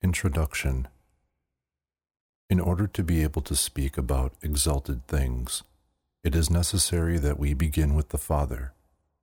Introduction 0.00 0.86
In 2.48 2.60
order 2.60 2.86
to 2.86 3.02
be 3.02 3.24
able 3.24 3.42
to 3.42 3.56
speak 3.56 3.98
about 3.98 4.32
exalted 4.42 5.04
things, 5.08 5.64
it 6.22 6.36
is 6.36 6.48
necessary 6.48 7.18
that 7.18 7.36
we 7.36 7.52
begin 7.52 7.94
with 7.96 8.10
the 8.10 8.16
Father, 8.18 8.74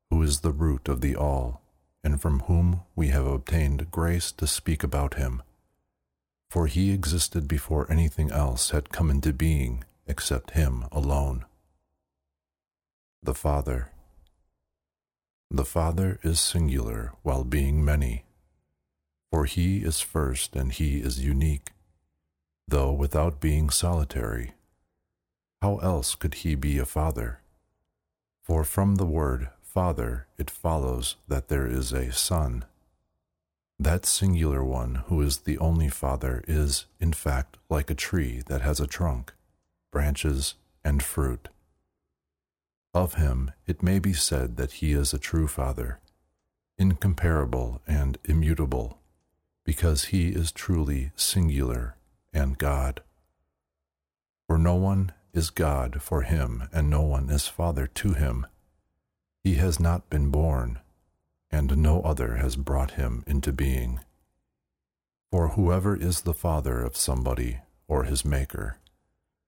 who 0.09 0.21
is 0.21 0.41
the 0.41 0.51
root 0.51 0.89
of 0.89 0.99
the 0.99 1.15
all, 1.15 1.61
and 2.03 2.21
from 2.21 2.41
whom 2.41 2.81
we 2.93 3.07
have 3.07 3.25
obtained 3.25 3.89
grace 3.89 4.33
to 4.33 4.45
speak 4.45 4.83
about 4.83 5.13
him. 5.13 5.41
For 6.49 6.67
he 6.67 6.91
existed 6.91 7.47
before 7.47 7.89
anything 7.89 8.29
else 8.29 8.71
had 8.71 8.89
come 8.89 9.09
into 9.09 9.31
being 9.31 9.85
except 10.07 10.51
him 10.51 10.87
alone. 10.91 11.45
The 13.23 13.33
Father 13.33 13.91
The 15.49 15.63
Father 15.63 16.19
is 16.21 16.41
singular 16.41 17.13
while 17.23 17.45
being 17.45 17.85
many 17.85 18.25
for 19.35 19.43
he 19.43 19.79
is 19.79 19.99
first 19.99 20.55
and 20.55 20.71
he 20.71 20.99
is 20.99 21.19
unique, 21.21 21.73
though 22.69 22.93
without 22.93 23.41
being 23.41 23.69
solitary. 23.69 24.53
How 25.61 25.75
else 25.79 26.15
could 26.15 26.35
he 26.35 26.55
be 26.55 26.77
a 26.77 26.85
father? 26.85 27.41
For 28.43 28.63
from 28.63 28.95
the 28.95 29.05
word 29.05 29.49
father 29.61 30.27
it 30.37 30.49
follows 30.49 31.17
that 31.27 31.49
there 31.49 31.67
is 31.67 31.91
a 31.91 32.13
son. 32.13 32.63
That 33.77 34.05
singular 34.05 34.63
one 34.63 35.03
who 35.07 35.21
is 35.21 35.39
the 35.39 35.57
only 35.57 35.89
father 35.89 36.41
is, 36.47 36.85
in 37.01 37.11
fact, 37.11 37.57
like 37.69 37.89
a 37.89 37.93
tree 38.07 38.41
that 38.45 38.61
has 38.61 38.79
a 38.79 38.87
trunk, 38.87 39.33
branches, 39.91 40.55
and 40.81 41.03
fruit. 41.03 41.49
Of 42.93 43.15
him 43.15 43.51
it 43.67 43.83
may 43.83 43.99
be 43.99 44.13
said 44.13 44.55
that 44.55 44.79
he 44.79 44.93
is 44.93 45.13
a 45.13 45.19
true 45.19 45.49
father, 45.49 45.99
incomparable 46.77 47.81
and 47.85 48.17
immutable 48.23 48.97
because 49.65 50.05
he 50.05 50.29
is 50.29 50.51
truly 50.51 51.11
singular 51.15 51.97
and 52.31 52.57
God. 52.57 53.01
For 54.47 54.57
no 54.57 54.75
one 54.75 55.11
is 55.33 55.49
God 55.49 56.01
for 56.01 56.21
him, 56.21 56.69
and 56.71 56.89
no 56.89 57.01
one 57.01 57.29
is 57.29 57.47
Father 57.47 57.87
to 57.87 58.13
him. 58.13 58.45
He 59.43 59.55
has 59.55 59.79
not 59.79 60.09
been 60.09 60.29
born, 60.29 60.79
and 61.51 61.77
no 61.77 62.01
other 62.01 62.35
has 62.35 62.55
brought 62.55 62.91
him 62.91 63.23
into 63.27 63.51
being. 63.51 63.99
For 65.31 65.49
whoever 65.49 65.95
is 65.95 66.21
the 66.21 66.33
father 66.33 66.81
of 66.81 66.95
somebody, 66.95 67.59
or 67.87 68.03
his 68.03 68.23
maker, 68.23 68.77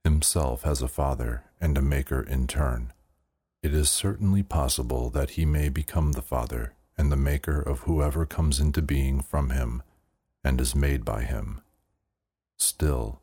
himself 0.04 0.64
has 0.64 0.82
a 0.82 0.88
father 0.88 1.44
and 1.62 1.78
a 1.78 1.82
maker 1.82 2.22
in 2.22 2.48
turn. 2.48 2.92
It 3.62 3.74
is 3.74 3.90
certainly 3.90 4.44
possible 4.44 5.10
that 5.12 5.32
he 5.32 5.46
may 5.46 5.70
become 5.70 6.14
the 6.14 6.22
father 6.22 6.74
and 6.98 7.12
the 7.12 7.16
maker 7.18 7.62
of 7.62 7.82
whoever 7.82 8.26
comes 8.26 8.60
into 8.60 8.82
being 8.82 9.22
from 9.22 9.52
him 9.52 9.84
and 10.48 10.62
is 10.62 10.74
made 10.74 11.04
by 11.04 11.24
him. 11.24 11.60
Still, 12.56 13.20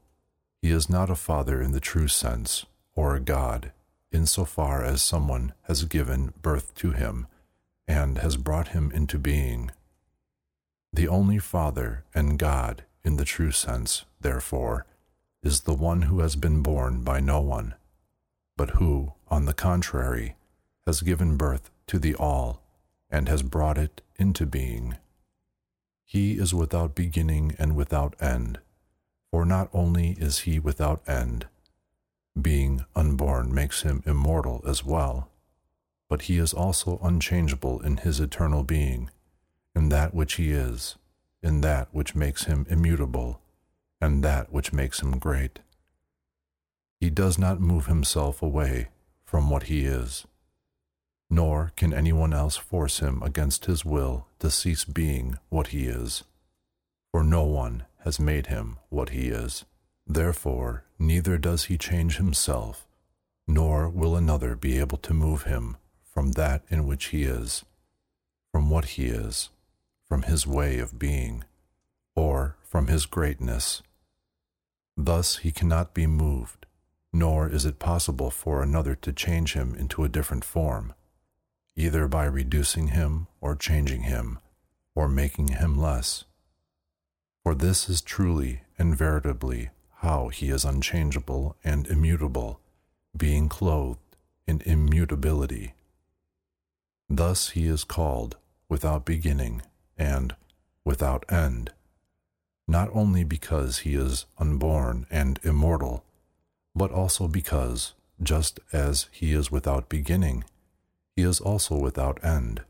he 0.60 0.70
is 0.70 0.90
not 0.90 1.08
a 1.08 1.14
father 1.14 1.62
in 1.62 1.72
the 1.72 1.80
true 1.80 2.06
sense, 2.06 2.66
or 2.94 3.16
a 3.16 3.20
God, 3.20 3.72
insofar 4.12 4.84
as 4.84 5.00
someone 5.00 5.54
has 5.62 5.84
given 5.84 6.34
birth 6.42 6.74
to 6.74 6.90
him 6.90 7.26
and 7.88 8.18
has 8.18 8.36
brought 8.36 8.68
him 8.68 8.92
into 8.92 9.18
being. 9.18 9.70
The 10.92 11.08
only 11.08 11.38
Father 11.38 12.04
and 12.14 12.38
God 12.38 12.84
in 13.02 13.16
the 13.16 13.24
true 13.24 13.52
sense, 13.52 14.04
therefore, 14.20 14.84
is 15.42 15.60
the 15.60 15.72
one 15.72 16.02
who 16.02 16.20
has 16.20 16.36
been 16.36 16.62
born 16.62 17.00
by 17.04 17.20
no 17.20 17.40
one, 17.40 17.74
but 18.54 18.70
who, 18.72 19.14
on 19.28 19.46
the 19.46 19.54
contrary, 19.54 20.36
has 20.86 21.00
given 21.00 21.38
birth 21.38 21.70
to 21.86 21.98
the 21.98 22.14
all 22.14 22.60
and 23.10 23.30
has 23.30 23.42
brought 23.42 23.78
it 23.78 24.02
into 24.16 24.44
being. 24.44 24.98
He 26.14 26.38
is 26.38 26.54
without 26.54 26.94
beginning 26.94 27.56
and 27.58 27.74
without 27.74 28.14
end, 28.22 28.60
for 29.32 29.44
not 29.44 29.68
only 29.72 30.10
is 30.10 30.42
he 30.46 30.60
without 30.60 31.02
end, 31.08 31.48
being 32.40 32.84
unborn 32.94 33.52
makes 33.52 33.82
him 33.82 34.00
immortal 34.06 34.62
as 34.64 34.84
well, 34.84 35.28
but 36.08 36.22
he 36.22 36.38
is 36.38 36.54
also 36.54 37.00
unchangeable 37.02 37.80
in 37.80 37.96
his 37.96 38.20
eternal 38.20 38.62
being, 38.62 39.10
in 39.74 39.88
that 39.88 40.14
which 40.14 40.34
he 40.34 40.52
is, 40.52 40.94
in 41.42 41.62
that 41.62 41.88
which 41.90 42.14
makes 42.14 42.44
him 42.44 42.64
immutable, 42.70 43.40
and 44.00 44.22
that 44.22 44.52
which 44.52 44.72
makes 44.72 45.02
him 45.02 45.18
great. 45.18 45.58
He 47.00 47.10
does 47.10 47.40
not 47.40 47.60
move 47.60 47.86
himself 47.86 48.40
away 48.40 48.86
from 49.24 49.50
what 49.50 49.64
he 49.64 49.84
is 49.84 50.28
nor 51.30 51.72
can 51.76 51.92
anyone 51.92 52.32
else 52.32 52.56
force 52.56 53.00
him 53.00 53.22
against 53.22 53.66
his 53.66 53.84
will 53.84 54.26
to 54.38 54.50
cease 54.50 54.84
being 54.84 55.38
what 55.48 55.68
he 55.68 55.86
is. 55.86 56.24
For 57.10 57.24
no 57.24 57.44
one 57.44 57.84
has 58.00 58.20
made 58.20 58.46
him 58.48 58.78
what 58.88 59.10
he 59.10 59.28
is. 59.28 59.64
Therefore, 60.06 60.84
neither 60.98 61.38
does 61.38 61.64
he 61.64 61.78
change 61.78 62.16
himself, 62.16 62.86
nor 63.46 63.88
will 63.88 64.16
another 64.16 64.54
be 64.54 64.78
able 64.78 64.98
to 64.98 65.14
move 65.14 65.44
him 65.44 65.76
from 66.04 66.32
that 66.32 66.62
in 66.68 66.86
which 66.86 67.06
he 67.06 67.24
is, 67.24 67.64
from 68.52 68.68
what 68.68 68.84
he 68.84 69.06
is, 69.06 69.48
from 70.06 70.22
his 70.22 70.46
way 70.46 70.78
of 70.78 70.98
being, 70.98 71.44
or 72.14 72.56
from 72.62 72.88
his 72.88 73.06
greatness. 73.06 73.82
Thus 74.96 75.38
he 75.38 75.50
cannot 75.50 75.94
be 75.94 76.06
moved, 76.06 76.66
nor 77.12 77.48
is 77.48 77.64
it 77.64 77.78
possible 77.78 78.30
for 78.30 78.62
another 78.62 78.94
to 78.96 79.12
change 79.12 79.54
him 79.54 79.74
into 79.74 80.04
a 80.04 80.08
different 80.08 80.44
form 80.44 80.92
either 81.76 82.06
by 82.06 82.24
reducing 82.24 82.88
him 82.88 83.26
or 83.40 83.56
changing 83.56 84.02
him, 84.02 84.38
or 84.94 85.08
making 85.08 85.48
him 85.48 85.76
less. 85.76 86.24
For 87.42 87.54
this 87.54 87.88
is 87.88 88.00
truly 88.00 88.62
and 88.78 88.96
veritably 88.96 89.70
how 89.98 90.28
he 90.28 90.50
is 90.50 90.64
unchangeable 90.64 91.56
and 91.64 91.86
immutable, 91.86 92.60
being 93.16 93.48
clothed 93.48 94.16
in 94.46 94.60
immutability. 94.64 95.74
Thus 97.08 97.50
he 97.50 97.66
is 97.66 97.84
called 97.84 98.36
without 98.68 99.04
beginning 99.04 99.62
and 99.96 100.34
without 100.84 101.30
end, 101.30 101.72
not 102.66 102.88
only 102.92 103.24
because 103.24 103.78
he 103.80 103.94
is 103.94 104.26
unborn 104.38 105.06
and 105.10 105.38
immortal, 105.42 106.04
but 106.74 106.90
also 106.90 107.28
because, 107.28 107.94
just 108.22 108.58
as 108.72 109.08
he 109.12 109.32
is 109.32 109.50
without 109.50 109.88
beginning, 109.88 110.44
he 111.16 111.22
is 111.22 111.40
also 111.40 111.76
without 111.76 112.22
end. 112.24 112.62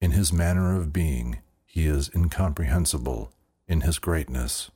In 0.00 0.10
his 0.10 0.32
manner 0.32 0.76
of 0.76 0.92
being, 0.92 1.38
he 1.64 1.86
is 1.86 2.10
incomprehensible 2.14 3.32
in 3.66 3.80
his 3.80 3.98
greatness, 3.98 4.70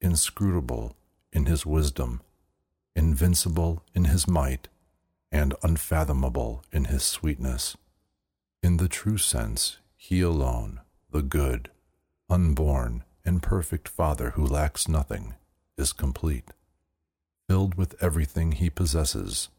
inscrutable 0.00 0.96
in 1.32 1.46
his 1.46 1.66
wisdom, 1.66 2.22
invincible 2.96 3.82
in 3.94 4.06
his 4.06 4.26
might, 4.26 4.68
and 5.30 5.54
unfathomable 5.62 6.64
in 6.72 6.86
his 6.86 7.02
sweetness. 7.02 7.76
In 8.62 8.78
the 8.78 8.88
true 8.88 9.18
sense, 9.18 9.78
he 9.96 10.22
alone, 10.22 10.80
the 11.10 11.22
good, 11.22 11.70
unborn, 12.28 13.04
and 13.24 13.42
perfect 13.42 13.88
Father 13.88 14.30
who 14.30 14.44
lacks 14.44 14.88
nothing, 14.88 15.34
is 15.76 15.92
complete, 15.92 16.50
filled 17.48 17.74
with 17.74 17.94
everything 18.02 18.52
he 18.52 18.70
possesses 18.70 19.50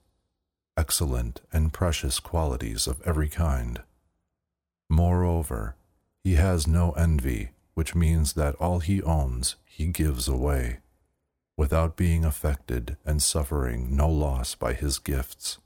excellent 0.77 1.41
and 1.51 1.73
precious 1.73 2.19
qualities 2.19 2.87
of 2.87 3.01
every 3.05 3.29
kind. 3.29 3.81
Moreover, 4.89 5.75
he 6.23 6.35
has 6.35 6.67
no 6.67 6.91
envy, 6.91 7.51
which 7.73 7.95
means 7.95 8.33
that 8.33 8.55
all 8.55 8.79
he 8.79 9.01
owns 9.03 9.55
he 9.65 9.87
gives 9.87 10.27
away. 10.27 10.79
without 11.57 11.95
being 11.95 12.25
affected 12.25 12.97
and 13.05 13.21
suffering 13.21 13.95
no 13.95 14.09
loss 14.09 14.55
by 14.55 14.73
his 14.73 14.97
gifts. 14.97 15.59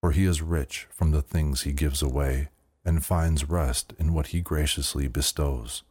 For 0.00 0.12
he 0.12 0.24
is 0.24 0.40
rich 0.40 0.86
from 0.90 1.10
the 1.10 1.20
things 1.20 1.62
he 1.62 1.72
gives 1.72 2.00
away 2.00 2.48
and 2.82 3.04
finds 3.04 3.50
rest 3.50 3.92
in 3.98 4.14
what 4.14 4.28
he 4.28 4.40
graciously 4.40 5.06
bestows. 5.06 5.82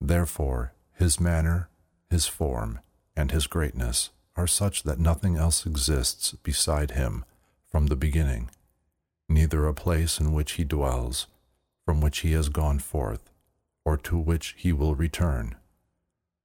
Therefore, 0.00 0.74
his 0.92 1.18
manner, 1.18 1.68
his 2.08 2.26
form, 2.28 2.78
and 3.16 3.32
his 3.32 3.48
greatness 3.48 4.10
are 4.36 4.46
such 4.46 4.82
that 4.82 4.98
nothing 4.98 5.36
else 5.36 5.64
exists 5.64 6.32
beside 6.42 6.92
him 6.92 7.24
from 7.66 7.86
the 7.86 7.96
beginning, 7.96 8.50
neither 9.28 9.66
a 9.66 9.74
place 9.74 10.20
in 10.20 10.32
which 10.32 10.52
he 10.52 10.64
dwells, 10.64 11.26
from 11.84 12.00
which 12.00 12.18
he 12.18 12.32
has 12.32 12.48
gone 12.48 12.78
forth, 12.78 13.30
or 13.84 13.96
to 13.96 14.18
which 14.18 14.54
he 14.58 14.72
will 14.72 14.94
return, 14.94 15.54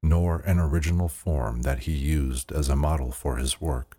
nor 0.01 0.39
an 0.41 0.59
original 0.59 1.07
form 1.07 1.63
that 1.63 1.79
he 1.79 1.91
used 1.91 2.51
as 2.51 2.69
a 2.69 2.75
model 2.75 3.11
for 3.11 3.37
his 3.37 3.59
work, 3.59 3.97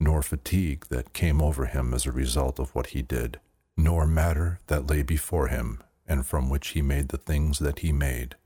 nor 0.00 0.22
fatigue 0.22 0.86
that 0.88 1.12
came 1.12 1.40
over 1.42 1.66
him 1.66 1.92
as 1.92 2.06
a 2.06 2.12
result 2.12 2.58
of 2.58 2.74
what 2.74 2.88
he 2.88 3.02
did, 3.02 3.40
nor 3.76 4.06
matter 4.06 4.58
that 4.68 4.86
lay 4.86 5.02
before 5.02 5.48
him 5.48 5.82
and 6.06 6.26
from 6.26 6.48
which 6.48 6.68
he 6.68 6.82
made 6.82 7.08
the 7.08 7.18
things 7.18 7.58
that 7.58 7.80
he 7.80 7.92
made, 7.92 8.36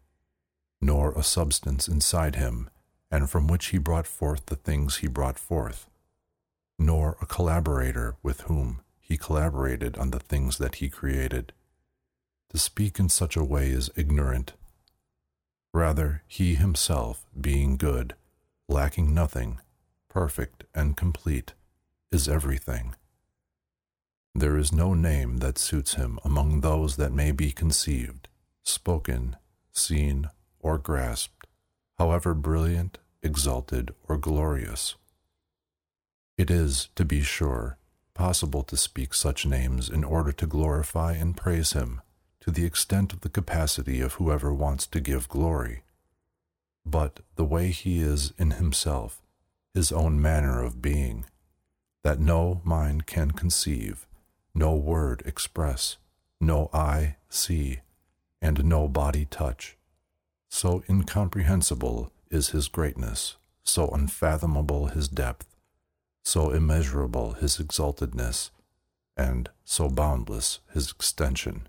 nor 0.80 1.12
a 1.12 1.22
substance 1.22 1.86
inside 1.86 2.34
him 2.34 2.68
and 3.12 3.28
from 3.28 3.46
which 3.46 3.66
he 3.66 3.78
brought 3.78 4.06
forth 4.06 4.46
the 4.46 4.56
things 4.56 4.96
he 4.96 5.06
brought 5.06 5.38
forth, 5.38 5.86
nor 6.78 7.18
a 7.20 7.26
collaborator 7.26 8.16
with 8.22 8.40
whom 8.42 8.80
he 8.98 9.18
collaborated 9.18 9.98
on 9.98 10.10
the 10.10 10.18
things 10.18 10.56
that 10.56 10.76
he 10.76 10.88
created. 10.88 11.52
To 12.48 12.58
speak 12.58 12.98
in 12.98 13.10
such 13.10 13.36
a 13.36 13.44
way 13.44 13.68
is 13.68 13.90
ignorant. 13.96 14.54
Rather, 15.74 16.22
he 16.26 16.54
himself, 16.54 17.26
being 17.38 17.76
good, 17.76 18.14
lacking 18.66 19.12
nothing, 19.12 19.60
perfect 20.08 20.64
and 20.74 20.96
complete, 20.96 21.52
is 22.10 22.28
everything. 22.28 22.94
There 24.34 24.56
is 24.56 24.72
no 24.72 24.94
name 24.94 25.38
that 25.38 25.58
suits 25.58 25.94
him 25.94 26.18
among 26.24 26.62
those 26.62 26.96
that 26.96 27.12
may 27.12 27.32
be 27.32 27.52
conceived, 27.52 28.28
spoken, 28.62 29.36
seen, 29.70 30.30
or 30.60 30.78
grasped, 30.78 31.46
however 31.98 32.32
brilliant 32.32 32.98
exalted, 33.22 33.94
or 34.08 34.16
glorious. 34.16 34.96
It 36.36 36.50
is, 36.50 36.88
to 36.96 37.04
be 37.04 37.22
sure, 37.22 37.76
possible 38.14 38.62
to 38.64 38.76
speak 38.76 39.14
such 39.14 39.46
names 39.46 39.88
in 39.88 40.04
order 40.04 40.32
to 40.32 40.46
glorify 40.46 41.12
and 41.12 41.36
praise 41.36 41.72
Him 41.72 42.00
to 42.40 42.50
the 42.50 42.64
extent 42.64 43.12
of 43.12 43.20
the 43.20 43.28
capacity 43.28 44.00
of 44.00 44.14
whoever 44.14 44.52
wants 44.52 44.86
to 44.88 45.00
give 45.00 45.28
glory. 45.28 45.82
But 46.84 47.20
the 47.36 47.44
way 47.44 47.70
He 47.70 48.00
is 48.00 48.32
in 48.38 48.52
Himself, 48.52 49.22
His 49.72 49.92
own 49.92 50.20
manner 50.20 50.62
of 50.62 50.82
being, 50.82 51.24
that 52.02 52.18
no 52.18 52.60
mind 52.64 53.06
can 53.06 53.30
conceive, 53.30 54.06
no 54.54 54.74
word 54.74 55.22
express, 55.24 55.98
no 56.40 56.68
eye 56.74 57.16
see, 57.28 57.80
and 58.40 58.64
no 58.64 58.88
body 58.88 59.24
touch, 59.24 59.76
so 60.48 60.82
incomprehensible 60.88 62.10
is 62.32 62.48
his 62.48 62.66
greatness, 62.66 63.36
so 63.62 63.88
unfathomable 63.88 64.86
his 64.86 65.06
depth, 65.06 65.54
so 66.24 66.50
immeasurable 66.50 67.34
his 67.34 67.58
exaltedness, 67.58 68.50
and 69.16 69.50
so 69.64 69.88
boundless 69.88 70.60
his 70.72 70.90
extension. 70.90 71.68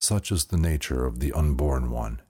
Such 0.00 0.32
is 0.32 0.46
the 0.46 0.56
nature 0.56 1.04
of 1.04 1.20
the 1.20 1.32
unborn 1.32 1.90
one. 1.90 2.20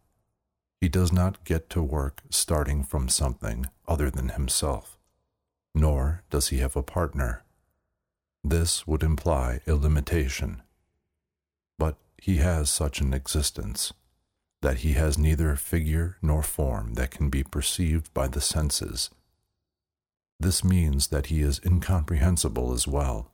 He 0.81 0.88
does 0.88 1.12
not 1.12 1.44
get 1.44 1.70
to 1.70 1.82
work 1.82 2.23
starting 2.29 2.82
from 2.82 3.09
something 3.09 3.67
other 3.87 4.11
than 4.11 4.31
himself, 4.31 4.99
nor 5.75 6.25
does 6.29 6.49
he 6.49 6.59
have 6.59 6.76
a 6.76 6.82
partner. 6.82 7.44
This 8.43 8.87
would 8.87 9.02
imply 9.02 9.61
a 9.67 9.75
limitation. 9.75 10.62
But 11.79 11.97
he 12.20 12.37
has 12.37 12.69
such 12.69 13.00
an 13.00 13.14
existence 13.14 13.93
that 14.62 14.79
he 14.79 14.93
has 14.93 15.19
neither 15.19 15.55
figure 15.56 16.17
nor 16.23 16.43
form 16.43 16.94
that 16.94 17.11
can 17.11 17.29
be 17.29 17.43
perceived 17.43 18.12
by 18.14 18.26
the 18.26 18.41
senses. 18.41 19.11
This 20.41 20.64
means 20.64 21.08
that 21.08 21.26
he 21.26 21.41
is 21.41 21.61
incomprehensible 21.64 22.73
as 22.73 22.87
well, 22.87 23.32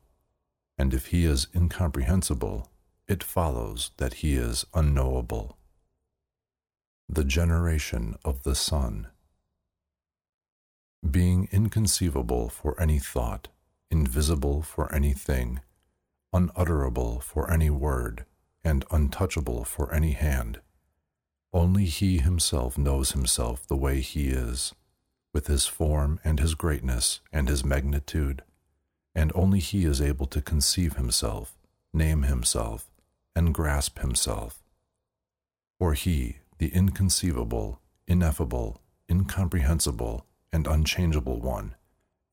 and 0.78 0.92
if 0.94 1.06
he 1.06 1.24
is 1.24 1.48
incomprehensible, 1.54 2.68
it 3.08 3.22
follows 3.22 3.90
that 3.96 4.14
he 4.14 4.34
is 4.34 4.64
unknowable. 4.74 5.58
The 7.08 7.24
generation 7.24 8.16
of 8.24 8.42
the 8.42 8.54
Son. 8.54 9.08
Being 11.08 11.48
inconceivable 11.50 12.48
for 12.48 12.80
any 12.80 12.98
thought, 12.98 13.48
invisible 13.90 14.62
for 14.62 14.92
anything, 14.94 15.60
unutterable 16.32 17.20
for 17.20 17.50
any 17.50 17.70
word, 17.70 18.24
and 18.64 18.84
untouchable 18.90 19.64
for 19.64 19.92
any 19.92 20.12
hand 20.12 20.60
only 21.52 21.84
he 21.84 22.18
himself 22.18 22.78
knows 22.78 23.12
himself 23.12 23.66
the 23.66 23.76
way 23.76 24.00
he 24.00 24.28
is, 24.28 24.74
with 25.34 25.48
his 25.48 25.66
form 25.66 26.18
and 26.24 26.40
his 26.40 26.54
greatness 26.54 27.20
and 27.32 27.48
his 27.48 27.64
magnitude, 27.64 28.42
and 29.14 29.30
only 29.34 29.58
he 29.58 29.84
is 29.84 30.00
able 30.00 30.26
to 30.26 30.40
conceive 30.40 30.94
himself, 30.96 31.58
name 31.92 32.22
himself, 32.22 32.90
and 33.36 33.52
grasp 33.52 33.98
himself. 33.98 34.62
For 35.78 35.92
he, 35.92 36.38
the 36.58 36.68
inconceivable, 36.68 37.80
ineffable, 38.06 38.80
incomprehensible, 39.10 40.24
and 40.52 40.66
unchangeable 40.66 41.40
one, 41.40 41.74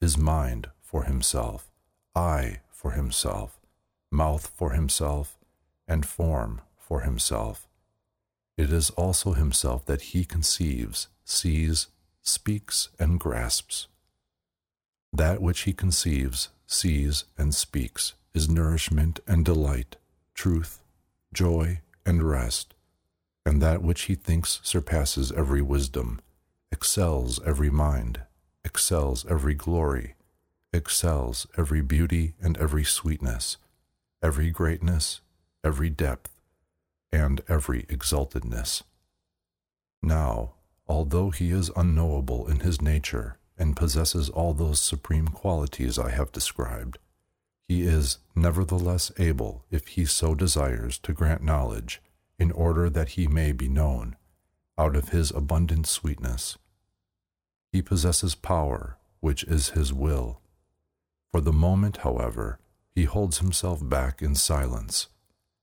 is 0.01 0.18
mind 0.18 0.69
for 0.81 1.04
himself, 1.04 1.69
eye 2.16 2.62
for 2.71 2.92
himself, 2.92 3.60
mouth 4.12 4.51
for 4.56 4.71
himself, 4.71 5.38
and 5.88 6.06
form 6.06 6.62
for 6.77 7.01
himself 7.01 7.69
it 8.59 8.73
is 8.73 8.89
also 8.91 9.31
himself 9.31 9.85
that 9.85 10.01
he 10.01 10.25
conceives, 10.25 11.07
sees, 11.23 11.88
speaks, 12.21 12.89
and 13.00 13.17
grasps. 13.17 13.88
That 15.13 15.41
which 15.41 15.61
he 15.61 15.71
conceives, 15.71 16.50
sees, 16.67 17.23
and 17.38 17.56
speaks 17.56 18.15
is 18.33 18.50
nourishment 18.50 19.21
and 19.25 19.45
delight, 19.45 19.95
truth, 20.33 20.81
joy, 21.33 21.79
and 22.06 22.21
rest, 22.21 22.73
and 23.45 23.61
that 23.61 23.81
which 23.81 24.04
he 24.04 24.16
thinks 24.16 24.59
surpasses 24.61 25.31
every 25.31 25.61
wisdom, 25.61 26.19
excels 26.69 27.39
every 27.45 27.69
mind, 27.69 28.23
excels 28.66 29.25
every 29.30 29.54
glory, 29.54 30.16
excels 30.73 31.47
every 31.57 31.81
beauty 31.81 32.33
and 32.42 32.57
every 32.57 32.83
sweetness, 32.83 33.56
every 34.21 34.51
greatness, 34.51 35.21
every 35.63 35.89
depth, 35.89 36.39
and 37.11 37.42
every 37.47 37.83
exaltedness. 37.83 38.83
Now, 40.01 40.54
although 40.87 41.30
he 41.30 41.51
is 41.51 41.71
unknowable 41.75 42.47
in 42.47 42.61
his 42.61 42.81
nature 42.81 43.37
and 43.57 43.75
possesses 43.75 44.30
all 44.30 44.54
those 44.54 44.80
supreme 44.80 45.28
qualities 45.28 45.99
I 45.99 46.11
have 46.11 46.31
described, 46.31 46.97
he 47.68 47.83
is 47.83 48.18
nevertheless 48.35 49.11
able, 49.19 49.63
if 49.69 49.89
he 49.89 50.06
so 50.06 50.33
desires, 50.33 50.97
to 50.99 51.13
grant 51.13 51.44
knowledge, 51.44 52.01
in 52.39 52.51
order 52.51 52.89
that 52.89 53.09
he 53.09 53.28
may 53.28 53.51
be 53.51 53.68
known, 53.68 54.16
out 54.78 54.95
of 54.95 55.09
his 55.09 55.30
abundant 55.31 55.85
sweetness. 55.85 56.57
He 57.71 57.81
possesses 57.81 58.33
power, 58.33 58.97
which 59.19 59.44
is 59.44 59.69
his 59.69 59.94
will. 59.94 60.42
For 61.31 61.42
the 61.42 61.54
moment, 61.54 61.97
however, 61.97 62.59
he 62.95 63.04
holds 63.04 63.37
himself 63.37 63.87
back 63.87 64.21
in 64.21 64.33
silence. 64.33 65.07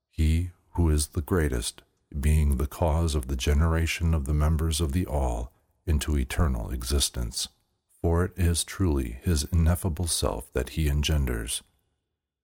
He 0.09 0.51
who 0.77 0.89
is 0.91 1.07
the 1.07 1.21
greatest, 1.21 1.81
being 2.19 2.57
the 2.57 2.67
cause 2.67 3.15
of 3.15 3.27
the 3.27 3.35
generation 3.35 4.13
of 4.13 4.25
the 4.25 4.33
members 4.33 4.79
of 4.79 4.91
the 4.91 5.07
all 5.07 5.51
into 5.87 6.15
eternal 6.15 6.69
existence. 6.69 7.47
For 7.99 8.25
it 8.25 8.33
is 8.37 8.63
truly 8.63 9.17
his 9.23 9.43
ineffable 9.51 10.05
self 10.05 10.53
that 10.53 10.69
he 10.69 10.87
engenders. 10.87 11.63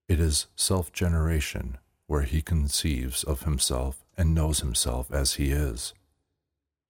It 0.10 0.20
is 0.20 0.48
self 0.56 0.92
generation, 0.92 1.78
where 2.08 2.24
he 2.24 2.42
conceives 2.42 3.24
of 3.24 3.44
himself 3.44 4.04
and 4.18 4.34
knows 4.34 4.62
himself 4.62 5.12
as 5.12 5.36
he 5.36 5.52
is. 5.52 5.94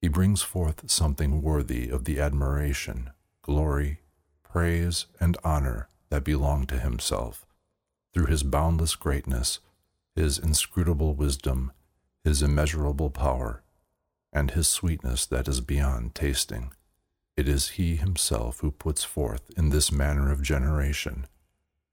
He 0.02 0.08
brings 0.08 0.42
forth 0.42 0.90
something 0.90 1.42
worthy 1.42 1.90
of 1.90 2.06
the 2.06 2.22
admiration, 2.22 3.10
glory, 3.42 4.00
praise, 4.44 5.08
and 5.20 5.38
honor 5.44 5.90
that 6.10 6.24
belong 6.24 6.68
to 6.68 6.80
himself, 6.80 7.46
through 8.14 8.28
his 8.28 8.44
boundless 8.44 8.96
greatness 8.96 9.60
his 10.15 10.38
inscrutable 10.39 11.13
wisdom, 11.13 11.72
his 12.24 12.41
immeasurable 12.41 13.10
power, 13.10 13.63
and 14.32 14.51
his 14.51 14.67
sweetness 14.67 15.25
that 15.25 15.48
is 15.48 15.62
beyond 15.62 16.15
tasting. 16.15 16.72
It 17.36 17.48
is 17.48 17.70
he 17.70 17.96
himself 17.96 18.60
who 18.60 18.72
puts 18.72 19.03
forth 19.03 19.50
in 19.58 19.70
this 19.70 19.91
manner 19.91 20.32
of 20.32 20.41
generation, 20.41 21.25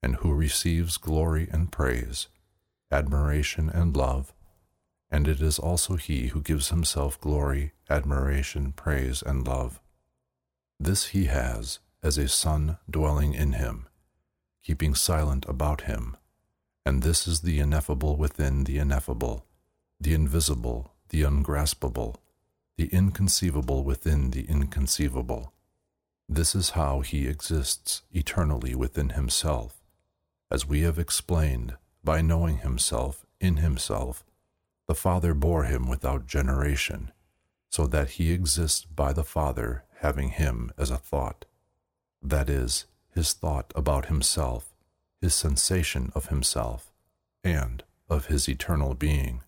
and 0.02 0.16
who 0.16 0.32
receives 0.32 0.96
glory 0.98 1.48
and 1.50 1.72
praise, 1.72 2.28
admiration 2.90 3.70
and 3.70 3.96
love, 3.96 4.32
and 5.10 5.26
it 5.26 5.40
is 5.40 5.58
also 5.58 5.96
he 5.96 6.28
who 6.28 6.40
gives 6.40 6.68
himself 6.68 7.20
glory, 7.20 7.72
admiration, 7.88 8.72
praise, 8.72 9.22
and 9.22 9.46
love, 9.46 9.80
This 10.78 11.08
he 11.08 11.26
has 11.26 11.80
as 12.02 12.16
a 12.16 12.28
son 12.28 12.78
dwelling 12.88 13.34
in 13.34 13.52
him, 13.54 13.88
keeping 14.62 14.94
silent 14.94 15.44
about 15.48 15.82
him. 15.82 16.16
And 16.84 17.02
this 17.02 17.28
is 17.28 17.40
the 17.40 17.58
ineffable 17.58 18.16
within 18.16 18.64
the 18.64 18.78
ineffable, 18.78 19.46
the 20.00 20.14
invisible, 20.14 20.94
the 21.10 21.22
ungraspable, 21.22 22.16
the 22.76 22.86
inconceivable 22.86 23.84
within 23.84 24.30
the 24.30 24.44
inconceivable. 24.48 25.52
This 26.28 26.54
is 26.54 26.70
how 26.70 27.00
he 27.00 27.26
exists 27.26 28.02
eternally 28.12 28.74
within 28.74 29.10
himself, 29.10 29.82
as 30.50 30.66
we 30.66 30.82
have 30.82 30.98
explained, 30.98 31.76
by 32.02 32.22
knowing 32.22 32.58
himself 32.58 33.26
in 33.40 33.56
himself. 33.56 34.24
The 34.86 34.94
Father 34.94 35.34
bore 35.34 35.64
him 35.64 35.88
without 35.88 36.26
generation, 36.26 37.12
so 37.68 37.86
that 37.88 38.10
he 38.10 38.32
exists 38.32 38.84
by 38.84 39.12
the 39.12 39.24
Father 39.24 39.84
having 39.98 40.30
him 40.30 40.72
as 40.78 40.90
a 40.90 40.96
thought. 40.96 41.44
That 42.22 42.48
is, 42.48 42.86
his 43.14 43.32
thought 43.32 43.72
about 43.76 44.06
himself, 44.06 44.69
his 45.20 45.34
sensation 45.34 46.10
of 46.14 46.26
himself, 46.26 46.92
and 47.44 47.82
of 48.08 48.26
his 48.26 48.48
eternal 48.48 48.94
being. 48.94 49.40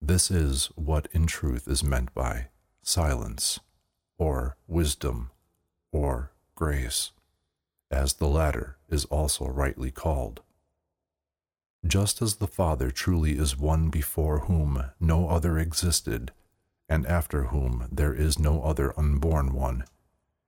This 0.00 0.30
is 0.30 0.66
what 0.74 1.08
in 1.12 1.26
truth 1.26 1.66
is 1.68 1.82
meant 1.84 2.14
by 2.14 2.48
silence, 2.82 3.60
or 4.16 4.56
wisdom, 4.66 5.30
or 5.92 6.32
grace, 6.54 7.12
as 7.90 8.14
the 8.14 8.28
latter 8.28 8.78
is 8.88 9.04
also 9.06 9.46
rightly 9.46 9.90
called. 9.90 10.40
Just 11.86 12.20
as 12.20 12.36
the 12.36 12.46
Father 12.46 12.90
truly 12.90 13.38
is 13.38 13.56
one 13.56 13.88
before 13.88 14.40
whom 14.40 14.90
no 14.98 15.28
other 15.28 15.58
existed, 15.58 16.32
and 16.88 17.06
after 17.06 17.44
whom 17.44 17.88
there 17.92 18.14
is 18.14 18.38
no 18.38 18.62
other 18.62 18.98
unborn 18.98 19.52
one, 19.52 19.84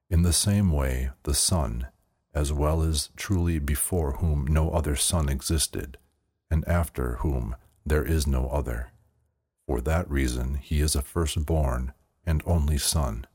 in 0.08 0.22
the 0.22 0.32
same 0.32 0.72
way 0.72 1.10
the 1.22 1.34
Son, 1.34 1.86
as 2.34 2.52
well 2.52 2.82
as 2.82 3.10
truly 3.16 3.58
before 3.58 4.12
whom 4.14 4.46
no 4.46 4.70
other 4.70 4.96
Son 4.96 5.28
existed, 5.28 5.98
and 6.50 6.66
after 6.68 7.16
whom 7.16 7.56
there 7.84 8.04
is 8.04 8.26
no 8.26 8.48
other. 8.48 8.92
For 9.66 9.80
that 9.80 10.10
reason 10.10 10.54
he 10.54 10.80
is 10.80 10.94
a 10.94 11.02
firstborn 11.02 11.92
and 12.26 12.42
only 12.44 12.78
son. 12.78 13.26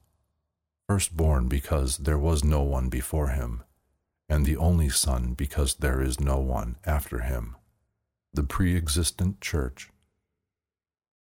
Firstborn 0.87 1.47
because 1.47 1.97
there 1.97 2.17
was 2.17 2.43
no 2.43 2.61
one 2.61 2.89
before 2.89 3.29
him, 3.29 3.63
and 4.29 4.45
the 4.45 4.57
only 4.57 4.89
son 4.89 5.33
because 5.33 5.75
there 5.75 6.01
is 6.01 6.19
no 6.19 6.37
one 6.37 6.75
after 6.85 7.19
him, 7.19 7.55
the 8.33 8.43
pre 8.43 8.75
existent 8.75 9.41
church. 9.41 9.89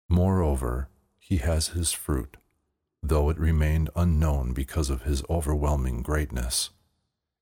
Moreover, 0.09 0.89
he 1.19 1.37
has 1.37 1.69
his 1.69 1.91
fruit, 1.91 2.37
though 3.03 3.29
it 3.29 3.39
remained 3.39 3.89
unknown 3.95 4.53
because 4.53 4.89
of 4.89 5.03
his 5.03 5.23
overwhelming 5.29 6.01
greatness, 6.01 6.71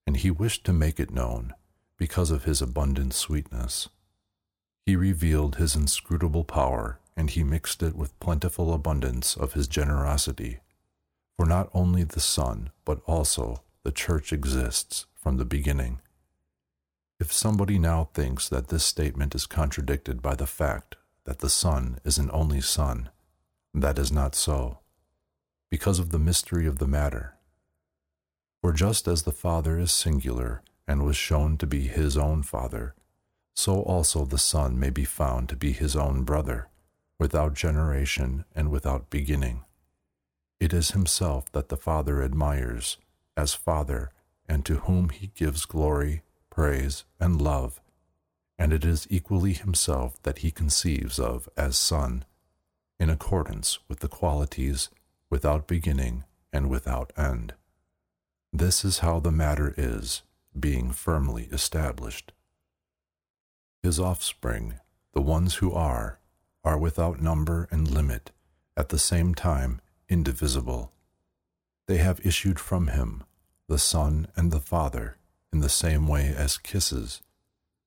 and 0.10 0.18
he 0.18 0.32
wished 0.32 0.66
to 0.66 0.74
make 0.74 1.00
it 1.00 1.12
known 1.12 1.54
because 1.96 2.32
of 2.32 2.46
his 2.46 2.64
abundant 2.64 3.14
sweetness. 3.14 3.90
He 4.84 4.96
revealed 4.96 5.58
his 5.58 5.76
inscrutable 5.76 6.44
power 6.44 6.98
and 7.16 7.30
he 7.30 7.44
mixed 7.44 7.84
it 7.84 7.96
with 7.96 8.20
plentiful 8.20 8.74
abundance 8.74 9.38
of 9.38 9.54
his 9.54 9.68
generosity. 9.68 10.62
For 11.38 11.46
not 11.46 11.70
only 11.76 12.04
the 12.04 12.20
Son, 12.20 12.72
but 12.86 13.04
also 13.06 13.62
the 13.84 13.92
Church 13.92 14.34
exists 14.34 15.06
from 15.14 15.38
the 15.38 15.46
beginning. 15.46 16.02
If 17.20 17.32
somebody 17.32 17.78
now 17.78 18.10
thinks 18.16 18.50
that 18.50 18.70
this 18.70 18.84
statement 18.84 19.36
is 19.36 19.46
contradicted 19.46 20.24
by 20.24 20.34
the 20.34 20.48
fact 20.48 20.96
that 21.26 21.38
the 21.38 21.52
Son 21.52 22.00
is 22.04 22.18
an 22.18 22.32
only 22.34 22.62
Son, 22.62 23.10
that 23.76 24.00
is 24.00 24.12
not 24.12 24.34
so, 24.34 24.80
because 25.70 26.00
of 26.00 26.10
the 26.10 26.18
mystery 26.18 26.66
of 26.66 26.80
the 26.80 26.88
matter. 26.88 27.36
For 28.62 28.74
just 28.74 29.08
as 29.08 29.24
the 29.24 29.32
Father 29.32 29.80
is 29.80 29.92
singular 29.92 30.62
and 30.88 31.06
was 31.06 31.16
shown 31.16 31.58
to 31.58 31.68
be 31.68 31.88
his 31.88 32.18
own 32.18 32.44
Father, 32.44 32.94
so 33.56 33.82
also 33.84 34.26
the 34.26 34.38
Son 34.38 34.80
may 34.80 34.90
be 34.90 35.06
found 35.06 35.50
to 35.50 35.56
be 35.56 35.72
his 35.72 35.96
own 35.96 36.24
brother 36.24 36.68
without 37.18 37.54
generation 37.54 38.46
and 38.56 38.70
without 38.70 39.10
beginning. 39.10 39.64
It 40.60 40.74
is 40.74 40.92
himself 40.92 41.52
that 41.54 41.70
the 41.70 41.78
Father 41.78 42.22
admires 42.22 42.98
as 43.38 43.54
Father 43.54 44.12
and 44.48 44.66
to 44.66 44.78
whom 44.78 45.10
he 45.10 45.28
gives 45.36 45.66
glory, 45.66 46.24
praise, 46.50 47.06
and 47.20 47.42
love, 47.42 47.80
and 48.58 48.74
it 48.74 48.84
is 48.84 49.08
equally 49.10 49.54
himself 49.54 50.22
that 50.24 50.40
he 50.40 50.52
conceives 50.52 51.20
of 51.20 51.48
as 51.56 51.78
Son, 51.78 52.26
in 53.00 53.10
accordance 53.10 53.80
with 53.88 54.00
the 54.00 54.10
qualities 54.10 54.90
without 55.30 55.68
beginning 55.68 56.26
and 56.52 56.70
without 56.70 57.14
end. 57.16 57.54
This 58.52 58.84
is 58.84 59.00
how 59.00 59.20
the 59.20 59.32
matter 59.32 59.74
is, 59.78 60.24
being 60.60 60.92
firmly 60.92 61.48
established. 61.52 62.32
His 63.84 64.00
offspring, 64.00 64.80
the 65.14 65.22
ones 65.22 65.56
who 65.56 65.72
are, 65.72 66.20
are 66.64 66.78
without 66.78 67.22
number 67.22 67.68
and 67.72 67.90
limit, 67.90 68.32
at 68.76 68.90
the 68.90 69.00
same 69.00 69.36
time 69.36 69.82
indivisible. 70.10 70.92
They 71.88 71.98
have 71.98 72.26
issued 72.26 72.60
from 72.60 72.88
him, 72.88 73.24
the 73.68 73.78
Son 73.78 74.28
and 74.36 74.52
the 74.52 74.60
Father, 74.60 75.18
in 75.54 75.60
the 75.60 75.70
same 75.70 76.08
way 76.08 76.34
as 76.36 76.58
kisses, 76.58 77.22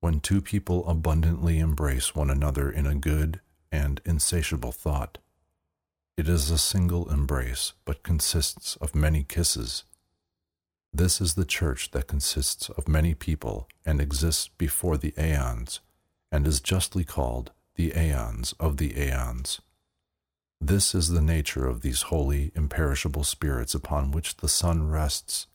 when 0.00 0.20
two 0.20 0.40
people 0.40 0.86
abundantly 0.88 1.58
embrace 1.58 2.14
one 2.14 2.30
another 2.30 2.70
in 2.70 2.86
a 2.86 2.94
good 2.94 3.40
and 3.70 4.00
insatiable 4.04 4.72
thought. 4.72 5.18
It 6.16 6.28
is 6.28 6.50
a 6.50 6.58
single 6.58 7.10
embrace, 7.10 7.72
but 7.84 8.02
consists 8.02 8.76
of 8.76 8.94
many 8.94 9.24
kisses. 9.24 9.84
This 10.94 11.22
is 11.22 11.34
the 11.34 11.46
church 11.46 11.90
that 11.92 12.06
consists 12.06 12.68
of 12.68 12.86
many 12.86 13.14
people 13.14 13.66
and 13.84 14.00
exists 14.00 14.48
before 14.58 14.98
the 14.98 15.14
aeons, 15.18 15.80
and 16.30 16.46
is 16.46 16.60
justly 16.60 17.02
called 17.02 17.52
the 17.76 17.96
aeons 17.96 18.52
of 18.60 18.76
the 18.76 18.98
aeons. 19.00 19.62
This 20.60 20.94
is 20.94 21.08
the 21.08 21.22
nature 21.22 21.66
of 21.66 21.80
these 21.80 22.02
holy, 22.02 22.52
imperishable 22.54 23.24
spirits 23.24 23.74
upon 23.74 24.10
which 24.10 24.36
the 24.36 24.48
Son 24.48 24.88
rests, 24.88 25.46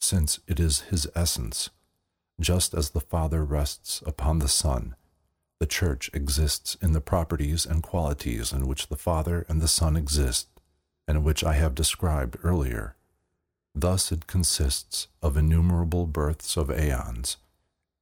since 0.00 0.40
it 0.48 0.58
is 0.58 0.80
his 0.80 1.08
essence. 1.14 1.70
Just 2.40 2.74
as 2.74 2.90
the 2.90 3.00
Father 3.00 3.44
rests 3.44 4.02
upon 4.04 4.40
the 4.40 4.48
Son, 4.48 4.96
the 5.60 5.66
Church 5.66 6.10
exists 6.12 6.76
in 6.82 6.94
the 6.94 7.00
properties 7.00 7.64
and 7.64 7.82
qualities 7.82 8.52
in 8.52 8.66
which 8.66 8.88
the 8.88 8.96
Father 8.96 9.46
and 9.48 9.60
the 9.60 9.68
Son 9.68 9.96
exist, 9.96 10.48
and 11.06 11.22
which 11.22 11.44
I 11.44 11.52
have 11.52 11.74
described 11.74 12.36
earlier. 12.42 12.96
Thus 13.74 14.10
it 14.10 14.26
consists 14.26 15.08
of 15.22 15.36
innumerable 15.36 16.06
births 16.06 16.56
of 16.56 16.70
aeons, 16.70 17.36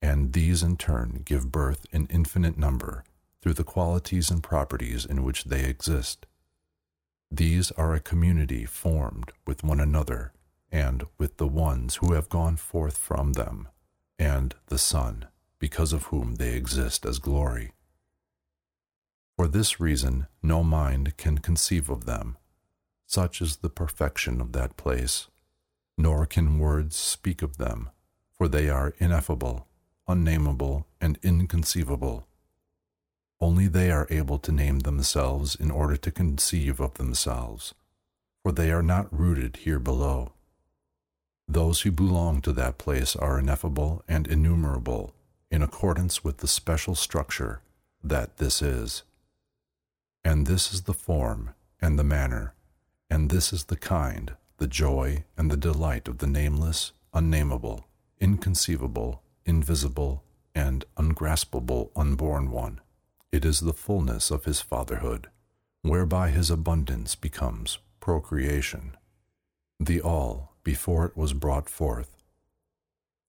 and 0.01 0.33
these 0.33 0.63
in 0.63 0.77
turn 0.77 1.23
give 1.25 1.53
birth 1.53 1.87
in 1.93 2.07
infinite 2.07 2.57
number 2.57 3.05
through 3.43 3.55
the 3.55 3.65
qualities 3.65 4.31
and 4.31 4.43
properties 4.43 5.05
in 5.05 5.23
which 5.23 5.45
they 5.45 5.65
exist. 5.65 6.27
These 7.31 7.71
are 7.73 7.95
a 7.95 8.01
community 8.01 8.65
formed 8.65 9.33
with 9.47 9.63
one 9.63 9.81
another 9.81 10.33
and 10.73 11.05
with 11.19 11.37
the 11.37 11.47
ones 11.47 11.97
who 11.97 12.15
have 12.15 12.29
gone 12.29 12.57
forth 12.57 12.97
from 12.97 13.35
them, 13.35 13.69
and 14.19 14.55
the 14.67 14.79
Son, 14.79 15.27
because 15.59 15.93
of 15.93 16.05
whom 16.05 16.37
they 16.37 16.55
exist 16.55 17.05
as 17.05 17.19
glory. 17.19 17.73
For 19.37 19.47
this 19.47 19.79
reason, 19.79 20.27
no 20.43 20.63
mind 20.63 21.17
can 21.17 21.39
conceive 21.39 21.89
of 21.89 22.07
them. 22.07 22.37
Such 23.07 23.41
is 23.41 23.57
the 23.57 23.71
perfection 23.71 24.41
of 24.41 24.53
that 24.53 24.77
place. 24.77 25.29
Nor 26.01 26.27
can 26.27 26.61
words 26.61 26.97
speak 26.97 27.43
of 27.43 27.59
them, 27.59 27.91
for 28.31 28.47
they 28.47 28.71
are 28.71 28.95
ineffable, 28.99 29.67
unnameable, 30.07 30.87
and 31.01 31.19
inconceivable. 31.25 32.29
Only 33.41 33.67
they 33.67 33.91
are 33.91 34.07
able 34.09 34.39
to 34.39 34.53
name 34.53 34.81
themselves 34.81 35.57
in 35.57 35.73
order 35.73 35.97
to 35.97 36.11
conceive 36.13 36.79
of 36.79 36.95
themselves, 36.95 37.75
for 38.43 38.53
they 38.53 38.71
are 38.71 38.83
not 38.83 39.13
rooted 39.13 39.57
here 39.59 39.81
below. 39.81 40.33
Those 41.49 41.81
who 41.81 41.91
belong 41.91 42.43
to 42.43 42.53
that 42.53 42.79
place 42.79 43.17
are 43.17 43.41
ineffable 43.41 44.05
and 44.07 44.27
innumerable 44.27 45.15
in 45.51 45.63
accordance 45.63 46.23
with 46.23 46.39
the 46.39 46.49
special 46.49 46.95
structure 46.95 47.61
that 48.05 48.37
this 48.37 48.63
is. 48.63 49.03
And 50.23 50.47
this 50.47 50.73
is 50.73 50.83
the 50.83 50.95
form 50.95 51.55
and 51.81 51.99
the 51.99 52.05
manner, 52.05 52.55
and 53.11 53.31
this 53.31 53.53
is 53.53 53.65
the 53.65 53.77
kind, 53.77 54.37
the 54.59 54.67
joy 54.69 55.25
and 55.37 55.51
the 55.51 55.57
delight 55.57 56.09
of 56.09 56.19
the 56.19 56.27
nameless, 56.27 56.93
unnameable, 57.15 57.87
inconceivable, 58.21 59.23
invisible, 59.47 60.23
and 60.55 60.85
ungraspable 60.97 61.91
unborn 61.97 62.51
one. 62.51 62.81
It 63.31 63.45
is 63.45 63.61
the 63.61 63.73
fullness 63.73 64.31
of 64.31 64.45
his 64.45 64.61
fatherhood, 64.61 65.29
whereby 65.83 66.31
his 66.31 66.51
abundance 66.51 67.15
becomes 67.15 67.79
procreation. 68.01 68.97
The 69.79 70.01
all 70.01 70.55
before 70.65 71.07
it 71.07 71.17
was 71.17 71.33
brought 71.33 71.69
forth. 71.69 72.17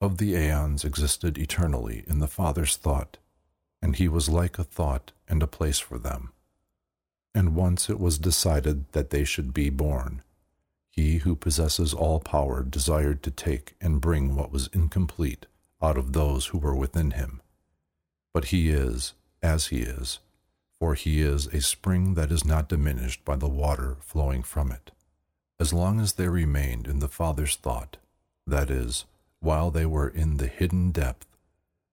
Of 0.01 0.17
the 0.17 0.33
aeons 0.35 0.83
existed 0.83 1.37
eternally 1.37 2.03
in 2.07 2.19
the 2.19 2.27
Father's 2.27 2.75
thought, 2.75 3.17
and 3.81 3.95
he 3.95 4.07
was 4.07 4.29
like 4.29 4.57
a 4.57 4.63
thought 4.63 5.11
and 5.27 5.43
a 5.43 5.47
place 5.47 5.79
for 5.79 5.97
them. 5.97 6.31
And 7.35 7.55
once 7.55 7.89
it 7.89 7.99
was 7.99 8.17
decided 8.17 8.91
that 8.93 9.11
they 9.11 9.23
should 9.23 9.53
be 9.53 9.69
born, 9.69 10.23
he 10.89 11.19
who 11.19 11.35
possesses 11.35 11.93
all 11.93 12.19
power 12.19 12.63
desired 12.63 13.23
to 13.23 13.31
take 13.31 13.75
and 13.79 14.01
bring 14.01 14.35
what 14.35 14.51
was 14.51 14.69
incomplete 14.73 15.45
out 15.81 15.97
of 15.97 16.13
those 16.13 16.47
who 16.47 16.57
were 16.57 16.75
within 16.75 17.11
him. 17.11 17.41
But 18.33 18.45
he 18.45 18.69
is, 18.69 19.13
as 19.41 19.67
he 19.67 19.81
is, 19.81 20.19
for 20.79 20.93
he 20.95 21.21
is 21.21 21.47
a 21.47 21.61
spring 21.61 22.13
that 22.15 22.31
is 22.31 22.45
not 22.45 22.69
diminished 22.69 23.23
by 23.25 23.35
the 23.35 23.49
water 23.49 23.97
flowing 24.01 24.43
from 24.43 24.71
it. 24.71 24.91
As 25.59 25.73
long 25.73 25.99
as 25.99 26.13
they 26.13 26.27
remained 26.27 26.87
in 26.87 26.99
the 26.99 27.07
Father's 27.07 27.55
thought, 27.55 27.97
that 28.47 28.69
is, 28.69 29.05
while 29.39 29.71
they 29.71 29.85
were 29.85 30.07
in 30.07 30.37
the 30.37 30.47
hidden 30.47 30.91
depth, 30.91 31.27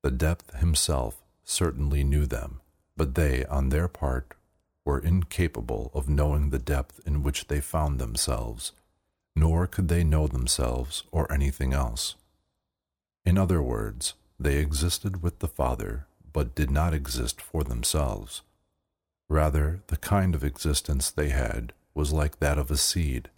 the 0.03 0.11
depth 0.11 0.55
himself 0.57 1.23
certainly 1.45 2.05
knew 2.05 2.26
them, 2.26 2.61
but 2.97 3.15
they, 3.15 3.45
on 3.47 3.69
their 3.69 3.88
part, 3.88 4.35
were 4.85 4.99
incapable 5.00 5.91
of 5.95 6.09
knowing 6.09 6.50
the 6.50 6.59
depth 6.59 7.00
in 7.05 7.23
which 7.23 7.49
they 7.49 7.61
found 7.61 7.99
themselves, 7.99 8.73
nor 9.37 9.66
could 9.66 9.88
they 9.88 10.02
know 10.02 10.26
themselves 10.26 11.05
or 11.12 11.31
anything 11.31 11.75
else. 11.75 12.16
In 13.25 13.37
other 13.37 13.62
words, 13.62 14.14
they 14.40 14.57
existed 14.57 15.23
with 15.23 15.40
the 15.40 15.49
Father, 15.49 16.07
but 16.33 16.55
did 16.55 16.71
not 16.71 16.95
exist 16.95 17.40
for 17.40 17.62
themselves. 17.62 18.43
Rather, 19.28 19.81
the 19.88 19.97
kind 19.97 20.35
of 20.35 20.43
existence 20.43 21.11
they 21.11 21.28
had 21.28 21.73
was 21.95 22.12
like 22.12 22.38
that 22.38 22.59
of 22.59 22.71
a 22.71 22.76
seed, 22.76 23.28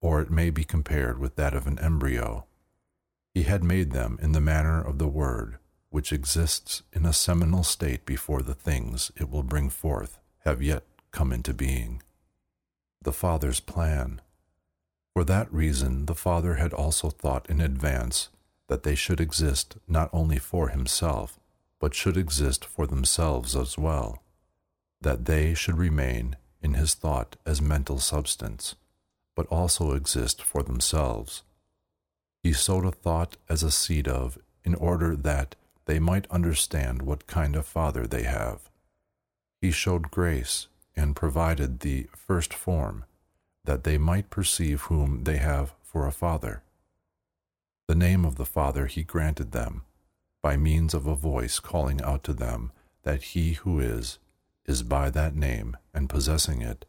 or 0.00 0.20
it 0.20 0.30
may 0.30 0.50
be 0.50 0.64
compared 0.64 1.18
with 1.18 1.36
that 1.36 1.54
of 1.54 1.66
an 1.66 1.78
embryo. 1.78 2.44
He 3.32 3.44
had 3.44 3.64
made 3.64 3.92
them 3.92 4.18
in 4.20 4.32
the 4.32 4.40
manner 4.40 4.82
of 4.82 4.98
the 4.98 5.08
Word, 5.08 5.58
which 5.90 6.12
exists 6.12 6.82
in 6.92 7.06
a 7.06 7.12
seminal 7.12 7.62
state 7.62 8.04
before 8.04 8.42
the 8.42 8.54
things 8.54 9.10
it 9.16 9.30
will 9.30 9.42
bring 9.42 9.70
forth 9.70 10.18
have 10.44 10.62
yet 10.62 10.84
come 11.12 11.32
into 11.32 11.54
being. 11.54 12.02
The 13.02 13.12
Father's 13.12 13.60
plan. 13.60 14.20
For 15.14 15.24
that 15.24 15.52
reason, 15.52 16.06
the 16.06 16.14
Father 16.14 16.54
had 16.54 16.72
also 16.72 17.08
thought 17.08 17.48
in 17.48 17.60
advance 17.60 18.30
that 18.68 18.82
they 18.82 18.96
should 18.96 19.20
exist 19.20 19.76
not 19.86 20.10
only 20.12 20.38
for 20.38 20.68
Himself, 20.68 21.38
but 21.78 21.94
should 21.94 22.16
exist 22.16 22.64
for 22.64 22.86
themselves 22.86 23.54
as 23.54 23.78
well, 23.78 24.22
that 25.00 25.26
they 25.26 25.54
should 25.54 25.78
remain 25.78 26.36
in 26.60 26.74
His 26.74 26.94
thought 26.94 27.36
as 27.46 27.62
mental 27.62 28.00
substance, 28.00 28.74
but 29.36 29.46
also 29.46 29.92
exist 29.92 30.42
for 30.42 30.64
themselves. 30.64 31.42
He 32.42 32.52
sowed 32.52 32.84
a 32.84 32.90
thought 32.90 33.36
as 33.48 33.62
a 33.62 33.70
seed 33.70 34.08
of, 34.08 34.38
in 34.64 34.74
order 34.74 35.14
that 35.14 35.54
they 35.84 35.98
might 35.98 36.30
understand 36.30 37.02
what 37.02 37.26
kind 37.26 37.54
of 37.54 37.66
Father 37.66 38.06
they 38.06 38.24
have. 38.24 38.70
He 39.60 39.70
showed 39.70 40.10
grace 40.10 40.66
and 40.96 41.14
provided 41.14 41.80
the 41.80 42.08
first 42.16 42.52
form, 42.52 43.04
that 43.64 43.84
they 43.84 43.98
might 43.98 44.30
perceive 44.30 44.82
whom 44.82 45.24
they 45.24 45.38
have 45.38 45.72
for 45.82 46.06
a 46.06 46.12
Father. 46.12 46.62
The 47.88 47.94
name 47.94 48.24
of 48.24 48.36
the 48.36 48.46
Father 48.46 48.86
he 48.86 49.02
granted 49.02 49.52
them, 49.52 49.82
by 50.42 50.56
means 50.56 50.94
of 50.94 51.06
a 51.06 51.14
voice 51.14 51.60
calling 51.60 52.02
out 52.02 52.24
to 52.24 52.32
them 52.32 52.72
that 53.02 53.22
he 53.22 53.54
who 53.54 53.80
is, 53.80 54.18
is 54.66 54.82
by 54.82 55.10
that 55.10 55.34
name, 55.34 55.76
and 55.92 56.08
possessing 56.08 56.62
it, 56.62 56.84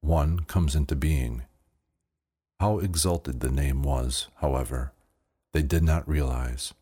one 0.00 0.40
comes 0.40 0.74
into 0.76 0.94
being. 0.94 1.42
How 2.60 2.78
exalted 2.78 3.40
the 3.40 3.50
name 3.50 3.82
was, 3.82 4.28
however, 4.36 4.92
they 5.52 5.62
did 5.62 5.82
not 5.82 6.08
realize 6.08 6.74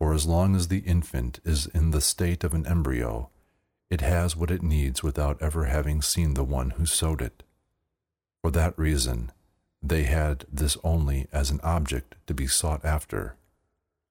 for 0.00 0.14
as 0.14 0.24
long 0.24 0.56
as 0.56 0.68
the 0.68 0.78
infant 0.78 1.40
is 1.44 1.66
in 1.66 1.90
the 1.90 2.00
state 2.00 2.42
of 2.42 2.54
an 2.54 2.66
embryo, 2.66 3.28
it 3.90 4.00
has 4.00 4.34
what 4.34 4.50
it 4.50 4.62
needs 4.62 5.02
without 5.02 5.40
ever 5.42 5.66
having 5.66 6.00
seen 6.00 6.32
the 6.32 6.42
one 6.42 6.70
who 6.70 6.86
sowed 6.86 7.20
it. 7.20 7.42
For 8.42 8.50
that 8.52 8.78
reason, 8.78 9.32
they 9.82 10.04
had 10.04 10.44
this 10.52 10.76
only 10.82 11.26
as 11.32 11.50
an 11.50 11.60
object 11.62 12.14
to 12.26 12.34
be 12.34 12.46
sought 12.46 12.84
after. 12.84 13.36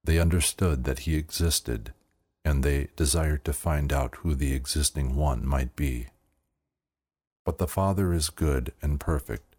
They 0.04 0.20
understood 0.20 0.84
that 0.84 1.00
he 1.00 1.16
existed, 1.16 1.94
and 2.46 2.64
they 2.64 2.90
desired 2.96 3.44
to 3.46 3.54
find 3.54 3.92
out 3.92 4.18
who 4.18 4.36
the 4.36 4.54
existing 4.54 5.16
one 5.16 5.46
might 5.46 5.76
be. 5.76 6.08
But 7.46 7.58
the 7.58 7.68
Father 7.68 8.14
is 8.14 8.30
good 8.30 8.74
and 8.82 9.00
perfect, 9.00 9.56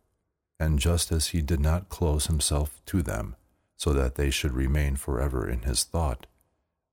and 0.58 0.78
just 0.78 1.10
as 1.10 1.28
he 1.28 1.42
did 1.42 1.60
not 1.60 1.88
close 1.88 2.26
himself 2.26 2.80
to 2.86 3.02
them, 3.02 3.36
so 3.76 3.92
that 3.92 4.14
they 4.14 4.30
should 4.30 4.52
remain 4.52 4.96
forever 4.96 5.48
in 5.48 5.62
his 5.62 5.84
thought, 5.84 6.26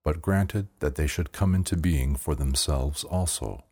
but 0.04 0.22
granted 0.22 0.68
that 0.80 0.96
they 0.96 1.08
should 1.08 1.32
come 1.32 1.54
into 1.54 1.76
being 1.76 2.16
for 2.16 2.34
themselves 2.34 3.04
also. 3.04 3.64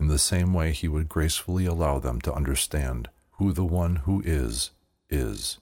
In 0.00 0.08
the 0.08 0.18
same 0.18 0.52
way, 0.52 0.72
he 0.72 0.88
would 0.88 1.08
gracefully 1.08 1.66
allow 1.66 1.98
them 1.98 2.20
to 2.22 2.34
understand 2.34 3.08
who 3.38 3.52
the 3.52 3.64
one 3.64 3.96
who 3.96 4.20
is, 4.24 4.72
is, 5.08 5.58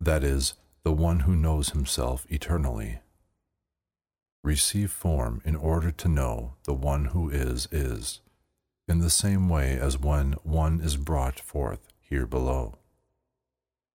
that 0.00 0.24
is, 0.24 0.54
the 0.82 0.92
one 0.92 1.20
who 1.20 1.34
knows 1.34 1.70
himself 1.70 2.26
eternally. 2.28 2.98
Receive 4.42 4.90
form 4.90 5.40
in 5.44 5.56
order 5.56 5.90
to 5.90 6.08
know 6.08 6.54
the 6.64 6.74
one 6.74 7.06
who 7.06 7.30
is, 7.30 7.66
is, 7.72 8.20
in 8.86 8.98
the 8.98 9.10
same 9.10 9.48
way 9.48 9.78
as 9.78 9.98
when 9.98 10.32
one 10.42 10.80
is 10.80 10.96
brought 10.96 11.40
forth 11.40 11.88
here 12.00 12.26
below. 12.26 12.74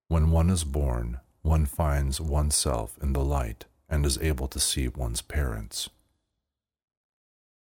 When 0.08 0.30
one 0.30 0.50
is 0.50 0.64
born, 0.64 1.20
one 1.42 1.66
finds 1.66 2.20
oneself 2.20 2.98
in 3.00 3.12
the 3.12 3.24
light 3.24 3.66
and 3.88 4.04
is 4.04 4.18
able 4.18 4.48
to 4.48 4.58
see 4.58 4.88
one's 4.88 5.22
parents. 5.22 5.90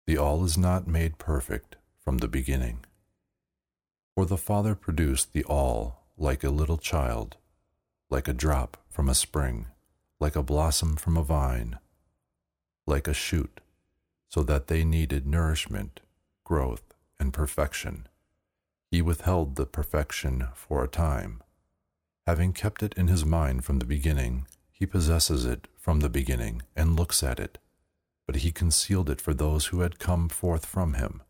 The 0.06 0.16
all 0.16 0.44
is 0.44 0.56
not 0.56 0.86
made 0.86 1.18
perfect 1.18 1.76
from 2.02 2.18
the 2.18 2.28
beginning. 2.28 2.84
For 4.20 4.26
the 4.26 4.36
Father 4.36 4.74
produced 4.74 5.32
the 5.32 5.44
all 5.44 6.04
like 6.18 6.44
a 6.44 6.50
little 6.50 6.76
child, 6.76 7.38
like 8.10 8.28
a 8.28 8.34
drop 8.34 8.76
from 8.90 9.08
a 9.08 9.14
spring, 9.14 9.68
like 10.20 10.36
a 10.36 10.42
blossom 10.42 10.96
from 10.96 11.16
a 11.16 11.22
vine, 11.22 11.78
like 12.86 13.08
a 13.08 13.14
shoot, 13.14 13.62
so 14.28 14.42
that 14.42 14.66
they 14.66 14.84
needed 14.84 15.26
nourishment, 15.26 16.00
growth, 16.44 16.82
and 17.18 17.32
perfection. 17.32 18.08
He 18.90 19.00
withheld 19.00 19.56
the 19.56 19.64
perfection 19.64 20.48
for 20.52 20.84
a 20.84 20.86
time 20.86 21.42
Having 22.26 22.52
kept 22.52 22.82
it 22.82 22.92
in 22.98 23.08
his 23.08 23.24
mind 23.24 23.64
from 23.64 23.78
the 23.78 23.86
beginning, 23.86 24.46
he 24.70 24.84
possesses 24.84 25.46
it 25.46 25.66
from 25.78 26.00
the 26.00 26.10
beginning 26.10 26.60
and 26.76 26.94
looks 26.94 27.22
at 27.22 27.40
it, 27.40 27.56
but 28.26 28.36
he 28.36 28.52
concealed 28.52 29.08
it 29.08 29.22
for 29.22 29.32
those 29.32 29.68
who 29.68 29.80
had 29.80 29.98
come 29.98 30.28
forth 30.28 30.66
from 30.66 30.92
him. 30.92 31.22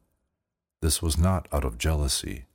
This 0.83 1.01
was 1.01 1.17
not 1.17 1.47
out 1.53 1.65
of 1.65 1.79
jealousy, 1.79 2.47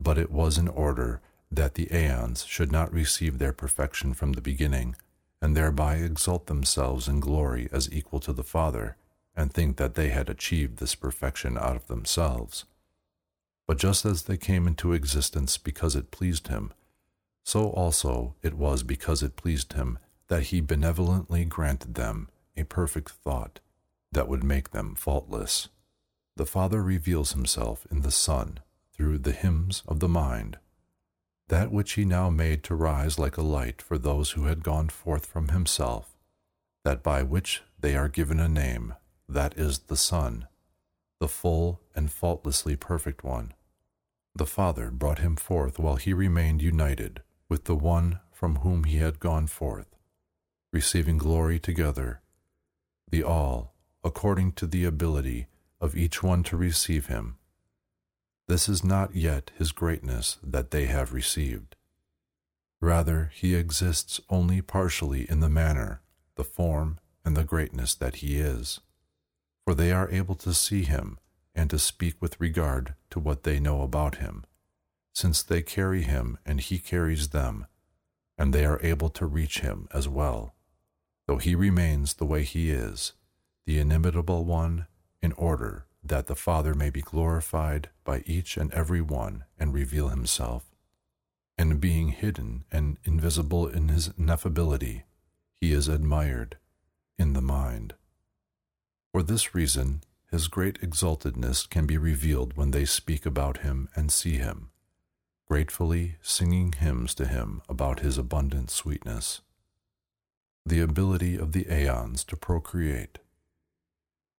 but 0.00 0.18
it 0.18 0.30
was 0.30 0.58
in 0.58 0.68
order 0.68 1.20
that 1.50 1.74
the 1.74 1.88
aeons 1.92 2.44
should 2.44 2.72
not 2.72 2.92
receive 2.92 3.38
their 3.38 3.52
perfection 3.52 4.14
from 4.14 4.32
the 4.32 4.40
beginning, 4.40 4.96
and 5.40 5.56
thereby 5.56 5.96
exalt 5.96 6.46
themselves 6.46 7.08
in 7.08 7.20
glory 7.20 7.68
as 7.72 7.92
equal 7.92 8.20
to 8.20 8.32
the 8.32 8.42
Father, 8.42 8.96
and 9.36 9.52
think 9.52 9.76
that 9.76 9.94
they 9.94 10.08
had 10.08 10.28
achieved 10.28 10.78
this 10.78 10.94
perfection 10.94 11.58
out 11.58 11.76
of 11.76 11.86
themselves. 11.86 12.64
But 13.66 13.78
just 13.78 14.04
as 14.04 14.24
they 14.24 14.36
came 14.36 14.66
into 14.66 14.92
existence 14.92 15.58
because 15.58 15.96
it 15.96 16.10
pleased 16.10 16.48
him, 16.48 16.72
so 17.44 17.70
also 17.70 18.34
it 18.42 18.54
was 18.54 18.82
because 18.82 19.22
it 19.22 19.36
pleased 19.36 19.74
him 19.74 19.98
that 20.28 20.44
he 20.44 20.60
benevolently 20.60 21.44
granted 21.44 21.94
them 21.94 22.28
a 22.56 22.64
perfect 22.64 23.10
thought 23.10 23.60
that 24.12 24.28
would 24.28 24.44
make 24.44 24.70
them 24.70 24.94
faultless. 24.94 25.68
The 26.36 26.46
Father 26.46 26.82
reveals 26.82 27.32
himself 27.32 27.86
in 27.90 28.00
the 28.00 28.10
Son 28.10 28.60
through 28.94 29.18
the 29.18 29.32
hymns 29.32 29.82
of 29.86 30.00
the 30.00 30.08
mind. 30.08 30.58
That 31.48 31.70
which 31.70 31.92
he 31.92 32.04
now 32.04 32.30
made 32.30 32.62
to 32.64 32.74
rise 32.74 33.18
like 33.18 33.36
a 33.36 33.42
light 33.42 33.82
for 33.82 33.98
those 33.98 34.32
who 34.32 34.44
had 34.44 34.64
gone 34.64 34.88
forth 34.88 35.26
from 35.26 35.48
himself, 35.48 36.16
that 36.84 37.02
by 37.02 37.22
which 37.22 37.62
they 37.78 37.96
are 37.96 38.08
given 38.08 38.40
a 38.40 38.48
name, 38.48 38.94
that 39.28 39.58
is 39.58 39.80
the 39.80 39.96
Son, 39.96 40.46
the 41.20 41.28
full 41.28 41.80
and 41.94 42.10
faultlessly 42.10 42.76
perfect 42.76 43.24
one. 43.24 43.52
The 44.34 44.46
Father 44.46 44.90
brought 44.90 45.18
him 45.18 45.36
forth 45.36 45.78
while 45.78 45.96
he 45.96 46.12
remained 46.12 46.62
united 46.62 47.22
with 47.48 47.64
the 47.64 47.76
one 47.76 48.20
from 48.32 48.56
whom 48.56 48.84
he 48.84 48.96
had 48.96 49.20
gone 49.20 49.46
forth, 49.46 49.94
receiving 50.72 51.18
glory 51.18 51.58
together, 51.58 52.20
the 53.10 53.22
all 53.22 53.74
according 54.02 54.52
to 54.52 54.66
the 54.66 54.84
ability 54.84 55.46
of 55.80 55.96
each 55.96 56.22
one 56.22 56.42
to 56.44 56.56
receive 56.56 57.06
him. 57.06 57.36
This 58.46 58.68
is 58.68 58.84
not 58.84 59.14
yet 59.14 59.50
his 59.56 59.72
greatness 59.72 60.38
that 60.42 60.70
they 60.70 60.86
have 60.86 61.12
received. 61.12 61.76
Rather, 62.80 63.30
he 63.34 63.54
exists 63.54 64.20
only 64.28 64.60
partially 64.60 65.28
in 65.30 65.40
the 65.40 65.48
manner, 65.48 66.02
the 66.36 66.44
form, 66.44 66.98
and 67.24 67.36
the 67.36 67.44
greatness 67.44 67.94
that 67.94 68.16
he 68.16 68.38
is, 68.38 68.80
for 69.64 69.74
they 69.74 69.92
are 69.92 70.10
able 70.10 70.34
to 70.34 70.52
see 70.52 70.82
him 70.82 71.18
and 71.54 71.70
to 71.70 71.78
speak 71.78 72.16
with 72.20 72.40
regard 72.40 72.94
to 73.10 73.18
what 73.18 73.44
they 73.44 73.58
know 73.58 73.82
about 73.82 74.16
him 74.16 74.44
since 75.14 75.42
they 75.42 75.62
carry 75.62 76.02
him 76.02 76.36
and 76.44 76.60
he 76.60 76.78
carries 76.78 77.28
them, 77.28 77.66
and 78.36 78.52
they 78.52 78.66
are 78.66 78.80
able 78.82 79.08
to 79.08 79.26
reach 79.26 79.60
him 79.60 79.88
as 79.94 80.08
well, 80.08 80.54
though 81.26 81.38
he 81.38 81.54
remains 81.54 82.14
the 82.14 82.26
way 82.26 82.42
he 82.42 82.70
is, 82.70 83.12
the 83.64 83.78
inimitable 83.78 84.44
one, 84.44 84.86
in 85.22 85.32
order 85.32 85.86
that 86.04 86.26
the 86.26 86.36
Father 86.36 86.74
may 86.74 86.90
be 86.90 87.00
glorified 87.00 87.88
by 88.04 88.22
each 88.26 88.56
and 88.56 88.72
every 88.72 89.00
one 89.00 89.44
and 89.58 89.72
reveal 89.72 90.08
himself. 90.08 90.64
and 91.56 91.80
being 91.80 92.08
hidden 92.08 92.64
and 92.72 92.98
invisible 93.04 93.66
in 93.68 93.88
his 93.88 94.08
ineffability, 94.10 95.02
he 95.60 95.72
is 95.72 95.88
admired 95.88 96.56
in 97.18 97.32
the 97.32 97.40
mind. 97.40 97.94
For 99.12 99.22
this 99.22 99.54
reason, 99.54 100.02
his 100.30 100.48
great 100.48 100.80
exaltedness 100.80 101.68
can 101.68 101.86
be 101.86 101.96
revealed 101.96 102.56
when 102.56 102.72
they 102.72 102.84
speak 102.84 103.24
about 103.24 103.58
him 103.58 103.88
and 103.94 104.10
see 104.10 104.34
him, 104.36 104.70
gratefully 105.46 106.16
singing 106.22 106.72
hymns 106.72 107.14
to 107.14 107.26
him 107.26 107.62
about 107.68 108.00
his 108.00 108.18
abundant 108.18 108.70
sweetness. 108.70 109.40
The 110.66 110.80
ability 110.80 111.36
of 111.36 111.52
the 111.52 111.66
aeons 111.72 112.24
to 112.24 112.36
procreate. 112.36 113.18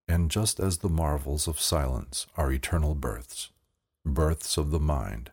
And 0.07 0.29
just 0.29 0.59
as 0.59 0.77
the 0.77 0.89
marvels 0.89 1.47
of 1.47 1.59
silence 1.59 2.27
are 2.37 2.51
eternal 2.51 2.93
births, 2.93 3.49
births 4.05 4.57
of 4.57 4.71
the 4.71 4.79
mind, 4.79 5.31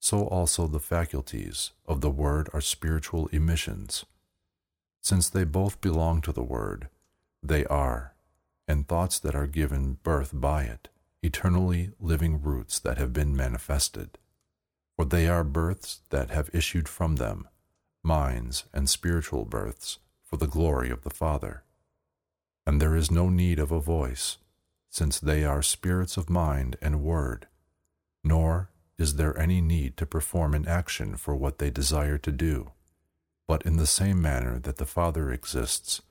so 0.00 0.26
also 0.26 0.66
the 0.66 0.80
faculties 0.80 1.72
of 1.86 2.00
the 2.00 2.10
Word 2.10 2.48
are 2.52 2.60
spiritual 2.60 3.26
emissions. 3.28 4.04
Since 5.02 5.28
they 5.28 5.44
both 5.44 5.80
belong 5.80 6.20
to 6.22 6.32
the 6.32 6.42
Word, 6.42 6.88
they 7.42 7.64
are, 7.66 8.14
and 8.68 8.86
thoughts 8.86 9.18
that 9.20 9.34
are 9.34 9.46
given 9.46 9.98
birth 10.02 10.30
by 10.32 10.64
it, 10.64 10.88
eternally 11.22 11.92
living 12.00 12.40
roots 12.40 12.78
that 12.80 12.98
have 12.98 13.12
been 13.12 13.36
manifested. 13.36 14.18
For 14.96 15.04
they 15.04 15.28
are 15.28 15.44
births 15.44 16.00
that 16.10 16.30
have 16.30 16.50
issued 16.52 16.88
from 16.88 17.16
them, 17.16 17.48
minds 18.02 18.64
and 18.72 18.88
spiritual 18.88 19.44
births, 19.44 19.98
for 20.24 20.36
the 20.36 20.46
glory 20.46 20.90
of 20.90 21.02
the 21.02 21.10
Father. 21.10 21.62
And 22.66 22.80
there 22.80 22.96
is 22.96 23.10
no 23.10 23.28
need 23.28 23.58
of 23.58 23.70
a 23.70 23.80
voice, 23.80 24.38
since 24.90 25.20
they 25.20 25.44
are 25.44 25.62
spirits 25.62 26.16
of 26.16 26.28
mind 26.28 26.76
and 26.82 27.02
word, 27.02 27.46
nor 28.24 28.70
is 28.98 29.16
there 29.16 29.38
any 29.38 29.60
need 29.60 29.96
to 29.98 30.06
perform 30.06 30.54
an 30.54 30.66
action 30.66 31.16
for 31.16 31.36
what 31.36 31.58
they 31.58 31.70
desire 31.70 32.18
to 32.18 32.32
do. 32.32 32.72
But 33.46 33.62
in 33.64 33.76
the 33.76 33.86
same 33.86 34.20
manner 34.20 34.58
that 34.58 34.78
the 34.78 34.86
Father 34.86 35.30
exists, 35.30 36.02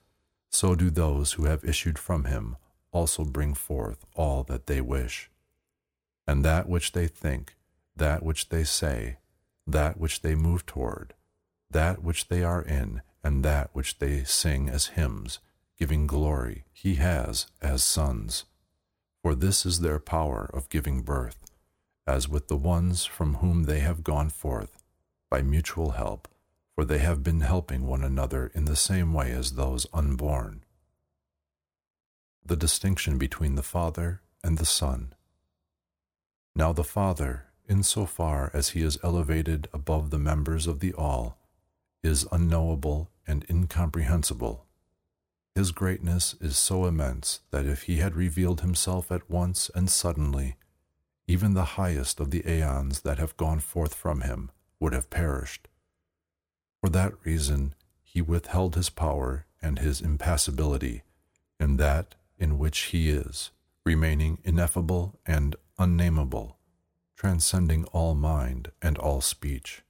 so 0.50 0.74
do 0.74 0.88
those 0.88 1.32
who 1.32 1.44
have 1.44 1.64
issued 1.64 1.98
from 1.98 2.24
him 2.24 2.56
also 2.92 3.24
bring 3.24 3.52
forth 3.52 4.06
all 4.14 4.42
that 4.44 4.66
they 4.66 4.80
wish. 4.80 5.30
And 6.26 6.44
that 6.44 6.68
which 6.68 6.92
they 6.92 7.06
think, 7.06 7.54
that 7.94 8.22
which 8.22 8.48
they 8.48 8.64
say, 8.64 9.18
that 9.66 9.98
which 9.98 10.22
they 10.22 10.34
move 10.34 10.64
toward, 10.64 11.12
that 11.70 12.02
which 12.02 12.28
they 12.28 12.42
are 12.42 12.62
in, 12.62 13.02
and 13.22 13.44
that 13.44 13.70
which 13.74 13.98
they 13.98 14.24
sing 14.24 14.68
as 14.68 14.86
hymns, 14.86 15.40
giving 15.78 16.06
glory, 16.06 16.64
he 16.72 16.94
has 16.94 17.46
as 17.60 17.82
sons. 17.82 18.44
For 19.22 19.34
this 19.34 19.66
is 19.66 19.80
their 19.80 19.98
power 19.98 20.48
of 20.52 20.68
giving 20.68 21.02
birth 21.02 21.46
as 22.06 22.28
with 22.28 22.48
the 22.48 22.56
ones 22.56 23.04
from 23.04 23.34
whom 23.34 23.64
they 23.64 23.80
have 23.80 24.04
gone 24.04 24.28
forth, 24.28 24.82
by 25.28 25.42
mutual 25.42 25.92
help, 25.92 26.28
for 26.74 26.84
they 26.84 26.98
have 26.98 27.22
been 27.22 27.40
helping 27.40 27.86
one 27.86 28.04
another 28.04 28.50
in 28.54 28.66
the 28.66 28.76
same 28.76 29.12
way 29.12 29.32
as 29.32 29.52
those 29.52 29.86
unborn. 29.92 30.64
The 32.44 32.56
distinction 32.56 33.18
between 33.18 33.56
the 33.56 33.62
Father 33.62 34.20
and 34.44 34.58
the 34.58 34.64
Son. 34.64 35.14
Now 36.54 36.72
the 36.72 36.84
Father, 36.84 37.46
in 37.68 37.82
so 37.82 38.06
far 38.06 38.52
as 38.54 38.70
he 38.70 38.82
is 38.82 38.98
elevated 39.02 39.68
above 39.72 40.10
the 40.10 40.18
members 40.18 40.68
of 40.68 40.78
the 40.78 40.94
All, 40.94 41.38
is 42.04 42.26
unknowable 42.30 43.10
and 43.26 43.44
incomprehensible. 43.50 44.65
His 45.56 45.72
greatness 45.72 46.34
is 46.38 46.58
so 46.58 46.84
immense 46.84 47.40
that 47.50 47.64
if 47.64 47.84
he 47.84 47.96
had 47.96 48.14
revealed 48.14 48.60
himself 48.60 49.10
at 49.10 49.30
once 49.30 49.70
and 49.74 49.88
suddenly, 49.88 50.56
even 51.26 51.54
the 51.54 51.76
highest 51.80 52.20
of 52.20 52.30
the 52.30 52.46
aeons 52.46 53.00
that 53.00 53.16
have 53.16 53.38
gone 53.38 53.60
forth 53.60 53.94
from 53.94 54.20
him 54.20 54.50
would 54.78 54.92
have 54.92 55.08
perished. 55.08 55.66
For 56.82 56.90
that 56.90 57.14
reason, 57.24 57.74
he 58.02 58.20
withheld 58.20 58.74
his 58.74 58.90
power 58.90 59.46
and 59.62 59.78
his 59.78 60.02
impassibility 60.02 61.04
in 61.58 61.78
that 61.78 62.16
in 62.36 62.58
which 62.58 62.78
he 62.92 63.08
is, 63.08 63.50
remaining 63.82 64.36
ineffable 64.44 65.18
and 65.24 65.56
unnameable, 65.78 66.58
transcending 67.16 67.86
all 67.92 68.14
mind 68.14 68.72
and 68.82 68.98
all 68.98 69.22
speech. 69.22 69.80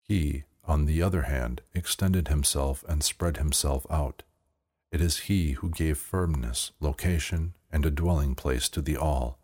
He, 0.00 0.44
on 0.64 0.86
the 0.86 1.02
other 1.02 1.22
hand, 1.24 1.60
extended 1.74 2.28
himself 2.28 2.82
and 2.88 3.04
spread 3.04 3.36
himself 3.36 3.86
out. 3.90 4.22
It 4.90 5.00
is 5.00 5.20
he 5.20 5.52
who 5.52 5.70
gave 5.70 5.98
firmness, 5.98 6.72
location, 6.80 7.54
and 7.70 7.86
a 7.86 7.90
dwelling 7.90 8.34
place 8.34 8.68
to 8.70 8.82
the 8.82 8.96
all 8.96 9.40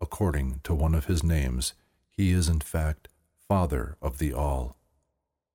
according 0.00 0.60
to 0.64 0.74
one 0.74 0.94
of 0.94 1.06
his 1.06 1.22
names, 1.22 1.74
he 2.10 2.30
is 2.30 2.48
in 2.48 2.60
fact 2.60 3.08
Father 3.48 3.96
of 4.02 4.18
the 4.18 4.32
all. 4.32 4.76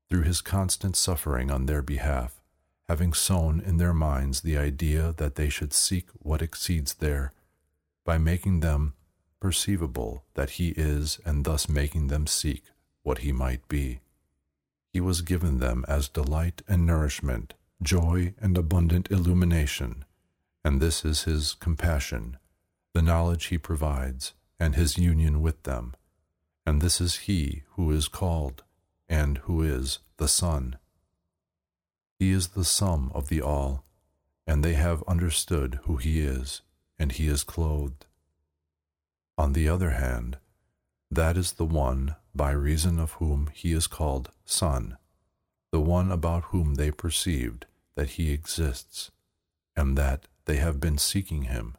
Through 0.09 0.23
his 0.23 0.41
constant 0.41 0.95
suffering 0.95 1.51
on 1.51 1.65
their 1.65 1.81
behalf, 1.81 2.41
having 2.89 3.13
sown 3.13 3.61
in 3.61 3.77
their 3.77 3.93
minds 3.93 4.41
the 4.41 4.57
idea 4.57 5.13
that 5.17 5.35
they 5.35 5.49
should 5.49 5.73
seek 5.73 6.09
what 6.19 6.41
exceeds 6.41 6.95
their, 6.95 7.31
by 8.03 8.17
making 8.17 8.59
them 8.59 8.93
perceivable 9.39 10.25
that 10.33 10.51
he 10.51 10.69
is, 10.69 11.19
and 11.25 11.45
thus 11.45 11.69
making 11.69 12.07
them 12.07 12.27
seek 12.27 12.63
what 13.03 13.19
he 13.19 13.31
might 13.31 13.67
be. 13.67 13.99
He 14.91 14.99
was 14.99 15.21
given 15.21 15.59
them 15.59 15.85
as 15.87 16.09
delight 16.09 16.61
and 16.67 16.85
nourishment, 16.85 17.53
joy 17.81 18.33
and 18.39 18.57
abundant 18.57 19.09
illumination, 19.11 20.05
and 20.63 20.79
this 20.79 21.03
is 21.03 21.23
his 21.23 21.53
compassion 21.53 22.37
the 22.93 23.01
knowledge 23.01 23.45
he 23.45 23.57
provides, 23.57 24.33
and 24.59 24.75
his 24.75 24.97
union 24.97 25.41
with 25.41 25.63
them. 25.63 25.95
And 26.65 26.81
this 26.81 26.99
is 26.99 27.27
he 27.27 27.63
who 27.71 27.91
is 27.91 28.07
called, 28.07 28.63
and 29.07 29.37
who 29.39 29.61
is 29.63 29.99
the 30.17 30.27
Son. 30.27 30.77
He 32.19 32.31
is 32.31 32.49
the 32.49 32.65
sum 32.65 33.11
of 33.15 33.29
the 33.29 33.41
all, 33.41 33.85
and 34.45 34.63
they 34.63 34.73
have 34.73 35.03
understood 35.07 35.79
who 35.83 35.97
he 35.97 36.19
is, 36.19 36.61
and 36.99 37.11
he 37.11 37.27
is 37.27 37.43
clothed. 37.43 38.05
On 39.37 39.53
the 39.53 39.67
other 39.69 39.91
hand, 39.91 40.37
that 41.09 41.37
is 41.37 41.53
the 41.53 41.65
one 41.65 42.15
by 42.35 42.51
reason 42.51 42.99
of 42.99 43.13
whom 43.13 43.49
he 43.53 43.71
is 43.71 43.87
called 43.87 44.31
Son, 44.45 44.97
the 45.71 45.81
one 45.81 46.11
about 46.11 46.45
whom 46.45 46.75
they 46.75 46.91
perceived 46.91 47.65
that 47.95 48.11
he 48.11 48.31
exists, 48.31 49.11
and 49.75 49.97
that 49.97 50.27
they 50.45 50.57
have 50.57 50.79
been 50.79 50.97
seeking 50.97 51.43
him. 51.43 51.75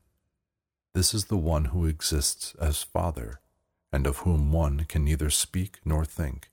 This 0.94 1.14
is 1.14 1.26
the 1.26 1.36
one 1.36 1.66
who 1.66 1.86
exists 1.86 2.54
as 2.60 2.82
Father, 2.82 3.40
and 3.92 4.06
of 4.06 4.18
whom 4.18 4.52
one 4.52 4.84
can 4.84 5.04
neither 5.04 5.30
speak 5.30 5.78
nor 5.84 6.04
think. 6.04 6.50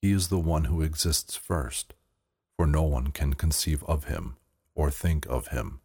He 0.00 0.12
is 0.12 0.28
the 0.28 0.38
one 0.38 0.64
who 0.64 0.82
exists 0.82 1.36
first, 1.36 1.94
for 2.56 2.66
no 2.66 2.82
one 2.82 3.12
can 3.12 3.34
conceive 3.34 3.82
of 3.84 4.04
him, 4.04 4.36
or 4.74 4.90
think 4.90 5.26
of 5.26 5.48
him, 5.48 5.80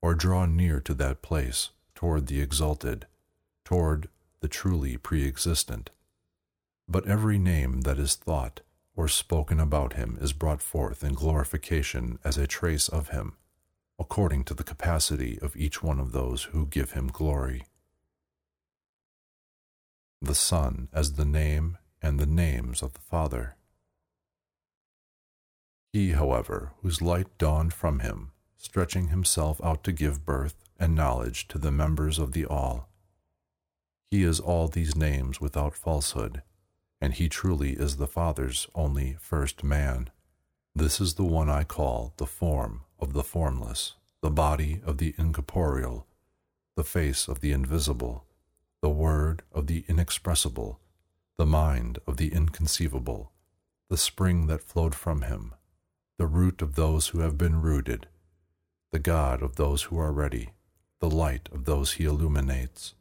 or 0.00 0.14
draw 0.14 0.46
near 0.46 0.80
to 0.80 0.94
that 0.94 1.22
place 1.22 1.70
toward 1.94 2.26
the 2.26 2.40
exalted, 2.40 3.06
toward 3.64 4.08
the 4.40 4.48
truly 4.48 4.96
pre 4.96 5.26
existent. 5.26 5.90
But 6.88 7.08
every 7.08 7.38
name 7.38 7.80
that 7.80 7.98
is 7.98 8.14
thought 8.14 8.60
or 8.96 9.06
spoken 9.06 9.60
about 9.60 9.92
him 9.92 10.18
is 10.20 10.32
brought 10.32 10.62
forth 10.62 11.04
in 11.04 11.12
glorification 11.12 12.18
as 12.24 12.36
a 12.36 12.46
trace 12.46 12.88
of 12.88 13.10
him 13.10 13.36
according 13.98 14.44
to 14.44 14.54
the 14.54 14.64
capacity 14.64 15.38
of 15.40 15.56
each 15.56 15.82
one 15.82 15.98
of 15.98 16.12
those 16.12 16.44
who 16.44 16.66
give 16.66 16.92
him 16.92 17.08
glory. 17.08 17.64
The 20.20 20.34
Son 20.34 20.88
as 20.92 21.14
the 21.14 21.24
name 21.24 21.78
and 22.02 22.18
the 22.18 22.26
names 22.26 22.82
of 22.82 22.92
the 22.92 23.00
Father. 23.00 23.56
He, 25.92 26.10
however, 26.10 26.72
whose 26.82 27.00
light 27.00 27.38
dawned 27.38 27.72
from 27.72 28.00
him, 28.00 28.32
stretching 28.58 29.08
himself 29.08 29.60
out 29.64 29.82
to 29.84 29.92
give 29.92 30.26
birth 30.26 30.64
and 30.78 30.94
knowledge 30.94 31.48
to 31.48 31.58
the 31.58 31.70
members 31.70 32.18
of 32.18 32.32
the 32.32 32.44
All. 32.44 32.88
He 34.10 34.22
is 34.22 34.40
all 34.40 34.68
these 34.68 34.94
names 34.94 35.40
without 35.40 35.74
falsehood, 35.74 36.42
and 37.00 37.14
he 37.14 37.28
truly 37.28 37.72
is 37.72 37.96
the 37.96 38.06
Father's 38.06 38.66
only 38.74 39.16
first 39.20 39.62
man. 39.62 40.10
This 40.74 41.00
is 41.00 41.14
the 41.14 41.24
one 41.24 41.48
I 41.48 41.64
call 41.64 42.14
the 42.16 42.26
form 42.26 42.82
of 42.98 43.12
the 43.12 43.24
formless, 43.24 43.94
the 44.22 44.30
body 44.30 44.80
of 44.84 44.98
the 44.98 45.14
incorporeal, 45.18 46.06
the 46.76 46.84
face 46.84 47.28
of 47.28 47.40
the 47.40 47.52
invisible, 47.52 48.24
the 48.82 48.90
word 48.90 49.42
of 49.52 49.66
the 49.66 49.84
inexpressible, 49.88 50.80
the 51.38 51.46
mind 51.46 51.98
of 52.06 52.16
the 52.16 52.32
inconceivable, 52.32 53.32
the 53.88 53.96
spring 53.96 54.46
that 54.46 54.62
flowed 54.62 54.94
from 54.94 55.22
him, 55.22 55.54
the 56.18 56.26
root 56.26 56.62
of 56.62 56.74
those 56.74 57.08
who 57.08 57.20
have 57.20 57.38
been 57.38 57.60
rooted, 57.60 58.08
the 58.92 58.98
God 58.98 59.42
of 59.42 59.56
those 59.56 59.84
who 59.84 59.98
are 59.98 60.12
ready, 60.12 60.50
the 61.00 61.10
light 61.10 61.48
of 61.52 61.64
those 61.64 61.94
he 61.94 62.04
illuminates, 62.04 62.94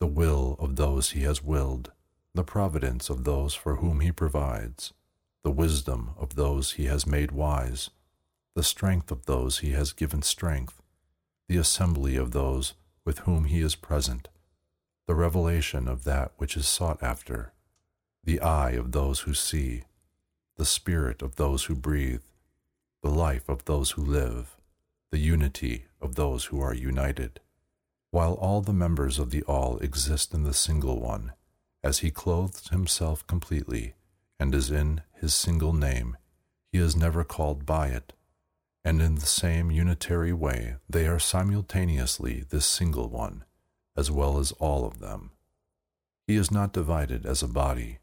the 0.00 0.06
will 0.06 0.56
of 0.58 0.76
those 0.76 1.10
he 1.10 1.20
has 1.20 1.42
willed, 1.42 1.92
the 2.36 2.44
providence 2.44 3.10
of 3.10 3.24
those 3.24 3.54
for 3.54 3.76
whom 3.76 4.00
he 4.00 4.12
provides, 4.12 4.92
the 5.42 5.50
wisdom 5.50 6.10
of 6.18 6.34
those 6.34 6.72
he 6.72 6.84
has 6.84 7.06
made 7.06 7.32
wise, 7.32 7.90
the 8.54 8.62
strength 8.62 9.10
of 9.10 9.26
those 9.26 9.58
he 9.58 9.70
has 9.70 9.92
given 9.92 10.22
strength, 10.22 10.82
the 11.48 11.56
assembly 11.56 12.16
of 12.16 12.32
those 12.32 12.74
with 13.04 13.20
whom 13.20 13.44
he 13.44 13.60
is 13.60 13.74
present, 13.74 14.28
the 15.06 15.14
revelation 15.14 15.86
of 15.88 16.04
that 16.04 16.32
which 16.36 16.56
is 16.56 16.66
sought 16.66 17.02
after, 17.02 17.52
the 18.24 18.40
eye 18.40 18.72
of 18.72 18.92
those 18.92 19.20
who 19.20 19.32
see, 19.32 19.84
the 20.56 20.64
spirit 20.64 21.22
of 21.22 21.36
those 21.36 21.64
who 21.64 21.74
breathe, 21.74 22.22
the 23.02 23.10
life 23.10 23.48
of 23.48 23.64
those 23.66 23.92
who 23.92 24.02
live, 24.02 24.56
the 25.12 25.18
unity 25.18 25.84
of 26.00 26.16
those 26.16 26.46
who 26.46 26.60
are 26.60 26.74
united. 26.74 27.40
While 28.10 28.34
all 28.34 28.60
the 28.60 28.72
members 28.72 29.18
of 29.18 29.30
the 29.30 29.42
all 29.44 29.78
exist 29.78 30.34
in 30.34 30.42
the 30.42 30.54
single 30.54 31.00
one, 31.00 31.32
as 31.86 32.00
he 32.00 32.10
clothes 32.10 32.68
himself 32.70 33.24
completely 33.28 33.94
and 34.40 34.52
is 34.56 34.72
in 34.72 35.02
his 35.20 35.32
single 35.32 35.72
name, 35.72 36.16
he 36.72 36.78
is 36.78 36.96
never 36.96 37.22
called 37.22 37.64
by 37.64 37.86
it. 37.86 38.12
And 38.84 39.00
in 39.00 39.14
the 39.14 39.32
same 39.42 39.70
unitary 39.70 40.32
way, 40.32 40.76
they 40.90 41.06
are 41.06 41.20
simultaneously 41.20 42.44
this 42.50 42.66
single 42.66 43.08
one, 43.08 43.44
as 43.96 44.10
well 44.10 44.38
as 44.38 44.50
all 44.52 44.84
of 44.84 44.98
them. 44.98 45.30
He 46.26 46.34
is 46.34 46.50
not 46.50 46.72
divided 46.72 47.24
as 47.24 47.40
a 47.40 47.48
body, 47.48 47.98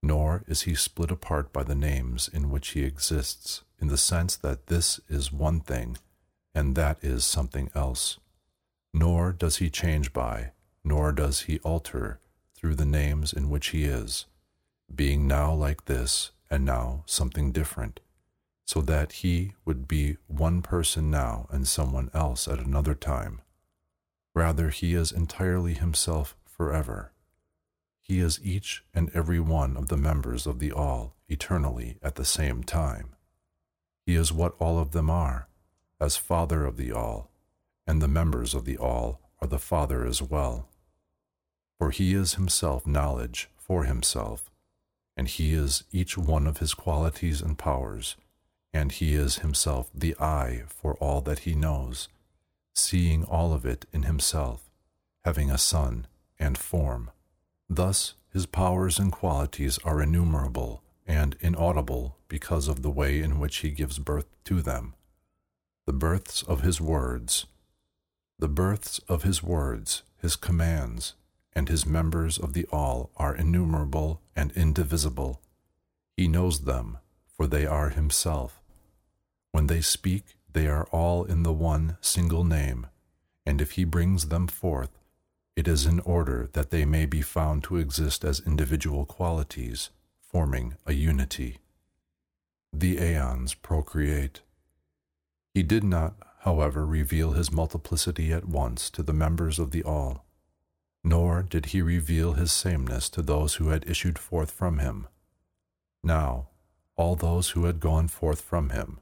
nor 0.00 0.44
is 0.46 0.62
he 0.62 0.76
split 0.76 1.10
apart 1.10 1.52
by 1.52 1.64
the 1.64 1.74
names 1.74 2.30
in 2.32 2.48
which 2.48 2.68
he 2.70 2.84
exists, 2.84 3.62
in 3.80 3.88
the 3.88 3.98
sense 3.98 4.36
that 4.36 4.68
this 4.68 5.00
is 5.08 5.32
one 5.32 5.58
thing 5.58 5.98
and 6.54 6.76
that 6.76 6.98
is 7.02 7.24
something 7.24 7.72
else. 7.74 8.20
Nor 8.92 9.32
does 9.32 9.56
he 9.56 9.68
change 9.68 10.12
by, 10.12 10.52
nor 10.84 11.10
does 11.10 11.42
he 11.42 11.58
alter 11.64 12.20
through 12.64 12.74
the 12.74 12.86
names 12.86 13.30
in 13.34 13.50
which 13.50 13.66
he 13.68 13.84
is, 13.84 14.24
being 14.94 15.28
now 15.28 15.52
like 15.52 15.84
this 15.84 16.30
and 16.50 16.64
now 16.64 17.02
something 17.04 17.52
different, 17.52 18.00
so 18.64 18.80
that 18.80 19.12
he 19.12 19.52
would 19.66 19.86
be 19.86 20.16
one 20.28 20.62
person 20.62 21.10
now 21.10 21.46
and 21.50 21.68
someone 21.68 22.10
else 22.14 22.48
at 22.48 22.58
another 22.58 22.94
time. 22.94 23.42
Rather, 24.34 24.70
he 24.70 24.94
is 24.94 25.12
entirely 25.12 25.74
himself 25.74 26.38
forever. 26.46 27.12
He 28.00 28.20
is 28.20 28.40
each 28.42 28.82
and 28.94 29.10
every 29.12 29.40
one 29.40 29.76
of 29.76 29.88
the 29.88 29.98
members 29.98 30.46
of 30.46 30.58
the 30.58 30.72
All 30.72 31.16
eternally 31.28 31.98
at 32.02 32.14
the 32.14 32.24
same 32.24 32.62
time. 32.62 33.10
He 34.06 34.14
is 34.14 34.32
what 34.32 34.56
all 34.58 34.78
of 34.78 34.92
them 34.92 35.10
are, 35.10 35.48
as 36.00 36.16
Father 36.16 36.64
of 36.64 36.78
the 36.78 36.92
All, 36.92 37.30
and 37.86 38.00
the 38.00 38.08
members 38.08 38.54
of 38.54 38.64
the 38.64 38.78
All 38.78 39.20
are 39.42 39.48
the 39.48 39.58
Father 39.58 40.06
as 40.06 40.22
well. 40.22 40.70
For 41.78 41.90
he 41.90 42.14
is 42.14 42.34
himself 42.34 42.86
knowledge 42.86 43.48
for 43.56 43.84
himself, 43.84 44.50
and 45.16 45.28
he 45.28 45.54
is 45.54 45.84
each 45.92 46.16
one 46.16 46.46
of 46.46 46.58
his 46.58 46.74
qualities 46.74 47.40
and 47.40 47.58
powers, 47.58 48.16
and 48.72 48.92
he 48.92 49.14
is 49.14 49.38
himself 49.38 49.90
the 49.94 50.14
eye 50.18 50.64
for 50.68 50.94
all 50.94 51.20
that 51.22 51.40
he 51.40 51.54
knows, 51.54 52.08
seeing 52.74 53.24
all 53.24 53.52
of 53.52 53.64
it 53.64 53.86
in 53.92 54.02
himself, 54.02 54.70
having 55.24 55.50
a 55.50 55.58
son 55.58 56.06
and 56.38 56.58
form 56.58 57.10
Thus, 57.68 58.14
his 58.32 58.46
powers 58.46 58.98
and 58.98 59.10
qualities 59.10 59.78
are 59.84 60.02
innumerable 60.02 60.82
and 61.06 61.36
inaudible 61.40 62.16
because 62.28 62.68
of 62.68 62.82
the 62.82 62.90
way 62.90 63.20
in 63.20 63.38
which 63.38 63.58
he 63.58 63.70
gives 63.70 63.98
birth 63.98 64.26
to 64.44 64.62
them. 64.62 64.94
The 65.86 65.92
births 65.92 66.42
of 66.42 66.62
his 66.62 66.80
words, 66.80 67.46
the 68.38 68.48
births 68.48 69.00
of 69.08 69.22
his 69.22 69.42
words, 69.42 70.02
his 70.18 70.36
commands, 70.36 71.14
and 71.54 71.68
his 71.68 71.86
members 71.86 72.38
of 72.38 72.52
the 72.52 72.66
all 72.72 73.10
are 73.16 73.34
innumerable 73.34 74.20
and 74.34 74.52
indivisible. 74.52 75.40
He 76.16 76.28
knows 76.28 76.60
them, 76.60 76.98
for 77.26 77.46
they 77.46 77.66
are 77.66 77.90
himself. 77.90 78.60
When 79.52 79.66
they 79.66 79.80
speak, 79.80 80.36
they 80.52 80.66
are 80.66 80.86
all 80.86 81.24
in 81.24 81.42
the 81.42 81.52
one 81.52 81.96
single 82.00 82.44
name, 82.44 82.86
and 83.46 83.60
if 83.60 83.72
he 83.72 83.84
brings 83.84 84.28
them 84.28 84.46
forth, 84.46 84.98
it 85.56 85.68
is 85.68 85.86
in 85.86 86.00
order 86.00 86.48
that 86.52 86.70
they 86.70 86.84
may 86.84 87.06
be 87.06 87.22
found 87.22 87.62
to 87.64 87.76
exist 87.76 88.24
as 88.24 88.40
individual 88.40 89.04
qualities, 89.04 89.90
forming 90.20 90.74
a 90.86 90.92
unity. 90.92 91.58
The 92.72 92.98
aeons 92.98 93.54
procreate. 93.54 94.40
He 95.52 95.62
did 95.62 95.84
not, 95.84 96.16
however, 96.40 96.84
reveal 96.84 97.32
his 97.32 97.52
multiplicity 97.52 98.32
at 98.32 98.48
once 98.48 98.90
to 98.90 99.02
the 99.04 99.12
members 99.12 99.60
of 99.60 99.70
the 99.70 99.84
All, 99.84 100.23
nor 101.04 101.42
did 101.42 101.66
he 101.66 101.82
reveal 101.82 102.32
his 102.32 102.50
sameness 102.50 103.10
to 103.10 103.20
those 103.20 103.56
who 103.56 103.68
had 103.68 103.88
issued 103.88 104.18
forth 104.18 104.50
from 104.50 104.78
him. 104.78 105.06
Now, 106.02 106.48
all 106.96 107.14
those 107.14 107.50
who 107.50 107.66
had 107.66 107.78
gone 107.78 108.08
forth 108.08 108.40
from 108.40 108.70
him, 108.70 108.98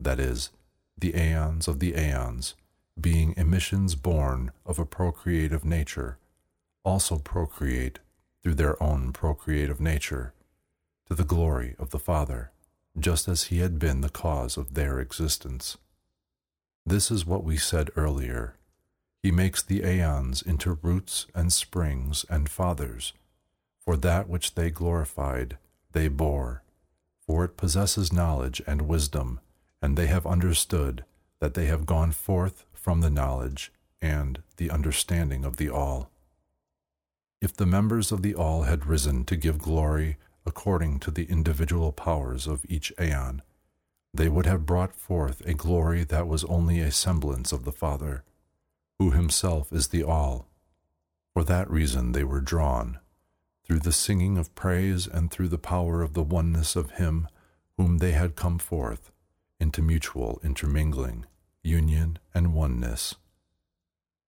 that 0.00 0.18
is, 0.18 0.50
the 0.98 1.14
aeons 1.16 1.68
of 1.68 1.78
the 1.78 1.96
aeons, 1.96 2.54
being 3.00 3.34
emissions 3.36 3.94
born 3.94 4.50
of 4.66 4.78
a 4.78 4.86
procreative 4.86 5.64
nature, 5.64 6.18
also 6.84 7.18
procreate 7.18 8.00
through 8.42 8.54
their 8.54 8.80
own 8.82 9.12
procreative 9.12 9.80
nature, 9.80 10.34
to 11.06 11.14
the 11.14 11.24
glory 11.24 11.74
of 11.78 11.90
the 11.90 11.98
Father, 11.98 12.50
just 12.98 13.28
as 13.28 13.44
He 13.44 13.58
had 13.58 13.78
been 13.78 14.00
the 14.00 14.08
cause 14.08 14.56
of 14.56 14.74
their 14.74 15.00
existence. 15.00 15.76
This 16.86 17.10
is 17.10 17.26
what 17.26 17.44
we 17.44 17.56
said 17.56 17.90
earlier. 17.96 18.54
He 19.24 19.30
makes 19.30 19.62
the 19.62 19.82
aeons 19.82 20.42
into 20.42 20.78
roots 20.82 21.26
and 21.34 21.50
springs 21.50 22.26
and 22.28 22.46
fathers, 22.46 23.14
for 23.80 23.96
that 23.96 24.28
which 24.28 24.54
they 24.54 24.68
glorified 24.68 25.56
they 25.92 26.08
bore, 26.08 26.62
for 27.26 27.42
it 27.42 27.56
possesses 27.56 28.12
knowledge 28.12 28.60
and 28.66 28.82
wisdom, 28.82 29.40
and 29.80 29.96
they 29.96 30.08
have 30.08 30.26
understood 30.26 31.06
that 31.40 31.54
they 31.54 31.64
have 31.64 31.86
gone 31.86 32.12
forth 32.12 32.66
from 32.74 33.00
the 33.00 33.08
knowledge 33.08 33.72
and 34.02 34.42
the 34.58 34.70
understanding 34.70 35.42
of 35.46 35.56
the 35.56 35.70
All. 35.70 36.10
If 37.40 37.56
the 37.56 37.64
members 37.64 38.12
of 38.12 38.20
the 38.20 38.34
All 38.34 38.64
had 38.64 38.84
risen 38.84 39.24
to 39.24 39.36
give 39.36 39.56
glory 39.56 40.18
according 40.44 41.00
to 41.00 41.10
the 41.10 41.24
individual 41.24 41.92
powers 41.92 42.46
of 42.46 42.66
each 42.68 42.92
aeon, 43.00 43.40
they 44.12 44.28
would 44.28 44.44
have 44.44 44.66
brought 44.66 44.94
forth 44.94 45.40
a 45.46 45.54
glory 45.54 46.04
that 46.04 46.28
was 46.28 46.44
only 46.44 46.80
a 46.80 46.92
semblance 46.92 47.52
of 47.52 47.64
the 47.64 47.72
Father, 47.72 48.22
who 49.04 49.10
himself 49.10 49.72
is 49.72 49.88
the 49.88 50.02
All. 50.02 50.48
For 51.34 51.44
that 51.44 51.70
reason 51.70 52.12
they 52.12 52.24
were 52.24 52.40
drawn, 52.40 52.98
through 53.64 53.80
the 53.80 53.92
singing 53.92 54.38
of 54.38 54.54
praise 54.54 55.06
and 55.06 55.30
through 55.30 55.48
the 55.48 55.58
power 55.58 56.00
of 56.00 56.14
the 56.14 56.22
oneness 56.22 56.74
of 56.74 56.92
Him 56.92 57.28
whom 57.76 57.98
they 57.98 58.12
had 58.12 58.36
come 58.36 58.58
forth, 58.58 59.10
into 59.60 59.82
mutual 59.82 60.40
intermingling 60.42 61.26
union, 61.64 62.18
and 62.34 62.54
oneness. 62.54 63.14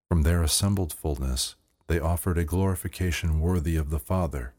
From 0.08 0.22
their 0.22 0.42
assembled 0.42 0.92
fullness, 0.92 1.54
they 1.86 2.00
offered 2.00 2.38
a 2.38 2.44
glorification 2.44 3.40
worthy 3.40 3.76
of 3.76 3.90
the 3.90 3.98
Father, 3.98 4.54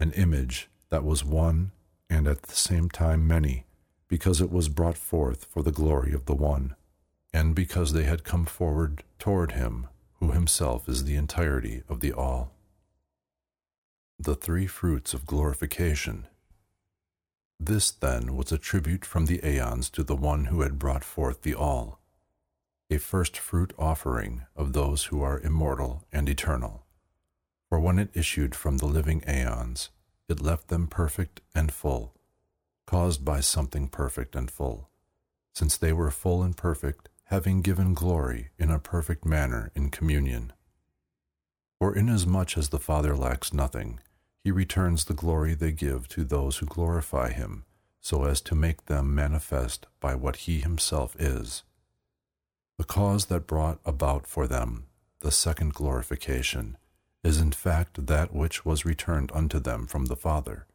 an 0.00 0.12
image 0.12 0.68
that 0.88 1.04
was 1.04 1.24
one 1.24 1.72
and 2.08 2.26
at 2.26 2.42
the 2.42 2.56
same 2.56 2.88
time 2.88 3.26
many, 3.26 3.66
because 4.08 4.40
it 4.40 4.50
was 4.50 4.68
brought 4.68 4.96
forth 4.96 5.44
for 5.44 5.62
the 5.62 5.72
glory 5.72 6.12
of 6.12 6.26
the 6.26 6.34
one, 6.34 6.74
and 7.36 7.54
because 7.54 7.92
they 7.92 8.04
had 8.04 8.24
come 8.24 8.46
forward 8.46 9.04
toward 9.18 9.52
him, 9.52 9.88
who 10.20 10.32
himself 10.32 10.88
is 10.88 11.04
the 11.04 11.16
entirety 11.16 11.82
of 11.86 12.00
the 12.00 12.10
all. 12.10 12.50
The 14.18 14.34
three 14.34 14.66
fruits 14.66 15.12
of 15.12 15.26
glorification. 15.26 16.28
This, 17.60 17.90
then, 17.90 18.34
was 18.34 18.52
a 18.52 18.58
tribute 18.58 19.04
from 19.04 19.26
the 19.26 19.46
aeons 19.46 19.90
to 19.90 20.02
the 20.02 20.16
one 20.16 20.46
who 20.46 20.62
had 20.62 20.78
brought 20.78 21.04
forth 21.04 21.42
the 21.42 21.54
all 21.54 22.00
a 22.88 22.98
first 22.98 23.36
fruit 23.36 23.72
offering 23.76 24.46
of 24.54 24.72
those 24.72 25.06
who 25.06 25.20
are 25.20 25.40
immortal 25.40 26.04
and 26.12 26.28
eternal. 26.28 26.86
For 27.68 27.80
when 27.80 27.98
it 27.98 28.10
issued 28.14 28.54
from 28.54 28.78
the 28.78 28.86
living 28.86 29.24
aeons, 29.28 29.90
it 30.28 30.40
left 30.40 30.68
them 30.68 30.86
perfect 30.86 31.40
and 31.52 31.72
full, 31.72 32.14
caused 32.86 33.24
by 33.24 33.40
something 33.40 33.88
perfect 33.88 34.36
and 34.36 34.48
full, 34.48 34.88
since 35.52 35.76
they 35.76 35.92
were 35.92 36.12
full 36.12 36.44
and 36.44 36.56
perfect, 36.56 37.08
having 37.26 37.62
given 37.62 37.94
glory 37.94 38.50
in 38.58 38.70
a 38.70 38.78
perfect 38.78 39.24
manner 39.24 39.70
in 39.74 39.90
communion. 39.90 40.52
For 41.78 41.94
inasmuch 41.94 42.56
as 42.56 42.70
the 42.70 42.78
Father 42.78 43.16
lacks 43.16 43.52
nothing, 43.52 44.00
he 44.42 44.50
returns 44.50 45.04
the 45.04 45.14
glory 45.14 45.54
they 45.54 45.72
give 45.72 46.08
to 46.08 46.24
those 46.24 46.58
who 46.58 46.66
glorify 46.66 47.32
him, 47.32 47.64
so 48.00 48.24
as 48.24 48.40
to 48.42 48.54
make 48.54 48.86
them 48.86 49.14
manifest 49.14 49.86
by 50.00 50.14
what 50.14 50.36
he 50.36 50.60
himself 50.60 51.16
is 51.18 51.64
the 52.78 52.84
cause 52.84 53.26
that 53.26 53.46
brought 53.46 53.78
about 53.86 54.26
for 54.26 54.46
them 54.46 54.86
the 55.20 55.30
second 55.30 55.72
glorification 55.72 56.76
is 57.24 57.40
in 57.40 57.50
fact 57.50 58.06
that 58.06 58.34
which 58.34 58.64
was 58.66 58.84
returned 58.84 59.32
unto 59.32 59.58
them 59.58 59.86
from 59.86 60.06
the 60.06 60.16
Father, 60.16 60.66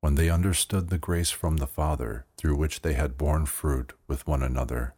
when 0.00 0.14
they 0.14 0.30
understood 0.30 0.88
the 0.88 0.98
grace 0.98 1.30
from 1.30 1.58
the 1.58 1.66
Father 1.66 2.24
through 2.38 2.56
which 2.56 2.80
they 2.80 2.94
had 2.94 3.18
borne 3.18 3.44
fruit 3.44 3.92
with 4.08 4.26
one 4.26 4.42
another, 4.42 4.94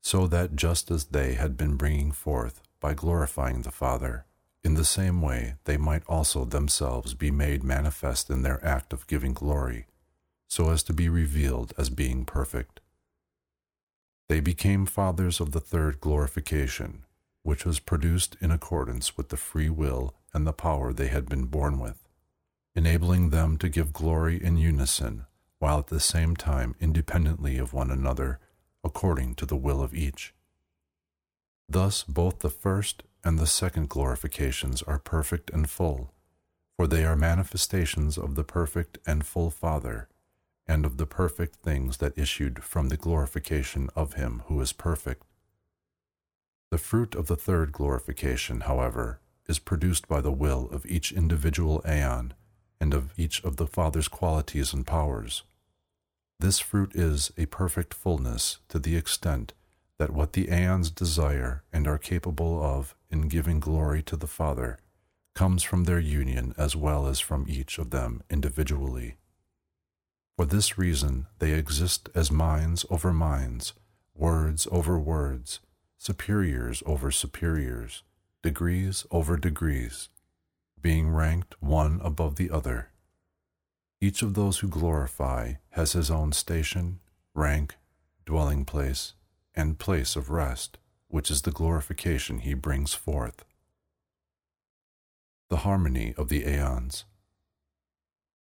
so 0.00 0.26
that 0.26 0.56
just 0.56 0.90
as 0.90 1.06
they 1.06 1.34
had 1.34 1.56
been 1.56 1.76
bringing 1.76 2.12
forth 2.12 2.60
by 2.80 2.94
glorifying 2.94 3.62
the 3.62 3.70
Father, 3.70 4.24
in 4.64 4.74
the 4.74 4.84
same 4.84 5.22
way 5.22 5.54
they 5.64 5.76
might 5.76 6.02
also 6.06 6.44
themselves 6.44 7.14
be 7.14 7.30
made 7.30 7.62
manifest 7.62 8.30
in 8.30 8.42
their 8.42 8.64
act 8.64 8.92
of 8.92 9.06
giving 9.06 9.32
glory, 9.32 9.86
so 10.48 10.70
as 10.70 10.82
to 10.82 10.92
be 10.92 11.08
revealed 11.08 11.72
as 11.78 11.90
being 11.90 12.24
perfect. 12.24 12.80
They 14.28 14.40
became 14.40 14.84
fathers 14.84 15.40
of 15.40 15.52
the 15.52 15.60
third 15.60 16.00
glorification, 16.00 17.04
which 17.42 17.64
was 17.64 17.80
produced 17.80 18.36
in 18.40 18.50
accordance 18.50 19.16
with 19.16 19.30
the 19.30 19.36
free 19.36 19.70
will 19.70 20.14
and 20.34 20.46
the 20.46 20.52
power 20.52 20.92
they 20.92 21.08
had 21.08 21.28
been 21.28 21.46
born 21.46 21.78
with, 21.78 22.06
enabling 22.74 23.30
them 23.30 23.56
to 23.58 23.68
give 23.68 23.92
glory 23.92 24.42
in 24.42 24.58
unison, 24.58 25.24
while 25.58 25.78
at 25.78 25.86
the 25.86 26.00
same 26.00 26.36
time 26.36 26.74
independently 26.78 27.56
of 27.56 27.72
one 27.72 27.90
another, 27.90 28.38
according 28.84 29.34
to 29.34 29.46
the 29.46 29.56
will 29.56 29.82
of 29.82 29.94
each. 29.94 30.34
Thus, 31.68 32.02
both 32.04 32.38
the 32.38 32.50
first 32.50 33.02
and 33.24 33.38
the 33.38 33.46
second 33.46 33.88
glorifications 33.88 34.82
are 34.82 34.98
perfect 34.98 35.50
and 35.50 35.68
full, 35.68 36.12
for 36.76 36.86
they 36.86 37.04
are 37.04 37.16
manifestations 37.16 38.16
of 38.16 38.34
the 38.34 38.44
perfect 38.44 38.98
and 39.06 39.26
full 39.26 39.50
Father, 39.50 40.08
and 40.66 40.86
of 40.86 40.96
the 40.96 41.06
perfect 41.06 41.56
things 41.56 41.96
that 41.98 42.16
issued 42.16 42.62
from 42.62 42.88
the 42.88 42.96
glorification 42.96 43.88
of 43.96 44.14
Him 44.14 44.42
who 44.46 44.60
is 44.60 44.72
perfect. 44.72 45.24
The 46.70 46.78
fruit 46.78 47.14
of 47.14 47.26
the 47.26 47.36
third 47.36 47.72
glorification, 47.72 48.60
however, 48.62 49.20
is 49.48 49.58
produced 49.58 50.06
by 50.06 50.20
the 50.20 50.32
will 50.32 50.68
of 50.70 50.84
each 50.86 51.12
individual 51.12 51.82
aeon 51.88 52.34
and 52.80 52.94
of 52.94 53.12
each 53.16 53.42
of 53.42 53.56
the 53.56 53.66
Father's 53.66 54.08
qualities 54.08 54.72
and 54.72 54.86
powers. 54.86 55.42
This 56.40 56.60
fruit 56.60 56.94
is 56.94 57.32
a 57.36 57.46
perfect 57.46 57.92
fullness 57.92 58.58
to 58.68 58.78
the 58.78 58.96
extent 58.96 59.54
that 59.98 60.12
what 60.12 60.34
the 60.34 60.48
aeons 60.50 60.90
desire 60.90 61.64
and 61.72 61.88
are 61.88 61.98
capable 61.98 62.62
of 62.62 62.94
in 63.10 63.22
giving 63.22 63.58
glory 63.58 64.02
to 64.04 64.16
the 64.16 64.28
Father 64.28 64.78
comes 65.34 65.64
from 65.64 65.84
their 65.84 65.98
union 65.98 66.54
as 66.56 66.76
well 66.76 67.08
as 67.08 67.18
from 67.18 67.46
each 67.48 67.78
of 67.78 67.90
them 67.90 68.22
individually. 68.30 69.16
For 70.36 70.46
this 70.46 70.78
reason, 70.78 71.26
they 71.40 71.52
exist 71.52 72.08
as 72.14 72.30
minds 72.30 72.86
over 72.88 73.12
minds, 73.12 73.72
words 74.14 74.68
over 74.70 74.96
words, 74.96 75.58
superiors 75.96 76.84
over 76.86 77.10
superiors, 77.10 78.04
degrees 78.44 79.04
over 79.10 79.36
degrees, 79.36 80.08
being 80.80 81.10
ranked 81.10 81.56
one 81.60 82.00
above 82.04 82.36
the 82.36 82.50
other. 82.50 82.90
Each 84.00 84.22
of 84.22 84.34
those 84.34 84.58
who 84.58 84.68
glorify 84.68 85.54
has 85.70 85.92
his 85.92 86.10
own 86.10 86.32
station, 86.32 87.00
rank, 87.34 87.76
dwelling 88.24 88.64
place, 88.64 89.14
and 89.54 89.78
place 89.78 90.14
of 90.14 90.30
rest, 90.30 90.78
which 91.08 91.30
is 91.30 91.42
the 91.42 91.50
glorification 91.50 92.40
he 92.40 92.54
brings 92.54 92.94
forth. 92.94 93.44
The 95.50 95.58
harmony 95.58 96.14
of 96.16 96.28
the 96.28 96.46
aeons. 96.46 97.06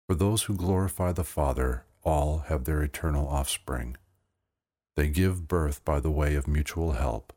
For 0.07 0.15
those 0.15 0.43
who 0.43 0.55
glorify 0.55 1.11
the 1.11 1.23
Father, 1.23 1.85
all 2.01 2.39
have 2.47 2.65
their 2.65 2.81
eternal 2.81 3.27
offspring. 3.27 3.95
They 4.95 5.07
give 5.07 5.47
birth 5.47 5.85
by 5.85 5.99
the 5.99 6.11
way 6.11 6.35
of 6.35 6.47
mutual 6.47 6.93
help, 6.93 7.31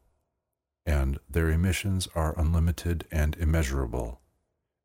and 0.87 1.19
their 1.29 1.51
emissions 1.51 2.09
are 2.15 2.35
unlimited 2.37 3.07
and 3.13 3.37
immeasurable, 3.37 4.22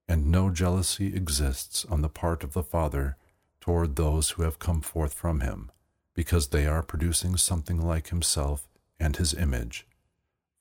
and 0.08 0.32
no 0.32 0.50
jealousy 0.50 1.16
exists 1.16 1.86
on 1.86 2.02
the 2.02 2.10
part 2.10 2.44
of 2.44 2.54
the 2.54 2.64
Father 2.64 3.18
toward 3.60 3.96
those 3.96 4.32
who 4.32 4.44
have 4.44 4.60
come 4.60 4.82
forth 4.82 5.14
from 5.14 5.42
him 5.42 5.72
because 6.14 6.48
they 6.48 6.66
are 6.66 6.82
producing 6.82 7.38
something 7.38 7.80
like 7.80 8.08
himself 8.08 8.68
and 9.00 9.18
his 9.18 9.34
image. 9.34 9.86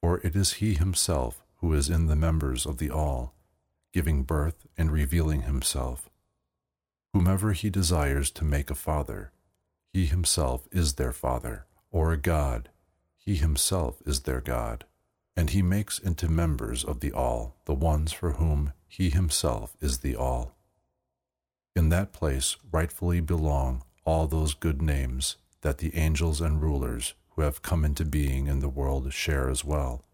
For 0.00 0.18
it 0.18 0.36
is 0.36 0.54
he 0.54 0.74
himself 0.74 1.42
who 1.56 1.72
is 1.72 1.88
in 1.88 2.06
the 2.06 2.16
members 2.16 2.66
of 2.66 2.78
the 2.78 2.90
all, 2.90 3.32
giving 3.92 4.22
birth 4.22 4.66
and 4.76 4.90
revealing 4.92 5.42
himself. 5.42 6.10
Whomever 7.14 7.52
he 7.52 7.70
desires 7.70 8.30
to 8.32 8.44
make 8.44 8.70
a 8.70 8.74
father, 8.74 9.32
he 9.92 10.04
himself 10.04 10.68
is 10.70 10.94
their 10.94 11.12
father, 11.12 11.64
or 11.90 12.12
a 12.12 12.18
god, 12.18 12.68
he 13.16 13.36
himself 13.36 14.02
is 14.04 14.20
their 14.20 14.42
God. 14.42 14.84
And 15.36 15.50
he 15.50 15.62
makes 15.62 15.98
into 15.98 16.28
members 16.28 16.82
of 16.82 17.00
the 17.00 17.12
all 17.12 17.56
the 17.66 17.74
ones 17.74 18.12
for 18.12 18.32
whom 18.32 18.72
he 18.88 19.10
himself 19.10 19.76
is 19.80 19.98
the 19.98 20.16
all. 20.16 20.56
In 21.74 21.90
that 21.90 22.12
place 22.12 22.56
rightfully 22.72 23.20
belong 23.20 23.84
all 24.04 24.26
those 24.26 24.54
good 24.54 24.80
names 24.80 25.36
that 25.60 25.78
the 25.78 25.94
angels 25.94 26.40
and 26.40 26.62
rulers 26.62 27.14
who 27.30 27.42
have 27.42 27.60
come 27.60 27.84
into 27.84 28.04
being 28.04 28.46
in 28.46 28.60
the 28.60 28.68
world 28.68 29.12
share 29.12 29.50
as 29.50 29.62
well, 29.62 30.04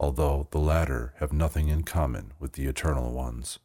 although 0.00 0.48
the 0.52 0.58
latter 0.58 1.12
have 1.18 1.32
nothing 1.32 1.68
in 1.68 1.82
common 1.82 2.32
with 2.38 2.52
the 2.52 2.66
eternal 2.66 3.12
ones. 3.12 3.58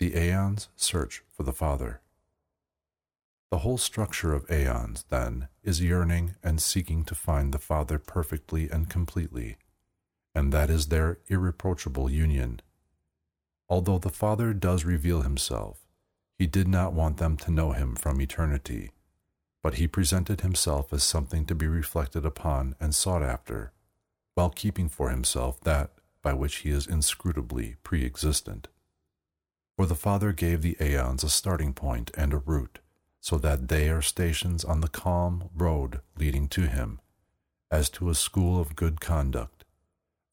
The 0.00 0.16
aeons 0.16 0.68
search 0.74 1.22
for 1.30 1.44
the 1.44 1.52
Father. 1.52 2.00
The 3.50 3.58
whole 3.58 3.78
structure 3.78 4.32
of 4.34 4.50
aeons, 4.50 5.04
then, 5.08 5.48
is 5.62 5.80
yearning 5.80 6.34
and 6.42 6.60
seeking 6.60 7.04
to 7.04 7.14
find 7.14 7.52
the 7.52 7.58
Father 7.58 7.98
perfectly 7.98 8.68
and 8.68 8.90
completely, 8.90 9.56
and 10.34 10.52
that 10.52 10.70
is 10.70 10.86
their 10.86 11.18
irreproachable 11.28 12.10
union. 12.10 12.60
Although 13.68 13.98
the 13.98 14.10
Father 14.10 14.52
does 14.52 14.84
reveal 14.84 15.22
himself, 15.22 15.86
he 16.38 16.46
did 16.46 16.68
not 16.68 16.92
want 16.92 17.16
them 17.16 17.36
to 17.38 17.50
know 17.50 17.72
him 17.72 17.96
from 17.96 18.20
eternity 18.20 18.92
but 19.62 19.74
he 19.74 19.88
presented 19.88 20.40
himself 20.40 20.92
as 20.92 21.02
something 21.02 21.44
to 21.46 21.54
be 21.54 21.66
reflected 21.66 22.24
upon 22.24 22.74
and 22.80 22.94
sought 22.94 23.22
after, 23.22 23.72
while 24.34 24.50
keeping 24.50 24.88
for 24.88 25.10
himself 25.10 25.60
that 25.60 25.90
by 26.22 26.32
which 26.32 26.56
he 26.56 26.70
is 26.70 26.86
inscrutably 26.86 27.76
pre 27.82 28.04
existent. 28.04 28.68
For 29.76 29.86
the 29.86 29.94
Father 29.94 30.32
gave 30.32 30.62
the 30.62 30.76
aeons 30.80 31.22
a 31.22 31.28
starting 31.28 31.72
point 31.72 32.10
and 32.16 32.32
a 32.32 32.38
route, 32.38 32.78
so 33.20 33.36
that 33.38 33.68
they 33.68 33.88
are 33.88 34.02
stations 34.02 34.64
on 34.64 34.80
the 34.80 34.88
calm 34.88 35.50
road 35.54 36.00
leading 36.16 36.48
to 36.48 36.62
him, 36.62 37.00
as 37.70 37.90
to 37.90 38.08
a 38.10 38.14
school 38.14 38.60
of 38.60 38.76
good 38.76 39.00
conduct. 39.00 39.64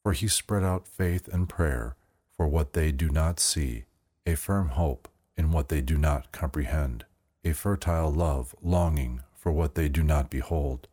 For 0.03 0.13
he 0.13 0.27
spread 0.27 0.63
out 0.63 0.87
faith 0.87 1.27
and 1.27 1.49
prayer 1.49 1.95
for 2.35 2.47
what 2.47 2.73
they 2.73 2.91
do 2.91 3.09
not 3.09 3.39
see, 3.39 3.85
a 4.25 4.35
firm 4.35 4.69
hope 4.69 5.07
in 5.35 5.51
what 5.51 5.69
they 5.69 5.81
do 5.81 5.97
not 5.97 6.31
comprehend 6.31 7.05
a 7.45 7.53
fertile 7.53 8.11
love 8.11 8.55
longing 8.63 9.21
for 9.35 9.51
what 9.51 9.75
they 9.75 9.87
do 9.87 10.01
not 10.01 10.31
behold, 10.31 10.87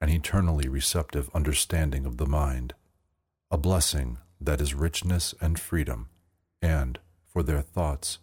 an 0.00 0.08
eternally 0.08 0.68
receptive 0.68 1.30
understanding 1.32 2.04
of 2.04 2.16
the 2.16 2.26
mind, 2.26 2.74
a 3.50 3.56
blessing 3.56 4.18
that 4.40 4.60
is 4.60 4.74
richness 4.74 5.34
and 5.40 5.58
freedom, 5.58 6.08
and, 6.60 6.98
for 7.24 7.44
their 7.44 7.60
thoughts, 7.60 8.18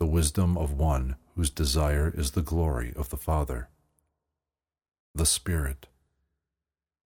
the 0.00 0.06
wisdom 0.06 0.56
of 0.56 0.72
one 0.72 1.14
whose 1.36 1.50
desire 1.50 2.10
is 2.16 2.30
the 2.30 2.40
glory 2.40 2.90
of 2.96 3.10
the 3.10 3.18
Father. 3.18 3.68
The 5.14 5.26
Spirit. 5.26 5.88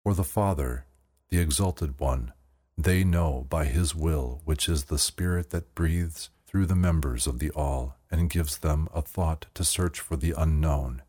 For 0.05 0.15
the 0.15 0.23
Father, 0.23 0.87
the 1.29 1.41
exalted 1.41 1.99
one, 1.99 2.33
they 2.79 3.03
know 3.03 3.47
by 3.51 3.65
his 3.65 3.97
will, 3.97 4.43
which 4.45 4.69
is 4.69 4.85
the 4.85 4.99
Spirit 4.99 5.51
that 5.51 5.75
breathes 5.75 6.31
through 6.47 6.67
the 6.67 6.77
members 6.77 7.27
of 7.27 7.41
the 7.41 7.51
all 7.51 7.97
and 8.13 8.31
gives 8.31 8.59
them 8.59 8.89
a 8.95 9.03
thought 9.03 9.47
to 9.55 9.65
search 9.65 9.99
for 9.99 10.15
the 10.15 10.33
unknown, 10.39 11.03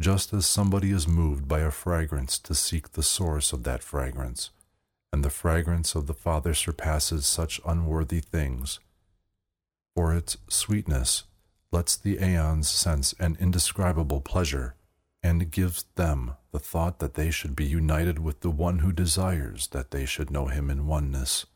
just 0.00 0.32
as 0.32 0.46
somebody 0.46 0.92
is 0.92 1.06
moved 1.06 1.46
by 1.46 1.60
a 1.60 1.70
fragrance 1.70 2.38
to 2.38 2.54
seek 2.54 2.92
the 2.92 3.02
source 3.02 3.52
of 3.52 3.64
that 3.64 3.82
fragrance, 3.82 4.48
and 5.12 5.22
the 5.22 5.28
fragrance 5.28 5.94
of 5.94 6.06
the 6.06 6.14
Father 6.14 6.54
surpasses 6.54 7.26
such 7.26 7.60
unworthy 7.66 8.20
things. 8.20 8.80
For 9.98 10.14
its 10.14 10.36
sweetness 10.48 11.24
lets 11.72 11.96
the 11.96 12.22
aeons 12.22 12.68
sense 12.68 13.14
an 13.18 13.36
indescribable 13.40 14.20
pleasure, 14.20 14.76
and 15.24 15.50
gives 15.50 15.86
them 15.96 16.36
the 16.52 16.60
thought 16.60 17.00
that 17.00 17.14
they 17.14 17.32
should 17.32 17.56
be 17.56 17.64
united 17.64 18.20
with 18.20 18.38
the 18.38 18.50
one 18.52 18.78
who 18.78 18.92
desires 18.92 19.66
that 19.72 19.90
they 19.90 20.06
should 20.06 20.30
know 20.30 20.46
him 20.46 20.70
in 20.70 20.86
oneness, 20.86 21.46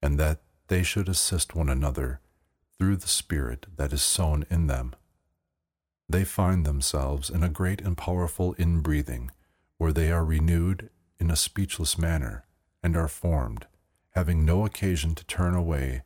and 0.00 0.18
that 0.18 0.40
they 0.68 0.82
should 0.82 1.10
assist 1.10 1.54
one 1.54 1.68
another 1.68 2.20
through 2.78 2.96
the 2.96 3.06
Spirit 3.06 3.66
that 3.76 3.92
is 3.92 4.00
sown 4.00 4.46
in 4.48 4.66
them. 4.66 4.94
They 6.08 6.24
find 6.24 6.64
themselves 6.64 7.28
in 7.28 7.42
a 7.42 7.50
great 7.50 7.82
and 7.82 7.98
powerful 7.98 8.54
inbreathing, 8.54 9.28
where 9.76 9.92
they 9.92 10.10
are 10.10 10.24
renewed 10.24 10.88
in 11.20 11.30
a 11.30 11.36
speechless 11.36 11.98
manner, 11.98 12.46
and 12.82 12.96
are 12.96 13.08
formed, 13.08 13.66
having 14.12 14.46
no 14.46 14.64
occasion 14.64 15.14
to 15.16 15.26
turn 15.26 15.54
away 15.54 16.00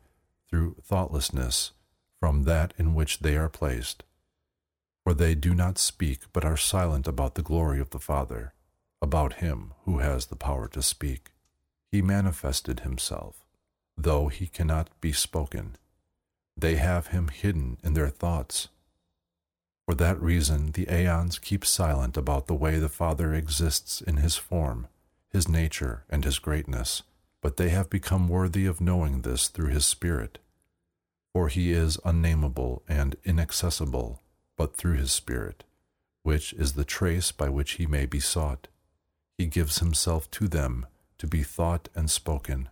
through 0.52 0.76
thoughtlessness 0.84 1.72
from 2.20 2.44
that 2.44 2.74
in 2.78 2.94
which 2.94 3.18
they 3.18 3.36
are 3.36 3.48
placed. 3.48 4.04
For 5.02 5.14
they 5.14 5.34
do 5.34 5.54
not 5.54 5.78
speak, 5.78 6.20
but 6.32 6.44
are 6.44 6.56
silent 6.56 7.08
about 7.08 7.34
the 7.34 7.42
glory 7.42 7.80
of 7.80 7.90
the 7.90 7.98
Father, 7.98 8.52
about 9.00 9.40
Him 9.46 9.72
who 9.84 9.98
has 9.98 10.26
the 10.26 10.36
power 10.36 10.68
to 10.68 10.82
speak. 10.82 11.30
He 11.90 12.02
manifested 12.02 12.80
Himself, 12.80 13.44
though 13.96 14.28
He 14.28 14.46
cannot 14.46 14.90
be 15.00 15.10
spoken 15.10 15.76
they 16.56 16.76
have 16.76 17.08
him 17.08 17.28
hidden 17.28 17.78
in 17.82 17.94
their 17.94 18.08
thoughts. 18.08 18.68
For 19.86 19.94
that 19.94 20.20
reason, 20.20 20.72
the 20.72 20.86
aeons 20.88 21.38
keep 21.38 21.64
silent 21.64 22.16
about 22.16 22.46
the 22.46 22.54
way 22.54 22.78
the 22.78 22.88
Father 22.88 23.34
exists 23.34 24.00
in 24.00 24.18
his 24.18 24.36
form, 24.36 24.86
his 25.30 25.48
nature, 25.48 26.04
and 26.08 26.24
his 26.24 26.38
greatness, 26.38 27.02
but 27.40 27.56
they 27.56 27.70
have 27.70 27.90
become 27.90 28.28
worthy 28.28 28.66
of 28.66 28.80
knowing 28.80 29.22
this 29.22 29.48
through 29.48 29.70
his 29.70 29.86
Spirit. 29.86 30.38
For 31.34 31.48
he 31.48 31.72
is 31.72 31.98
unnameable 32.04 32.82
and 32.88 33.16
inaccessible, 33.24 34.20
but 34.56 34.76
through 34.76 34.96
his 34.96 35.12
Spirit, 35.12 35.64
which 36.22 36.52
is 36.52 36.72
the 36.72 36.84
trace 36.84 37.32
by 37.32 37.48
which 37.48 37.72
he 37.72 37.86
may 37.86 38.06
be 38.06 38.20
sought. 38.20 38.68
He 39.38 39.46
gives 39.46 39.78
himself 39.78 40.30
to 40.32 40.46
them 40.46 40.86
to 41.18 41.26
be 41.26 41.42
thought 41.42 41.88
and 41.94 42.10
spoken 42.10 42.68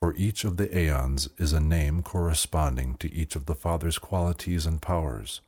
For 0.00 0.14
each 0.14 0.44
of 0.44 0.58
the 0.58 0.76
aeons 0.76 1.28
is 1.38 1.52
a 1.52 1.60
name 1.60 2.02
corresponding 2.02 2.96
to 2.98 3.12
each 3.12 3.34
of 3.34 3.46
the 3.46 3.54
Father's 3.54 3.98
qualities 3.98 4.66
and 4.66 4.80
powers. 4.80 5.40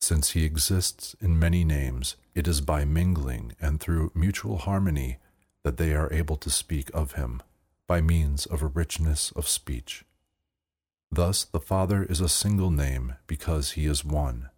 Since 0.00 0.32
he 0.32 0.44
exists 0.44 1.16
in 1.20 1.38
many 1.38 1.64
names, 1.64 2.16
it 2.34 2.46
is 2.46 2.60
by 2.60 2.84
mingling 2.84 3.56
and 3.60 3.80
through 3.80 4.12
mutual 4.14 4.58
harmony 4.58 5.16
that 5.62 5.78
they 5.78 5.94
are 5.94 6.12
able 6.12 6.36
to 6.36 6.50
speak 6.50 6.90
of 6.92 7.12
him, 7.12 7.42
by 7.86 8.02
means 8.02 8.44
of 8.44 8.62
a 8.62 8.66
richness 8.66 9.32
of 9.32 9.48
speech. 9.48 10.04
Thus 11.14 11.44
the 11.44 11.60
Father 11.60 12.02
is 12.02 12.20
a 12.20 12.28
single 12.28 12.72
name 12.72 13.14
because 13.28 13.72
he 13.72 13.86
is 13.86 14.04
one, 14.04 14.50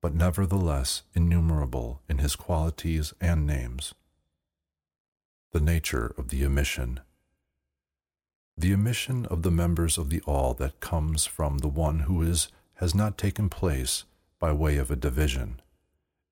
but 0.00 0.14
nevertheless 0.14 1.02
innumerable 1.14 2.00
in 2.08 2.18
his 2.18 2.36
qualities 2.36 3.12
and 3.20 3.44
names. 3.44 3.92
The 5.52 5.60
nature 5.60 6.14
of 6.16 6.28
the 6.28 6.44
emission. 6.44 7.00
The 8.56 8.70
emission 8.70 9.26
of 9.26 9.42
the 9.42 9.50
members 9.50 9.98
of 9.98 10.10
the 10.10 10.20
all 10.26 10.54
that 10.54 10.78
comes 10.78 11.26
from 11.26 11.58
the 11.58 11.68
one 11.68 12.00
who 12.00 12.22
is 12.22 12.52
has 12.74 12.94
not 12.94 13.18
taken 13.18 13.48
place 13.48 14.04
by 14.38 14.52
way 14.52 14.76
of 14.76 14.92
a 14.92 14.96
division, 14.96 15.60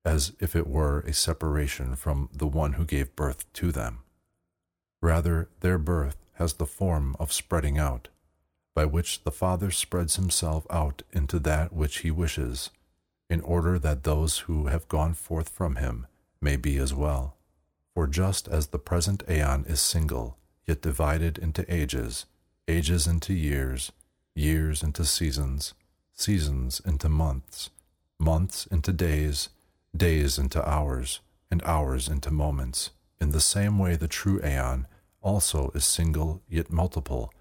as 0.05 0.31
if 0.39 0.55
it 0.55 0.67
were 0.67 1.01
a 1.01 1.11
separation 1.11 1.97
from 1.97 2.29
the 2.31 2.47
one 2.47 2.73
who 2.73 2.85
gave 2.85 3.13
birth 3.17 3.51
to 3.51 3.73
them. 3.73 4.03
Rather, 5.01 5.49
their 5.59 5.77
birth 5.77 6.15
has 6.35 6.53
the 6.53 6.65
form 6.65 7.13
of 7.19 7.33
spreading 7.33 7.77
out, 7.77 8.07
by 8.75 8.85
which 8.85 9.23
the 9.23 9.31
Father 9.31 9.71
spreads 9.71 10.17
himself 10.17 10.67
out 10.69 11.01
into 11.13 11.39
that 11.39 11.73
which 11.73 11.99
he 11.99 12.11
wishes, 12.11 12.69
in 13.29 13.41
order 13.41 13.79
that 13.79 14.03
those 14.03 14.39
who 14.39 14.67
have 14.67 14.87
gone 14.89 15.13
forth 15.13 15.49
from 15.49 15.77
him 15.77 16.05
may 16.41 16.57
be 16.57 16.77
as 16.77 16.93
well. 16.93 17.37
For 17.95 18.05
just 18.05 18.49
as 18.49 18.67
the 18.67 18.77
present 18.77 19.23
aeon 19.29 19.65
is 19.67 19.79
single, 19.81 20.37
yet 20.67 20.81
divided 20.81 21.37
into 21.37 21.65
ages, 21.73 22.25
ages 22.67 23.07
into 23.07 23.33
years, 23.33 23.93
years 24.35 24.83
into 24.83 25.05
seasons, 25.05 25.73
seasons 26.13 26.81
into 26.85 27.07
months, 27.07 27.69
months 28.19 28.65
into 28.67 28.91
days, 28.91 29.49
days 29.95 30.37
into 30.37 30.67
hours, 30.67 31.21
and 31.49 31.63
hours 31.63 32.09
into 32.09 32.31
moments. 32.31 32.91
In 33.21 33.31
the 33.31 33.39
same 33.39 33.79
way, 33.79 33.95
the 33.95 34.09
true 34.09 34.41
aeon 34.43 34.87
also 35.21 35.71
is 35.73 35.85
single 35.85 36.41
yet 36.49 36.69
multiple, 36.69 37.31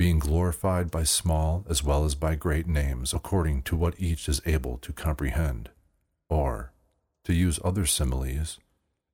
being 0.00 0.18
glorified 0.18 0.90
by 0.90 1.02
small 1.02 1.62
as 1.68 1.84
well 1.84 2.06
as 2.06 2.14
by 2.14 2.34
great 2.34 2.66
names, 2.66 3.12
according 3.12 3.60
to 3.60 3.76
what 3.76 4.00
each 4.00 4.30
is 4.30 4.40
able 4.46 4.78
to 4.78 4.94
comprehend. 4.94 5.68
Or, 6.30 6.72
to 7.24 7.34
use 7.34 7.60
other 7.62 7.84
similes, 7.84 8.58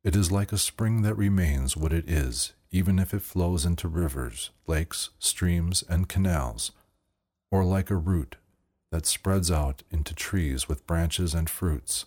it 0.05 0.15
is 0.15 0.31
like 0.31 0.53
a 0.53 0.59
spring 0.59 1.03
that 1.03 1.17
remains 1.17 1.77
what 1.77 1.93
it 1.93 2.09
is, 2.09 2.53
even 2.71 3.01
if 3.01 3.13
it 3.13 3.23
flows 3.23 3.65
into 3.67 3.89
rivers, 3.89 4.51
lakes, 4.69 5.11
streams, 5.19 5.83
and 5.89 6.09
canals, 6.09 6.71
or 7.51 7.65
like 7.65 7.91
a 7.91 7.97
root 7.97 8.37
that 8.93 9.07
spreads 9.07 9.51
out 9.51 9.83
into 9.91 10.15
trees 10.15 10.69
with 10.69 10.87
branches 10.87 11.35
and 11.35 11.51
fruits, 11.51 12.05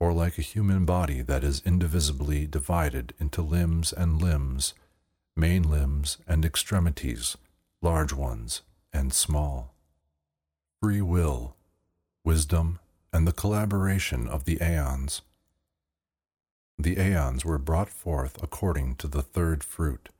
or 0.00 0.14
like 0.14 0.38
a 0.38 0.48
human 0.54 0.86
body 0.86 1.20
that 1.20 1.44
is 1.44 1.60
indivisibly 1.66 2.46
divided 2.46 3.12
into 3.20 3.42
limbs 3.42 3.92
and 3.92 4.22
limbs, 4.22 4.72
main 5.36 5.62
limbs 5.62 6.16
and 6.26 6.46
extremities, 6.46 7.36
large 7.82 8.12
ones 8.12 8.62
and 8.92 9.12
small. 9.12 9.74
Free 10.82 11.02
will, 11.02 11.56
wisdom, 12.24 12.78
and 13.12 13.26
the 13.26 13.32
collaboration 13.32 14.28
of 14.28 14.44
the 14.44 14.58
aeons. 14.60 15.22
The 16.78 16.98
aeons 16.98 17.44
were 17.44 17.58
brought 17.58 17.88
forth 17.88 18.42
according 18.42 18.96
to 18.96 19.08
the 19.08 19.22
third 19.22 19.64
fruit, 19.64 20.10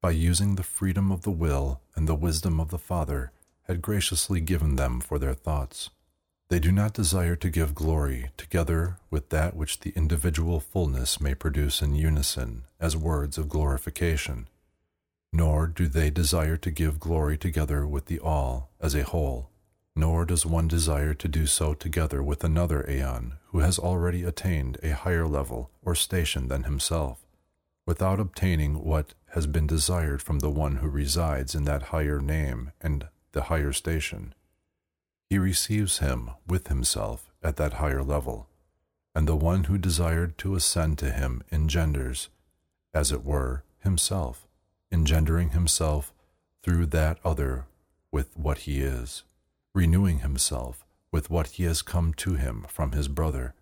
by 0.00 0.12
using 0.12 0.54
the 0.54 0.62
freedom 0.62 1.10
of 1.10 1.22
the 1.22 1.30
will 1.30 1.80
and 1.94 2.08
the 2.08 2.14
wisdom 2.14 2.60
of 2.60 2.70
the 2.70 2.78
Father 2.78 3.32
had 3.62 3.82
graciously 3.82 4.40
given 4.40 4.76
them 4.76 5.00
for 5.00 5.18
their 5.18 5.34
thoughts. 5.34 5.90
They 6.48 6.58
do 6.58 6.72
not 6.72 6.94
desire 6.94 7.36
to 7.36 7.50
give 7.50 7.74
glory 7.74 8.30
together 8.38 8.96
with 9.10 9.28
that 9.28 9.54
which 9.54 9.80
the 9.80 9.92
individual 9.94 10.60
fullness 10.60 11.20
may 11.20 11.34
produce 11.34 11.82
in 11.82 11.94
unison 11.94 12.64
as 12.80 12.96
words 12.96 13.36
of 13.36 13.50
glorification, 13.50 14.48
nor 15.32 15.66
do 15.66 15.86
they 15.86 16.10
desire 16.10 16.56
to 16.56 16.70
give 16.70 17.00
glory 17.00 17.36
together 17.36 17.86
with 17.86 18.06
the 18.06 18.18
all 18.18 18.70
as 18.80 18.94
a 18.94 19.04
whole, 19.04 19.50
nor 19.94 20.24
does 20.24 20.46
one 20.46 20.68
desire 20.68 21.14
to 21.14 21.28
do 21.28 21.46
so 21.46 21.74
together 21.74 22.22
with 22.22 22.44
another 22.44 22.88
aeon 22.88 23.34
who 23.46 23.58
has 23.58 23.78
already 23.78 24.24
attained 24.24 24.78
a 24.82 24.94
higher 24.94 25.26
level 25.26 25.70
or 25.82 25.94
station 25.94 26.48
than 26.48 26.64
himself, 26.64 27.26
without 27.86 28.20
obtaining 28.20 28.82
what 28.84 29.14
has 29.32 29.46
been 29.46 29.66
desired 29.66 30.22
from 30.22 30.38
the 30.38 30.50
one 30.50 30.76
who 30.76 30.88
resides 30.88 31.54
in 31.54 31.64
that 31.64 31.84
higher 31.84 32.20
name 32.20 32.72
and 32.80 33.06
the 33.32 33.44
higher 33.44 33.72
station. 33.72 34.34
He 35.28 35.38
receives 35.38 35.98
him 35.98 36.30
with 36.46 36.68
himself 36.68 37.30
at 37.42 37.56
that 37.56 37.74
higher 37.74 38.02
level, 38.02 38.48
and 39.14 39.28
the 39.28 39.36
one 39.36 39.64
who 39.64 39.76
desired 39.76 40.38
to 40.38 40.54
ascend 40.54 40.98
to 40.98 41.10
him 41.10 41.42
engenders, 41.52 42.30
as 42.94 43.12
it 43.12 43.24
were, 43.24 43.64
himself, 43.80 44.47
engendering 44.90 45.50
himself 45.50 46.12
through 46.62 46.86
that 46.86 47.18
other 47.24 47.66
with 48.10 48.36
what 48.36 48.58
he 48.58 48.80
is, 48.80 49.22
renewing 49.74 50.20
himself 50.20 50.84
with 51.10 51.30
what 51.30 51.48
he 51.48 51.64
has 51.64 51.82
come 51.82 52.12
to 52.14 52.34
him 52.34 52.66
from 52.68 52.92
his 52.92 53.08
brother, 53.08 53.54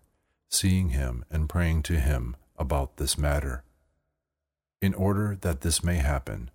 seeing 0.49 0.89
him 0.89 1.23
and 1.29 1.49
praying 1.49 1.83
to 1.83 1.99
him 1.99 2.35
about 2.57 2.97
this 2.97 3.17
matter. 3.17 3.63
In 4.81 4.93
order 4.93 5.37
that 5.41 5.61
this 5.61 5.83
may 5.83 5.95
happen, 5.95 6.51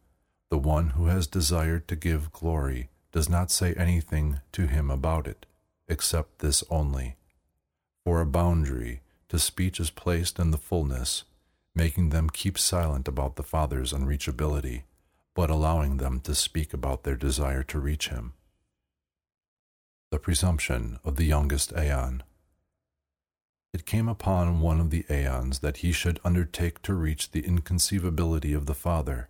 the 0.49 0.59
one 0.59 0.91
who 0.91 1.07
has 1.07 1.27
desired 1.27 1.89
to 1.89 1.97
give 1.97 2.33
glory 2.33 2.89
does 3.11 3.29
not 3.29 3.51
say 3.51 3.75
anything 3.75 4.41
to 4.53 4.67
him 4.67 4.91
about 4.91 5.27
it, 5.27 5.47
except 5.89 6.39
this 6.39 6.63
only. 6.71 7.17
For 8.05 8.21
a 8.21 8.27
boundary 8.27 9.01
to 9.29 9.39
speech 9.39 9.81
is 9.81 9.91
placed 9.91 10.39
in 10.39 10.51
the 10.51 10.59
fullness, 10.59 11.25
making 11.75 12.11
them 12.11 12.29
keep 12.31 12.59
silent 12.59 13.09
about 13.09 13.37
the 13.37 13.43
Father's 13.43 13.93
unreachability, 13.93 14.83
but 15.35 15.51
allowing 15.51 15.97
them 15.97 16.21
to 16.21 16.35
speak 16.35 16.75
about 16.75 17.05
their 17.05 17.17
desire 17.17 17.63
to 17.63 17.79
reach 17.79 18.09
him. 18.09 18.35
The 20.11 20.19
presumption 20.19 20.99
of 21.05 21.17
the 21.17 21.25
youngest 21.25 21.73
Aeon. 21.73 22.23
It 23.73 23.87
came 23.87 24.09
upon 24.09 24.61
one 24.61 24.81
of 24.81 24.91
the 24.91 25.07
Aeons 25.09 25.61
that 25.61 25.79
he 25.79 25.93
should 25.93 26.21
undertake 26.23 26.83
to 26.83 26.93
reach 26.93 27.31
the 27.31 27.41
inconceivability 27.41 28.53
of 28.53 28.67
the 28.67 28.75
Father, 28.75 29.29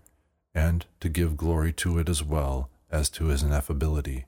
and 0.52 0.84
to 0.98 1.08
give 1.08 1.36
glory 1.36 1.72
to 1.74 1.98
it 1.98 2.08
as 2.08 2.24
well 2.24 2.68
as 2.90 3.08
to 3.10 3.26
his 3.26 3.44
ineffability. 3.44 4.24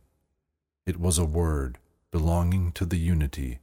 It 0.86 1.00
was 1.00 1.18
a 1.18 1.24
word 1.24 1.78
belonging 2.12 2.70
to 2.72 2.86
the 2.86 2.96
unity, 2.96 3.58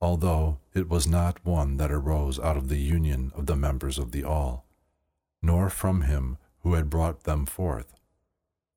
although 0.00 0.58
it 0.74 0.88
was 0.88 1.06
not 1.06 1.44
one 1.44 1.76
that 1.76 1.90
arose 1.90 2.38
out 2.38 2.56
of 2.56 2.68
the 2.68 2.78
union 2.78 3.32
of 3.34 3.46
the 3.46 3.56
members 3.56 3.98
of 3.98 4.12
the 4.12 4.24
all, 4.24 4.64
nor 5.42 5.68
from 5.68 6.02
him 6.02 6.38
who 6.62 6.74
had 6.74 6.90
brought 6.90 7.24
them 7.24 7.46
forth. 7.46 7.94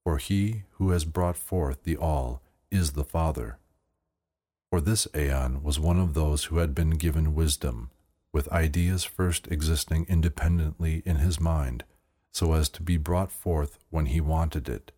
For 0.04 0.18
he 0.18 0.64
who 0.74 0.92
has 0.92 1.06
brought 1.06 1.38
forth 1.38 1.84
the 1.84 1.98
all 1.98 2.42
is 2.72 2.94
the 2.94 3.04
Father. 3.04 3.58
For 4.70 4.82
this 4.82 5.08
Aeon 5.14 5.64
was 5.64 5.80
one 5.80 6.00
of 6.00 6.14
those 6.14 6.46
who 6.46 6.58
had 6.58 6.74
been 6.74 6.92
given 6.92 7.36
wisdom, 7.36 7.92
with 8.34 8.52
ideas 8.52 9.04
first 9.04 9.48
existing 9.50 10.06
independently 10.08 11.04
in 11.06 11.18
his 11.18 11.40
mind, 11.40 11.84
so 12.32 12.54
as 12.54 12.70
to 12.70 12.82
be 12.82 12.98
brought 12.98 13.32
forth 13.32 13.78
when 13.90 14.06
he 14.08 14.22
wanted 14.22 14.70
it 14.70 14.92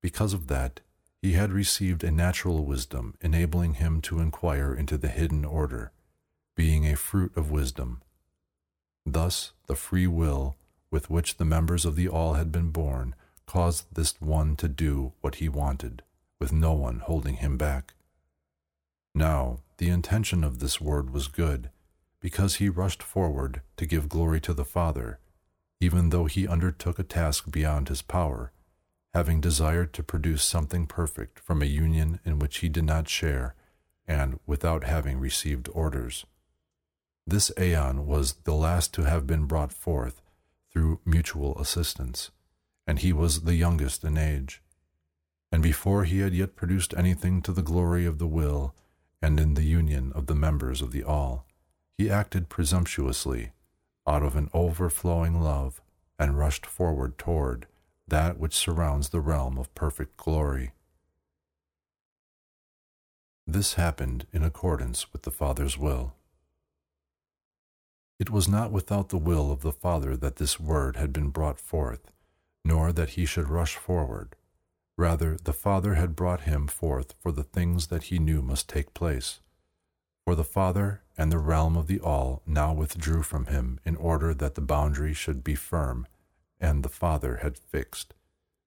because 0.00 0.32
of 0.32 0.46
that, 0.46 0.80
he 1.20 1.32
had 1.32 1.52
received 1.52 2.04
a 2.04 2.10
natural 2.10 2.64
wisdom 2.64 3.14
enabling 3.20 3.74
him 3.74 4.00
to 4.00 4.20
inquire 4.20 4.74
into 4.74 4.96
the 4.96 5.08
hidden 5.08 5.44
order, 5.44 5.90
being 6.56 6.86
a 6.86 6.96
fruit 6.96 7.36
of 7.36 7.50
wisdom. 7.50 8.02
Thus, 9.04 9.52
the 9.66 9.74
free 9.74 10.06
will 10.06 10.56
with 10.90 11.10
which 11.10 11.36
the 11.36 11.44
members 11.44 11.84
of 11.84 11.96
the 11.96 12.08
All 12.08 12.34
had 12.34 12.50
been 12.52 12.70
born 12.70 13.14
caused 13.46 13.94
this 13.94 14.20
one 14.20 14.56
to 14.56 14.68
do 14.68 15.12
what 15.20 15.36
he 15.36 15.48
wanted, 15.48 16.02
with 16.40 16.52
no 16.52 16.72
one 16.72 17.00
holding 17.00 17.36
him 17.36 17.56
back. 17.56 17.94
Now, 19.14 19.60
the 19.78 19.88
intention 19.88 20.44
of 20.44 20.58
this 20.58 20.80
word 20.80 21.10
was 21.10 21.28
good, 21.28 21.70
because 22.20 22.56
he 22.56 22.68
rushed 22.68 23.02
forward 23.02 23.62
to 23.76 23.86
give 23.86 24.08
glory 24.08 24.40
to 24.42 24.54
the 24.54 24.64
Father, 24.64 25.18
even 25.80 26.10
though 26.10 26.26
he 26.26 26.46
undertook 26.46 26.98
a 26.98 27.04
task 27.04 27.50
beyond 27.50 27.88
his 27.88 28.02
power 28.02 28.52
having 29.14 29.40
desired 29.40 29.92
to 29.94 30.02
produce 30.02 30.42
something 30.44 30.86
perfect 30.86 31.38
from 31.38 31.62
a 31.62 31.66
union 31.66 32.20
in 32.24 32.38
which 32.38 32.58
he 32.58 32.68
did 32.68 32.84
not 32.84 33.08
share, 33.08 33.54
and 34.06 34.38
without 34.46 34.84
having 34.84 35.18
received 35.18 35.68
orders. 35.72 36.26
This 37.26 37.50
aeon 37.58 38.06
was 38.06 38.34
the 38.44 38.54
last 38.54 38.94
to 38.94 39.02
have 39.02 39.26
been 39.26 39.44
brought 39.44 39.72
forth 39.72 40.22
through 40.72 41.00
mutual 41.04 41.58
assistance, 41.58 42.30
and 42.86 42.98
he 42.98 43.12
was 43.12 43.42
the 43.42 43.54
youngest 43.54 44.04
in 44.04 44.16
age. 44.16 44.62
And 45.50 45.62
before 45.62 46.04
he 46.04 46.20
had 46.20 46.34
yet 46.34 46.56
produced 46.56 46.94
anything 46.96 47.42
to 47.42 47.52
the 47.52 47.62
glory 47.62 48.06
of 48.06 48.18
the 48.18 48.26
will 48.26 48.74
and 49.20 49.40
in 49.40 49.54
the 49.54 49.64
union 49.64 50.12
of 50.14 50.26
the 50.26 50.34
members 50.34 50.80
of 50.80 50.92
the 50.92 51.02
all, 51.02 51.46
he 51.96 52.10
acted 52.10 52.48
presumptuously, 52.48 53.52
out 54.06 54.22
of 54.22 54.36
an 54.36 54.48
overflowing 54.54 55.40
love, 55.40 55.80
and 56.18 56.38
rushed 56.38 56.64
forward 56.64 57.18
toward 57.18 57.66
that 58.08 58.38
which 58.38 58.54
surrounds 58.54 59.08
the 59.08 59.20
realm 59.20 59.58
of 59.58 59.74
perfect 59.74 60.16
glory. 60.16 60.72
This 63.46 63.74
happened 63.74 64.26
in 64.32 64.42
accordance 64.42 65.12
with 65.12 65.22
the 65.22 65.30
Father's 65.30 65.78
will. 65.78 66.14
It 68.18 68.30
was 68.30 68.48
not 68.48 68.72
without 68.72 69.08
the 69.10 69.16
will 69.16 69.50
of 69.50 69.62
the 69.62 69.72
Father 69.72 70.16
that 70.16 70.36
this 70.36 70.58
word 70.58 70.96
had 70.96 71.12
been 71.12 71.30
brought 71.30 71.60
forth, 71.60 72.10
nor 72.64 72.92
that 72.92 73.10
he 73.10 73.24
should 73.24 73.48
rush 73.48 73.76
forward. 73.76 74.34
Rather, 74.98 75.36
the 75.42 75.52
Father 75.52 75.94
had 75.94 76.16
brought 76.16 76.42
him 76.42 76.66
forth 76.66 77.14
for 77.20 77.30
the 77.30 77.44
things 77.44 77.86
that 77.86 78.04
he 78.04 78.18
knew 78.18 78.42
must 78.42 78.68
take 78.68 78.92
place. 78.92 79.40
For 80.26 80.34
the 80.34 80.44
Father 80.44 81.02
and 81.16 81.32
the 81.32 81.38
realm 81.38 81.76
of 81.76 81.86
the 81.86 82.00
all 82.00 82.42
now 82.44 82.74
withdrew 82.74 83.22
from 83.22 83.46
him 83.46 83.78
in 83.84 83.96
order 83.96 84.34
that 84.34 84.56
the 84.56 84.60
boundary 84.60 85.14
should 85.14 85.42
be 85.42 85.54
firm, 85.54 86.06
and 86.60 86.82
the 86.82 86.88
Father 86.88 87.36
had 87.42 87.58
fixed. 87.58 88.14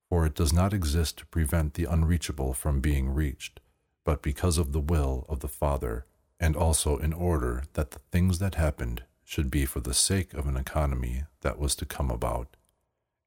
For 0.10 0.26
it 0.26 0.36
does 0.36 0.52
not 0.52 0.74
exist 0.74 1.18
to 1.20 1.26
prevent 1.28 1.74
the 1.74 1.86
unreachable 1.86 2.54
from 2.54 2.82
being 2.82 3.14
reached, 3.14 3.60
but 4.04 4.22
because 4.22 4.58
of 4.58 4.72
the 4.72 4.80
will 4.80 5.26
of 5.30 5.39
the 5.39 5.48
Father, 5.48 6.06
and 6.39 6.56
also 6.56 6.98
in 6.98 7.14
order 7.14 7.64
that 7.74 7.92
the 7.92 8.00
things 8.12 8.39
that 8.39 8.56
happened 8.56 9.04
should 9.24 9.50
be 9.50 9.66
for 9.66 9.80
the 9.80 9.94
sake 9.94 10.34
of 10.34 10.48
an 10.48 10.58
economy 10.58 11.24
that 11.42 11.58
was 11.58 11.76
to 11.76 11.86
come 11.86 12.12
about 12.12 12.58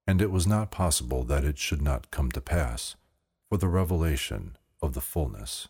and 0.07 0.21
it 0.21 0.31
was 0.31 0.47
not 0.47 0.71
possible 0.71 1.25
that 1.25 1.45
it 1.45 1.59
should 1.59 1.81
not 1.81 2.11
come 2.11 2.31
to 2.31 2.41
pass, 2.41 2.97
for 3.49 3.57
the 3.57 3.69
revelation 3.69 4.57
of 4.83 4.93
the 4.93 5.01
fullness. 5.01 5.69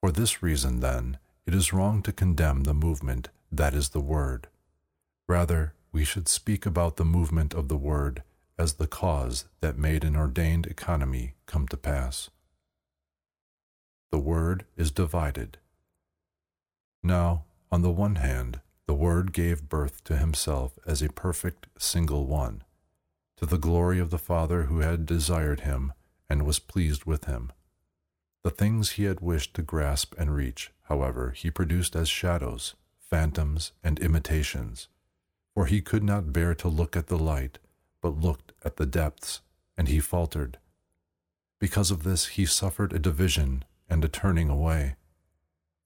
For 0.00 0.10
this 0.10 0.42
reason, 0.42 0.80
then, 0.80 1.18
it 1.46 1.54
is 1.54 1.72
wrong 1.72 2.02
to 2.02 2.12
condemn 2.12 2.64
the 2.64 2.74
movement 2.74 3.28
that 3.52 3.74
is 3.74 3.90
the 3.90 4.00
Word. 4.00 4.48
Rather, 5.28 5.74
we 5.96 6.04
should 6.04 6.28
speak 6.28 6.66
about 6.66 6.98
the 6.98 7.06
movement 7.06 7.54
of 7.54 7.68
the 7.68 7.76
Word 7.78 8.22
as 8.58 8.74
the 8.74 8.86
cause 8.86 9.46
that 9.62 9.78
made 9.78 10.04
an 10.04 10.14
ordained 10.14 10.66
economy 10.66 11.32
come 11.46 11.66
to 11.66 11.76
pass. 11.78 12.28
The 14.10 14.18
Word 14.18 14.66
is 14.76 14.90
divided. 14.90 15.56
Now, 17.02 17.44
on 17.72 17.80
the 17.80 17.90
one 17.90 18.16
hand, 18.16 18.60
the 18.86 18.92
Word 18.92 19.32
gave 19.32 19.70
birth 19.70 20.04
to 20.04 20.18
Himself 20.18 20.78
as 20.86 21.00
a 21.00 21.08
perfect 21.08 21.66
single 21.78 22.26
one 22.26 22.62
to 23.38 23.46
the 23.46 23.56
glory 23.56 23.98
of 23.98 24.10
the 24.10 24.18
Father 24.18 24.64
who 24.64 24.80
had 24.80 25.06
desired 25.06 25.60
him 25.60 25.94
and 26.28 26.44
was 26.44 26.58
pleased 26.58 27.06
with 27.06 27.24
him. 27.24 27.50
The 28.44 28.50
things 28.50 28.90
he 28.90 29.04
had 29.04 29.20
wished 29.20 29.54
to 29.54 29.62
grasp 29.62 30.14
and 30.18 30.34
reach, 30.34 30.72
however, 30.90 31.30
he 31.30 31.50
produced 31.50 31.96
as 31.96 32.10
shadows, 32.10 32.74
phantoms, 33.00 33.72
and 33.82 33.98
imitations, 33.98 34.88
for 35.56 35.64
he 35.64 35.80
could 35.80 36.04
not 36.04 36.34
bear 36.34 36.54
to 36.54 36.68
look 36.68 36.94
at 36.94 37.06
the 37.06 37.16
light, 37.16 37.58
but 38.02 38.20
looked 38.20 38.52
at 38.62 38.76
the 38.76 38.84
depths, 38.84 39.40
and 39.74 39.88
he 39.88 39.98
faltered. 39.98 40.58
Because 41.58 41.90
of 41.90 42.02
this 42.02 42.26
he 42.26 42.44
suffered 42.44 42.92
a 42.92 42.98
division 42.98 43.64
and 43.88 44.04
a 44.04 44.08
turning 44.08 44.50
away. 44.50 44.96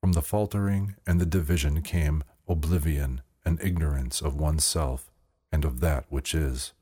From 0.00 0.14
the 0.14 0.22
faltering 0.22 0.96
and 1.06 1.20
the 1.20 1.24
division 1.24 1.82
came 1.82 2.24
oblivion 2.48 3.20
and 3.44 3.62
ignorance 3.62 4.20
of 4.20 4.34
oneself 4.34 5.12
and 5.52 5.64
of 5.64 5.78
that 5.78 6.04
which 6.08 6.34
is 6.34 6.72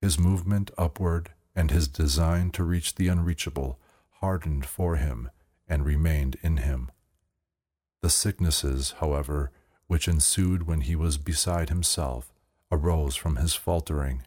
his 0.00 0.18
movement 0.18 0.70
upward, 0.78 1.28
and 1.54 1.70
his 1.70 1.88
design 1.88 2.50
to 2.52 2.64
reach 2.64 2.94
the 2.94 3.08
unreachable 3.08 3.78
hardened 4.22 4.64
for 4.64 4.96
him 4.96 5.30
and 5.68 5.84
remained 5.84 6.38
in 6.42 6.56
him. 6.56 6.90
The 8.00 8.08
sicknesses, 8.08 8.94
however, 8.98 9.52
which 9.92 10.08
ensued 10.08 10.66
when 10.66 10.80
he 10.80 10.96
was 10.96 11.18
beside 11.18 11.68
himself, 11.68 12.32
arose 12.70 13.14
from 13.14 13.36
his 13.36 13.52
faltering, 13.52 14.22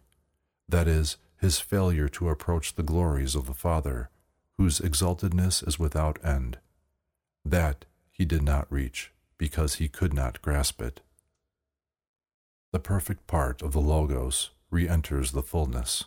that 0.69 0.87
is, 0.87 1.17
his 1.41 1.59
failure 1.59 2.07
to 2.07 2.29
approach 2.29 2.75
the 2.75 2.83
glories 2.83 3.33
of 3.33 3.47
the 3.47 3.53
Father, 3.55 4.11
whose 4.59 4.79
exaltedness 4.79 5.67
is 5.67 5.79
without 5.79 6.23
end. 6.23 6.59
That 7.43 7.85
he 8.11 8.25
did 8.25 8.43
not 8.43 8.71
reach, 8.71 9.11
because 9.39 9.75
he 9.75 9.87
could 9.87 10.13
not 10.13 10.39
grasp 10.43 10.83
it. 10.83 11.01
The 12.71 12.79
perfect 12.79 13.25
part 13.25 13.63
of 13.63 13.71
the 13.71 13.81
Logos 13.81 14.51
re 14.69 14.87
enters 14.87 15.31
the 15.31 15.41
fullness. 15.41 16.03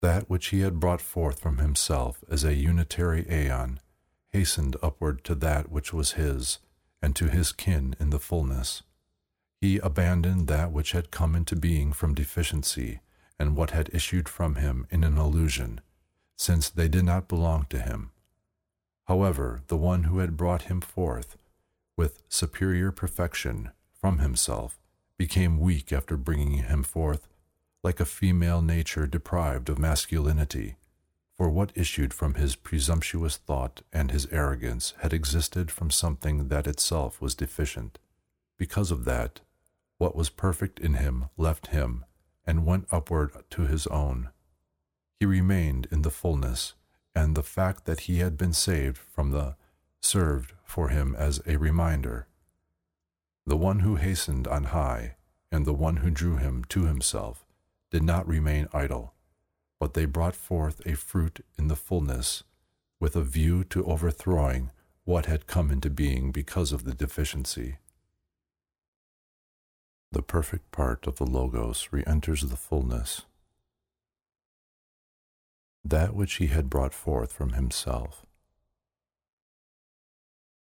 That 0.00 0.28
which 0.28 0.48
he 0.48 0.62
had 0.62 0.80
brought 0.80 1.00
forth 1.00 1.38
from 1.38 1.58
himself 1.58 2.24
as 2.28 2.42
a 2.42 2.56
unitary 2.56 3.24
aeon 3.30 3.78
hastened 4.30 4.74
upward 4.82 5.22
to 5.22 5.36
that 5.36 5.70
which 5.70 5.92
was 5.92 6.12
his, 6.12 6.58
and 7.02 7.16
to 7.16 7.28
his 7.28 7.52
kin 7.52 7.96
in 7.98 8.10
the 8.10 8.18
fullness. 8.18 8.82
He 9.60 9.78
abandoned 9.78 10.46
that 10.46 10.72
which 10.72 10.92
had 10.92 11.10
come 11.10 11.34
into 11.34 11.56
being 11.56 11.92
from 11.92 12.14
deficiency, 12.14 13.00
and 13.38 13.56
what 13.56 13.70
had 13.70 13.90
issued 13.92 14.28
from 14.28 14.54
him 14.54 14.86
in 14.90 15.04
an 15.04 15.18
illusion, 15.18 15.80
since 16.36 16.68
they 16.70 16.88
did 16.88 17.04
not 17.04 17.28
belong 17.28 17.66
to 17.70 17.80
him. 17.80 18.12
However, 19.06 19.62
the 19.66 19.76
one 19.76 20.04
who 20.04 20.18
had 20.18 20.36
brought 20.36 20.62
him 20.62 20.80
forth, 20.80 21.36
with 21.96 22.22
superior 22.28 22.92
perfection, 22.92 23.70
from 23.92 24.18
himself, 24.18 24.78
became 25.18 25.60
weak 25.60 25.92
after 25.92 26.16
bringing 26.16 26.64
him 26.64 26.82
forth, 26.82 27.28
like 27.82 28.00
a 28.00 28.04
female 28.04 28.62
nature 28.62 29.06
deprived 29.06 29.68
of 29.68 29.78
masculinity. 29.78 30.76
For 31.36 31.50
what 31.50 31.72
issued 31.74 32.14
from 32.14 32.34
his 32.34 32.56
presumptuous 32.56 33.36
thought 33.36 33.82
and 33.92 34.10
his 34.10 34.26
arrogance 34.26 34.94
had 35.00 35.12
existed 35.12 35.70
from 35.70 35.90
something 35.90 36.48
that 36.48 36.66
itself 36.66 37.20
was 37.20 37.34
deficient. 37.34 37.98
Because 38.58 38.90
of 38.90 39.04
that, 39.04 39.40
what 39.98 40.14
was 40.14 40.30
perfect 40.30 40.78
in 40.78 40.94
him 40.94 41.26
left 41.36 41.68
him 41.68 42.04
and 42.46 42.66
went 42.66 42.86
upward 42.90 43.32
to 43.50 43.62
his 43.62 43.86
own. 43.86 44.30
He 45.18 45.26
remained 45.26 45.88
in 45.90 46.02
the 46.02 46.10
fullness, 46.10 46.74
and 47.14 47.36
the 47.36 47.42
fact 47.42 47.84
that 47.86 48.00
he 48.00 48.18
had 48.18 48.36
been 48.36 48.52
saved 48.52 48.98
from 48.98 49.30
the 49.30 49.56
served 50.00 50.52
for 50.64 50.88
him 50.88 51.14
as 51.16 51.40
a 51.46 51.56
reminder 51.56 52.26
the 53.44 53.56
one 53.56 53.80
who 53.80 53.96
hastened 53.96 54.46
on 54.46 54.64
high, 54.64 55.16
and 55.50 55.66
the 55.66 55.72
one 55.72 55.96
who 55.96 56.10
drew 56.10 56.36
him 56.36 56.64
to 56.68 56.84
himself, 56.84 57.44
did 57.90 58.02
not 58.02 58.26
remain 58.26 58.68
idle, 58.72 59.11
but 59.82 59.94
they 59.94 60.04
brought 60.04 60.36
forth 60.36 60.80
a 60.86 60.94
fruit 60.94 61.44
in 61.58 61.66
the 61.66 61.74
fullness, 61.74 62.44
with 63.00 63.16
a 63.16 63.20
view 63.20 63.64
to 63.64 63.84
overthrowing 63.84 64.70
what 65.02 65.26
had 65.26 65.48
come 65.48 65.72
into 65.72 65.90
being 65.90 66.30
because 66.30 66.70
of 66.70 66.84
the 66.84 66.94
deficiency. 66.94 67.78
The 70.12 70.22
perfect 70.22 70.70
part 70.70 71.08
of 71.08 71.16
the 71.16 71.26
Logos 71.26 71.88
re 71.90 72.04
enters 72.06 72.42
the 72.42 72.56
fullness. 72.56 73.22
That 75.84 76.14
which 76.14 76.34
he 76.34 76.46
had 76.46 76.70
brought 76.70 76.94
forth 76.94 77.32
from 77.32 77.54
himself 77.54 78.24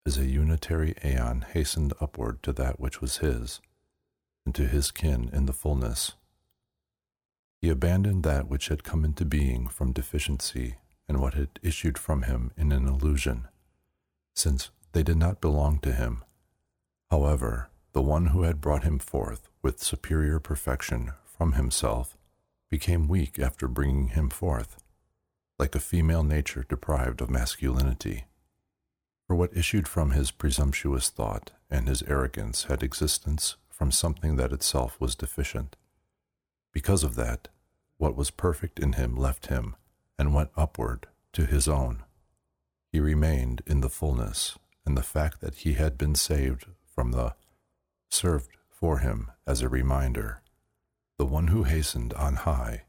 as 0.05 0.17
a 0.17 0.25
unitary 0.25 0.95
aeon 1.03 1.47
hastened 1.51 1.91
upward 1.99 2.41
to 2.43 2.53
that 2.53 2.79
which 2.79 3.01
was 3.01 3.17
his, 3.17 3.59
and 4.45 4.55
to 4.55 4.67
his 4.67 4.89
kin 4.89 5.29
in 5.33 5.47
the 5.47 5.51
fullness. 5.51 6.13
He 7.61 7.69
abandoned 7.69 8.23
that 8.23 8.47
which 8.47 8.69
had 8.69 8.83
come 8.83 9.05
into 9.05 9.23
being 9.23 9.67
from 9.67 9.91
deficiency 9.91 10.75
and 11.07 11.19
what 11.19 11.35
had 11.35 11.59
issued 11.61 11.97
from 11.97 12.23
him 12.23 12.51
in 12.57 12.71
an 12.71 12.87
illusion, 12.87 13.47
since 14.33 14.71
they 14.93 15.03
did 15.03 15.17
not 15.17 15.41
belong 15.41 15.79
to 15.79 15.93
him. 15.93 16.23
However, 17.09 17.69
the 17.93 18.01
one 18.01 18.27
who 18.27 18.43
had 18.43 18.61
brought 18.61 18.83
him 18.83 18.97
forth 18.97 19.49
with 19.61 19.83
superior 19.83 20.39
perfection 20.39 21.11
from 21.25 21.53
himself 21.53 22.17
became 22.69 23.07
weak 23.07 23.37
after 23.37 23.67
bringing 23.67 24.09
him 24.09 24.29
forth, 24.29 24.81
like 25.59 25.75
a 25.75 25.79
female 25.79 26.23
nature 26.23 26.65
deprived 26.67 27.21
of 27.21 27.29
masculinity 27.29 28.25
for 29.31 29.35
what 29.35 29.55
issued 29.55 29.87
from 29.87 30.11
his 30.11 30.29
presumptuous 30.29 31.07
thought 31.07 31.51
and 31.69 31.87
his 31.87 32.03
arrogance 32.03 32.65
had 32.65 32.83
existence 32.83 33.55
from 33.69 33.89
something 33.89 34.35
that 34.35 34.51
itself 34.51 34.99
was 34.99 35.15
deficient. 35.15 35.77
Because 36.71 37.03
of 37.03 37.15
that, 37.15 37.47
what 37.97 38.15
was 38.15 38.31
perfect 38.31 38.79
in 38.79 38.93
him 38.93 39.15
left 39.15 39.47
him 39.47 39.75
and 40.17 40.33
went 40.33 40.51
upward 40.55 41.07
to 41.33 41.45
his 41.45 41.67
own. 41.67 42.03
He 42.91 42.99
remained 42.99 43.61
in 43.65 43.81
the 43.81 43.89
fullness, 43.89 44.57
and 44.85 44.97
the 44.97 45.03
fact 45.03 45.41
that 45.41 45.55
he 45.55 45.73
had 45.73 45.97
been 45.97 46.15
saved 46.15 46.65
from 46.85 47.11
the 47.11 47.35
served 48.09 48.57
for 48.69 48.99
him 48.99 49.31
as 49.47 49.61
a 49.61 49.69
reminder. 49.69 50.41
The 51.17 51.25
one 51.25 51.47
who 51.47 51.63
hastened 51.63 52.13
on 52.13 52.35
high, 52.37 52.83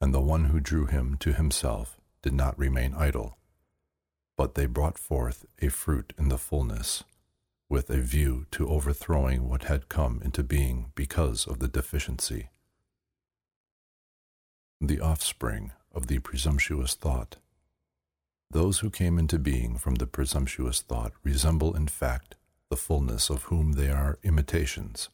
and 0.00 0.12
the 0.12 0.20
one 0.20 0.46
who 0.46 0.60
drew 0.60 0.86
him 0.86 1.16
to 1.20 1.32
himself 1.32 1.98
did 2.22 2.34
not 2.34 2.58
remain 2.58 2.94
idle 2.94 3.38
but 4.38 4.54
they 4.54 4.66
brought 4.66 4.96
forth 4.96 5.44
a 5.60 5.68
fruit 5.68 6.12
in 6.16 6.28
the 6.28 6.38
fullness, 6.38 7.02
with 7.68 7.90
a 7.90 7.98
view 7.98 8.46
to 8.52 8.68
overthrowing 8.68 9.48
what 9.48 9.64
had 9.64 9.88
come 9.88 10.22
into 10.24 10.44
being 10.44 10.92
because 10.94 11.44
of 11.44 11.58
the 11.58 11.66
deficiency. 11.66 12.48
The 14.80 15.00
offspring 15.00 15.72
of 15.92 16.06
the 16.06 16.20
presumptuous 16.20 16.94
thought. 16.94 17.36
Those 18.48 18.78
who 18.78 18.90
came 18.90 19.18
into 19.18 19.36
being 19.36 19.76
from 19.76 19.96
the 19.96 20.06
presumptuous 20.06 20.82
thought 20.82 21.12
resemble 21.24 21.74
in 21.74 21.88
fact 21.88 22.36
the 22.70 22.76
fullness 22.76 23.28
of 23.28 23.44
whom 23.44 23.72
they 23.72 23.90
are 23.90 24.20
imitations. 24.22 25.08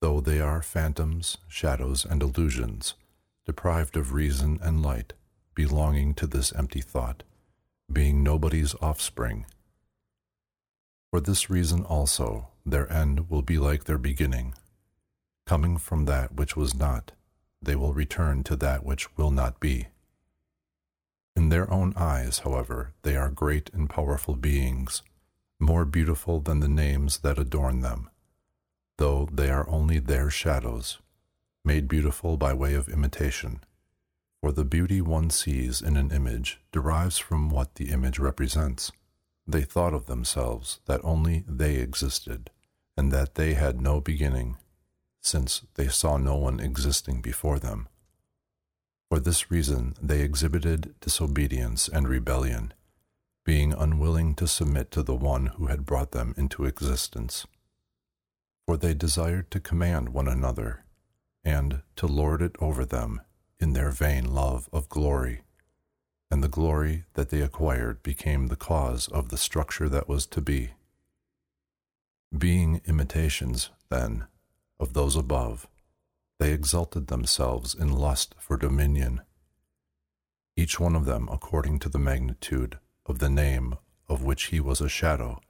Though 0.00 0.20
they 0.20 0.40
are 0.40 0.62
phantoms, 0.62 1.38
shadows, 1.46 2.04
and 2.04 2.22
illusions, 2.22 2.94
deprived 3.46 3.96
of 3.96 4.14
reason 4.14 4.58
and 4.60 4.82
light, 4.82 5.12
belonging 5.54 6.14
to 6.14 6.26
this 6.26 6.52
empty 6.52 6.80
thought, 6.80 7.22
being 7.90 8.24
nobody's 8.24 8.74
offspring. 8.82 9.46
For 11.12 11.20
this 11.20 11.48
reason 11.48 11.84
also, 11.84 12.48
their 12.66 12.92
end 12.92 13.30
will 13.30 13.42
be 13.42 13.58
like 13.58 13.84
their 13.84 13.96
beginning. 13.96 14.54
Coming 15.46 15.78
from 15.78 16.06
that 16.06 16.34
which 16.34 16.56
was 16.56 16.74
not, 16.74 17.12
they 17.62 17.76
will 17.76 17.94
return 17.94 18.42
to 18.44 18.56
that 18.56 18.84
which 18.84 19.16
will 19.16 19.30
not 19.30 19.60
be. 19.60 19.88
In 21.34 21.48
their 21.48 21.70
own 21.72 21.94
eyes, 21.96 22.40
however, 22.40 22.92
they 23.02 23.16
are 23.16 23.30
great 23.30 23.70
and 23.72 23.88
powerful 23.88 24.36
beings, 24.36 25.02
more 25.58 25.84
beautiful 25.84 26.40
than 26.40 26.60
the 26.60 26.68
names 26.68 27.18
that 27.18 27.38
adorn 27.38 27.80
them, 27.80 28.10
though 28.98 29.28
they 29.32 29.50
are 29.50 29.68
only 29.70 29.98
their 29.98 30.28
shadows, 30.28 30.98
made 31.64 31.88
beautiful 31.88 32.36
by 32.36 32.52
way 32.52 32.74
of 32.74 32.88
imitation. 32.88 33.60
For 34.42 34.52
the 34.52 34.64
beauty 34.64 35.00
one 35.00 35.30
sees 35.30 35.80
in 35.80 35.96
an 35.96 36.10
image 36.10 36.60
derives 36.72 37.16
from 37.16 37.48
what 37.48 37.76
the 37.76 37.90
image 37.90 38.18
represents. 38.18 38.90
They 39.46 39.62
thought 39.62 39.94
of 39.94 40.06
themselves 40.06 40.80
that 40.86 41.00
only 41.04 41.44
they 41.46 41.76
existed, 41.76 42.50
and 42.96 43.12
that 43.12 43.36
they 43.36 43.54
had 43.54 43.80
no 43.80 44.00
beginning, 44.00 44.56
since 45.22 45.62
they 45.76 45.88
saw 45.88 46.16
no 46.16 46.36
one 46.36 46.60
existing 46.60 47.22
before 47.22 47.58
them. 47.58 47.88
For 49.08 49.20
this 49.20 49.50
reason 49.50 49.94
they 50.02 50.20
exhibited 50.20 50.94
disobedience 51.00 51.88
and 51.88 52.08
rebellion, 52.08 52.74
being 53.44 53.72
unwilling 53.72 54.34
to 54.36 54.46
submit 54.46 54.90
to 54.90 55.02
the 55.02 55.14
one 55.14 55.46
who 55.46 55.66
had 55.66 55.86
brought 55.86 56.12
them 56.12 56.34
into 56.36 56.64
existence. 56.64 57.46
For 58.66 58.76
they 58.76 58.94
desired 58.94 59.50
to 59.50 59.60
command 59.60 60.10
one 60.10 60.28
another, 60.28 60.84
and 61.44 61.82
to 61.96 62.06
lord 62.06 62.40
it 62.42 62.56
over 62.60 62.84
them 62.84 63.20
in 63.58 63.72
their 63.72 63.90
vain 63.90 64.32
love 64.34 64.68
of 64.72 64.88
glory. 64.88 65.42
And 66.30 66.42
the 66.42 66.48
glory 66.48 67.04
that 67.14 67.28
they 67.28 67.42
acquired 67.42 68.02
became 68.02 68.46
the 68.46 68.56
cause 68.56 69.08
of 69.08 69.28
the 69.28 69.36
structure 69.36 69.88
that 69.88 70.08
was 70.08 70.26
to 70.28 70.40
be. 70.40 70.70
Being 72.36 72.80
imitations, 72.86 73.68
then, 73.90 74.26
of 74.82 74.94
those 74.94 75.14
above, 75.14 75.68
they 76.40 76.52
exalted 76.52 77.06
themselves 77.06 77.72
in 77.72 77.92
lust 77.92 78.34
for 78.38 78.56
dominion, 78.56 79.20
each 80.56 80.80
one 80.80 80.96
of 80.96 81.04
them 81.04 81.28
according 81.30 81.78
to 81.78 81.88
the 81.88 82.00
magnitude 82.00 82.78
of 83.06 83.20
the 83.20 83.30
name 83.30 83.76
of 84.08 84.24
which 84.24 84.46
he 84.46 84.58
was 84.58 84.80
a 84.80 84.88
shadow, 84.88 85.40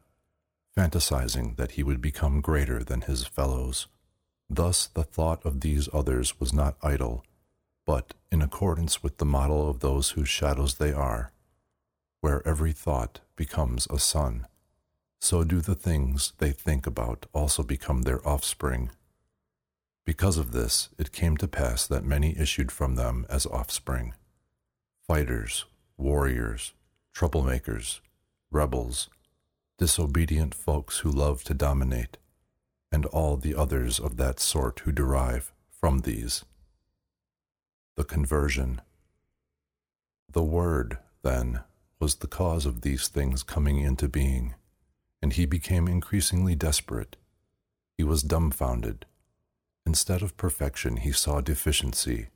fantasizing 0.76 1.56
that 1.56 1.72
he 1.72 1.82
would 1.82 2.00
become 2.00 2.42
greater 2.42 2.84
than 2.84 3.00
his 3.00 3.24
fellows. 3.24 3.86
Thus 4.50 4.86
the 4.86 5.02
thought 5.02 5.44
of 5.46 5.60
these 5.62 5.88
others 5.94 6.38
was 6.38 6.52
not 6.52 6.76
idle, 6.82 7.24
but 7.86 8.12
in 8.30 8.42
accordance 8.42 9.02
with 9.02 9.16
the 9.16 9.24
model 9.24 9.68
of 9.68 9.80
those 9.80 10.10
whose 10.10 10.28
shadows 10.28 10.74
they 10.74 10.92
are, 10.92 11.32
where 12.20 12.46
every 12.46 12.72
thought 12.72 13.20
becomes 13.34 13.88
a 13.88 13.98
son, 13.98 14.46
so 15.20 15.42
do 15.42 15.60
the 15.60 15.74
things 15.74 16.34
they 16.36 16.52
think 16.52 16.86
about 16.86 17.26
also 17.32 17.62
become 17.62 18.02
their 18.02 18.26
offspring. 18.28 18.90
Because 20.04 20.36
of 20.36 20.52
this, 20.52 20.88
it 20.98 21.12
came 21.12 21.36
to 21.36 21.46
pass 21.46 21.86
that 21.86 22.04
many 22.04 22.36
issued 22.36 22.72
from 22.72 22.96
them 22.96 23.26
as 23.28 23.46
offspring 23.46 24.14
fighters, 25.06 25.66
warriors, 25.96 26.72
troublemakers, 27.14 28.00
rebels, 28.50 29.10
disobedient 29.78 30.54
folks 30.54 30.98
who 30.98 31.10
love 31.10 31.42
to 31.44 31.52
dominate, 31.54 32.16
and 32.90 33.04
all 33.06 33.36
the 33.36 33.54
others 33.54 33.98
of 33.98 34.16
that 34.16 34.40
sort 34.40 34.80
who 34.80 34.92
derive 34.92 35.52
from 35.70 36.00
these. 36.00 36.44
The 37.96 38.04
conversion. 38.04 38.80
The 40.30 40.44
Word, 40.44 40.98
then, 41.22 41.60
was 42.00 42.16
the 42.16 42.28
cause 42.28 42.64
of 42.64 42.80
these 42.80 43.08
things 43.08 43.42
coming 43.42 43.80
into 43.80 44.08
being, 44.08 44.54
and 45.20 45.32
he 45.32 45.46
became 45.46 45.88
increasingly 45.88 46.54
desperate. 46.54 47.16
He 47.98 48.04
was 48.04 48.22
dumbfounded 48.22 49.04
Instead 49.84 50.22
of 50.22 50.36
perfection, 50.36 50.96
he 50.98 51.12
saw 51.12 51.40
deficiency. 51.40 52.28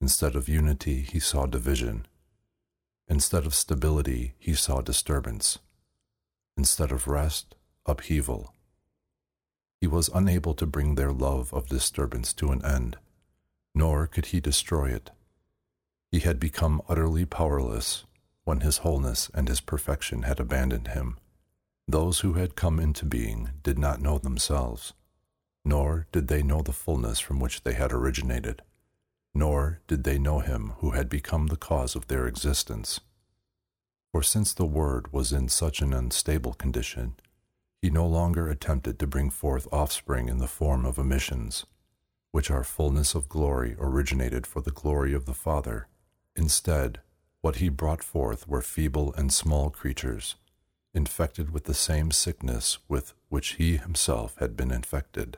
Instead 0.00 0.36
of 0.36 0.48
unity, 0.48 1.00
he 1.00 1.18
saw 1.18 1.46
division. 1.46 2.06
Instead 3.08 3.46
of 3.46 3.54
stability, 3.54 4.34
he 4.38 4.54
saw 4.54 4.80
disturbance. 4.80 5.58
Instead 6.56 6.92
of 6.92 7.08
rest, 7.08 7.54
upheaval. 7.86 8.54
He 9.80 9.86
was 9.86 10.10
unable 10.14 10.54
to 10.54 10.66
bring 10.66 10.94
their 10.94 11.12
love 11.12 11.52
of 11.52 11.68
disturbance 11.68 12.32
to 12.34 12.52
an 12.52 12.64
end, 12.64 12.96
nor 13.74 14.06
could 14.06 14.26
he 14.26 14.40
destroy 14.40 14.90
it. 14.90 15.10
He 16.10 16.20
had 16.20 16.38
become 16.38 16.82
utterly 16.88 17.24
powerless 17.24 18.04
when 18.44 18.60
his 18.60 18.78
wholeness 18.78 19.30
and 19.34 19.48
his 19.48 19.60
perfection 19.60 20.22
had 20.22 20.38
abandoned 20.38 20.88
him. 20.88 21.16
Those 21.88 22.20
who 22.20 22.34
had 22.34 22.56
come 22.56 22.78
into 22.78 23.04
being 23.04 23.50
did 23.62 23.78
not 23.78 24.00
know 24.00 24.18
themselves 24.18 24.92
nor 25.64 26.06
did 26.12 26.28
they 26.28 26.42
know 26.42 26.62
the 26.62 26.72
fullness 26.72 27.18
from 27.18 27.40
which 27.40 27.62
they 27.62 27.72
had 27.74 27.92
originated, 27.92 28.62
nor 29.34 29.80
did 29.86 30.04
they 30.04 30.18
know 30.18 30.40
him 30.40 30.72
who 30.78 30.90
had 30.90 31.08
become 31.08 31.46
the 31.46 31.56
cause 31.56 31.96
of 31.96 32.08
their 32.08 32.26
existence. 32.26 33.00
For 34.12 34.22
since 34.22 34.52
the 34.52 34.66
Word 34.66 35.12
was 35.12 35.32
in 35.32 35.48
such 35.48 35.80
an 35.80 35.92
unstable 35.92 36.54
condition, 36.54 37.14
he 37.82 37.90
no 37.90 38.06
longer 38.06 38.48
attempted 38.48 38.98
to 38.98 39.06
bring 39.06 39.30
forth 39.30 39.66
offspring 39.72 40.28
in 40.28 40.38
the 40.38 40.46
form 40.46 40.84
of 40.84 40.98
emissions, 40.98 41.66
which 42.30 42.50
are 42.50 42.64
fullness 42.64 43.14
of 43.14 43.28
glory 43.28 43.76
originated 43.78 44.46
for 44.46 44.60
the 44.60 44.70
glory 44.70 45.14
of 45.14 45.24
the 45.24 45.34
Father. 45.34 45.88
Instead, 46.36 47.00
what 47.40 47.56
he 47.56 47.68
brought 47.68 48.02
forth 48.02 48.48
were 48.48 48.62
feeble 48.62 49.12
and 49.14 49.32
small 49.32 49.68
creatures, 49.70 50.36
infected 50.94 51.50
with 51.50 51.64
the 51.64 51.74
same 51.74 52.10
sickness 52.10 52.78
with 52.88 53.14
which 53.28 53.54
he 53.54 53.76
himself 53.76 54.36
had 54.38 54.56
been 54.56 54.70
infected. 54.70 55.36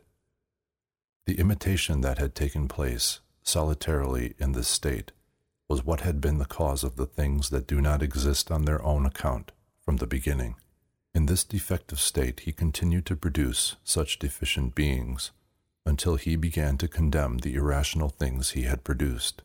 The 1.26 1.40
imitation 1.40 2.02
that 2.02 2.18
had 2.18 2.36
taken 2.36 2.68
place 2.68 3.18
solitarily 3.42 4.34
in 4.38 4.52
this 4.52 4.68
state 4.68 5.10
was 5.68 5.84
what 5.84 6.02
had 6.02 6.20
been 6.20 6.38
the 6.38 6.44
cause 6.44 6.84
of 6.84 6.94
the 6.94 7.06
things 7.06 7.50
that 7.50 7.66
do 7.66 7.80
not 7.80 8.00
exist 8.00 8.52
on 8.52 8.64
their 8.64 8.80
own 8.84 9.04
account 9.04 9.50
from 9.84 9.96
the 9.96 10.06
beginning. 10.06 10.54
In 11.14 11.26
this 11.26 11.42
defective 11.42 11.98
state, 11.98 12.40
he 12.40 12.52
continued 12.52 13.06
to 13.06 13.16
produce 13.16 13.74
such 13.82 14.20
deficient 14.20 14.76
beings 14.76 15.32
until 15.84 16.14
he 16.14 16.36
began 16.36 16.78
to 16.78 16.86
condemn 16.86 17.38
the 17.38 17.54
irrational 17.54 18.08
things 18.08 18.50
he 18.50 18.62
had 18.62 18.84
produced. 18.84 19.42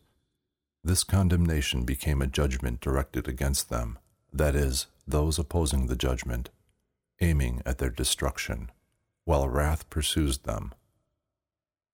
This 0.84 1.02
condemnation 1.02 1.84
became 1.84 2.22
a 2.22 2.28
judgment 2.28 2.80
directed 2.80 3.26
against 3.26 3.70
them, 3.70 3.98
that 4.32 4.54
is, 4.54 4.86
those 5.06 5.36
opposing 5.36 5.86
the 5.86 5.96
judgment, 5.96 6.50
aiming 7.20 7.60
at 7.66 7.78
their 7.78 7.90
destruction, 7.90 8.70
while 9.24 9.48
wrath 9.48 9.88
pursues 9.90 10.38
them 10.38 10.74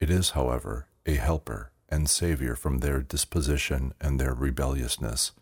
it 0.01 0.11
is, 0.11 0.31
however, 0.31 0.87
a 1.07 1.15
helper 1.15 1.71
and 1.89 2.09
savior 2.09 2.55
from 2.55 2.79
their 2.79 3.01
disposition 3.01 3.93
and 4.01 4.21
their 4.21 4.35
rebelliousness, 4.35 5.33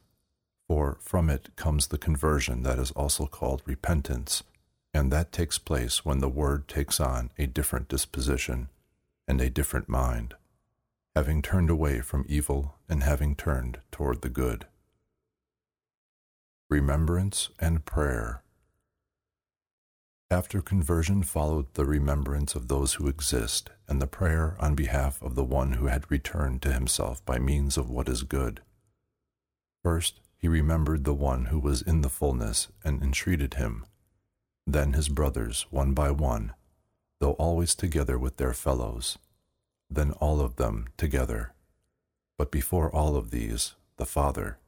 for 0.69 0.99
from 1.01 1.29
it 1.29 1.55
comes 1.57 1.89
the 1.89 1.99
conversion 1.99 2.63
that 2.63 2.79
is 2.79 2.91
also 2.93 3.27
called 3.27 3.63
repentance, 3.67 4.43
and 4.95 5.13
that 5.13 5.33
takes 5.33 5.59
place 5.59 6.05
when 6.05 6.21
the 6.21 6.29
Word 6.29 6.69
takes 6.69 7.01
on 7.01 7.31
a 7.39 7.47
different 7.47 7.89
disposition 7.89 8.69
and 9.29 9.41
a 9.41 9.51
different 9.51 9.89
mind, 9.89 10.35
having 11.15 11.43
turned 11.43 11.71
away 11.71 12.01
from 12.01 12.25
evil 12.29 12.77
and 12.89 13.03
having 13.03 13.35
turned 13.35 13.81
toward 13.91 14.23
the 14.23 14.29
good. 14.29 14.67
Remembrance 16.71 17.51
and 17.61 17.85
Prayer 17.85 18.43
after 20.31 20.61
conversion 20.61 21.23
followed 21.23 21.73
the 21.75 21.85
remembrance 21.85 22.55
of 22.57 22.67
those 22.67 22.95
who 22.95 23.07
exist 23.07 23.71
and 23.87 24.03
the 24.03 24.09
prayer 24.09 24.57
on 24.59 24.75
behalf 24.75 25.23
of 25.23 25.37
the 25.37 25.45
one 25.45 25.73
who 25.73 25.87
had 25.87 26.11
returned 26.11 26.61
to 26.61 26.73
himself 26.73 27.25
by 27.25 27.39
means 27.39 27.77
of 27.77 27.89
what 27.89 28.09
is 28.09 28.25
good. 28.25 28.61
First, 29.85 30.21
he 30.37 30.49
remembered 30.49 31.05
the 31.05 31.15
one 31.15 31.47
who 31.47 31.61
was 31.61 31.81
in 31.81 32.01
the 32.01 32.09
fullness 32.09 32.69
and 32.85 33.03
entreated 33.03 33.55
him. 33.55 33.87
Then 34.67 34.95
his 34.95 35.09
brothers, 35.09 35.67
one 35.71 35.95
by 35.95 36.11
one, 36.11 36.53
though 37.21 37.33
always 37.33 37.77
together 37.77 38.19
with 38.19 38.37
their 38.37 38.53
fellows. 38.53 39.19
Then 39.89 40.11
all 40.13 40.41
of 40.41 40.57
them 40.57 40.89
together. 40.97 41.53
But 42.37 42.51
before 42.51 42.91
all 42.95 43.17
of 43.17 43.31
these, 43.31 43.75
the 43.97 44.05
Father. 44.05 44.59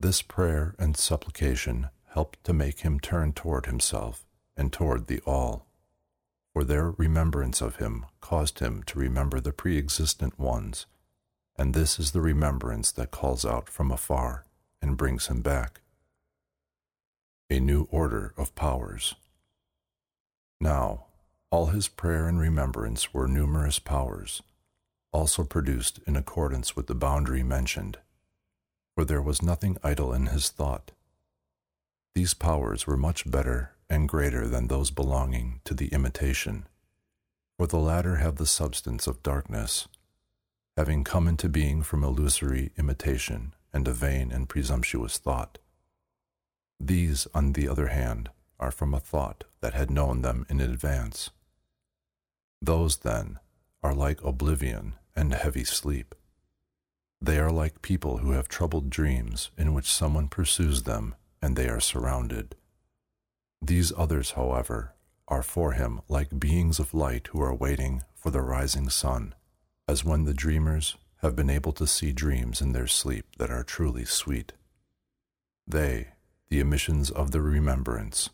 This 0.00 0.22
prayer 0.22 0.74
and 0.78 0.96
supplication 0.96 1.88
helped 2.14 2.42
to 2.44 2.52
make 2.52 2.80
him 2.80 3.00
turn 3.00 3.32
toward 3.32 3.66
himself 3.66 4.23
and 4.56 4.72
toward 4.72 5.06
the 5.06 5.20
all. 5.26 5.66
For 6.52 6.64
their 6.64 6.90
remembrance 6.92 7.60
of 7.60 7.76
him 7.76 8.06
caused 8.20 8.60
him 8.60 8.84
to 8.84 8.98
remember 8.98 9.40
the 9.40 9.52
pre 9.52 9.76
existent 9.76 10.38
ones, 10.38 10.86
and 11.58 11.74
this 11.74 11.98
is 11.98 12.12
the 12.12 12.20
remembrance 12.20 12.92
that 12.92 13.10
calls 13.10 13.44
out 13.44 13.68
from 13.68 13.90
afar 13.90 14.44
and 14.80 14.96
brings 14.96 15.26
him 15.26 15.40
back. 15.40 15.80
A 17.50 17.58
new 17.58 17.88
order 17.90 18.34
of 18.36 18.54
powers. 18.54 19.14
Now, 20.60 21.06
all 21.50 21.66
his 21.66 21.88
prayer 21.88 22.28
and 22.28 22.40
remembrance 22.40 23.12
were 23.12 23.28
numerous 23.28 23.78
powers, 23.78 24.42
also 25.12 25.44
produced 25.44 26.00
in 26.06 26.16
accordance 26.16 26.74
with 26.74 26.86
the 26.86 26.94
boundary 26.94 27.42
mentioned, 27.42 27.98
for 28.94 29.04
there 29.04 29.22
was 29.22 29.42
nothing 29.42 29.76
idle 29.82 30.12
in 30.12 30.26
his 30.26 30.48
thought. 30.48 30.92
These 32.14 32.34
powers 32.34 32.86
were 32.86 32.96
much 32.96 33.28
better 33.28 33.73
and 33.88 34.08
greater 34.08 34.46
than 34.46 34.68
those 34.68 34.90
belonging 34.90 35.60
to 35.64 35.74
the 35.74 35.88
imitation, 35.88 36.66
for 37.56 37.66
the 37.66 37.78
latter 37.78 38.16
have 38.16 38.36
the 38.36 38.46
substance 38.46 39.06
of 39.06 39.22
darkness, 39.22 39.88
having 40.76 41.04
come 41.04 41.28
into 41.28 41.48
being 41.48 41.82
from 41.82 42.02
illusory 42.02 42.72
imitation 42.76 43.54
and 43.72 43.86
a 43.86 43.92
vain 43.92 44.32
and 44.32 44.48
presumptuous 44.48 45.18
thought. 45.18 45.58
These, 46.80 47.26
on 47.34 47.52
the 47.52 47.68
other 47.68 47.88
hand, 47.88 48.30
are 48.58 48.70
from 48.70 48.94
a 48.94 49.00
thought 49.00 49.44
that 49.60 49.74
had 49.74 49.90
known 49.90 50.22
them 50.22 50.46
in 50.48 50.60
advance. 50.60 51.30
Those, 52.60 52.98
then, 52.98 53.38
are 53.82 53.94
like 53.94 54.22
oblivion 54.24 54.94
and 55.14 55.34
heavy 55.34 55.64
sleep. 55.64 56.14
They 57.20 57.38
are 57.38 57.50
like 57.50 57.82
people 57.82 58.18
who 58.18 58.32
have 58.32 58.48
troubled 58.48 58.90
dreams 58.90 59.50
in 59.56 59.74
which 59.74 59.92
someone 59.92 60.28
pursues 60.28 60.82
them 60.82 61.14
and 61.40 61.56
they 61.56 61.68
are 61.68 61.80
surrounded. 61.80 62.54
These 63.66 63.94
others, 63.96 64.32
however, 64.32 64.92
are 65.26 65.42
for 65.42 65.72
him 65.72 66.02
like 66.06 66.38
beings 66.38 66.78
of 66.78 66.92
light 66.92 67.28
who 67.28 67.40
are 67.40 67.54
waiting 67.54 68.02
for 68.14 68.30
the 68.30 68.42
rising 68.42 68.90
sun, 68.90 69.34
as 69.88 70.04
when 70.04 70.24
the 70.24 70.34
dreamers 70.34 70.96
have 71.22 71.34
been 71.34 71.48
able 71.48 71.72
to 71.72 71.86
see 71.86 72.12
dreams 72.12 72.60
in 72.60 72.72
their 72.72 72.86
sleep 72.86 73.24
that 73.38 73.50
are 73.50 73.64
truly 73.64 74.04
sweet. 74.04 74.52
They, 75.66 76.08
the 76.50 76.60
emissions 76.60 77.10
of 77.10 77.30
the 77.30 77.40
remembrance, 77.40 78.28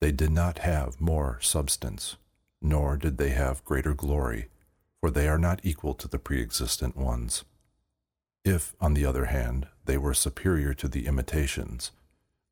they 0.00 0.12
did 0.12 0.30
not 0.30 0.58
have 0.58 1.00
more 1.00 1.40
substance, 1.40 2.14
nor 2.62 2.96
did 2.96 3.18
they 3.18 3.30
have 3.30 3.64
greater 3.64 3.92
glory, 3.92 4.46
for 5.00 5.10
they 5.10 5.26
are 5.26 5.38
not 5.38 5.58
equal 5.64 5.94
to 5.94 6.06
the 6.06 6.20
pre 6.20 6.40
existent 6.40 6.96
ones. 6.96 7.44
If, 8.44 8.76
on 8.80 8.94
the 8.94 9.04
other 9.04 9.24
hand, 9.24 9.66
they 9.86 9.98
were 9.98 10.14
superior 10.14 10.74
to 10.74 10.86
the 10.86 11.08
imitations, 11.08 11.90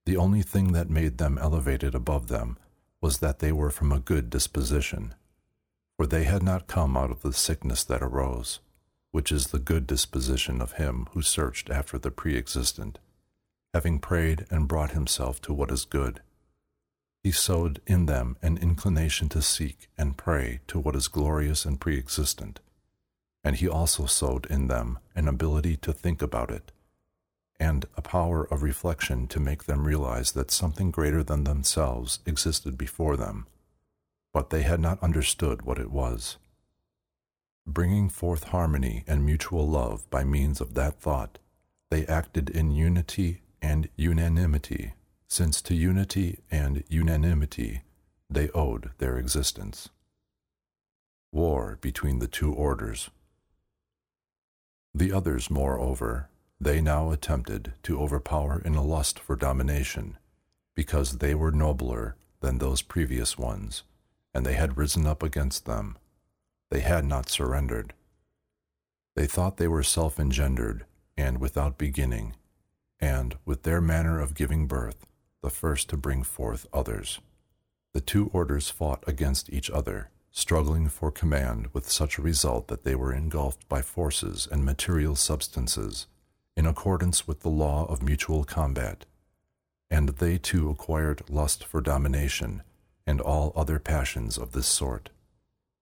the 0.06 0.16
only 0.16 0.40
thing 0.40 0.72
that 0.72 0.88
made 0.88 1.18
them 1.18 1.36
elevated 1.36 1.94
above 1.94 2.28
them 2.28 2.56
was 3.00 3.18
that 3.18 3.40
they 3.40 3.52
were 3.52 3.70
from 3.70 3.90
a 3.92 3.98
good 3.98 4.30
disposition, 4.30 5.14
for 5.96 6.06
they 6.06 6.24
had 6.24 6.42
not 6.42 6.68
come 6.68 6.96
out 6.96 7.10
of 7.10 7.22
the 7.22 7.32
sickness 7.32 7.82
that 7.84 8.02
arose, 8.02 8.60
which 9.10 9.32
is 9.32 9.48
the 9.48 9.58
good 9.58 9.86
disposition 9.86 10.62
of 10.62 10.72
him 10.72 11.08
who 11.12 11.20
searched 11.20 11.68
after 11.70 11.98
the 11.98 12.12
pre 12.12 12.36
existent, 12.36 13.00
having 13.74 13.98
prayed 13.98 14.46
and 14.48 14.68
brought 14.68 14.92
himself 14.92 15.42
to 15.42 15.52
what 15.52 15.72
is 15.72 15.84
good. 15.84 16.20
He 17.24 17.32
sowed 17.32 17.80
in 17.86 18.06
them 18.06 18.36
an 18.40 18.58
inclination 18.58 19.28
to 19.30 19.42
seek 19.42 19.88
and 19.98 20.16
pray 20.16 20.60
to 20.68 20.78
what 20.78 20.94
is 20.94 21.08
glorious 21.08 21.64
and 21.64 21.80
pre 21.80 21.98
existent, 21.98 22.60
and 23.42 23.56
he 23.56 23.68
also 23.68 24.06
sowed 24.06 24.46
in 24.46 24.68
them 24.68 25.00
an 25.16 25.26
ability 25.26 25.76
to 25.78 25.92
think 25.92 26.22
about 26.22 26.52
it 26.52 26.70
and 27.58 27.86
a 27.96 28.02
power 28.02 28.44
of 28.44 28.62
reflection 28.62 29.26
to 29.28 29.40
make 29.40 29.64
them 29.64 29.86
realize 29.86 30.32
that 30.32 30.50
something 30.50 30.90
greater 30.90 31.22
than 31.22 31.44
themselves 31.44 32.18
existed 32.26 32.76
before 32.76 33.16
them, 33.16 33.46
but 34.32 34.50
they 34.50 34.62
had 34.62 34.80
not 34.80 35.02
understood 35.02 35.62
what 35.62 35.78
it 35.78 35.90
was. 35.90 36.36
Bringing 37.66 38.08
forth 38.08 38.44
harmony 38.44 39.02
and 39.06 39.24
mutual 39.24 39.68
love 39.68 40.08
by 40.10 40.22
means 40.22 40.60
of 40.60 40.74
that 40.74 41.00
thought, 41.00 41.38
they 41.90 42.06
acted 42.06 42.50
in 42.50 42.70
unity 42.70 43.42
and 43.62 43.88
unanimity, 43.96 44.94
since 45.26 45.60
to 45.62 45.74
unity 45.74 46.38
and 46.50 46.84
unanimity 46.88 47.82
they 48.28 48.50
owed 48.50 48.90
their 48.98 49.18
existence. 49.18 49.88
War 51.32 51.78
between 51.80 52.18
the 52.18 52.28
two 52.28 52.52
orders. 52.52 53.10
The 54.94 55.12
others, 55.12 55.50
moreover, 55.50 56.28
they 56.60 56.80
now 56.80 57.10
attempted 57.10 57.74
to 57.82 58.00
overpower 58.00 58.62
in 58.64 58.74
a 58.74 58.82
lust 58.82 59.18
for 59.18 59.36
domination, 59.36 60.16
because 60.74 61.18
they 61.18 61.34
were 61.34 61.52
nobler 61.52 62.16
than 62.40 62.58
those 62.58 62.82
previous 62.82 63.36
ones, 63.36 63.82
and 64.32 64.44
they 64.46 64.54
had 64.54 64.78
risen 64.78 65.06
up 65.06 65.22
against 65.22 65.66
them. 65.66 65.98
They 66.70 66.80
had 66.80 67.04
not 67.04 67.28
surrendered. 67.28 67.92
They 69.14 69.26
thought 69.26 69.56
they 69.56 69.68
were 69.68 69.82
self 69.82 70.18
engendered 70.18 70.84
and 71.16 71.38
without 71.38 71.78
beginning, 71.78 72.36
and, 73.00 73.36
with 73.44 73.62
their 73.62 73.80
manner 73.80 74.20
of 74.20 74.34
giving 74.34 74.66
birth, 74.66 75.06
the 75.42 75.50
first 75.50 75.88
to 75.90 75.96
bring 75.96 76.22
forth 76.22 76.66
others. 76.72 77.20
The 77.92 78.00
two 78.00 78.30
orders 78.32 78.68
fought 78.68 79.04
against 79.06 79.50
each 79.50 79.70
other, 79.70 80.10
struggling 80.30 80.88
for 80.88 81.10
command 81.10 81.68
with 81.72 81.90
such 81.90 82.18
a 82.18 82.22
result 82.22 82.68
that 82.68 82.84
they 82.84 82.94
were 82.94 83.12
engulfed 83.12 83.66
by 83.68 83.80
forces 83.80 84.46
and 84.50 84.64
material 84.64 85.16
substances 85.16 86.06
in 86.56 86.66
accordance 86.66 87.26
with 87.26 87.40
the 87.40 87.50
law 87.50 87.84
of 87.86 88.02
mutual 88.02 88.44
combat, 88.44 89.04
and 89.90 90.08
they 90.08 90.38
too 90.38 90.70
acquired 90.70 91.22
lust 91.28 91.62
for 91.64 91.80
domination 91.80 92.62
and 93.06 93.20
all 93.20 93.52
other 93.54 93.78
passions 93.78 94.38
of 94.38 94.52
this 94.52 94.66
sort, 94.66 95.10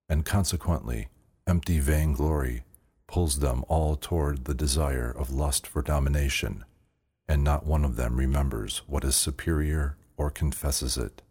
and 0.09 0.25
consequently 0.25 1.07
empty 1.47 1.79
vainglory 1.79 2.63
pulls 3.07 3.39
them 3.39 3.63
all 3.67 3.95
toward 3.95 4.45
the 4.45 4.53
desire 4.53 5.09
of 5.09 5.31
lust 5.31 5.65
for 5.65 5.81
domination, 5.81 6.65
and 7.27 7.43
not 7.43 7.65
one 7.65 7.85
of 7.85 7.95
them 7.95 8.17
remembers 8.17 8.81
what 8.87 9.03
is 9.03 9.15
superior 9.15 9.95
or 10.17 10.29
confesses 10.29 10.97
it. 10.97 11.21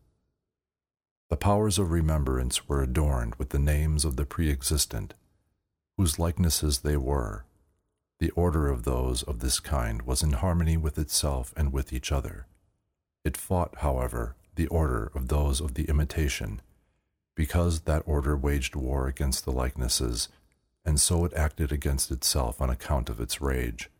The 1.30 1.36
powers 1.36 1.78
of 1.78 1.90
remembrance 1.90 2.68
were 2.68 2.82
adorned 2.82 3.34
with 3.36 3.50
the 3.50 3.58
names 3.58 4.04
of 4.04 4.16
the 4.16 4.26
pre 4.26 4.50
existent, 4.50 5.14
whose 5.96 6.18
likenesses 6.18 6.80
they 6.80 6.96
were 6.96 7.44
the 8.24 8.30
order 8.30 8.70
of 8.70 8.84
those 8.84 9.22
of 9.24 9.40
this 9.40 9.60
kind 9.60 10.00
was 10.00 10.22
in 10.22 10.32
harmony 10.32 10.78
with 10.78 10.96
itself 10.96 11.52
and 11.58 11.74
with 11.74 11.92
each 11.92 12.10
other. 12.10 12.46
It 13.22 13.36
fought, 13.36 13.74
however, 13.80 14.34
the 14.54 14.66
order 14.68 15.12
of 15.14 15.28
those 15.28 15.60
of 15.60 15.74
the 15.74 15.84
imitation, 15.90 16.62
because 17.34 17.80
that 17.80 18.02
order 18.06 18.34
waged 18.34 18.74
war 18.74 19.08
against 19.08 19.44
the 19.44 19.52
likenesses, 19.52 20.30
and 20.86 20.98
so 20.98 21.26
it 21.26 21.34
acted 21.34 21.70
against 21.70 22.10
itself 22.10 22.62
on 22.62 22.70
account 22.70 23.10
of 23.10 23.20
its 23.20 23.42
rage. 23.42 23.90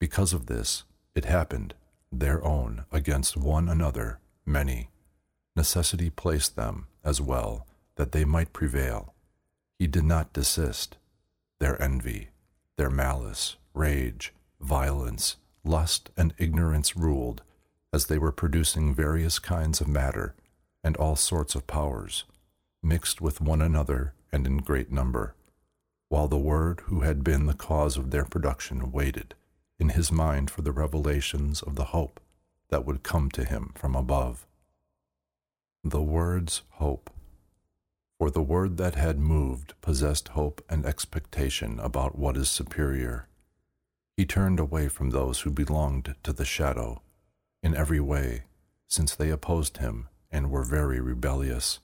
Because 0.00 0.32
of 0.32 0.46
this, 0.46 0.82
it 1.14 1.24
happened, 1.24 1.74
their 2.10 2.44
own 2.44 2.84
against 2.90 3.36
one 3.36 3.68
another, 3.68 4.18
many. 4.44 4.90
Necessity 5.54 6.10
placed 6.10 6.56
them, 6.56 6.88
as 7.04 7.20
well, 7.20 7.64
that 7.94 8.10
they 8.10 8.24
might 8.24 8.52
prevail. 8.52 9.14
He 9.78 9.86
did 9.86 10.02
not 10.02 10.32
desist. 10.32 10.96
Their 11.60 11.80
envy, 11.80 12.29
their 12.80 12.88
malice, 12.88 13.58
rage, 13.74 14.32
violence, 14.58 15.36
lust, 15.64 16.08
and 16.16 16.32
ignorance 16.38 16.96
ruled, 16.96 17.42
as 17.92 18.06
they 18.06 18.16
were 18.16 18.32
producing 18.32 18.94
various 18.94 19.38
kinds 19.38 19.82
of 19.82 19.86
matter 19.86 20.34
and 20.82 20.96
all 20.96 21.14
sorts 21.14 21.54
of 21.54 21.66
powers, 21.66 22.24
mixed 22.82 23.20
with 23.20 23.38
one 23.38 23.60
another 23.60 24.14
and 24.32 24.46
in 24.46 24.56
great 24.56 24.90
number, 24.90 25.34
while 26.08 26.26
the 26.26 26.38
Word 26.38 26.80
who 26.86 27.00
had 27.00 27.22
been 27.22 27.44
the 27.44 27.52
cause 27.52 27.98
of 27.98 28.12
their 28.12 28.24
production 28.24 28.90
waited 28.90 29.34
in 29.78 29.90
his 29.90 30.10
mind 30.10 30.50
for 30.50 30.62
the 30.62 30.72
revelations 30.72 31.60
of 31.60 31.76
the 31.76 31.92
hope 31.92 32.18
that 32.70 32.86
would 32.86 33.02
come 33.02 33.30
to 33.32 33.44
him 33.44 33.72
from 33.74 33.94
above. 33.94 34.46
The 35.84 36.00
words 36.00 36.62
hope 36.70 37.10
for 38.20 38.30
the 38.30 38.42
word 38.42 38.76
that 38.76 38.96
had 38.96 39.18
moved 39.18 39.72
possessed 39.80 40.28
hope 40.28 40.62
and 40.68 40.84
expectation 40.84 41.80
about 41.80 42.18
what 42.18 42.36
is 42.36 42.50
superior. 42.50 43.26
He 44.14 44.26
turned 44.26 44.60
away 44.60 44.88
from 44.88 45.08
those 45.08 45.40
who 45.40 45.50
belonged 45.50 46.14
to 46.22 46.34
the 46.34 46.44
shadow, 46.44 47.00
in 47.62 47.74
every 47.74 47.98
way, 47.98 48.42
since 48.86 49.14
they 49.14 49.30
opposed 49.30 49.78
him 49.78 50.08
and 50.30 50.50
were 50.50 50.64
very 50.64 51.00
rebellious. 51.00 51.78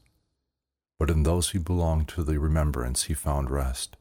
But 0.99 1.09
in 1.09 1.23
those 1.23 1.49
who 1.49 1.59
belonged 1.59 2.09
to 2.09 2.23
the 2.23 2.39
remembrance 2.39 3.05
he 3.05 3.15
found 3.15 3.51
rest. 3.51 3.97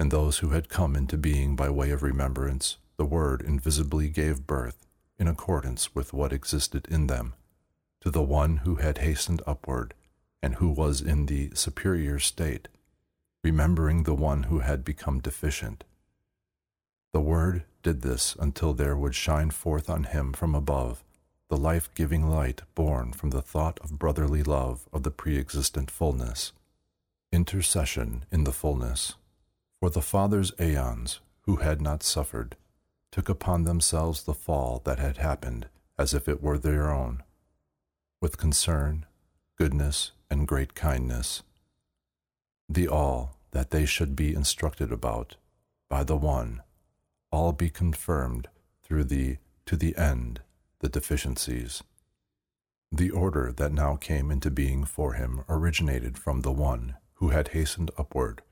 and 0.00 0.10
those 0.10 0.38
who 0.38 0.50
had 0.50 0.68
come 0.68 0.96
into 0.96 1.16
being 1.16 1.54
by 1.54 1.70
way 1.70 1.90
of 1.90 2.02
remembrance, 2.02 2.76
the 2.96 3.04
Word 3.04 3.40
invisibly 3.40 4.08
gave 4.08 4.48
birth, 4.48 4.84
in 5.16 5.28
accordance 5.28 5.94
with 5.94 6.12
what 6.12 6.32
existed 6.32 6.88
in 6.90 7.06
them, 7.06 7.34
to 8.00 8.10
the 8.10 8.22
one 8.22 8.58
who 8.58 8.76
had 8.76 8.98
hastened 8.98 9.42
upward 9.46 9.94
and 10.42 10.56
who 10.56 10.68
was 10.68 11.00
in 11.00 11.26
the 11.26 11.50
superior 11.54 12.18
state, 12.18 12.68
remembering 13.42 14.02
the 14.02 14.14
one 14.14 14.44
who 14.44 14.60
had 14.60 14.84
become 14.84 15.20
deficient. 15.20 15.84
The 17.12 17.20
Word 17.20 17.64
did 17.82 18.02
this 18.02 18.36
until 18.38 18.74
there 18.74 18.96
would 18.96 19.14
shine 19.14 19.50
forth 19.50 19.88
on 19.88 20.04
him 20.04 20.32
from 20.32 20.54
above 20.54 21.02
the 21.48 21.56
life 21.56 21.88
giving 21.94 22.28
light 22.28 22.62
born 22.74 23.12
from 23.12 23.30
the 23.30 23.40
thought 23.40 23.80
of 23.80 23.98
brotherly 23.98 24.42
love 24.42 24.86
of 24.92 25.02
the 25.02 25.10
pre 25.10 25.38
existent 25.38 25.90
fullness. 25.90 26.52
Intercession 27.32 28.24
in 28.30 28.44
the 28.44 28.52
fullness. 28.52 29.14
For 29.80 29.90
the 29.90 30.02
Father's 30.02 30.52
aeons, 30.60 31.20
who 31.42 31.56
had 31.56 31.80
not 31.80 32.02
suffered, 32.02 32.56
took 33.10 33.28
upon 33.28 33.64
themselves 33.64 34.22
the 34.22 34.34
fall 34.34 34.82
that 34.84 34.98
had 34.98 35.16
happened 35.16 35.68
as 35.98 36.12
if 36.12 36.28
it 36.28 36.42
were 36.42 36.58
their 36.58 36.90
own. 36.92 37.22
With 38.20 38.36
concern, 38.36 39.06
goodness, 39.58 40.12
and 40.30 40.46
great 40.46 40.74
kindness. 40.74 41.42
The 42.68 42.86
all, 42.86 43.36
that 43.50 43.70
they 43.70 43.86
should 43.86 44.14
be 44.14 44.34
instructed 44.34 44.92
about 44.92 45.34
by 45.88 46.04
the 46.04 46.16
one, 46.16 46.62
all 47.32 47.52
be 47.52 47.68
confirmed 47.68 48.48
through 48.82 49.04
the 49.04 49.38
to 49.66 49.76
the 49.76 49.96
end 49.96 50.40
the 50.80 50.88
deficiencies. 50.88 51.82
The 52.92 53.10
order 53.10 53.52
that 53.52 53.72
now 53.72 53.96
came 53.96 54.30
into 54.30 54.50
being 54.50 54.84
for 54.84 55.14
him 55.14 55.42
originated 55.48 56.16
from 56.16 56.42
the 56.42 56.52
one 56.52 56.94
who 57.14 57.30
had 57.30 57.48
hastened 57.48 57.90
upward, 57.98 58.42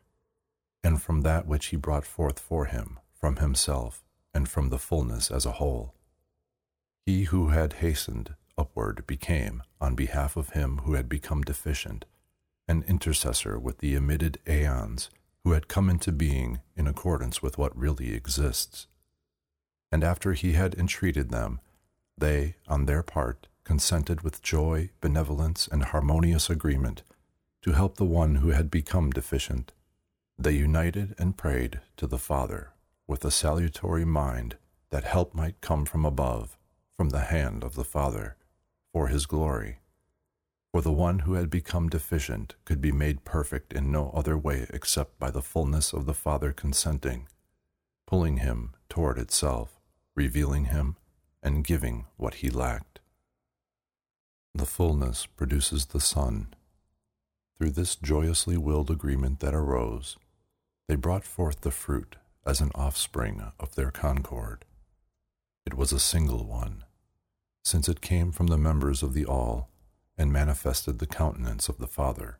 and 0.82 1.00
from 1.00 1.20
that 1.20 1.46
which 1.46 1.66
he 1.66 1.76
brought 1.76 2.04
forth 2.04 2.40
for 2.40 2.66
him 2.66 2.98
from 3.14 3.36
himself 3.36 4.02
and 4.34 4.48
from 4.48 4.70
the 4.70 4.78
fullness 4.78 5.30
as 5.30 5.46
a 5.46 5.52
whole. 5.52 5.94
He 7.06 7.24
who 7.24 7.48
had 7.48 7.74
hastened 7.74 8.34
upward 8.58 9.06
became, 9.06 9.62
on 9.80 9.94
behalf 9.94 10.36
of 10.36 10.50
him 10.50 10.78
who 10.78 10.94
had 10.94 11.08
become 11.08 11.42
deficient, 11.42 12.04
an 12.68 12.84
intercessor 12.88 13.58
with 13.58 13.78
the 13.78 13.94
emitted 13.94 14.38
aeons 14.46 15.10
who 15.44 15.52
had 15.52 15.68
come 15.68 15.88
into 15.88 16.10
being 16.10 16.60
in 16.76 16.86
accordance 16.86 17.42
with 17.42 17.58
what 17.58 17.76
really 17.78 18.14
exists. 18.14 18.86
And 19.92 20.02
after 20.02 20.32
he 20.32 20.52
had 20.52 20.74
entreated 20.74 21.30
them, 21.30 21.60
they, 22.18 22.56
on 22.66 22.86
their 22.86 23.02
part, 23.02 23.46
consented 23.62 24.22
with 24.22 24.42
joy, 24.42 24.90
benevolence, 25.00 25.68
and 25.70 25.84
harmonious 25.84 26.50
agreement 26.50 27.02
to 27.62 27.72
help 27.72 27.96
the 27.96 28.04
one 28.04 28.36
who 28.36 28.50
had 28.50 28.70
become 28.70 29.10
deficient. 29.10 29.72
They 30.38 30.52
united 30.52 31.14
and 31.18 31.36
prayed 31.36 31.80
to 31.96 32.06
the 32.06 32.18
Father 32.18 32.70
with 33.06 33.24
a 33.24 33.30
salutary 33.30 34.04
mind 34.04 34.56
that 34.90 35.04
help 35.04 35.34
might 35.34 35.60
come 35.60 35.84
from 35.84 36.04
above, 36.04 36.56
from 36.96 37.10
the 37.10 37.20
hand 37.20 37.62
of 37.62 37.74
the 37.74 37.84
Father, 37.84 38.36
for 38.96 39.08
his 39.08 39.26
glory. 39.26 39.76
For 40.72 40.80
the 40.80 40.90
one 40.90 41.18
who 41.18 41.34
had 41.34 41.50
become 41.50 41.90
deficient 41.90 42.54
could 42.64 42.80
be 42.80 42.92
made 42.92 43.26
perfect 43.26 43.74
in 43.74 43.92
no 43.92 44.10
other 44.14 44.38
way 44.38 44.66
except 44.70 45.18
by 45.18 45.30
the 45.30 45.42
fullness 45.42 45.92
of 45.92 46.06
the 46.06 46.14
Father 46.14 46.50
consenting, 46.50 47.28
pulling 48.06 48.38
him 48.38 48.72
toward 48.88 49.18
itself, 49.18 49.82
revealing 50.14 50.64
him, 50.76 50.96
and 51.42 51.62
giving 51.62 52.06
what 52.16 52.36
he 52.36 52.48
lacked. 52.48 53.00
The 54.54 54.64
fullness 54.64 55.26
produces 55.26 55.84
the 55.84 56.00
Son. 56.00 56.54
Through 57.58 57.72
this 57.72 57.96
joyously 57.96 58.56
willed 58.56 58.90
agreement 58.90 59.40
that 59.40 59.54
arose, 59.54 60.16
they 60.88 60.94
brought 60.94 61.24
forth 61.24 61.60
the 61.60 61.70
fruit 61.70 62.16
as 62.46 62.62
an 62.62 62.70
offspring 62.74 63.52
of 63.60 63.74
their 63.74 63.90
concord. 63.90 64.64
It 65.66 65.74
was 65.74 65.92
a 65.92 66.00
single 66.00 66.46
one, 66.46 66.85
since 67.66 67.88
it 67.88 68.00
came 68.00 68.30
from 68.30 68.46
the 68.46 68.56
members 68.56 69.02
of 69.02 69.12
the 69.12 69.26
All 69.26 69.68
and 70.16 70.32
manifested 70.32 71.00
the 71.00 71.06
countenance 71.06 71.68
of 71.68 71.78
the 71.78 71.88
Father, 71.88 72.38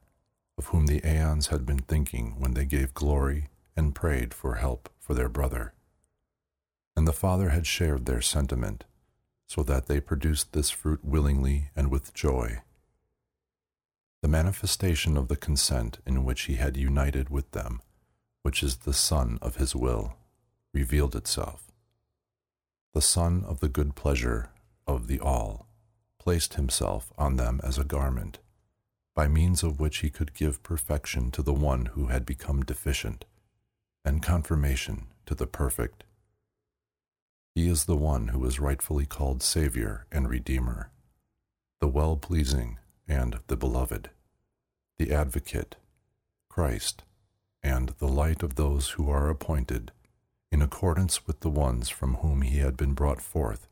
of 0.57 0.67
whom 0.67 0.87
the 0.87 1.05
aeons 1.05 1.49
had 1.49 1.67
been 1.67 1.81
thinking 1.81 2.37
when 2.39 2.55
they 2.55 2.65
gave 2.65 2.95
glory 2.95 3.49
and 3.77 3.93
prayed 3.93 4.33
for 4.33 4.55
help 4.55 4.89
for 5.01 5.15
their 5.15 5.29
brother. 5.29 5.75
And 6.97 7.09
the 7.09 7.13
Father 7.13 7.49
had 7.49 7.67
shared 7.67 8.07
their 8.07 8.21
sentiment, 8.21 8.85
so 9.49 9.65
that 9.65 9.87
they 9.87 9.99
produced 9.99 10.53
this 10.53 10.71
fruit 10.71 11.05
willingly 11.05 11.71
and 11.75 11.91
with 11.91 12.15
joy. 12.15 12.63
The 14.23 14.29
manifestation 14.29 15.17
of 15.17 15.27
the 15.27 15.35
consent 15.35 15.99
in 16.07 16.25
which 16.25 16.43
he 16.43 16.55
had 16.55 16.77
united 16.77 17.31
with 17.31 17.51
them, 17.51 17.81
which 18.43 18.63
is 18.63 18.77
the 18.77 18.95
Son 18.95 19.41
of 19.43 19.57
his 19.57 19.75
will, 19.75 20.15
revealed 20.73 21.17
itself. 21.17 21.73
The 22.95 23.03
Son 23.03 23.43
of 23.45 23.59
the 23.59 23.69
good 23.69 23.97
pleasure 23.97 24.51
of 24.87 25.07
the 25.07 25.21
all 25.21 25.67
placed 26.19 26.55
himself 26.55 27.13
on 27.17 27.37
them 27.37 27.61
as 27.63 27.79
a 27.79 27.85
garment, 27.85 28.39
by 29.15 29.29
means 29.29 29.63
of 29.63 29.79
which 29.79 29.99
he 29.99 30.11
could 30.11 30.35
give 30.35 30.63
perfection 30.63 31.31
to 31.31 31.43
the 31.43 31.53
one 31.53 31.87
who 31.87 32.07
had 32.07 32.27
become 32.27 32.65
deficient, 32.65 33.25
and 34.05 34.23
confirmation 34.23 35.07
to 35.25 35.35
the 35.35 35.47
perfect. 35.47 36.05
He 37.55 37.69
is 37.69 37.85
the 37.85 37.97
one 37.97 38.29
who 38.29 38.45
is 38.45 38.61
rightfully 38.61 39.07
called 39.07 39.43
Savior 39.43 40.07
and 40.11 40.29
Redeemer, 40.29 40.91
the 41.81 41.89
well 41.89 42.17
pleasing 42.17 42.79
and 43.09 43.39
the 43.47 43.57
beloved, 43.57 44.11
the 44.99 45.13
Advocate, 45.13 45.77
Christ, 46.49 47.05
and 47.63 47.91
the 47.99 48.09
light 48.09 48.43
of 48.43 48.57
those 48.57 48.91
who 48.91 49.09
are 49.09 49.31
appointed, 49.31 49.93
in 50.51 50.61
accordance 50.61 51.27
with 51.27 51.41
the 51.41 51.51
ones 51.51 51.89
from 51.89 52.15
whom 52.17 52.43
he 52.43 52.59
had 52.59 52.77
been 52.77 52.95
brought 52.95 53.23
forth 53.23 53.69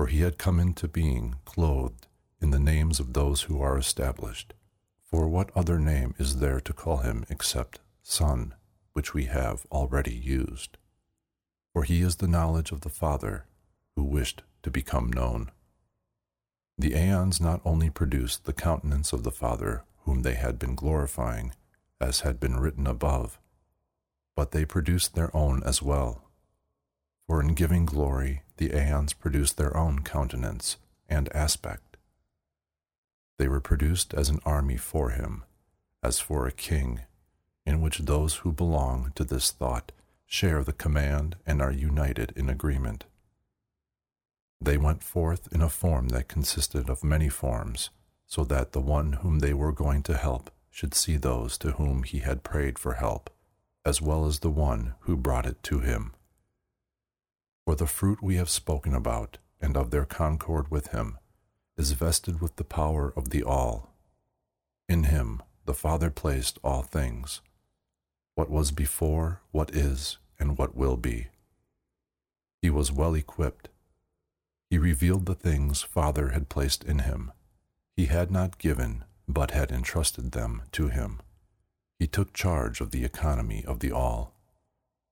for 0.00 0.06
he 0.06 0.22
had 0.22 0.38
come 0.38 0.58
into 0.58 0.88
being 0.88 1.34
clothed 1.44 2.06
in 2.40 2.52
the 2.52 2.58
names 2.58 3.00
of 3.00 3.12
those 3.12 3.42
who 3.42 3.60
are 3.60 3.76
established. 3.76 4.54
For 5.04 5.28
what 5.28 5.54
other 5.54 5.78
name 5.78 6.14
is 6.16 6.38
there 6.38 6.58
to 6.58 6.72
call 6.72 7.02
him 7.04 7.26
except 7.28 7.80
Son, 8.02 8.54
which 8.94 9.12
we 9.12 9.26
have 9.26 9.66
already 9.70 10.14
used? 10.14 10.78
For 11.74 11.82
he 11.82 12.00
is 12.00 12.16
the 12.16 12.26
knowledge 12.26 12.72
of 12.72 12.80
the 12.80 12.88
Father, 12.88 13.44
who 13.94 14.02
wished 14.04 14.42
to 14.62 14.70
become 14.70 15.12
known. 15.12 15.50
The 16.78 16.94
aeons 16.94 17.38
not 17.38 17.60
only 17.62 17.90
produced 17.90 18.46
the 18.46 18.54
countenance 18.54 19.12
of 19.12 19.22
the 19.22 19.30
Father 19.30 19.84
whom 20.04 20.22
they 20.22 20.36
had 20.36 20.58
been 20.58 20.76
glorifying, 20.76 21.52
as 22.00 22.20
had 22.20 22.40
been 22.40 22.58
written 22.58 22.86
above, 22.86 23.38
but 24.34 24.52
they 24.52 24.64
produced 24.64 25.14
their 25.14 25.36
own 25.36 25.62
as 25.62 25.82
well 25.82 26.29
for 27.30 27.40
in 27.40 27.54
giving 27.54 27.86
glory 27.86 28.42
the 28.56 28.76
aeons 28.76 29.12
produced 29.12 29.56
their 29.56 29.76
own 29.76 30.00
countenance 30.00 30.78
and 31.08 31.32
aspect. 31.32 31.96
They 33.38 33.46
were 33.46 33.60
produced 33.60 34.12
as 34.14 34.30
an 34.30 34.40
army 34.44 34.76
for 34.76 35.10
him, 35.10 35.44
as 36.02 36.18
for 36.18 36.48
a 36.48 36.50
king, 36.50 37.02
in 37.64 37.80
which 37.80 37.98
those 37.98 38.38
who 38.38 38.50
belong 38.50 39.12
to 39.14 39.22
this 39.22 39.52
thought 39.52 39.92
share 40.26 40.64
the 40.64 40.72
command 40.72 41.36
and 41.46 41.62
are 41.62 41.70
united 41.70 42.32
in 42.34 42.50
agreement. 42.50 43.04
They 44.60 44.76
went 44.76 45.04
forth 45.04 45.46
in 45.52 45.62
a 45.62 45.68
form 45.68 46.08
that 46.08 46.26
consisted 46.26 46.90
of 46.90 47.04
many 47.04 47.28
forms, 47.28 47.90
so 48.26 48.42
that 48.42 48.72
the 48.72 48.80
one 48.80 49.12
whom 49.22 49.38
they 49.38 49.54
were 49.54 49.70
going 49.70 50.02
to 50.02 50.16
help 50.16 50.50
should 50.68 50.94
see 50.94 51.16
those 51.16 51.56
to 51.58 51.70
whom 51.70 52.02
he 52.02 52.18
had 52.18 52.42
prayed 52.42 52.76
for 52.76 52.94
help, 52.94 53.30
as 53.84 54.02
well 54.02 54.26
as 54.26 54.40
the 54.40 54.50
one 54.50 54.94
who 55.02 55.16
brought 55.16 55.46
it 55.46 55.62
to 55.62 55.78
him. 55.78 56.12
For 57.70 57.76
the 57.76 57.86
fruit 57.86 58.20
we 58.20 58.34
have 58.34 58.50
spoken 58.50 58.96
about, 58.96 59.38
and 59.60 59.76
of 59.76 59.92
their 59.92 60.04
concord 60.04 60.72
with 60.72 60.88
him, 60.88 61.18
is 61.76 61.92
vested 61.92 62.40
with 62.40 62.56
the 62.56 62.64
power 62.64 63.12
of 63.14 63.30
the 63.30 63.44
all. 63.44 63.94
In 64.88 65.04
him 65.04 65.40
the 65.66 65.72
Father 65.72 66.10
placed 66.10 66.58
all 66.64 66.82
things, 66.82 67.42
what 68.34 68.50
was 68.50 68.72
before, 68.72 69.42
what 69.52 69.70
is, 69.72 70.18
and 70.36 70.58
what 70.58 70.74
will 70.74 70.96
be. 70.96 71.28
He 72.60 72.70
was 72.70 72.90
well 72.90 73.14
equipped. 73.14 73.68
He 74.68 74.76
revealed 74.76 75.26
the 75.26 75.36
things 75.36 75.80
Father 75.80 76.30
had 76.30 76.48
placed 76.48 76.82
in 76.82 76.98
him. 76.98 77.30
He 77.96 78.06
had 78.06 78.32
not 78.32 78.58
given, 78.58 79.04
but 79.28 79.52
had 79.52 79.70
entrusted 79.70 80.32
them 80.32 80.62
to 80.72 80.88
him. 80.88 81.20
He 82.00 82.08
took 82.08 82.32
charge 82.32 82.80
of 82.80 82.90
the 82.90 83.04
economy 83.04 83.64
of 83.64 83.78
the 83.78 83.92
all 83.92 84.34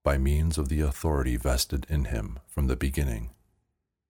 by 0.03 0.19
means 0.19 0.59
of 0.59 0.69
the 0.69 0.81
authority 0.81 1.37
vested 1.37 1.87
in 1.89 2.07
him 2.07 2.39
from 2.47 2.67
the 2.67 2.77
beginning 2.77 3.31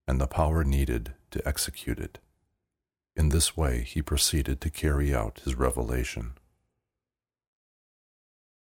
and 0.08 0.18
the 0.18 0.26
power 0.26 0.64
needed 0.64 1.12
to 1.30 1.46
execute 1.46 1.98
it. 1.98 2.18
In 3.14 3.28
this 3.28 3.58
way, 3.58 3.82
he 3.82 4.00
proceeded 4.00 4.58
to 4.62 4.70
carry 4.70 5.14
out 5.14 5.42
his 5.44 5.54
revelation. 5.54 6.32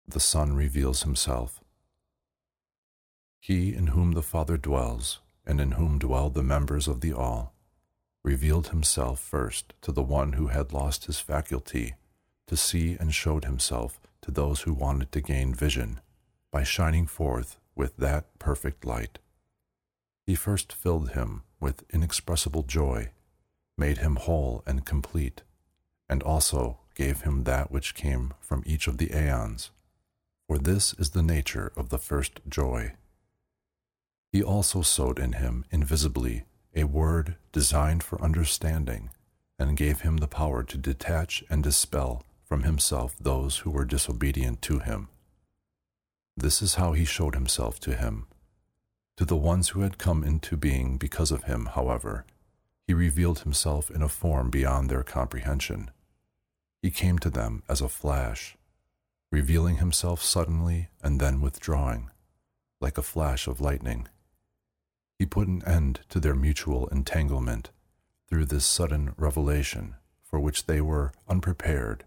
The 0.09 0.19
Son 0.19 0.57
reveals 0.57 1.05
himself. 1.05 1.61
He 3.39 3.73
in 3.73 3.89
whom 3.89 4.13
the 4.13 4.23
Father 4.23 4.57
dwells, 4.57 5.21
and 5.47 5.61
in 5.61 5.73
whom 5.73 6.01
dwell 6.01 6.31
the 6.31 6.43
members 6.43 6.89
of 6.89 7.01
the 7.01 7.13
All, 7.13 7.55
revealed 8.25 8.69
himself 8.69 9.21
first 9.21 9.73
to 9.83 9.93
the 9.93 10.03
one 10.03 10.33
who 10.33 10.49
had 10.49 10.73
lost 10.73 11.05
his 11.05 11.21
faculty 11.21 11.95
to 12.49 12.57
see 12.57 12.97
and 12.99 13.15
showed 13.15 13.45
himself 13.45 14.01
to 14.23 14.33
those 14.33 14.63
who 14.63 14.75
wanted 14.75 15.13
to 15.13 15.21
gain 15.21 15.55
vision 15.55 16.01
by 16.51 16.63
shining 16.63 17.07
forth 17.07 17.59
with 17.75 17.97
that 17.97 18.39
perfect 18.39 18.85
light. 18.85 19.19
He 20.27 20.35
first 20.35 20.73
filled 20.73 21.11
him 21.11 21.43
with 21.61 21.85
inexpressible 21.91 22.63
joy, 22.65 23.11
made 23.79 23.99
him 23.99 24.17
whole 24.17 24.63
and 24.67 24.85
complete, 24.85 25.43
and 26.09 26.23
also 26.23 26.79
gave 26.95 27.23
him 27.23 27.45
that 27.45 27.71
which 27.71 27.95
came 27.95 28.35
from 28.41 28.63
each 28.67 28.87
of 28.87 28.99
the 28.99 29.13
aeons, 29.15 29.71
for 30.47 30.59
this 30.59 30.95
is 30.95 31.11
the 31.11 31.23
nature 31.23 31.73
of 31.77 31.89
the 31.89 31.99
first 31.99 32.41
joy. 32.49 32.93
He 34.33 34.43
also 34.43 34.83
sowed 34.83 35.19
in 35.19 35.33
him 35.35 35.65
invisibly 35.71 36.45
a 36.75 36.85
word 36.85 37.37
designed 37.53 38.03
for 38.03 38.23
understanding, 38.23 39.11
and 39.59 39.77
gave 39.77 40.01
him 40.01 40.19
the 40.19 40.29
power 40.29 40.63
to 40.63 40.79
detach 40.79 41.45
and 41.51 41.63
dispel 41.63 42.25
from 42.45 42.63
himself 42.63 43.15
those 43.19 43.59
who 43.59 43.71
were 43.71 43.85
disobedient 43.85 44.63
to 44.63 44.79
him 44.79 45.09
this 46.37 46.63
is 46.63 46.77
how 46.77 46.93
he 46.93 47.05
showed 47.05 47.35
himself 47.35 47.79
to 47.81 47.95
him. 47.95 48.27
To 49.17 49.25
the 49.25 49.37
ones 49.37 49.71
who 49.71 49.83
had 49.83 49.99
come 49.99 50.25
into 50.25 50.57
being 50.57 50.97
because 50.97 51.31
of 51.31 51.45
him, 51.45 51.67
however, 51.67 52.25
he 52.87 52.95
revealed 52.95 53.41
himself 53.41 53.91
in 53.91 54.03
a 54.03 54.09
form 54.09 54.51
beyond 54.51 54.89
their 54.89 55.03
comprehension. 55.03 55.91
He 56.83 56.91
came 56.91 57.19
to 57.19 57.31
them 57.31 57.63
as 57.69 57.81
a 57.81 57.89
flash. 57.89 58.57
revealing 59.33 59.77
himself 59.77 60.23
suddenly 60.23 60.89
and 61.03 61.21
then 61.21 61.41
withdrawing, 61.41 62.11
like 62.81 62.99
a 62.99 63.03
flash 63.03 63.47
of 63.47 63.61
lightning. 63.61 64.09
He 65.19 65.27
put 65.27 65.49
an 65.49 65.63
end 65.65 66.01
to 66.09 66.19
their 66.19 66.35
mutual 66.35 66.89
entanglement 66.89 67.71
through 68.29 68.47
this 68.47 68.65
sudden 68.65 69.15
revelation 69.17 69.95
for 70.25 70.41
which 70.41 70.67
they 70.67 70.81
were 70.81 71.13
unprepared 71.29 72.05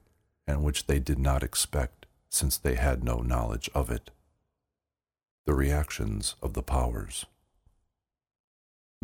and 0.48 0.64
which 0.64 0.88
they 0.88 1.00
did 1.00 1.20
not 1.20 1.44
expect 1.44 2.03
since 2.34 2.58
they 2.58 2.74
had 2.74 3.04
no 3.04 3.18
knowledge 3.20 3.70
of 3.76 3.92
it. 3.92 4.10
The 5.46 5.54
reactions 5.54 6.36
of 6.42 6.54
the 6.54 6.64
powers. 6.64 7.26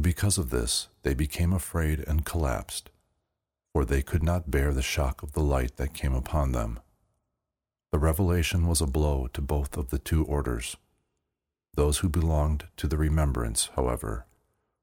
Because 0.01 0.39
of 0.39 0.49
this, 0.49 0.87
they 1.03 1.13
became 1.13 1.53
afraid 1.53 1.99
and 2.07 2.25
collapsed, 2.25 2.89
for 3.71 3.85
they 3.85 4.01
could 4.01 4.23
not 4.23 4.49
bear 4.49 4.73
the 4.73 4.81
shock 4.81 5.21
of 5.21 5.33
the 5.33 5.43
light 5.43 5.77
that 5.77 5.93
came 5.93 6.13
upon 6.13 6.53
them. 6.53 6.79
The 7.91 7.99
revelation 7.99 8.65
was 8.65 8.81
a 8.81 8.87
blow 8.87 9.27
to 9.33 9.41
both 9.41 9.77
of 9.77 9.89
the 9.91 9.99
two 9.99 10.25
orders. 10.25 10.75
Those 11.75 11.99
who 11.99 12.09
belonged 12.09 12.65
to 12.77 12.87
the 12.87 12.97
remembrance, 12.97 13.69
however, 13.75 14.25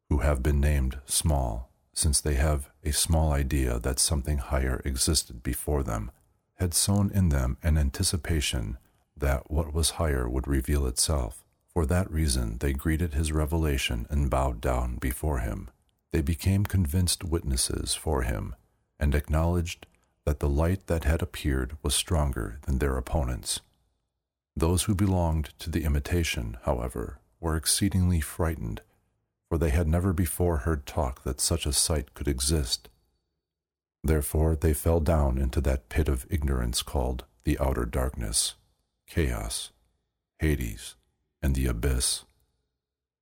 who 0.09 0.19
have 0.19 0.43
been 0.43 0.61
named 0.61 0.99
small, 1.05 1.71
since 1.93 2.21
they 2.21 2.35
have 2.35 2.71
a 2.85 2.93
small 2.93 3.33
idea 3.33 3.81
that 3.81 3.99
something 3.99 4.39
higher 4.39 4.83
existed 4.85 5.43
before 5.43 5.83
them, 5.83 6.13
had 6.57 6.75
sown 6.75 7.11
in 7.13 7.29
them 7.29 7.57
an 7.63 7.79
anticipation 7.79 8.79
that 9.17 9.51
what 9.51 9.73
was 9.73 9.91
higher 9.91 10.29
would 10.29 10.47
reveal 10.47 10.87
itself. 10.87 11.45
For 11.73 11.87
that 11.87 12.11
reason, 12.11 12.59
they 12.59 12.73
greeted 12.73 13.15
his 13.15 13.33
revelation 13.33 14.07
and 14.11 14.31
bowed 14.31 14.61
down 14.61 14.97
before 14.97 15.39
him. 15.41 15.69
They 16.13 16.23
became 16.23 16.65
convinced 16.65 17.25
witnesses 17.25 17.95
for 17.95 18.23
him 18.23 18.55
and 18.99 19.15
acknowledged 19.15 19.87
that 20.25 20.41
the 20.41 20.49
light 20.49 20.87
that 20.87 21.05
had 21.05 21.23
appeared 21.23 21.77
was 21.83 21.95
stronger 21.95 22.59
than 22.67 22.79
their 22.79 22.97
opponents. 22.97 23.61
Those 24.57 24.85
who 24.85 24.95
belonged 24.95 25.51
to 25.59 25.71
the 25.71 25.85
imitation, 25.85 26.57
however, 26.63 27.19
were 27.41 27.57
exceedingly 27.57 28.21
frightened, 28.21 28.81
for 29.49 29.59
they 29.59 29.71
had 29.71 29.87
never 29.87 30.13
before 30.13 30.59
heard 30.59 30.87
talk 30.87 31.23
that 31.25 31.41
such 31.41 31.67
a 31.67 31.73
sight 31.73 32.15
could 32.15 32.27
exist. 32.27 32.89
Therefore 34.07 34.55
they 34.55 34.73
fell 34.73 35.01
down 35.01 35.37
into 35.37 35.61
that 35.63 35.89
pit 35.89 36.09
of 36.09 36.27
ignorance 36.31 36.81
called 36.81 37.25
the 37.43 37.59
outer 37.59 37.85
darkness, 37.85 38.55
chaos, 39.09 39.73
Hades, 40.39 40.95
and 41.43 41.57
the 41.57 41.67
abyss. 41.67 42.25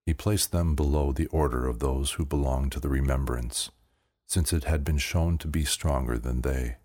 He 0.05 0.13
placed 0.13 0.51
them 0.51 0.75
below 0.75 1.11
the 1.11 1.25
order 1.27 1.65
of 1.65 1.79
those 1.79 2.11
who 2.11 2.25
belonged 2.25 2.71
to 2.73 2.79
the 2.79 2.89
remembrance, 2.89 3.71
since 4.27 4.53
it 4.53 4.65
had 4.65 4.83
been 4.83 4.99
shown 4.99 5.39
to 5.39 5.47
be 5.47 5.65
stronger 5.65 6.19
than 6.19 6.41
they. 6.41 6.75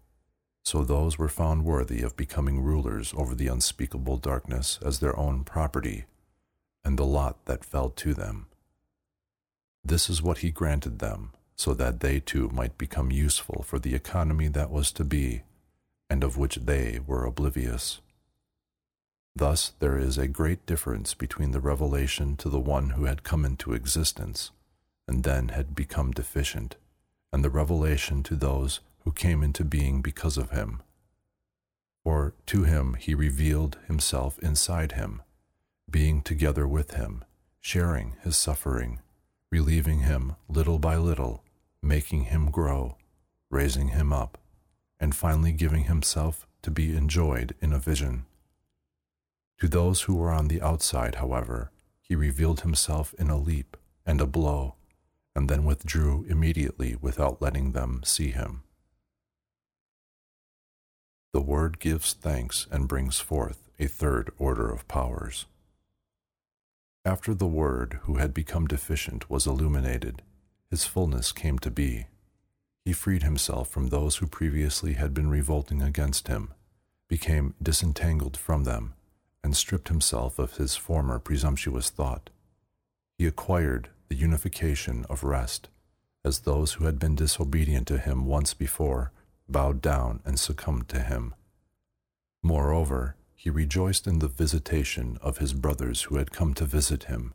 So 0.65 0.83
those 0.83 1.19
were 1.19 1.29
found 1.29 1.67
worthy 1.67 2.01
of 2.01 2.17
becoming 2.17 2.63
rulers 2.63 3.13
over 3.15 3.35
the 3.35 3.49
unspeakable 3.49 4.17
darkness 4.17 4.79
as 4.83 5.01
their 5.01 5.19
own 5.19 5.45
property, 5.45 6.07
and 6.83 6.99
the 6.99 7.05
lot 7.05 7.45
that 7.45 7.67
fell 7.67 7.91
to 7.91 8.15
them. 8.15 8.47
This 9.85 10.09
is 10.09 10.23
what 10.23 10.39
he 10.39 10.51
granted 10.51 11.01
them, 11.01 11.33
so 11.61 11.75
that 11.75 12.01
they 12.01 12.19
too 12.19 12.49
might 12.55 12.79
become 12.79 13.13
useful 13.13 13.63
for 13.63 13.79
the 13.79 13.95
economy 13.95 14.49
that 14.49 14.71
was 14.71 14.91
to 14.91 15.05
be, 15.05 15.43
and 16.09 16.25
of 16.25 16.39
which 16.39 16.57
they 16.57 16.99
were 17.07 17.27
oblivious. 17.27 18.01
Thus, 19.37 19.75
there 19.79 19.99
is 19.99 20.17
a 20.17 20.27
great 20.27 20.65
difference 20.65 21.13
between 21.13 21.51
the 21.51 21.61
revelation 21.61 22.35
to 22.39 22.49
the 22.49 22.59
one 22.59 22.91
who 22.91 23.05
had 23.05 23.25
come 23.25 23.45
into 23.45 23.75
existence 23.75 24.53
and 25.07 25.23
then 25.23 25.49
had 25.49 25.75
become 25.75 26.13
deficient, 26.13 26.77
and 27.31 27.45
the 27.45 27.51
revelation 27.51 28.23
to 28.23 28.37
those 28.37 28.81
who 29.05 29.13
came 29.13 29.43
into 29.43 29.63
being 29.63 30.01
because 30.01 30.39
of 30.39 30.53
him. 30.53 30.81
For 32.03 32.33
to 32.47 32.63
him 32.63 32.95
he 32.95 33.15
revealed 33.15 33.77
himself 33.87 34.39
inside 34.39 34.93
him, 34.93 35.21
being 35.91 36.23
together 36.23 36.67
with 36.67 36.93
him, 36.93 37.23
sharing 37.61 38.17
his 38.23 38.39
suffering, 38.39 39.01
relieving 39.51 40.01
him 40.01 40.37
little 40.49 40.79
by 40.79 40.97
little, 40.97 41.45
making 41.83 42.25
him 42.25 42.51
grow, 42.51 42.97
raising 43.51 43.89
him 43.89 44.13
up, 44.13 44.39
and 44.99 45.15
finally 45.15 45.53
giving 45.53 45.85
himself 45.85 46.47
to 46.63 46.71
be 46.71 46.97
enjoyed 46.97 47.55
in 47.61 47.73
a 47.73 47.79
vision. 47.79 48.27
To 49.61 49.69
those 49.69 50.03
who 50.03 50.15
were 50.15 50.31
on 50.31 50.49
the 50.49 50.63
outside, 50.63 51.17
however, 51.17 51.71
he 52.01 52.15
revealed 52.15 52.61
himself 52.61 53.15
in 53.19 53.31
a 53.31 53.37
leap 53.37 53.77
and 54.05 54.21
a 54.21 54.27
blow, 54.27 54.75
and 55.35 55.49
then 55.49 55.65
withdrew 55.65 56.25
immediately 56.29 56.97
without 57.01 57.41
letting 57.41 57.73
them 57.73 58.03
see 58.05 58.31
him. 58.31 58.63
The 61.33 61.41
Word 61.41 61.79
gives 61.79 62.13
thanks 62.13 62.67
and 62.71 62.89
brings 62.89 63.21
forth 63.21 63.71
a 63.79 63.87
third 63.87 64.33
order 64.39 64.71
of 64.71 64.89
powers. 64.89 65.47
After 67.05 67.33
the 67.33 67.47
Word, 67.47 68.01
who 68.03 68.17
had 68.17 68.35
become 68.35 68.67
deficient, 68.67 69.31
was 69.31 69.47
illuminated, 69.47 70.23
his 70.71 70.85
fullness 70.85 71.33
came 71.33 71.59
to 71.59 71.71
be. 71.71 72.07
He 72.85 72.93
freed 72.93 73.23
himself 73.23 73.69
from 73.69 73.89
those 73.89 74.17
who 74.17 74.27
previously 74.27 74.95
had 74.95 75.13
been 75.13 75.29
revolting 75.29 75.83
against 75.83 76.29
him, 76.29 76.55
became 77.09 77.55
disentangled 77.63 78.37
from 78.37 78.65
them, 78.65 78.95
and 79.43 79.57
stripped 79.57 79.89
himself 79.89 80.39
of 80.39 80.57
his 80.57 80.77
former 80.77 81.19
presumptuous 81.19 81.91
thought. 81.91 82.31
He 83.19 83.27
acquired 83.27 83.89
the 84.09 84.15
unification 84.15 85.05
of 85.11 85.25
rest, 85.25 85.69
as 86.25 86.41
those 86.41 86.75
who 86.75 86.85
had 86.85 86.99
been 86.99 87.15
disobedient 87.15 87.87
to 87.89 87.99
him 87.99 88.27
once 88.27 88.55
before 88.55 89.13
bowed 89.49 89.83
down 89.83 90.21
and 90.25 90.39
succumbed 90.39 90.89
to 90.89 91.01
him. 91.01 91.35
Moreover, 92.43 93.17
he 93.35 93.51
rejoiced 93.51 94.07
in 94.07 94.19
the 94.19 94.29
visitation 94.29 95.19
of 95.23 95.39
his 95.39 95.53
brothers 95.53 96.03
who 96.03 96.17
had 96.17 96.31
come 96.31 96.55
to 96.55 96.65
visit 96.65 97.05
him. 97.05 97.35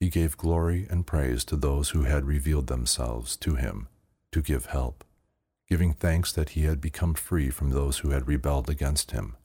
He 0.00 0.08
gave 0.08 0.38
glory 0.38 0.86
and 0.88 1.06
praise 1.06 1.44
to 1.44 1.56
those 1.56 1.90
who 1.90 2.04
had 2.04 2.24
revealed 2.24 2.66
themselves 2.68 3.36
to 3.36 3.54
him 3.54 3.88
to 4.32 4.40
give 4.40 4.66
help, 4.66 5.04
giving 5.68 5.92
thanks 5.92 6.32
that 6.32 6.50
he 6.50 6.62
had 6.62 6.80
become 6.80 7.12
free 7.12 7.50
from 7.50 7.70
those 7.70 7.98
who 7.98 8.10
had 8.10 8.26
rebelled 8.26 8.70
against 8.70 9.10
him 9.10 9.36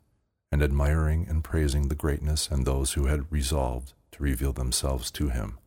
and 0.51 0.64
admiring 0.64 1.28
and 1.28 1.43
praising 1.43 1.89
the 1.89 1.95
greatness 1.95 2.47
and 2.49 2.66
those 2.66 2.93
who 2.93 3.08
had 3.08 3.30
resolved 3.30 3.93
to 4.12 4.24
reveal 4.24 4.53
themselves 4.53 5.12
to 5.12 5.28
him. 5.28 5.58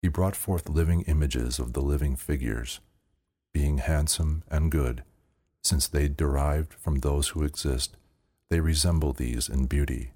He 0.00 0.08
brought 0.08 0.36
forth 0.36 0.70
living 0.70 1.02
images 1.02 1.58
of 1.58 1.74
the 1.74 1.82
living 1.82 2.16
figures, 2.16 2.80
being 3.52 3.78
handsome 3.78 4.44
and 4.48 4.70
good, 4.70 5.02
since 5.62 5.86
they 5.86 6.08
derived 6.08 6.72
from 6.72 7.00
those 7.00 7.28
who 7.28 7.42
exist, 7.42 7.96
they 8.48 8.60
resemble 8.60 9.12
these 9.12 9.48
in 9.48 9.66
beauty, 9.66 10.12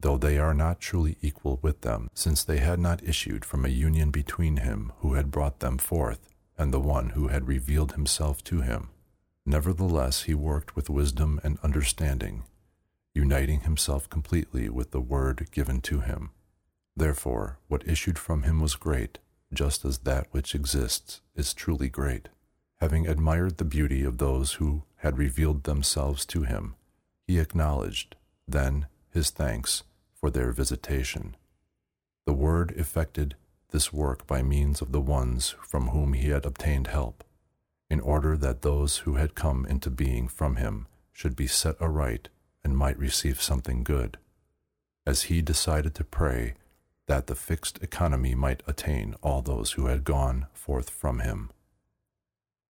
though 0.00 0.18
they 0.18 0.38
are 0.38 0.54
not 0.54 0.80
truly 0.80 1.16
equal 1.22 1.58
with 1.62 1.80
them, 1.80 2.08
since 2.14 2.44
they 2.44 2.58
had 2.58 2.78
not 2.78 3.02
issued 3.02 3.44
from 3.44 3.64
a 3.64 3.68
union 3.68 4.10
between 4.10 4.58
him 4.58 4.92
who 4.98 5.14
had 5.14 5.30
brought 5.30 5.60
them 5.60 5.78
forth 5.78 6.28
and 6.58 6.72
the 6.72 6.80
one 6.80 7.10
who 7.10 7.28
had 7.28 7.48
revealed 7.48 7.92
himself 7.92 8.42
to 8.44 8.60
him. 8.60 8.88
Nevertheless, 9.44 10.22
he 10.22 10.34
worked 10.34 10.74
with 10.74 10.90
wisdom 10.90 11.40
and 11.44 11.58
understanding 11.62 12.44
uniting 13.16 13.60
himself 13.60 14.10
completely 14.10 14.68
with 14.68 14.90
the 14.90 15.00
word 15.00 15.48
given 15.50 15.80
to 15.80 16.00
him. 16.00 16.30
Therefore, 16.94 17.58
what 17.66 17.88
issued 17.88 18.18
from 18.18 18.42
him 18.42 18.60
was 18.60 18.76
great, 18.76 19.18
just 19.54 19.86
as 19.86 19.98
that 20.00 20.26
which 20.32 20.54
exists 20.54 21.22
is 21.34 21.54
truly 21.54 21.88
great. 21.88 22.28
Having 22.76 23.06
admired 23.06 23.56
the 23.56 23.64
beauty 23.64 24.04
of 24.04 24.18
those 24.18 24.54
who 24.54 24.82
had 24.96 25.16
revealed 25.16 25.64
themselves 25.64 26.26
to 26.26 26.42
him, 26.42 26.74
he 27.26 27.38
acknowledged, 27.38 28.16
then, 28.46 28.86
his 29.16 29.30
thanks 29.30 29.82
for 30.14 30.30
their 30.30 30.52
visitation. 30.52 31.34
The 32.26 32.34
Word 32.34 32.72
effected 32.76 33.34
this 33.70 33.90
work 33.90 34.26
by 34.26 34.42
means 34.42 34.82
of 34.82 34.92
the 34.92 35.00
ones 35.00 35.54
from 35.62 35.88
whom 35.88 36.12
he 36.12 36.28
had 36.28 36.44
obtained 36.44 36.88
help, 36.88 37.24
in 37.88 37.98
order 37.98 38.36
that 38.36 38.60
those 38.60 38.98
who 38.98 39.14
had 39.14 39.34
come 39.34 39.64
into 39.66 39.88
being 39.88 40.28
from 40.28 40.56
him 40.56 40.86
should 41.12 41.34
be 41.34 41.46
set 41.46 41.80
aright 41.80 42.28
and 42.62 42.76
might 42.76 42.98
receive 42.98 43.40
something 43.40 43.82
good, 43.82 44.18
as 45.06 45.24
he 45.24 45.40
decided 45.40 45.94
to 45.94 46.04
pray 46.04 46.52
that 47.06 47.26
the 47.26 47.34
fixed 47.34 47.82
economy 47.82 48.34
might 48.34 48.62
attain 48.66 49.14
all 49.22 49.40
those 49.40 49.72
who 49.72 49.86
had 49.86 50.04
gone 50.04 50.46
forth 50.52 50.90
from 50.90 51.20
him. 51.20 51.50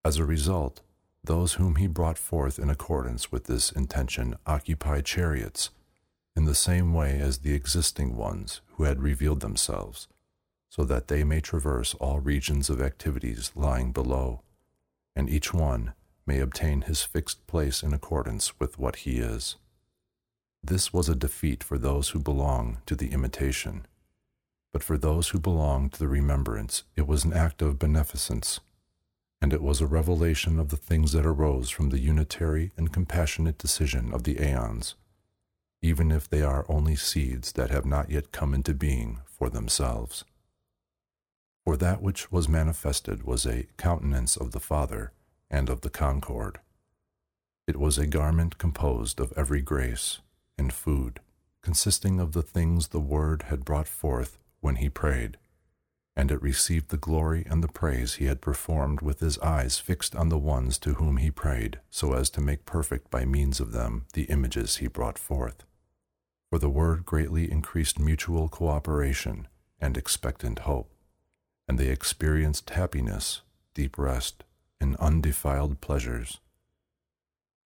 As 0.03 0.17
a 0.17 0.25
result, 0.25 0.81
those 1.23 1.53
whom 1.53 1.77
he 1.77 1.87
brought 1.87 2.19
forth 2.19 2.59
in 2.59 2.69
accordance 2.69 3.31
with 3.31 3.45
this 3.45 3.71
intention 3.71 4.35
occupy 4.45 5.01
chariots, 5.01 5.71
in 6.35 6.45
the 6.45 6.55
same 6.55 6.93
way 6.93 7.19
as 7.19 7.39
the 7.39 7.53
existing 7.53 8.15
ones 8.15 8.61
who 8.73 8.83
had 8.83 9.01
revealed 9.01 9.39
themselves, 9.39 10.07
so 10.69 10.83
that 10.83 11.07
they 11.07 11.23
may 11.23 11.39
traverse 11.39 11.93
all 11.95 12.19
regions 12.19 12.69
of 12.69 12.81
activities 12.81 13.51
lying 13.55 13.91
below, 13.91 14.41
and 15.15 15.29
each 15.29 15.53
one 15.53 15.93
may 16.25 16.39
obtain 16.39 16.81
his 16.81 17.03
fixed 17.03 17.45
place 17.47 17.83
in 17.83 17.93
accordance 17.93 18.59
with 18.59 18.77
what 18.77 18.97
he 18.97 19.19
is. 19.19 19.55
This 20.63 20.91
was 20.91 21.07
a 21.07 21.15
defeat 21.15 21.63
for 21.63 21.77
those 21.77 22.09
who 22.09 22.19
belong 22.19 22.79
to 22.87 22.95
the 22.95 23.11
imitation. 23.11 23.85
But 24.73 24.83
for 24.83 24.97
those 24.97 25.29
who 25.29 25.39
belong 25.39 25.89
to 25.91 25.99
the 25.99 26.07
remembrance, 26.07 26.83
it 26.95 27.07
was 27.07 27.23
an 27.23 27.33
act 27.33 27.61
of 27.61 27.79
beneficence, 27.79 28.59
and 29.41 29.53
it 29.53 29.61
was 29.61 29.79
a 29.79 29.87
revelation 29.87 30.59
of 30.59 30.69
the 30.69 30.77
things 30.77 31.11
that 31.11 31.25
arose 31.25 31.69
from 31.69 31.91
the 31.91 31.99
unitary 31.99 32.71
and 32.75 32.91
compassionate 32.91 33.57
decision 33.57 34.11
of 34.11 34.23
the 34.23 34.41
aeons, 34.41 34.95
even 35.85 36.11
if 36.11 36.27
they 36.27 36.41
are 36.41 36.65
only 36.67 36.95
seeds 36.95 37.51
that 37.51 37.69
have 37.69 37.85
not 37.85 38.09
yet 38.09 38.31
come 38.31 38.55
into 38.55 38.73
being 38.73 39.19
for 39.27 39.51
themselves. 39.51 40.25
For 41.63 41.77
that 41.77 42.01
which 42.01 42.31
was 42.31 42.49
manifested 42.49 43.21
was 43.21 43.45
a 43.45 43.67
countenance 43.77 44.35
of 44.35 44.49
the 44.49 44.59
Father 44.59 45.11
and 45.47 45.69
of 45.69 45.81
the 45.81 45.91
concord. 45.91 46.59
It 47.67 47.77
was 47.77 47.99
a 47.99 48.07
garment 48.07 48.57
composed 48.57 49.19
of 49.19 49.31
every 49.37 49.61
grace 49.61 50.21
and 50.57 50.73
food, 50.73 51.19
consisting 51.61 52.19
of 52.19 52.31
the 52.31 52.41
things 52.41 52.87
the 52.87 52.99
Word 52.99 53.43
had 53.43 53.63
brought 53.63 53.87
forth 53.87 54.39
when 54.61 54.77
he 54.77 54.89
prayed, 54.89 55.37
and 56.15 56.31
it 56.31 56.41
received 56.41 56.89
the 56.89 56.97
glory 56.97 57.45
and 57.47 57.63
the 57.63 57.67
praise 57.67 58.15
he 58.15 58.25
had 58.25 58.41
performed 58.41 59.01
with 59.01 59.19
his 59.19 59.37
eyes 59.39 59.77
fixed 59.77 60.15
on 60.15 60.29
the 60.29 60.37
ones 60.39 60.79
to 60.79 60.95
whom 60.95 61.17
he 61.17 61.29
prayed, 61.29 61.79
so 61.91 62.13
as 62.13 62.31
to 62.31 62.41
make 62.41 62.65
perfect 62.65 63.11
by 63.11 63.23
means 63.23 63.59
of 63.59 63.71
them 63.71 64.07
the 64.13 64.23
images 64.23 64.77
he 64.77 64.87
brought 64.87 65.19
forth. 65.19 65.63
For 66.49 66.59
the 66.59 66.69
Word 66.69 67.05
greatly 67.05 67.51
increased 67.51 67.99
mutual 67.99 68.47
cooperation 68.47 69.47
and 69.79 69.97
expectant 69.97 70.59
hope, 70.59 70.93
and 71.67 71.77
they 71.77 71.89
experienced 71.89 72.69
happiness, 72.69 73.41
deep 73.73 73.97
rest, 73.97 74.43
and 74.79 74.95
undefiled 74.97 75.81
pleasures. 75.81 76.39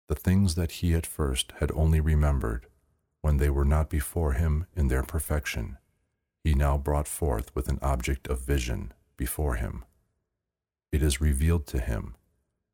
The 0.08 0.14
things 0.14 0.54
that 0.54 0.72
he 0.72 0.94
at 0.94 1.06
first 1.06 1.52
had 1.58 1.72
only 1.72 2.00
remembered, 2.00 2.66
when 3.22 3.38
they 3.38 3.50
were 3.50 3.64
not 3.64 3.90
before 3.90 4.34
him 4.34 4.66
in 4.76 4.88
their 4.88 5.02
perfection, 5.02 5.78
he 6.44 6.54
now 6.54 6.78
brought 6.78 7.08
forth 7.08 7.52
with 7.56 7.68
an 7.68 7.80
object 7.82 8.28
of 8.28 8.40
vision 8.40 8.92
before 9.16 9.56
him. 9.56 9.84
It 10.92 11.02
is 11.02 11.20
revealed 11.20 11.66
to 11.68 11.80
him, 11.80 12.14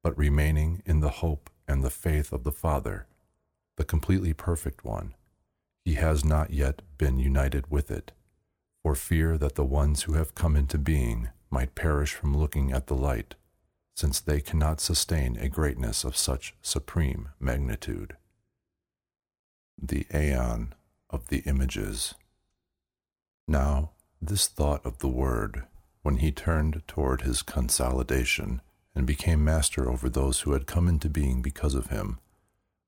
but 0.02 0.18
remaining 0.18 0.82
in 0.84 1.00
the 1.00 1.08
hope 1.08 1.48
and 1.66 1.82
the 1.82 1.88
faith 1.88 2.32
of 2.32 2.44
the 2.44 2.52
Father, 2.52 3.06
the 3.76 3.84
completely 3.84 4.34
perfect 4.34 4.84
one, 4.84 5.14
he 5.84 5.94
has 5.94 6.24
not 6.24 6.50
yet 6.50 6.82
been 6.98 7.18
united 7.18 7.70
with 7.70 7.90
it, 7.90 8.12
for 8.82 8.94
fear 8.94 9.36
that 9.36 9.54
the 9.54 9.64
ones 9.64 10.02
who 10.02 10.14
have 10.14 10.34
come 10.34 10.56
into 10.56 10.78
being 10.78 11.28
might 11.50 11.74
perish 11.74 12.14
from 12.14 12.36
looking 12.36 12.72
at 12.72 12.86
the 12.86 12.94
light, 12.94 13.34
since 13.94 14.20
they 14.20 14.40
cannot 14.40 14.80
sustain 14.80 15.36
a 15.36 15.48
greatness 15.48 16.04
of 16.04 16.16
such 16.16 16.54
supreme 16.62 17.28
magnitude. 17.38 18.16
The 19.80 20.06
aeon 20.14 20.74
of 21.10 21.28
the 21.28 21.40
images. 21.40 22.14
Now, 23.48 23.90
this 24.20 24.46
thought 24.46 24.84
of 24.86 24.98
the 24.98 25.08
Word, 25.08 25.64
when 26.02 26.18
he 26.18 26.30
turned 26.30 26.82
toward 26.86 27.22
his 27.22 27.42
consolidation 27.42 28.62
and 28.94 29.06
became 29.06 29.44
master 29.44 29.90
over 29.90 30.08
those 30.08 30.40
who 30.40 30.52
had 30.52 30.66
come 30.66 30.88
into 30.88 31.08
being 31.08 31.42
because 31.42 31.74
of 31.74 31.88
him, 31.88 32.18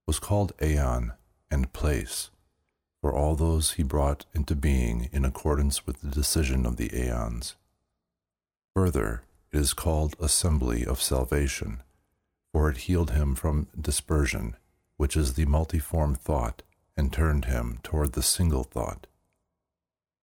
was 0.07 0.18
called 0.18 0.53
aeon 0.62 1.12
and 1.51 1.72
place 1.72 2.30
for 3.05 3.12
all 3.12 3.36
those 3.36 3.72
he 3.72 3.82
brought 3.82 4.24
into 4.32 4.57
being 4.57 5.11
in 5.12 5.26
accordance 5.26 5.86
with 5.86 6.00
the 6.00 6.09
decision 6.09 6.64
of 6.64 6.78
the 6.78 6.88
aeons. 6.98 7.55
Further, 8.74 9.24
it 9.52 9.59
is 9.59 9.74
called 9.74 10.16
assembly 10.18 10.86
of 10.86 11.02
salvation, 11.02 11.82
for 12.50 12.70
it 12.70 12.78
healed 12.88 13.11
him 13.11 13.34
from 13.34 13.66
dispersion, 13.78 14.57
which 14.96 15.18
is 15.18 15.34
the 15.34 15.44
multiform 15.44 16.14
thought, 16.14 16.62
and 16.96 17.12
turned 17.12 17.44
him 17.44 17.78
toward 17.82 18.14
the 18.14 18.22
single 18.22 18.64
thought. 18.64 19.07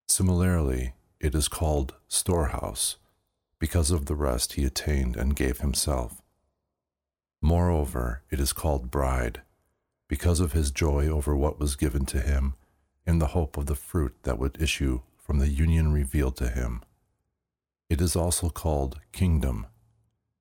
Similarly, 0.08 0.94
it 1.20 1.36
is 1.36 1.48
called 1.48 1.94
storehouse, 2.08 2.96
because 3.60 3.92
of 3.92 4.08
the 4.08 4.16
rest 4.16 4.54
he 4.54 4.66
attained 4.66 5.16
and 5.16 5.36
gave 5.36 5.60
himself. 5.60 6.20
Moreover, 7.44 8.24
it 8.32 8.40
is 8.40 8.54
called 8.54 8.90
bride, 8.90 9.42
because 10.08 10.40
of 10.40 10.54
his 10.54 10.72
joy 10.72 11.08
over 11.08 11.36
what 11.36 11.60
was 11.60 11.76
given 11.76 12.06
to 12.06 12.20
him 12.20 12.56
in 13.12 13.20
the 13.20 13.28
hope 13.28 13.58
of 13.58 13.66
the 13.66 13.76
fruit 13.76 14.16
that 14.24 14.40
would 14.40 14.62
issue 14.62 15.02
from 15.18 15.40
the 15.40 15.50
union 15.50 15.92
revealed 15.92 16.38
to 16.38 16.48
him. 16.48 16.82
It 17.90 18.00
is 18.00 18.16
also 18.16 18.50
called 18.50 19.02
kingdom, 19.12 19.68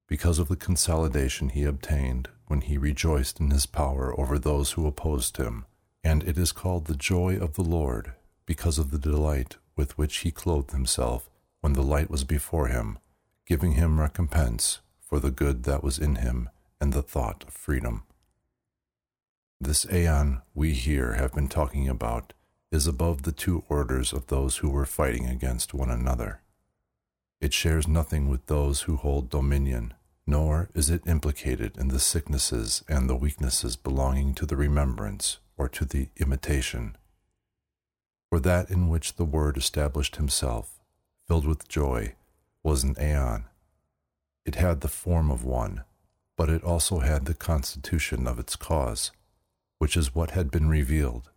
because 0.07 0.39
of 0.39 0.47
the 0.47 0.55
consolidation 0.55 1.49
he 1.49 1.65
obtained 1.65 2.29
when 2.47 2.61
he 2.61 2.79
rejoiced 2.79 3.41
in 3.41 3.51
his 3.51 3.67
power 3.67 4.19
over 4.19 4.39
those 4.39 4.73
who 4.73 4.87
opposed 4.87 5.37
him, 5.37 5.67
and 6.05 6.23
it 6.23 6.39
is 6.39 6.53
called 6.53 6.87
the 6.87 6.95
joy 6.95 7.37
of 7.37 7.55
the 7.55 7.65
Lord, 7.65 8.13
because 8.47 8.79
of 8.79 8.93
the 8.93 8.99
delight 8.99 9.57
with 9.75 9.99
which 9.99 10.19
he 10.19 10.31
clothed 10.31 10.71
himself 10.71 11.29
when 11.61 11.73
the 11.73 11.83
light 11.83 12.09
was 12.09 12.23
before 12.23 12.69
him, 12.69 13.01
giving 13.47 13.73
him 13.73 13.99
recompense 13.99 14.79
for 15.01 15.19
the 15.19 15.33
good 15.33 15.65
that 15.65 15.83
was 15.83 15.99
in 15.99 16.17
him 16.17 16.49
and 16.81 16.93
the 16.93 17.03
thought 17.03 17.43
of 17.49 17.53
freedom. 17.53 18.05
This 19.61 19.87
aeon 19.93 20.43
we 20.55 20.73
here 20.73 21.15
have 21.15 21.35
been 21.35 21.49
talking 21.49 21.89
about 21.89 22.33
is 22.71 22.87
above 22.87 23.23
the 23.23 23.33
two 23.33 23.65
orders 23.69 24.13
of 24.13 24.29
those 24.29 24.59
who 24.59 24.71
were 24.71 24.87
fighting 24.87 25.27
against 25.27 25.75
one 25.75 25.91
another. 25.91 26.41
It 27.41 27.53
shares 27.53 27.89
nothing 27.89 28.29
with 28.29 28.47
those 28.47 28.83
who 28.83 28.97
hold 28.97 29.31
dominion, 29.31 29.95
nor 30.27 30.69
is 30.75 30.91
it 30.91 31.07
implicated 31.07 31.77
in 31.77 31.89
the 31.89 31.99
sicknesses 31.99 32.85
and 32.89 33.09
the 33.09 33.17
weaknesses 33.17 33.77
belonging 33.77 34.35
to 34.35 34.47
the 34.47 34.57
remembrance 34.57 35.39
or 35.57 35.69
to 35.69 35.85
the 35.85 36.09
imitation. 36.19 36.97
For 38.29 38.39
that 38.41 38.71
in 38.71 38.89
which 38.89 39.17
the 39.17 39.25
Word 39.25 39.57
established 39.57 40.17
himself, 40.17 40.79
filled 41.27 41.47
with 41.47 41.67
joy, 41.67 42.15
was 42.63 42.85
an 42.85 42.95
aeon. 43.01 43.47
It 44.45 44.55
had 44.55 44.81
the 44.81 44.89
form 44.89 45.31
of 45.31 45.45
one, 45.45 45.83
but 46.37 46.49
it 46.49 46.63
also 46.63 47.01
had 47.01 47.25
the 47.25 47.35
constitution 47.35 48.29
of 48.29 48.39
its 48.39 48.55
cause, 48.55 49.11
which 49.79 49.97
is 49.97 50.15
what 50.15 50.31
had 50.31 50.51
been 50.51 50.69
revealed 50.69 51.31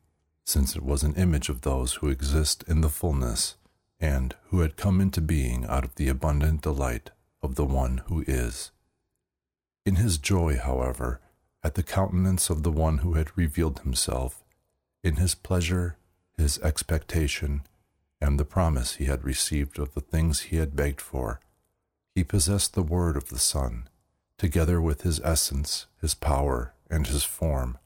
since 0.45 0.75
it 0.75 0.83
was 0.83 1.03
an 1.03 1.15
image 1.15 1.49
of 1.49 1.61
those 1.61 1.95
who 1.95 2.09
exist 2.09 2.63
in 2.67 2.81
the 2.81 2.89
fullness 2.89 3.55
and 3.99 4.35
who 4.49 4.59
had 4.59 4.75
come 4.75 4.99
into 4.99 5.21
being 5.21 5.65
out 5.65 5.85
of 5.85 5.95
the 5.95 6.09
abundant 6.09 6.61
delight 6.61 7.09
of 7.41 7.55
the 7.55 7.65
one 7.65 8.01
who 8.07 8.23
is. 8.27 8.71
In 9.85 9.95
his 9.95 10.17
joy, 10.17 10.57
however, 10.57 11.21
at 11.63 11.75
the 11.75 11.83
countenance 11.83 12.49
of 12.49 12.63
the 12.63 12.71
one 12.71 12.99
who 12.99 13.13
had 13.13 13.37
revealed 13.37 13.79
himself, 13.79 14.43
in 15.03 15.15
his 15.15 15.35
pleasure, 15.35 15.97
his 16.37 16.59
expectation, 16.59 17.61
and 18.19 18.39
the 18.39 18.45
promise 18.45 18.95
he 18.95 19.05
had 19.05 19.23
received 19.23 19.79
of 19.79 19.93
the 19.93 20.01
things 20.01 20.41
he 20.41 20.57
had 20.57 20.75
begged 20.75 21.01
for, 21.01 21.39
he 22.15 22.23
possessed 22.23 22.73
the 22.73 22.83
word 22.83 23.17
of 23.17 23.29
the 23.29 23.39
Son, 23.39 23.87
together 24.37 24.81
with 24.81 25.01
his 25.01 25.19
essence, 25.21 25.87
his 26.01 26.13
power, 26.13 26.73
and 26.89 27.07
his 27.07 27.23
form, 27.23 27.77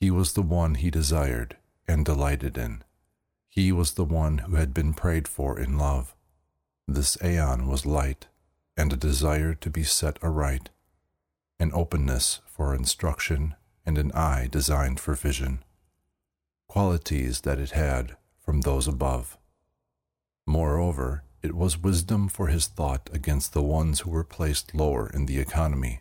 he 0.00 0.10
was 0.10 0.32
the 0.32 0.42
one 0.42 0.76
he 0.76 0.90
desired 0.90 1.58
and 1.86 2.06
delighted 2.06 2.56
in. 2.56 2.82
He 3.50 3.70
was 3.70 3.92
the 3.92 4.04
one 4.04 4.38
who 4.38 4.56
had 4.56 4.72
been 4.72 4.94
prayed 4.94 5.28
for 5.28 5.60
in 5.60 5.76
love. 5.76 6.14
This 6.88 7.18
aeon 7.22 7.68
was 7.68 7.84
light 7.84 8.26
and 8.78 8.92
a 8.92 8.96
desire 8.96 9.52
to 9.54 9.68
be 9.68 9.84
set 9.84 10.18
aright, 10.22 10.70
an 11.58 11.70
openness 11.74 12.40
for 12.46 12.74
instruction 12.74 13.54
and 13.84 13.98
an 13.98 14.10
eye 14.12 14.48
designed 14.50 14.98
for 14.98 15.14
vision, 15.14 15.62
qualities 16.66 17.42
that 17.42 17.58
it 17.58 17.72
had 17.72 18.16
from 18.38 18.62
those 18.62 18.88
above. 18.88 19.36
Moreover, 20.46 21.24
it 21.42 21.54
was 21.54 21.76
wisdom 21.76 22.28
for 22.28 22.46
his 22.46 22.66
thought 22.66 23.10
against 23.12 23.52
the 23.52 23.62
ones 23.62 24.00
who 24.00 24.10
were 24.10 24.24
placed 24.24 24.74
lower 24.74 25.10
in 25.10 25.26
the 25.26 25.38
economy, 25.38 26.00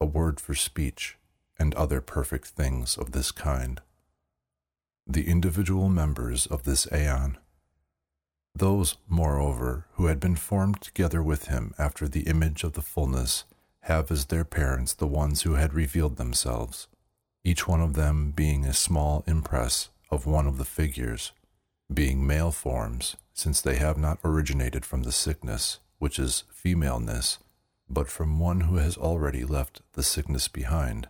a 0.00 0.06
word 0.06 0.38
for 0.38 0.54
speech, 0.54 1.16
and 1.60 1.74
other 1.74 2.00
perfect 2.00 2.46
things 2.46 2.96
of 2.96 3.12
this 3.12 3.30
kind. 3.30 3.82
The 5.06 5.28
individual 5.28 5.90
members 5.90 6.46
of 6.46 6.64
this 6.64 6.90
aeon, 6.90 7.36
those, 8.54 8.96
moreover, 9.08 9.86
who 9.92 10.06
had 10.06 10.18
been 10.18 10.36
formed 10.36 10.80
together 10.80 11.22
with 11.22 11.46
him 11.46 11.74
after 11.78 12.08
the 12.08 12.22
image 12.22 12.64
of 12.64 12.72
the 12.72 12.82
fullness, 12.82 13.44
have 13.82 14.10
as 14.10 14.26
their 14.26 14.44
parents 14.44 14.94
the 14.94 15.06
ones 15.06 15.42
who 15.42 15.54
had 15.54 15.74
revealed 15.74 16.16
themselves, 16.16 16.88
each 17.44 17.68
one 17.68 17.82
of 17.82 17.92
them 17.92 18.30
being 18.30 18.64
a 18.64 18.72
small 18.72 19.22
impress 19.26 19.90
of 20.10 20.26
one 20.26 20.46
of 20.46 20.56
the 20.56 20.64
figures, 20.64 21.32
being 21.92 22.26
male 22.26 22.50
forms, 22.50 23.16
since 23.34 23.60
they 23.60 23.76
have 23.76 23.98
not 23.98 24.18
originated 24.24 24.84
from 24.84 25.02
the 25.02 25.12
sickness, 25.12 25.78
which 25.98 26.18
is 26.18 26.44
femaleness, 26.50 27.38
but 27.88 28.08
from 28.08 28.38
one 28.38 28.62
who 28.62 28.76
has 28.76 28.96
already 28.96 29.44
left 29.44 29.82
the 29.92 30.02
sickness 30.02 30.48
behind 30.48 31.08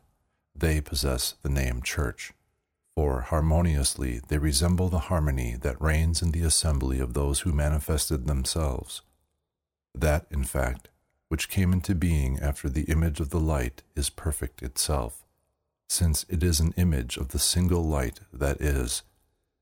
they 0.61 0.81
possess 0.81 1.35
the 1.43 1.49
name 1.49 1.83
church, 1.83 2.33
for 2.95 3.23
harmoniously 3.23 4.21
they 4.29 4.39
resemble 4.39 4.89
the 4.89 5.07
harmony 5.11 5.57
that 5.61 5.81
reigns 5.81 6.23
in 6.23 6.31
the 6.31 6.43
assembly 6.43 7.01
of 7.01 7.15
those 7.15 7.41
who 7.41 7.53
manifested 7.53 8.27
themselves. 8.27 9.03
That, 9.95 10.27
in 10.31 10.45
fact, 10.45 10.89
which 11.29 11.49
came 11.49 11.73
into 11.73 11.95
being 11.95 12.39
after 12.41 12.69
the 12.69 12.85
image 12.85 13.21
of 13.21 13.31
the 13.31 13.41
light 13.41 13.83
is 13.97 14.11
perfect 14.11 14.63
itself, 14.63 15.25
since 15.89 16.25
it 16.29 16.43
is 16.43 16.61
an 16.61 16.75
image 16.77 17.17
of 17.17 17.29
the 17.29 17.39
single 17.39 17.83
light 17.83 18.21
that 18.33 18.61
is, 18.61 19.03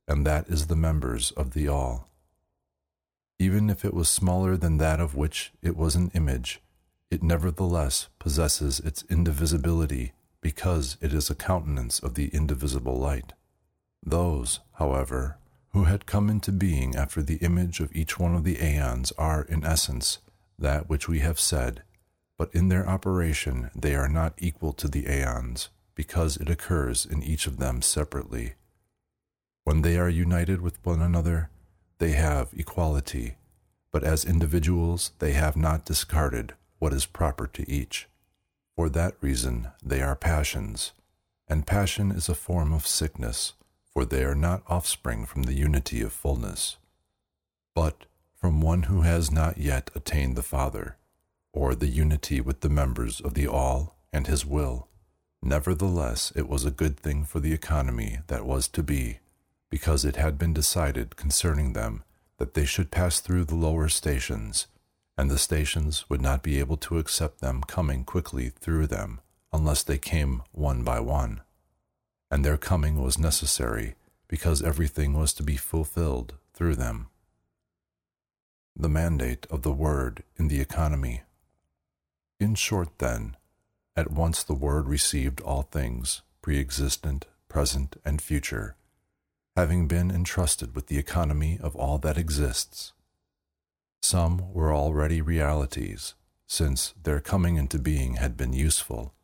and 0.07 0.27
that 0.27 0.49
is 0.49 0.66
the 0.66 0.77
members 0.77 1.31
of 1.33 1.53
the 1.53 1.69
all. 1.69 2.09
Even 3.39 3.70
if 3.70 3.85
it 3.85 3.95
was 3.95 4.09
smaller 4.09 4.57
than 4.57 4.79
that 4.79 5.01
of 5.01 5.15
which 5.15 5.53
it 5.62 5.77
was 5.77 5.95
an 5.95 6.11
image, 6.15 6.61
it 7.11 7.23
nevertheless 7.23 8.09
possesses 8.19 8.81
its 8.81 9.05
indivisibility 9.09 10.12
because 10.40 10.97
it 11.01 11.12
is 11.12 11.31
a 11.31 11.35
countenance 11.35 11.98
of 11.98 12.15
the 12.15 12.28
indivisible 12.28 12.98
light. 12.98 13.32
Those, 14.05 14.60
however, 14.74 15.39
who 15.70 15.85
had 15.85 16.06
come 16.06 16.31
into 16.31 16.52
being 16.52 16.97
after 16.97 17.23
the 17.23 17.36
image 17.36 17.81
of 17.81 17.94
each 17.94 18.19
one 18.19 18.35
of 18.35 18.44
the 18.44 18.62
aeons 18.62 19.12
are, 19.19 19.43
in 19.43 19.65
essence, 19.65 20.19
that 20.59 20.89
which 20.89 21.09
we 21.09 21.20
have 21.20 21.39
said, 21.39 21.82
but 22.36 22.52
in 22.55 22.69
their 22.69 22.89
operation 22.89 23.70
they 23.74 23.94
are 23.94 24.09
not 24.09 24.35
equal 24.39 24.73
to 24.73 24.89
the 24.89 25.06
aeons, 25.09 25.69
because 25.94 26.36
it 26.36 26.48
occurs 26.48 27.05
in 27.05 27.23
each 27.23 27.47
of 27.47 27.59
them 27.59 27.82
separately. 27.82 28.55
When 29.65 29.82
they 29.82 29.98
are 29.98 30.09
united 30.09 30.60
with 30.60 30.85
one 30.85 31.02
another, 31.02 31.51
they 31.98 32.12
have 32.12 32.48
equality, 32.56 33.36
but 33.93 34.05
as 34.05 34.24
individuals 34.24 35.12
they 35.19 35.32
have 35.32 35.56
not 35.56 35.85
discarded 35.85 36.55
what 36.78 36.93
is 36.93 37.06
proper 37.06 37.47
to 37.48 37.70
each. 37.70 38.07
For 38.78 38.88
that 38.90 39.16
reason 39.20 39.72
they 39.82 40.02
are 40.02 40.14
passions, 40.14 40.92
and 41.48 41.66
passion 41.66 42.12
is 42.12 42.28
a 42.28 42.34
form 42.36 42.72
of 42.72 42.86
sickness, 42.86 43.55
for 43.92 44.05
they 44.05 44.22
are 44.22 44.36
not 44.36 44.62
offspring 44.68 45.26
from 45.26 45.42
the 45.42 45.55
unity 45.55 46.00
of 46.00 46.12
fullness, 46.12 46.76
but 47.74 48.05
from 48.36 48.60
one 48.60 48.84
who 48.84 49.00
has 49.00 49.32
not 49.32 49.59
yet 49.59 49.90
attained 49.96 50.36
the 50.36 50.44
Father, 50.44 50.96
or 51.52 51.74
the 51.74 51.88
unity 51.88 52.40
with 52.40 52.60
the 52.60 52.68
members 52.68 53.20
of 53.20 53.34
the 53.34 53.48
All 53.48 53.96
and 54.12 54.28
His 54.28 54.46
will. 54.46 54.86
Nevertheless, 55.42 56.32
it 56.36 56.48
was 56.48 56.64
a 56.64 56.70
good 56.70 57.00
thing 57.00 57.24
for 57.24 57.40
the 57.40 57.52
economy 57.52 58.20
that 58.28 58.46
was 58.46 58.68
to 58.68 58.84
be, 58.84 59.18
because 59.70 60.05
it 60.05 60.14
had 60.14 60.38
been 60.38 60.55
decided 60.55 61.16
concerning 61.16 61.72
them 61.72 62.05
that 62.36 62.55
they 62.55 62.64
should 62.64 62.92
pass 62.92 63.18
through 63.18 63.46
the 63.46 63.56
lower 63.56 63.88
stations, 63.88 64.68
and 65.19 65.28
the 65.28 65.36
stations 65.36 66.09
would 66.09 66.23
not 66.23 66.45
be 66.45 66.61
able 66.61 66.77
to 66.77 66.97
accept 66.97 67.40
them 67.40 67.61
coming 67.62 68.05
quickly 68.05 68.51
through 68.51 68.86
them 68.86 69.20
unless 69.53 69.82
they 69.82 69.99
came 69.99 70.43
one 70.53 70.85
by 70.85 71.01
one. 71.01 71.40
And 72.31 72.45
their 72.45 72.57
coming 72.57 73.03
was 73.03 73.19
necessary 73.19 73.97
because 74.28 74.62
everything 74.62 75.15
was 75.15 75.32
to 75.35 75.43
be 75.43 75.57
fulfilled 75.57 76.35
through 76.55 76.77
them. 76.77 77.09
The 78.77 78.89
mandate 78.89 79.45
of 79.51 79.62
the 79.62 79.73
Word 79.73 80.23
in 80.36 80.47
the 80.47 80.61
economy. 80.61 81.23
In 82.39 82.55
short, 82.55 82.99
then, 82.99 83.36
at 83.97 84.12
once 84.12 84.45
the 84.45 84.55
Word 84.55 84.86
received 84.86 85.40
all 85.40 85.62
things, 85.62 86.23
pre 86.43 86.61
existent, 86.61 87.27
present, 87.49 87.97
and 88.05 88.23
future, 88.23 88.77
having 89.57 89.89
been 89.89 90.12
entrusted 90.12 90.77
with 90.77 90.86
the 90.86 90.99
economy 90.99 91.59
of 91.61 91.74
all 91.74 91.99
that 91.99 92.19
exists. 92.19 92.93
Some 94.03 94.53
were 94.53 94.73
already 94.73 95.20
realities, 95.20 96.15
since 96.47 96.95
their 97.03 97.20
coming 97.20 97.57
into 97.57 97.79
being 97.79 98.15
had 98.16 98.37
been 98.37 98.53
useful. 98.53 99.15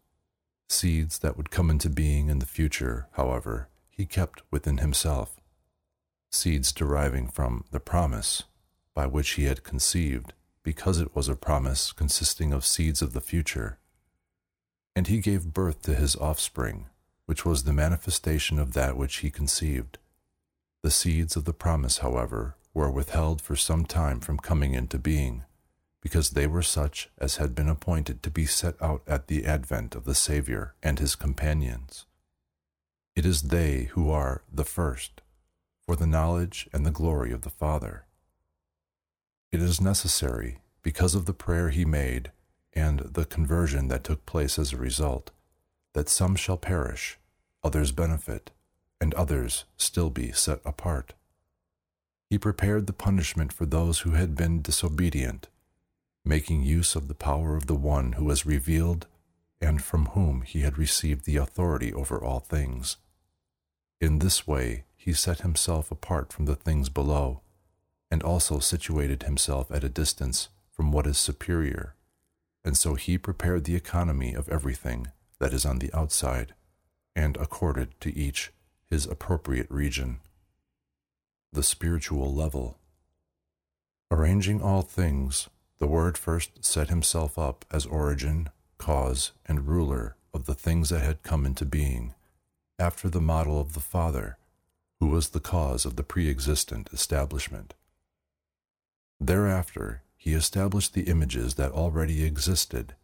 Seeds 0.69 1.19
that 1.21 1.37
would 1.37 1.51
come 1.51 1.71
into 1.71 1.89
being 1.89 2.29
in 2.29 2.39
the 2.39 2.47
future, 2.47 3.09
however, 3.13 3.69
he 3.89 4.07
kept 4.07 4.43
within 4.51 4.79
himself. 4.79 5.41
Seeds 6.31 6.73
deriving 6.73 7.29
from 7.29 7.65
the 7.71 7.81
promise 7.81 8.43
by 8.95 9.07
which 9.07 9.31
he 9.31 9.45
had 9.45 9.63
conceived, 9.63 10.33
because 10.63 10.99
it 10.99 11.15
was 11.15 11.29
a 11.29 11.37
promise 11.37 11.93
consisting 11.93 12.53
of 12.53 12.65
seeds 12.65 13.03
of 13.03 13.13
the 13.13 13.21
future. 13.21 13.79
And 14.97 15.07
he 15.07 15.19
gave 15.19 15.53
birth 15.53 15.83
to 15.83 15.95
his 15.95 16.17
offspring, 16.17 16.87
which 17.27 17.45
was 17.45 17.65
the 17.65 17.73
manifestation 17.73 18.59
of 18.59 18.73
that 18.73 18.97
which 18.97 19.17
he 19.17 19.31
conceived. 19.31 19.99
The 20.83 20.91
seeds 20.91 21.37
of 21.37 21.45
the 21.45 21.53
promise, 21.53 21.99
however, 21.99 22.57
were 22.75 22.91
withheld 22.91 23.41
for 23.41 23.57
some 23.57 23.87
time 23.87 24.21
from 24.21 24.37
coming 24.37 24.75
into 24.75 24.99
being, 24.99 25.45
because 26.03 26.31
they 26.31 26.47
were 26.47 26.63
such 26.63 27.09
as 27.19 27.37
had 27.37 27.55
been 27.55 27.69
appointed 27.69 28.23
to 28.23 28.31
be 28.31 28.45
set 28.45 28.75
out 28.83 29.03
at 29.07 29.29
the 29.29 29.47
advent 29.47 29.95
of 29.95 30.05
the 30.05 30.15
Saviour 30.15 30.75
and 30.83 30.99
his 30.99 31.15
companions. 31.15 32.05
It 33.17 33.25
is 33.25 33.43
they 33.43 33.85
who 33.93 34.11
are 34.11 34.43
the 34.53 34.65
first, 34.65 35.23
for 35.87 35.95
the 35.95 36.07
knowledge 36.07 36.69
and 36.73 36.85
the 36.85 36.91
glory 36.91 37.33
of 37.33 37.43
the 37.43 37.51
Father. 37.51 38.07
It 39.53 39.63
is 39.63 39.81
necessary, 39.81 40.59
because 40.83 41.15
of 41.15 41.27
the 41.27 41.33
prayer 41.33 41.71
he 41.71 41.85
made 41.85 42.33
and 42.73 42.99
the 43.01 43.25
conversion 43.25 43.87
that 43.89 44.03
took 44.03 44.27
place 44.27 44.59
as 44.59 44.73
a 44.73 44.77
result, 44.77 45.31
that 45.93 46.09
some 46.09 46.35
shall 46.35 46.57
perish, 46.57 47.19
others 47.63 47.93
benefit, 47.93 48.51
and 49.01 49.15
others 49.15 49.65
still 49.77 50.11
be 50.11 50.33
set 50.33 50.61
apart. 50.65 51.15
He 52.35 52.39
prepared 52.39 52.89
the 52.89 52.93
punishment 52.93 53.53
for 53.53 53.65
those 53.65 54.01
who 54.01 54.11
had 54.11 54.35
been 54.35 54.61
disobedient, 54.61 55.47
making 56.25 56.65
use 56.65 56.97
of 56.97 57.07
the 57.07 57.15
power 57.15 57.55
of 57.55 57.69
the 57.69 57.77
one 57.77 58.15
who 58.15 58.25
was 58.25 58.45
revealed 58.45 59.07
and 59.61 59.81
from 59.81 60.07
whom 60.07 60.43
he 60.43 60.63
had 60.63 60.77
received 60.77 61.27
the 61.27 61.37
authority 61.37 61.95
over 61.95 62.21
all 62.21 62.41
things. 62.41 62.97
In 64.01 64.19
this 64.19 64.49
way 64.49 64.83
he 64.97 65.13
set 65.13 65.43
himself 65.43 65.93
apart 65.93 66.33
from 66.33 66.47
the 66.47 66.57
things 66.57 66.89
below 66.89 67.41
and 68.11 68.21
also 68.21 68.59
situated 68.59 69.23
himself 69.23 69.71
at 69.71 69.85
a 69.85 69.89
distance 69.89 70.49
from 70.73 70.91
what 70.91 71.07
is 71.07 71.17
superior, 71.17 71.95
and 72.65 72.77
so 72.77 72.97
he 72.97 73.17
prepared 73.17 73.63
the 73.63 73.77
economy 73.77 74.35
of 74.35 74.49
everything 74.49 75.07
that 75.39 75.55
is 75.55 75.65
on 75.65 75.79
the 75.79 75.95
outside, 75.95 76.53
and 77.15 77.37
accorded 77.37 77.95
to 78.01 78.13
each 78.19 78.51
his 78.91 79.07
appropriate 79.07 79.71
region. 79.71 80.19
The 81.55 81.63
spiritual 81.63 82.35
level. 82.35 82.79
Arranging 84.11 84.61
all 84.61 84.83
things, 84.83 85.49
the 85.79 85.87
Word 85.87 86.19
first 86.19 86.65
set 86.65 86.89
himself 86.89 87.39
up 87.39 87.65
as 87.71 87.87
origin, 87.87 88.49
cause, 88.77 89.31
and 89.47 89.69
ruler 89.69 90.17
of 90.33 90.47
the 90.47 90.55
things 90.57 90.89
that 90.89 91.05
had 91.05 91.23
come 91.23 91.47
into 91.47 91.65
being, 91.65 92.13
after 92.77 93.09
the 93.09 93.21
model 93.21 93.61
of 93.61 93.75
the 93.75 93.81
Father, 93.81 94.37
who 94.99 95.07
was 95.07 95.29
the 95.29 95.39
cause 95.39 95.85
of 95.85 95.95
the 95.95 96.03
pre 96.03 96.29
existent 96.29 96.91
establishment. 96.93 97.75
Thereafter, 99.21 100.03
he 100.17 100.35
established 100.35 100.93
the 100.93 101.03
images 101.03 101.55
that 101.55 101.71
already 101.71 102.25
existed, 102.25 102.97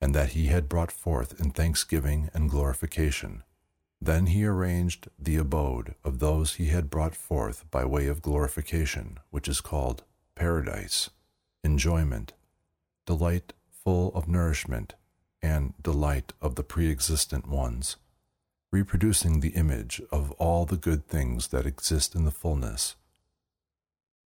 and 0.00 0.12
that 0.12 0.30
he 0.30 0.46
had 0.46 0.68
brought 0.68 0.90
forth 0.90 1.40
in 1.40 1.52
thanksgiving 1.52 2.30
and 2.34 2.50
glorification. 2.50 3.44
Then 4.04 4.26
he 4.26 4.44
arranged 4.44 5.08
the 5.16 5.36
abode 5.36 5.94
of 6.02 6.18
those 6.18 6.54
he 6.54 6.66
had 6.66 6.90
brought 6.90 7.14
forth 7.14 7.70
by 7.70 7.84
way 7.84 8.08
of 8.08 8.20
glorification, 8.20 9.20
which 9.30 9.46
is 9.46 9.60
called 9.60 10.02
paradise, 10.34 11.10
enjoyment, 11.62 12.32
delight 13.06 13.52
full 13.70 14.12
of 14.12 14.26
nourishment, 14.26 14.96
and 15.40 15.74
delight 15.80 16.32
of 16.40 16.56
the 16.56 16.64
pre 16.64 16.90
existent 16.90 17.46
ones, 17.46 17.94
reproducing 18.72 19.38
the 19.38 19.50
image 19.50 20.02
of 20.10 20.32
all 20.32 20.66
the 20.66 20.76
good 20.76 21.06
things 21.06 21.48
that 21.48 21.64
exist 21.64 22.16
in 22.16 22.24
the 22.24 22.32
fullness. 22.32 22.96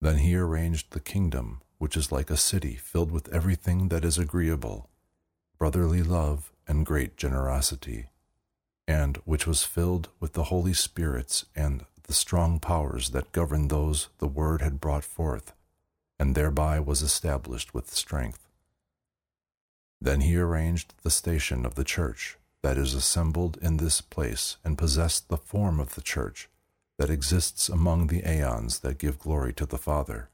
Then 0.00 0.18
he 0.18 0.36
arranged 0.36 0.92
the 0.92 1.00
kingdom, 1.00 1.60
which 1.78 1.96
is 1.96 2.12
like 2.12 2.30
a 2.30 2.36
city 2.36 2.76
filled 2.76 3.10
with 3.10 3.34
everything 3.34 3.88
that 3.88 4.04
is 4.04 4.16
agreeable, 4.16 4.88
brotherly 5.58 6.04
love, 6.04 6.52
and 6.68 6.86
great 6.86 7.16
generosity, 7.16 8.10
and 8.86 9.16
which 9.24 9.46
was 9.46 9.64
filled 9.64 10.08
with 10.20 10.32
the 10.34 10.44
Holy 10.44 10.72
Spirits 10.72 11.44
and 11.54 11.84
the 12.04 12.14
strong 12.14 12.60
powers 12.60 13.10
that 13.10 13.32
govern 13.32 13.68
those 13.68 14.08
the 14.18 14.28
Word 14.28 14.62
had 14.62 14.80
brought 14.80 15.04
forth, 15.04 15.52
and 16.18 16.34
thereby 16.34 16.78
was 16.78 17.02
established 17.02 17.74
with 17.74 17.92
strength. 17.92 18.46
Then 20.00 20.20
he 20.20 20.36
arranged 20.36 20.94
the 21.02 21.10
station 21.10 21.66
of 21.66 21.74
the 21.74 21.84
church 21.84 22.36
that 22.62 22.78
is 22.78 22.94
assembled 22.94 23.58
in 23.60 23.76
this 23.76 24.00
place 24.00 24.56
and 24.64 24.78
possessed 24.78 25.28
the 25.28 25.36
form 25.36 25.80
of 25.80 25.94
the 25.94 26.02
church 26.02 26.48
that 26.98 27.10
exists 27.10 27.68
among 27.68 28.06
the 28.06 28.28
aeons 28.28 28.80
that 28.80 28.98
give 28.98 29.18
glory 29.18 29.52
to 29.54 29.66
the 29.66 29.78
Father. 29.78 30.28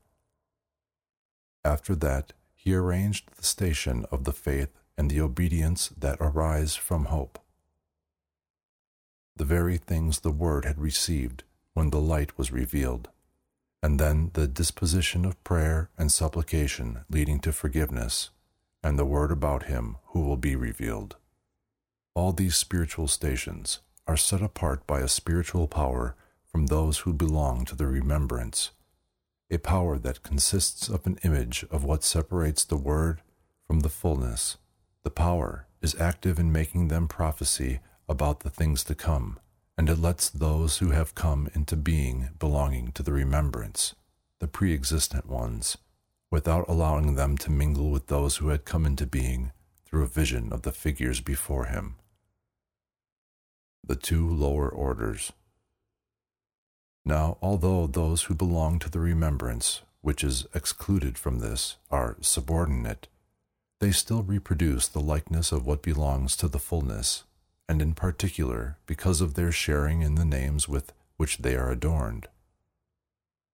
After 1.64 1.94
that, 1.96 2.32
he 2.54 2.74
arranged 2.74 3.30
the 3.36 3.44
station 3.44 4.04
of 4.10 4.24
the 4.24 4.32
faith 4.32 4.70
and 4.96 5.10
the 5.10 5.20
obedience 5.20 5.88
that 5.98 6.18
arise 6.20 6.76
from 6.76 7.06
hope. 7.06 7.38
The 9.36 9.44
very 9.44 9.78
things 9.78 10.20
the 10.20 10.30
Word 10.30 10.64
had 10.64 10.78
received 10.78 11.44
when 11.74 11.90
the 11.90 12.00
light 12.00 12.36
was 12.36 12.52
revealed, 12.52 13.08
and 13.82 13.98
then 13.98 14.30
the 14.34 14.46
disposition 14.46 15.24
of 15.24 15.42
prayer 15.42 15.90
and 15.96 16.12
supplication 16.12 17.04
leading 17.08 17.40
to 17.40 17.52
forgiveness, 17.52 18.30
and 18.82 18.98
the 18.98 19.04
Word 19.04 19.32
about 19.32 19.64
Him 19.64 19.96
who 20.08 20.20
will 20.20 20.36
be 20.36 20.54
revealed. 20.54 21.16
All 22.14 22.32
these 22.32 22.56
spiritual 22.56 23.08
stations 23.08 23.80
are 24.06 24.16
set 24.16 24.42
apart 24.42 24.86
by 24.86 25.00
a 25.00 25.08
spiritual 25.08 25.66
power 25.66 26.14
from 26.44 26.66
those 26.66 26.98
who 26.98 27.14
belong 27.14 27.64
to 27.64 27.74
the 27.74 27.86
remembrance, 27.86 28.72
a 29.50 29.58
power 29.58 29.98
that 29.98 30.22
consists 30.22 30.88
of 30.88 31.06
an 31.06 31.18
image 31.22 31.64
of 31.70 31.84
what 31.84 32.04
separates 32.04 32.64
the 32.64 32.76
Word 32.76 33.22
from 33.66 33.80
the 33.80 33.88
fullness. 33.88 34.58
The 35.04 35.10
power 35.10 35.66
is 35.80 35.98
active 35.98 36.38
in 36.38 36.52
making 36.52 36.88
them 36.88 37.08
prophecy 37.08 37.80
about 38.12 38.40
the 38.40 38.50
things 38.50 38.84
to 38.84 38.94
come, 38.94 39.40
and 39.76 39.88
it 39.88 39.98
lets 39.98 40.30
those 40.30 40.78
who 40.78 40.90
have 40.90 41.16
come 41.16 41.48
into 41.54 41.74
being 41.74 42.28
belonging 42.38 42.92
to 42.92 43.02
the 43.02 43.12
remembrance, 43.12 43.94
the 44.38 44.46
pre 44.46 44.72
existent 44.72 45.26
ones, 45.26 45.78
without 46.30 46.68
allowing 46.68 47.14
them 47.16 47.36
to 47.38 47.50
mingle 47.50 47.90
with 47.90 48.06
those 48.06 48.36
who 48.36 48.50
had 48.50 48.64
come 48.64 48.86
into 48.86 49.06
being 49.06 49.50
through 49.86 50.04
a 50.04 50.06
vision 50.06 50.52
of 50.52 50.62
the 50.62 50.72
figures 50.72 51.20
before 51.20 51.64
him. 51.64 51.96
The 53.82 53.96
two 53.96 54.28
lower 54.28 54.68
orders. 54.68 55.32
Now, 57.04 57.38
although 57.42 57.86
those 57.86 58.24
who 58.24 58.34
belong 58.34 58.78
to 58.80 58.90
the 58.90 59.00
remembrance, 59.00 59.80
which 60.02 60.22
is 60.22 60.46
excluded 60.54 61.18
from 61.18 61.38
this, 61.38 61.76
are 61.90 62.16
subordinate, 62.20 63.08
they 63.80 63.90
still 63.90 64.22
reproduce 64.22 64.86
the 64.86 65.00
likeness 65.00 65.50
of 65.50 65.66
what 65.66 65.82
belongs 65.82 66.36
to 66.36 66.46
the 66.46 66.60
fullness, 66.60 67.24
and 67.72 67.80
in 67.80 67.94
particular 67.94 68.76
because 68.84 69.22
of 69.22 69.32
their 69.32 69.50
sharing 69.50 70.02
in 70.02 70.14
the 70.16 70.26
names 70.26 70.68
with 70.68 70.92
which 71.16 71.38
they 71.38 71.56
are 71.56 71.70
adorned. 71.70 72.26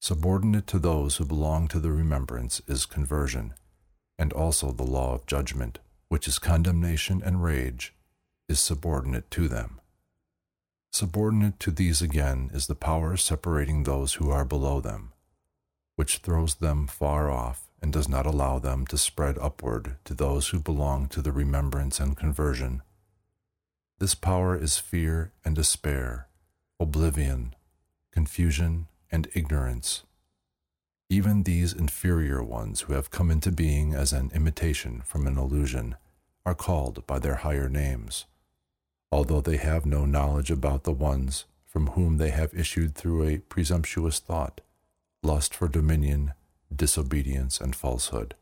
Subordinate 0.00 0.66
to 0.66 0.80
those 0.80 1.16
who 1.16 1.24
belong 1.24 1.68
to 1.68 1.78
the 1.78 1.92
remembrance 1.92 2.60
is 2.66 2.84
conversion, 2.84 3.54
and 4.18 4.32
also 4.32 4.72
the 4.72 4.82
law 4.82 5.14
of 5.14 5.26
judgment, 5.26 5.78
which 6.08 6.26
is 6.26 6.40
condemnation 6.40 7.22
and 7.24 7.44
rage, 7.44 7.94
is 8.48 8.58
subordinate 8.58 9.30
to 9.30 9.46
them. 9.46 9.80
Subordinate 10.92 11.60
to 11.60 11.70
these 11.70 12.02
again 12.02 12.50
is 12.52 12.66
the 12.66 12.74
power 12.74 13.16
separating 13.16 13.84
those 13.84 14.14
who 14.14 14.30
are 14.32 14.44
below 14.44 14.80
them, 14.80 15.12
which 15.94 16.18
throws 16.18 16.56
them 16.56 16.88
far 16.88 17.30
off 17.30 17.68
and 17.80 17.92
does 17.92 18.08
not 18.08 18.26
allow 18.26 18.58
them 18.58 18.84
to 18.88 18.98
spread 18.98 19.38
upward 19.38 19.94
to 20.04 20.12
those 20.12 20.48
who 20.48 20.58
belong 20.58 21.06
to 21.06 21.22
the 21.22 21.30
remembrance 21.30 22.00
and 22.00 22.16
conversion. 22.16 22.82
This 23.98 24.14
power 24.14 24.56
is 24.56 24.78
fear 24.78 25.32
and 25.44 25.56
despair, 25.56 26.28
oblivion, 26.78 27.54
confusion, 28.12 28.86
and 29.10 29.28
ignorance. 29.34 30.04
Even 31.10 31.42
these 31.42 31.72
inferior 31.72 32.42
ones 32.42 32.82
who 32.82 32.92
have 32.92 33.10
come 33.10 33.30
into 33.30 33.50
being 33.50 33.94
as 33.94 34.12
an 34.12 34.30
imitation 34.34 35.02
from 35.04 35.26
an 35.26 35.38
illusion 35.38 35.96
are 36.44 36.54
called 36.54 37.06
by 37.06 37.18
their 37.18 37.36
higher 37.36 37.68
names 37.68 38.26
although 39.10 39.40
they 39.40 39.56
have 39.56 39.86
no 39.86 40.04
knowledge 40.04 40.50
about 40.50 40.84
the 40.84 40.92
ones 40.92 41.44
from 41.66 41.88
whom 41.88 42.16
they 42.16 42.30
have 42.30 42.54
issued 42.54 42.94
through 42.94 43.24
a 43.24 43.38
presumptuous 43.38 44.18
thought, 44.18 44.60
lust 45.22 45.54
for 45.54 45.68
dominion, 45.68 46.32
disobedience, 46.74 47.60
and 47.60 47.74
falsehood. 47.74 48.34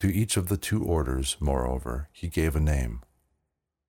To 0.00 0.08
each 0.14 0.36
of 0.36 0.48
the 0.48 0.56
two 0.56 0.82
orders, 0.82 1.36
moreover, 1.40 2.08
he 2.12 2.28
gave 2.28 2.54
a 2.54 2.60
name. 2.60 3.02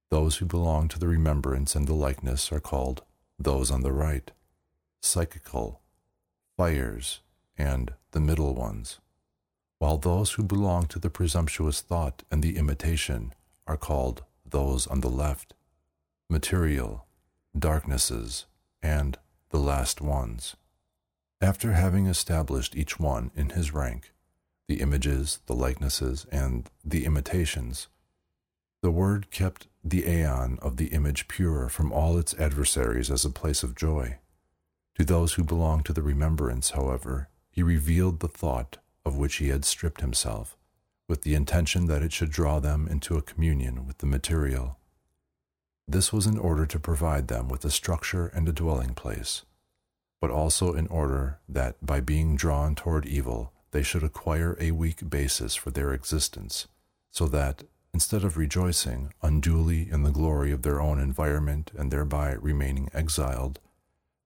Those 0.10 0.38
who 0.38 0.45
belong 0.45 0.88
to 0.90 0.99
the 0.99 1.07
remembrance 1.07 1.76
and 1.76 1.88
the 1.88 1.94
likeness 1.94 2.52
are 2.52 2.60
called 2.60 3.03
those 3.38 3.69
on 3.72 3.81
the 3.81 3.91
right, 3.91 4.31
psychical, 5.02 5.81
fires, 6.57 7.22
and 7.57 7.94
the 8.11 8.19
middle 8.19 8.53
ones, 8.56 8.99
while 9.77 9.98
those 9.98 10.31
who 10.31 10.44
belong 10.44 10.88
to 10.88 10.99
the 10.99 11.10
presumptuous 11.10 11.81
thought 11.81 12.23
and 12.31 12.44
the 12.44 12.57
imitation 12.57 13.34
are 13.68 13.77
called 13.77 14.23
those 14.45 14.88
on 14.88 15.02
the 15.02 15.10
left, 15.10 15.53
material, 16.30 17.06
darknesses, 17.57 18.45
and 18.81 19.18
the 19.52 19.60
last 19.60 20.02
ones. 20.02 20.56
After 21.40 21.73
having 21.73 22.07
established 22.07 22.76
each 22.76 22.99
one 22.99 23.31
in 23.36 23.52
his 23.52 23.73
rank, 23.73 24.11
the 24.68 24.81
images, 24.81 25.40
the 25.45 25.56
likenesses, 25.56 26.26
and 26.31 26.69
the 26.84 27.06
imitations, 27.06 27.88
the 28.81 28.91
Word 28.91 29.31
kept 29.31 29.68
the 29.84 30.06
aeon 30.06 30.60
of 30.61 30.77
the 30.77 30.88
image 30.88 31.27
pure 31.27 31.69
from 31.69 31.91
all 31.91 32.18
its 32.18 32.34
adversaries 32.35 33.10
as 33.10 33.23
a 33.23 33.30
place 33.30 33.64
of 33.64 33.76
joy. 33.76 34.18
To 34.95 35.06
those 35.06 35.34
who 35.34 35.43
belong 35.43 35.84
to 35.84 35.93
the 35.93 36.01
remembrance, 36.01 36.72
however, 36.72 37.30
he 37.49 37.64
revealed 37.64 38.19
the 38.19 38.27
thought 38.27 38.77
of 39.06 39.18
which 39.18 39.35
he 39.38 39.47
had 39.47 39.64
stripped 39.65 40.01
himself, 40.01 40.57
with 41.07 41.22
the 41.22 41.35
intention 41.35 41.88
that 41.88 42.03
it 42.03 42.11
should 42.11 42.30
draw 42.30 42.60
them 42.60 42.88
into 42.88 43.15
a 43.15 43.22
communion 43.22 43.88
with 43.88 43.99
the 43.99 44.06
material. 44.06 44.77
This 45.88 46.14
was 46.14 46.27
in 46.27 46.38
order 46.38 46.65
to 46.65 46.80
provide 46.80 47.30
them 47.30 47.47
with 47.47 47.65
a 47.65 47.72
structure 47.72 48.27
and 48.27 48.47
a 48.47 48.53
dwelling 48.53 48.93
place, 48.93 49.43
but 50.22 50.30
also 50.30 50.73
in 50.73 50.88
order 50.88 51.39
that 51.47 51.84
by 51.84 52.01
being 52.01 52.35
drawn 52.35 52.76
toward 52.76 53.06
evil, 53.06 53.53
they 53.72 53.81
should 53.81 54.03
acquire 54.03 54.57
a 54.60 54.72
weak 54.72 55.10
basis 55.10 55.56
for 55.56 55.72
their 55.72 55.93
existence, 55.93 56.68
so 57.11 57.26
that, 57.27 57.64
instead 57.94 58.24
of 58.24 58.38
rejoicing 58.38 59.14
unduly 59.22 59.90
in 59.90 60.03
the 60.03 60.11
glory 60.11 60.52
of 60.52 60.61
their 60.61 60.80
own 60.82 60.99
environment 60.99 61.72
and 61.78 61.91
thereby 61.91 62.34
remaining 62.34 62.90
exiled, 62.94 63.60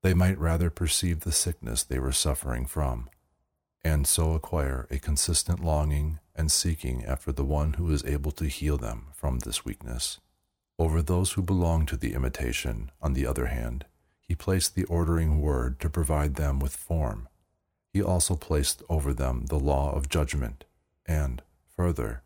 they 0.01 0.13
might 0.13 0.37
rather 0.37 0.69
perceive 0.69 1.21
the 1.21 1.31
sickness 1.31 1.83
they 1.83 1.99
were 1.99 2.11
suffering 2.11 2.65
from 2.65 3.09
and 3.83 4.07
so 4.07 4.33
acquire 4.33 4.87
a 4.89 4.97
consistent 4.97 5.63
longing 5.63 6.19
and 6.35 6.51
seeking 6.51 7.03
after 7.05 7.31
the 7.31 7.43
one 7.43 7.73
who 7.73 7.91
is 7.91 8.05
able 8.05 8.31
to 8.31 8.45
heal 8.45 8.77
them 8.77 9.07
from 9.13 9.39
this 9.39 9.65
weakness. 9.65 10.19
Over 10.79 11.01
those 11.01 11.33
who 11.33 11.43
belong 11.43 11.85
to 11.87 11.97
the 11.97 12.13
imitation, 12.13 12.91
on 13.01 13.13
the 13.13 13.27
other 13.27 13.47
hand, 13.47 13.85
he 14.21 14.35
placed 14.35 14.73
the 14.73 14.85
ordering 14.85 15.41
word 15.41 15.79
to 15.81 15.89
provide 15.89 16.35
them 16.35 16.59
with 16.59 16.75
form. 16.75 17.27
He 17.91 18.01
also 18.01 18.35
placed 18.35 18.81
over 18.89 19.13
them 19.13 19.45
the 19.47 19.59
law 19.59 19.93
of 19.93 20.09
judgment, 20.09 20.65
and, 21.05 21.43
further, 21.75 22.22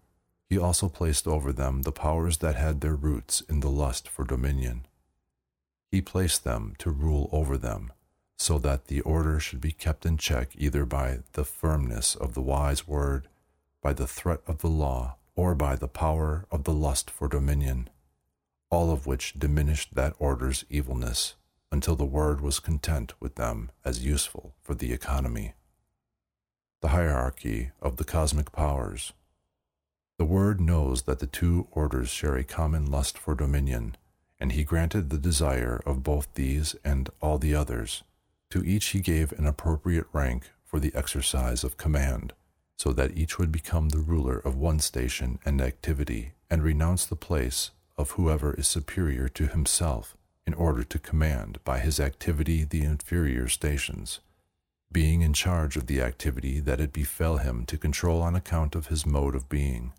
he 0.49 0.57
also 0.57 0.87
placed 0.87 1.27
over 1.27 1.51
them 1.51 1.81
the 1.81 1.91
powers 1.91 2.37
that 2.37 2.55
had 2.55 2.81
their 2.81 2.95
roots 2.95 3.41
in 3.41 3.59
the 3.59 3.69
lust 3.69 4.07
for 4.07 4.23
dominion. 4.23 4.85
He 5.91 6.01
placed 6.01 6.43
them 6.43 6.73
to 6.79 6.91
rule 6.91 7.29
over 7.31 7.57
them 7.57 7.91
so 8.37 8.57
that 8.59 8.85
the 8.85 9.01
order 9.01 9.39
should 9.39 9.59
be 9.59 9.71
kept 9.71 10.05
in 10.05 10.17
check 10.17 10.49
either 10.55 10.85
by 10.85 11.19
the 11.33 11.43
firmness 11.43 12.15
of 12.15 12.33
the 12.33 12.41
wise 12.41 12.87
word, 12.87 13.27
by 13.81 13.93
the 13.93 14.07
threat 14.07 14.41
of 14.45 14.59
the 14.59 14.69
law, 14.69 15.15
or 15.35 15.55
by 15.55 15.75
the 15.75 15.87
power 15.87 16.45
of 16.51 16.63
the 16.63 16.73
lust 16.73 17.09
for 17.09 17.27
dominion, 17.27 17.89
all 18.69 18.91
of 18.91 19.07
which 19.07 19.33
diminished 19.37 19.95
that 19.95 20.15
order's 20.19 20.65
evilness 20.69 21.35
until 21.71 21.95
the 21.95 22.05
word 22.05 22.41
was 22.41 22.59
content 22.59 23.13
with 23.19 23.35
them 23.35 23.71
as 23.83 24.05
useful 24.05 24.53
for 24.61 24.75
the 24.75 24.93
economy. 24.93 25.53
The 26.81 26.89
hierarchy 26.89 27.71
of 27.81 27.97
the 27.97 28.03
cosmic 28.03 28.51
powers. 28.51 29.13
The 30.17 30.25
word 30.25 30.59
knows 30.59 31.03
that 31.03 31.19
the 31.19 31.27
two 31.27 31.67
orders 31.71 32.09
share 32.09 32.35
a 32.35 32.43
common 32.43 32.89
lust 32.89 33.19
for 33.19 33.35
dominion, 33.35 33.95
and 34.39 34.51
he 34.51 34.63
granted 34.63 35.09
the 35.09 35.19
desire 35.19 35.79
of 35.85 36.01
both 36.01 36.27
these 36.33 36.75
and 36.83 37.09
all 37.21 37.37
the 37.37 37.53
others 37.53 38.03
to 38.49 38.63
each 38.63 38.87
he 38.87 38.99
gave 38.99 39.31
an 39.33 39.45
appropriate 39.45 40.07
rank 40.13 40.49
for 40.63 40.79
the 40.79 40.93
exercise 40.95 41.63
of 41.63 41.77
command, 41.77 42.33
so 42.77 42.93
that 42.93 43.15
each 43.15 43.37
would 43.37 43.51
become 43.51 43.89
the 43.89 43.99
ruler 43.99 44.39
of 44.39 44.55
one 44.55 44.79
station 44.79 45.37
and 45.45 45.61
activity 45.61 46.33
and 46.49 46.63
renounce 46.63 47.05
the 47.05 47.15
place 47.15 47.71
of 47.97 48.11
whoever 48.11 48.53
is 48.53 48.67
superior 48.67 49.27
to 49.27 49.47
himself 49.47 50.15
in 50.45 50.53
order 50.53 50.83
to 50.83 50.99
command 50.99 51.59
by 51.63 51.79
his 51.79 51.99
activity 51.99 52.63
the 52.63 52.83
inferior 52.83 53.47
stations, 53.47 54.19
being 54.91 55.21
in 55.21 55.33
charge 55.33 55.75
of 55.75 55.87
the 55.87 56.01
activity 56.01 56.59
that 56.59 56.79
it 56.79 56.93
befell 56.93 57.37
him 57.37 57.65
to 57.65 57.77
control 57.77 58.21
on 58.21 58.35
account 58.35 58.75
of 58.75 58.87
his 58.87 59.05
mode 59.05 59.35
of 59.35 59.49
being. 59.49 59.93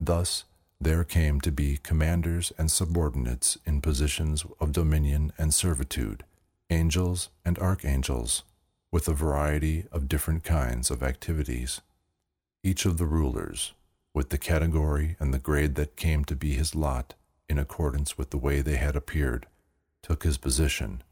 Thus, 0.00 0.44
there 0.80 1.02
came 1.02 1.40
to 1.40 1.50
be 1.50 1.78
commanders 1.82 2.52
and 2.56 2.70
subordinates 2.70 3.58
in 3.66 3.80
positions 3.80 4.44
of 4.60 4.72
dominion 4.72 5.32
and 5.36 5.52
servitude, 5.52 6.24
angels, 6.70 7.30
and 7.44 7.58
archangels, 7.58 8.44
with 8.92 9.08
a 9.08 9.12
variety 9.12 9.86
of 9.90 10.08
different 10.08 10.44
kinds 10.44 10.90
of 10.90 11.02
activities. 11.02 11.80
Each 12.62 12.86
of 12.86 12.96
the 12.96 13.06
rulers, 13.06 13.72
with 14.14 14.30
the 14.30 14.38
category 14.38 15.16
and 15.18 15.34
the 15.34 15.38
grade 15.38 15.74
that 15.74 15.96
came 15.96 16.24
to 16.26 16.36
be 16.36 16.52
his 16.52 16.74
lot 16.74 17.14
in 17.48 17.58
accordance 17.58 18.16
with 18.16 18.30
the 18.30 18.38
way 18.38 18.60
they 18.60 18.76
had 18.76 18.94
appeared, 18.94 19.46
took 20.02 20.22
his 20.22 20.38
position, 20.38 21.02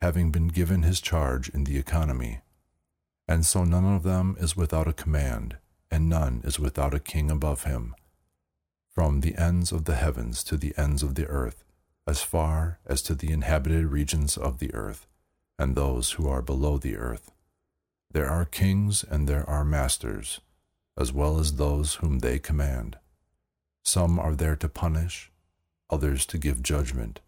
having 0.00 0.30
been 0.30 0.48
given 0.48 0.82
his 0.82 1.00
charge 1.00 1.48
in 1.50 1.64
the 1.64 1.78
economy. 1.78 2.40
And 3.28 3.46
so 3.46 3.64
none 3.64 3.84
of 3.84 4.02
them 4.02 4.36
is 4.40 4.56
without 4.56 4.88
a 4.88 4.92
command, 4.92 5.56
and 5.90 6.08
none 6.08 6.42
is 6.44 6.58
without 6.58 6.92
a 6.92 7.00
king 7.00 7.30
above 7.30 7.64
him. 7.64 7.94
From 8.96 9.20
the 9.20 9.36
ends 9.36 9.72
of 9.72 9.84
the 9.84 9.96
heavens 9.96 10.42
to 10.44 10.56
the 10.56 10.72
ends 10.78 11.02
of 11.02 11.16
the 11.16 11.26
earth, 11.26 11.62
as 12.06 12.22
far 12.22 12.78
as 12.86 13.02
to 13.02 13.14
the 13.14 13.30
inhabited 13.30 13.84
regions 13.84 14.38
of 14.38 14.58
the 14.58 14.72
earth, 14.72 15.06
and 15.58 15.74
those 15.74 16.12
who 16.12 16.26
are 16.26 16.40
below 16.40 16.78
the 16.78 16.96
earth. 16.96 17.30
There 18.10 18.26
are 18.26 18.46
kings 18.46 19.04
and 19.04 19.28
there 19.28 19.46
are 19.50 19.66
masters, 19.66 20.40
as 20.96 21.12
well 21.12 21.38
as 21.38 21.56
those 21.56 21.96
whom 21.96 22.20
they 22.20 22.38
command. 22.38 22.96
Some 23.84 24.18
are 24.18 24.34
there 24.34 24.56
to 24.56 24.68
punish, 24.68 25.30
others 25.90 26.24
to 26.24 26.38
give 26.38 26.62
judgment, 26.62 27.20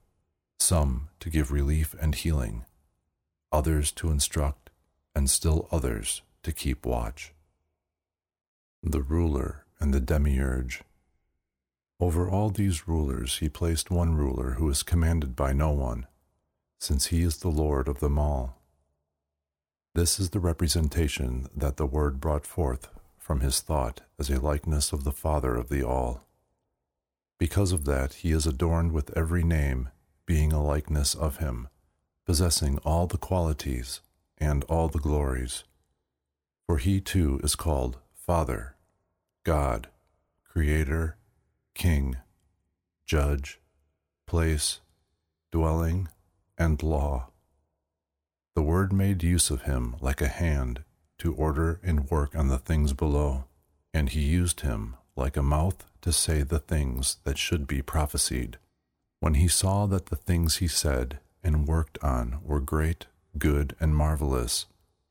some 0.59 1.11
to 1.21 1.29
give 1.29 1.53
relief 1.53 1.95
and 2.01 2.15
healing, 2.15 2.65
others 3.53 3.93
to 3.93 4.11
instruct, 4.11 4.71
and 5.15 5.29
still 5.29 5.69
others 5.71 6.23
to 6.45 6.51
keep 6.51 6.87
watch. 6.87 7.35
The 8.83 9.03
ruler 9.03 9.67
and 9.79 9.93
the 9.93 10.01
demiurge 10.01 10.83
over 12.01 12.29
all 12.29 12.51
these 12.51 12.87
rulers 12.87 13.39
he 13.39 13.49
placed 13.49 13.91
one 13.91 14.15
ruler 14.15 14.53
who 14.53 14.69
is 14.71 14.83
commanded 14.83 15.35
by 15.35 15.53
no 15.53 15.71
one, 15.71 16.07
since 16.79 17.07
he 17.07 17.23
is 17.23 17.39
the 17.39 17.49
Lord 17.49 17.89
of 17.89 18.01
them 18.01 18.19
all. 18.19 18.59
This 19.95 20.21
is 20.21 20.31
the 20.31 20.41
representation 20.41 21.49
that 21.55 21.77
the 21.77 21.87
Word 21.87 22.21
brought 22.21 22.47
forth 22.47 22.89
from 23.19 23.41
his 23.41 23.61
thought 23.61 24.01
as 24.19 24.31
a 24.31 24.41
likeness 24.41 24.93
of 24.93 25.05
the 25.05 25.13
Father 25.13 25.55
of 25.55 25.69
the 25.69 25.83
all. 25.83 26.25
Because 27.39 27.73
of 27.73 27.85
that, 27.85 28.15
he 28.15 28.33
is 28.33 28.47
adorned 28.47 28.93
with 28.93 29.17
every 29.17 29.45
name, 29.45 29.91
being 30.25 30.53
a 30.53 30.63
likeness 30.63 31.15
of 31.15 31.37
him, 31.37 31.69
possessing 32.25 32.79
all 32.85 33.07
the 33.07 33.19
qualities 33.19 34.01
and 34.39 34.65
all 34.65 34.89
the 34.89 34.99
glories. 34.99 35.65
For 36.67 36.79
he 36.79 37.01
too 37.01 37.41
is 37.43 37.55
called 37.55 37.99
Father, 38.15 38.77
God, 39.45 39.89
Creator, 40.45 41.18
King, 41.79 42.17
Judge, 43.07 43.61
Place, 44.27 44.81
Dwelling, 45.53 46.09
and 46.59 46.83
Law. 46.83 47.29
The 48.57 48.63
Word 48.63 48.93
made 48.93 49.23
use 49.23 49.49
of 49.49 49.63
him 49.63 49.95
like 50.01 50.21
a 50.21 50.27
hand 50.27 50.83
to 51.19 51.33
order 51.33 51.79
and 51.85 52.11
work 52.11 52.35
on 52.35 52.49
the 52.49 52.59
things 52.59 52.93
below, 52.95 53.45
and 53.95 54.09
he 54.09 54.23
used 54.23 54.63
him 54.63 54.97
like 55.15 55.37
a 55.37 55.43
mouth 55.43 55.87
to 56.03 56.13
say 56.13 56.43
the 56.43 56.59
things 56.59 57.19
that 57.23 57.39
should 57.39 57.69
be 57.69 57.81
prophesied. 57.81 58.59
When 59.21 59.35
he 59.35 59.47
saw 59.47 59.87
that 59.87 60.07
the 60.07 60.17
things 60.17 60.57
he 60.57 60.67
said 60.67 61.21
and 61.45 61.69
worked 61.69 61.97
on 62.03 62.41
were 62.43 62.59
great, 62.59 63.07
good, 63.39 63.77
and 63.79 63.95
marvelous, 63.95 64.67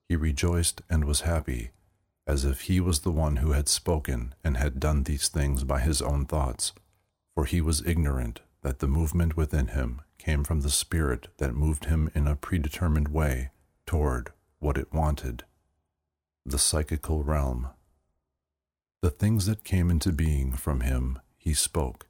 he 0.10 0.18
rejoiced 0.18 0.82
and 0.90 1.06
was 1.06 1.22
happy, 1.22 1.72
as 2.28 2.44
if 2.44 2.62
he 2.62 2.80
was 2.80 3.00
the 3.00 3.12
one 3.12 3.38
who 3.38 3.54
had 3.54 3.70
spoken 3.70 4.36
and 4.44 4.58
had 4.58 4.80
done 4.80 5.04
these 5.04 5.30
things 5.30 5.64
by 5.64 5.80
his 5.80 6.02
own 6.02 6.26
thoughts, 6.26 6.74
for 7.34 7.46
he 7.46 7.62
was 7.62 7.86
ignorant 7.86 8.42
that 8.62 8.80
the 8.80 8.88
movement 8.88 9.38
within 9.38 9.68
him 9.68 10.02
came 10.18 10.44
from 10.44 10.62
the 10.62 10.70
Spirit 10.70 11.30
that 11.38 11.56
moved 11.56 11.86
him 11.86 12.12
in 12.14 12.28
a 12.28 12.36
predetermined 12.36 13.08
way 13.08 13.50
toward 13.86 14.32
what 14.60 14.78
it 14.78 14.92
wanted 14.94 15.44
the 16.46 16.58
psychical 16.58 17.24
realm. 17.24 17.68
The 19.02 19.10
things 19.10 19.46
that 19.46 19.66
came 19.66 19.92
into 19.92 20.12
being 20.12 20.54
from 20.54 20.80
him 20.80 21.20
he 21.38 21.54
spoke, 21.54 22.08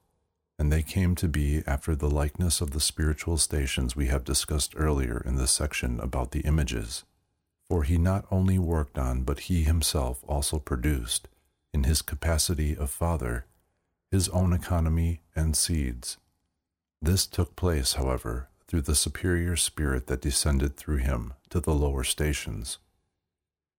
and 0.58 0.72
they 0.72 0.82
came 0.82 1.14
to 1.16 1.28
be 1.28 1.62
after 1.66 1.94
the 1.94 2.10
likeness 2.10 2.60
of 2.60 2.70
the 2.70 2.80
spiritual 2.80 3.36
stations 3.36 3.96
we 3.96 4.06
have 4.06 4.24
discussed 4.24 4.74
earlier 4.76 5.22
in 5.26 5.34
the 5.34 5.48
section 5.48 5.98
about 6.00 6.30
the 6.30 6.40
images. 6.40 7.04
For 7.68 7.82
he 7.82 7.98
not 7.98 8.26
only 8.30 8.58
worked 8.58 8.98
on, 8.98 9.22
but 9.22 9.40
he 9.40 9.62
himself 9.62 10.24
also 10.26 10.58
produced, 10.58 11.28
in 11.72 11.84
his 11.84 12.02
capacity 12.02 12.76
of 12.76 12.90
father, 12.90 13.44
his 14.10 14.28
own 14.30 14.52
economy 14.52 15.20
and 15.36 15.56
seeds. 15.56 16.16
This 17.02 17.26
took 17.26 17.56
place, 17.56 17.94
however, 17.94 18.48
through 18.66 18.82
the 18.82 18.94
superior 18.94 19.56
spirit 19.56 20.06
that 20.06 20.22
descended 20.22 20.76
through 20.76 20.98
him 20.98 21.34
to 21.50 21.60
the 21.60 21.74
lower 21.74 22.04
stations. 22.04 22.78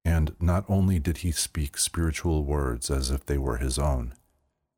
And 0.06 0.36
not 0.40 0.66
only 0.70 1.00
did 1.00 1.18
he 1.18 1.32
speak 1.32 1.78
spiritual 1.78 2.44
words 2.44 2.90
as 2.90 3.10
if 3.10 3.26
they 3.26 3.38
were 3.38 3.58
his 3.58 3.78
own, 3.78 4.14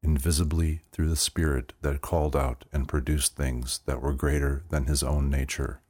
invisibly 0.04 0.82
through 0.92 1.10
the 1.10 1.16
Spirit 1.16 1.74
that 1.82 2.02
called 2.02 2.36
out 2.36 2.66
and 2.74 2.88
produced 2.88 3.36
things 3.36 3.82
that 3.86 4.02
were 4.02 4.14
greater 4.14 4.64
than 4.70 4.86
his 4.86 5.04
own 5.04 5.30
nature. 5.30 5.81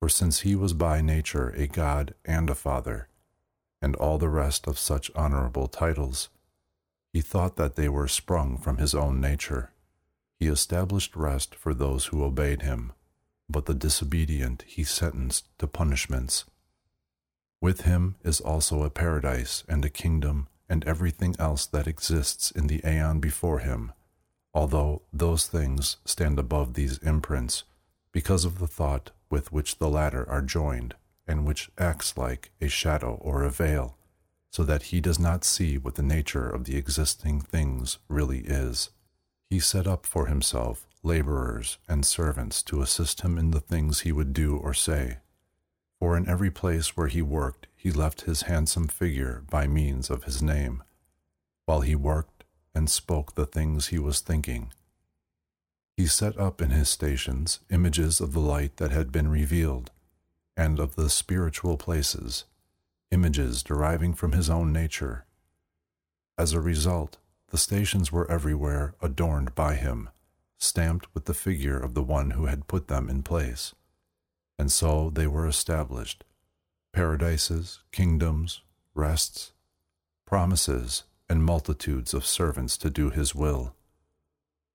For 0.00 0.08
since 0.08 0.40
he 0.40 0.54
was 0.54 0.72
by 0.72 1.00
nature 1.00 1.50
a 1.50 1.66
God 1.66 2.14
and 2.24 2.48
a 2.48 2.54
Father, 2.54 3.08
and 3.82 3.96
all 3.96 4.18
the 4.18 4.28
rest 4.28 4.66
of 4.66 4.78
such 4.78 5.10
honorable 5.14 5.66
titles, 5.66 6.28
he 7.12 7.20
thought 7.20 7.56
that 7.56 7.76
they 7.76 7.88
were 7.88 8.08
sprung 8.08 8.58
from 8.58 8.78
his 8.78 8.94
own 8.94 9.20
nature. 9.20 9.72
He 10.38 10.46
established 10.46 11.16
rest 11.16 11.54
for 11.54 11.74
those 11.74 12.06
who 12.06 12.22
obeyed 12.22 12.62
him, 12.62 12.92
but 13.48 13.66
the 13.66 13.74
disobedient 13.74 14.64
he 14.66 14.84
sentenced 14.84 15.46
to 15.58 15.66
punishments 15.66 16.44
with 17.60 17.82
him 17.82 18.16
is 18.22 18.40
also 18.40 18.82
a 18.82 18.90
paradise 18.90 19.64
and 19.68 19.84
a 19.84 19.90
kingdom 19.90 20.48
and 20.68 20.84
everything 20.84 21.34
else 21.38 21.66
that 21.66 21.88
exists 21.88 22.50
in 22.50 22.66
the 22.66 22.80
aeon 22.84 23.20
before 23.20 23.60
him, 23.60 23.92
although 24.54 25.02
those 25.12 25.46
things 25.46 25.96
stand 26.04 26.38
above 26.38 26.74
these 26.74 26.98
imprints 26.98 27.64
because 28.12 28.44
of 28.44 28.58
the 28.58 28.66
thought 28.66 29.10
with 29.30 29.52
which 29.52 29.78
the 29.78 29.88
latter 29.88 30.28
are 30.28 30.42
joined 30.42 30.94
and 31.26 31.46
which 31.46 31.70
acts 31.78 32.16
like 32.16 32.50
a 32.60 32.68
shadow 32.68 33.18
or 33.20 33.42
a 33.42 33.50
veil, 33.50 33.96
so 34.50 34.64
that 34.64 34.84
he 34.84 35.00
does 35.00 35.18
not 35.18 35.44
see 35.44 35.76
what 35.76 35.96
the 35.96 36.02
nature 36.02 36.48
of 36.48 36.64
the 36.64 36.76
existing 36.76 37.40
things 37.40 37.98
really 38.08 38.40
is. 38.40 38.90
He 39.50 39.60
set 39.60 39.86
up 39.86 40.06
for 40.06 40.26
himself 40.26 40.86
laborers 41.02 41.78
and 41.88 42.04
servants 42.04 42.62
to 42.64 42.82
assist 42.82 43.20
him 43.20 43.38
in 43.38 43.50
the 43.50 43.60
things 43.60 44.00
he 44.00 44.12
would 44.12 44.32
do 44.32 44.56
or 44.56 44.74
say 44.74 45.18
for 45.98 46.16
in 46.16 46.28
every 46.28 46.50
place 46.50 46.96
where 46.96 47.08
he 47.08 47.22
worked 47.22 47.66
he 47.76 47.90
left 47.90 48.22
his 48.22 48.42
handsome 48.42 48.88
figure 48.88 49.44
by 49.50 49.66
means 49.66 50.10
of 50.10 50.24
his 50.24 50.42
name, 50.42 50.82
while 51.64 51.80
he 51.80 51.94
worked 51.94 52.44
and 52.74 52.90
spoke 52.90 53.34
the 53.34 53.46
things 53.46 53.88
he 53.88 53.98
was 53.98 54.20
thinking. 54.20 54.72
He 55.98 56.06
set 56.06 56.38
up 56.38 56.62
in 56.62 56.70
his 56.70 56.88
stations 56.88 57.60
images 57.68 58.22
of 58.22 58.32
the 58.32 58.40
light 58.40 58.78
that 58.78 58.90
had 58.90 59.12
been 59.12 59.28
revealed, 59.28 59.90
and 60.56 60.80
of 60.80 60.94
the 60.94 61.10
spiritual 61.10 61.76
places, 61.76 62.44
images 63.10 63.62
deriving 63.62 64.14
from 64.14 64.32
his 64.32 64.48
own 64.48 64.72
nature. 64.72 65.26
As 66.38 66.54
a 66.54 66.60
result, 66.60 67.18
the 67.48 67.58
stations 67.58 68.10
were 68.10 68.30
everywhere 68.30 68.94
adorned 69.02 69.54
by 69.54 69.74
him, 69.74 70.08
stamped 70.56 71.12
with 71.14 71.26
the 71.26 71.34
figure 71.34 71.78
of 71.78 71.92
the 71.92 72.02
one 72.02 72.30
who 72.30 72.46
had 72.46 72.68
put 72.68 72.88
them 72.88 73.10
in 73.10 73.22
place 73.22 73.74
and 74.58 74.72
so 74.72 75.10
they 75.10 75.26
were 75.26 75.46
established 75.46 76.24
paradises, 76.92 77.80
kingdoms, 77.92 78.62
rests, 78.94 79.52
promises, 80.26 81.04
and 81.28 81.44
multitudes 81.44 82.12
of 82.12 82.26
servants 82.26 82.76
to 82.76 82.90
do 82.90 83.10
his 83.10 83.34
will. 83.34 83.74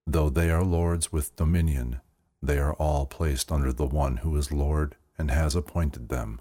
Though 0.06 0.30
they 0.30 0.50
are 0.50 0.62
lords 0.62 1.12
with 1.12 1.34
dominion, 1.36 2.00
they 2.42 2.58
are 2.58 2.74
all 2.74 3.06
placed 3.06 3.50
under 3.50 3.72
the 3.72 3.86
one 3.86 4.18
who 4.18 4.36
is 4.36 4.52
Lord 4.52 4.96
and 5.16 5.30
has 5.30 5.54
appointed 5.54 6.08
them. 6.08 6.40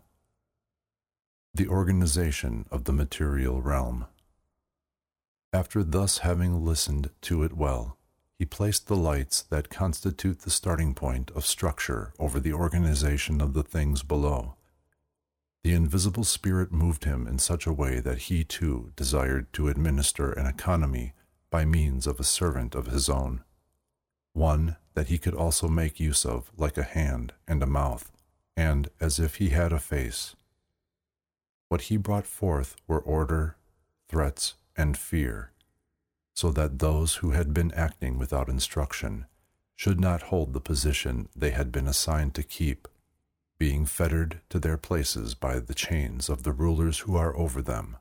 The 1.53 1.68
organization 1.68 2.65
of 2.72 2.84
the 2.84 2.94
material 2.94 3.61
realm. 3.61 4.06
After 5.53 5.84
thus 5.84 6.19
having 6.19 6.65
listened 6.65 7.11
to 7.22 7.44
it 7.44 7.53
well, 7.53 7.98
he 8.38 8.45
placed 8.45 8.88
the 8.88 8.95
lights 8.95 9.44
that 9.44 9.69
constitute 9.69 10.40
the 10.40 10.49
starting 10.49 10.94
point 10.94 11.31
of 11.31 11.45
structure 11.45 12.11
over 12.19 12.40
the 12.40 12.53
organization 12.53 13.40
of 13.40 13.53
the 13.53 13.64
things 13.64 14.03
below. 14.03 14.56
The 15.64 15.73
invisible 15.73 16.26
spirit 16.26 16.73
moved 16.73 17.06
him 17.06 17.26
in 17.26 17.40
such 17.40 17.65
a 17.65 17.72
way 17.72 18.02
that 18.02 18.23
he 18.23 18.44
too 18.44 18.91
desired 18.98 19.53
to 19.53 19.69
administer 19.69 20.34
an 20.34 20.45
economy 20.45 21.14
by 21.49 21.64
means 21.64 22.06
of 22.06 22.19
a 22.19 22.26
servant 22.26 22.76
of 22.76 22.88
his 22.88 23.07
own, 23.07 23.44
one 24.34 24.76
that 24.93 25.07
he 25.07 25.18
could 25.18 25.34
also 25.34 25.68
make 25.68 25.99
use 25.99 26.26
of 26.26 26.51
like 26.57 26.77
a 26.77 26.84
hand 26.84 27.34
and 27.47 27.64
a 27.64 27.68
mouth, 27.68 28.11
and 28.57 28.89
as 28.99 29.19
if 29.19 29.35
he 29.35 29.49
had 29.49 29.72
a 29.72 29.80
face. 29.80 30.35
What 31.69 31.81
he 31.81 31.97
brought 31.97 32.27
forth 32.27 32.76
were 32.88 32.99
order, 32.99 33.55
threats, 34.07 34.55
and 34.76 34.97
fear 34.97 35.53
so 36.34 36.51
that 36.51 36.80
those 36.80 37.15
who 37.15 37.31
had 37.31 37.53
been 37.53 37.72
acting 37.73 38.18
without 38.18 38.49
instruction 38.49 39.26
should 39.76 39.99
not 39.99 40.23
hold 40.23 40.53
the 40.53 40.61
position 40.61 41.30
they 41.35 41.51
had 41.51 41.72
been 41.72 41.88
assigned 41.88 42.34
to 42.34 42.43
keep, 42.43 42.88
being 43.60 43.85
fettered 43.85 44.41
to 44.49 44.60
their 44.60 44.77
places 44.77 45.35
by 45.35 45.60
the 45.60 45.73
chains 45.73 46.30
of 46.30 46.43
the 46.43 46.51
rulers 46.51 46.99
who 46.99 47.15
are 47.15 47.35
over 47.38 47.61
them. 47.61 47.97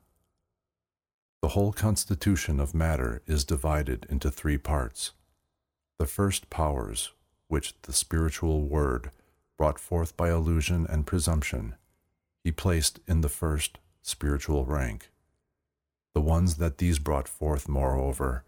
The 1.41 1.49
whole 1.49 1.73
constitution 1.73 2.59
of 2.59 2.73
matter 2.73 3.21
is 3.27 3.43
divided 3.43 4.07
into 4.09 4.31
three 4.31 4.57
parts. 4.57 5.11
The 6.03 6.07
first 6.07 6.49
powers, 6.49 7.13
which 7.47 7.81
the 7.83 7.93
spiritual 7.93 8.63
word 8.67 9.09
brought 9.57 9.79
forth 9.79 10.17
by 10.17 10.31
illusion 10.31 10.85
and 10.89 11.07
presumption, 11.07 11.75
he 12.43 12.51
placed 12.51 12.99
in 13.07 13.21
the 13.21 13.29
first 13.29 13.77
spiritual 14.01 14.65
rank. 14.65 15.11
The 16.13 16.19
ones 16.19 16.57
that 16.57 16.79
these 16.79 16.99
brought 16.99 17.29
forth, 17.29 17.69
moreover, 17.69 18.43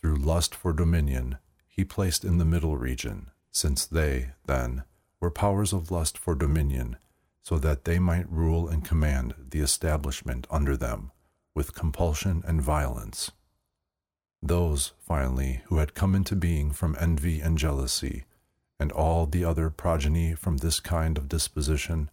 through 0.00 0.16
lust 0.16 0.52
for 0.52 0.72
dominion, 0.72 1.38
he 1.68 1.84
placed 1.84 2.24
in 2.24 2.38
the 2.38 2.44
middle 2.44 2.76
region, 2.76 3.30
since 3.52 3.86
they, 3.86 4.32
then, 4.46 4.82
were 5.20 5.30
powers 5.30 5.72
of 5.72 5.92
lust 5.92 6.18
for 6.18 6.34
dominion, 6.34 6.96
so 7.40 7.56
that 7.56 7.84
they 7.84 8.00
might 8.00 8.28
rule 8.28 8.68
and 8.68 8.84
command 8.84 9.36
the 9.38 9.60
establishment 9.60 10.44
under 10.50 10.76
them 10.76 11.12
with 11.54 11.72
compulsion 11.72 12.42
and 12.44 12.60
violence. 12.60 13.30
Those, 14.42 14.92
finally, 14.98 15.62
who 15.66 15.76
had 15.78 15.94
come 15.94 16.14
into 16.14 16.34
being 16.34 16.72
from 16.72 16.96
envy 16.98 17.40
and 17.40 17.58
jealousy, 17.58 18.24
and 18.78 18.90
all 18.90 19.26
the 19.26 19.44
other 19.44 19.68
progeny 19.68 20.34
from 20.34 20.56
this 20.56 20.80
kind 20.80 21.18
of 21.18 21.28
disposition, 21.28 22.10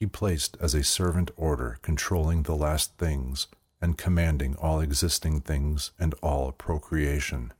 he 0.00 0.06
placed 0.06 0.56
as 0.60 0.74
a 0.74 0.82
servant 0.82 1.30
order 1.36 1.78
controlling 1.82 2.42
the 2.42 2.56
last 2.56 2.96
things 2.98 3.46
and 3.80 3.96
commanding 3.96 4.56
all 4.56 4.80
existing 4.80 5.40
things 5.40 5.92
and 5.98 6.14
all 6.22 6.52
procreation. 6.52 7.52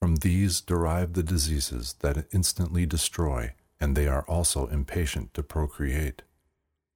From 0.00 0.16
these 0.16 0.60
derive 0.60 1.14
the 1.14 1.22
diseases 1.22 1.94
that 2.00 2.26
instantly 2.32 2.84
destroy, 2.84 3.54
and 3.80 3.96
they 3.96 4.06
are 4.06 4.24
also 4.28 4.66
impatient 4.66 5.32
to 5.34 5.42
procreate, 5.42 6.22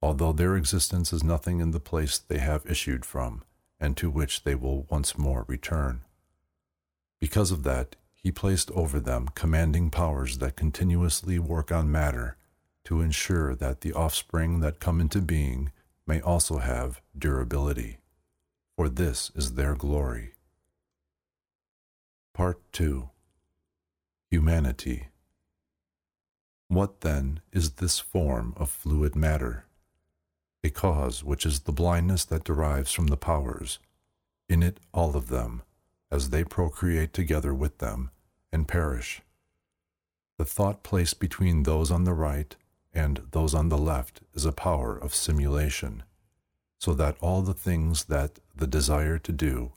although 0.01 0.33
their 0.33 0.55
existence 0.55 1.11
is 1.11 1.23
nothing 1.23 1.59
in 1.59 1.71
the 1.71 1.79
place 1.79 2.19
they 2.19 2.37
have 2.37 2.65
issued 2.65 3.05
from, 3.05 3.43
and 3.79 3.97
to 3.97 4.09
which 4.09 4.43
they 4.43 4.53
will 4.53 4.83
once 4.83 5.17
more 5.17 5.45
return. 5.47 6.01
Because 7.21 7.51
of 7.51 7.63
that, 7.63 7.95
he 8.15 8.31
placed 8.31 8.69
over 8.71 8.99
them 8.99 9.29
commanding 9.35 9.89
powers 9.89 10.39
that 10.39 10.57
continuously 10.57 11.39
work 11.39 11.71
on 11.71 11.89
matter, 11.91 12.35
to 12.83 12.99
ensure 12.99 13.55
that 13.55 13.81
the 13.81 13.93
offspring 13.93 14.59
that 14.59 14.79
come 14.79 14.99
into 14.99 15.21
being 15.21 15.71
may 16.07 16.19
also 16.19 16.57
have 16.57 16.99
durability, 17.17 17.99
for 18.75 18.89
this 18.89 19.31
is 19.35 19.53
their 19.53 19.75
glory. 19.75 20.33
Part 22.33 22.59
2 22.73 23.09
Humanity. 24.31 25.07
What 26.69 27.01
then 27.01 27.41
is 27.51 27.71
this 27.71 27.99
form 27.99 28.53
of 28.57 28.69
fluid 28.69 29.15
matter? 29.15 29.65
A 30.63 30.69
cause 30.69 31.23
which 31.23 31.45
is 31.45 31.61
the 31.61 31.71
blindness 31.71 32.23
that 32.25 32.45
derives 32.45 32.91
from 32.91 33.07
the 33.07 33.17
powers, 33.17 33.79
in 34.47 34.63
it 34.63 34.79
all 34.93 35.15
of 35.15 35.27
them, 35.27 35.63
as 36.11 36.29
they 36.29 36.43
procreate 36.43 37.13
together 37.13 37.53
with 37.53 37.77
them, 37.77 38.11
and 38.51 38.67
perish. 38.67 39.21
The 40.37 40.45
thought 40.45 40.83
placed 40.83 41.19
between 41.19 41.63
those 41.63 41.89
on 41.91 42.03
the 42.03 42.13
right 42.13 42.55
and 42.93 43.21
those 43.31 43.53
on 43.53 43.69
the 43.69 43.77
left 43.77 44.21
is 44.33 44.45
a 44.45 44.51
power 44.51 44.97
of 44.97 45.15
simulation, 45.15 46.03
so 46.79 46.93
that 46.93 47.15
all 47.21 47.41
the 47.41 47.53
things 47.53 48.05
that 48.05 48.39
the 48.55 48.67
desire 48.67 49.17
to 49.19 49.31
do, 49.31 49.71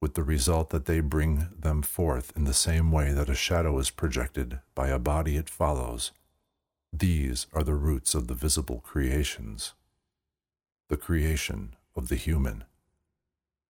with 0.00 0.14
the 0.14 0.24
result 0.24 0.70
that 0.70 0.86
they 0.86 1.00
bring 1.00 1.48
them 1.56 1.80
forth 1.80 2.32
in 2.36 2.44
the 2.44 2.52
same 2.52 2.90
way 2.90 3.12
that 3.12 3.30
a 3.30 3.34
shadow 3.34 3.78
is 3.78 3.88
projected 3.88 4.58
by 4.74 4.88
a 4.88 4.98
body 4.98 5.36
it 5.36 5.48
follows, 5.48 6.10
these 6.92 7.46
are 7.54 7.62
the 7.62 7.74
roots 7.74 8.14
of 8.14 8.26
the 8.26 8.34
visible 8.34 8.80
creations, 8.80 9.72
the 10.88 10.96
creation 10.96 11.74
of 11.96 12.08
the 12.08 12.16
human. 12.16 12.64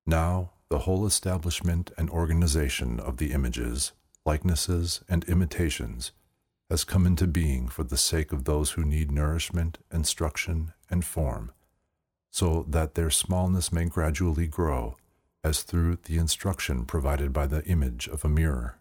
Now, 0.06 0.50
the 0.72 0.78
whole 0.78 1.04
establishment 1.04 1.90
and 1.98 2.08
organization 2.08 2.98
of 2.98 3.18
the 3.18 3.32
images, 3.32 3.92
likenesses, 4.24 5.02
and 5.06 5.22
imitations 5.24 6.12
has 6.70 6.82
come 6.82 7.04
into 7.06 7.26
being 7.26 7.68
for 7.68 7.82
the 7.82 7.98
sake 7.98 8.32
of 8.32 8.44
those 8.44 8.70
who 8.70 8.82
need 8.82 9.12
nourishment, 9.12 9.76
instruction, 9.92 10.72
and 10.88 11.04
form, 11.04 11.52
so 12.30 12.64
that 12.66 12.94
their 12.94 13.10
smallness 13.10 13.70
may 13.70 13.84
gradually 13.84 14.46
grow, 14.46 14.96
as 15.44 15.62
through 15.62 15.98
the 16.04 16.16
instruction 16.16 16.86
provided 16.86 17.34
by 17.34 17.46
the 17.46 17.62
image 17.66 18.08
of 18.08 18.24
a 18.24 18.28
mirror. 18.30 18.78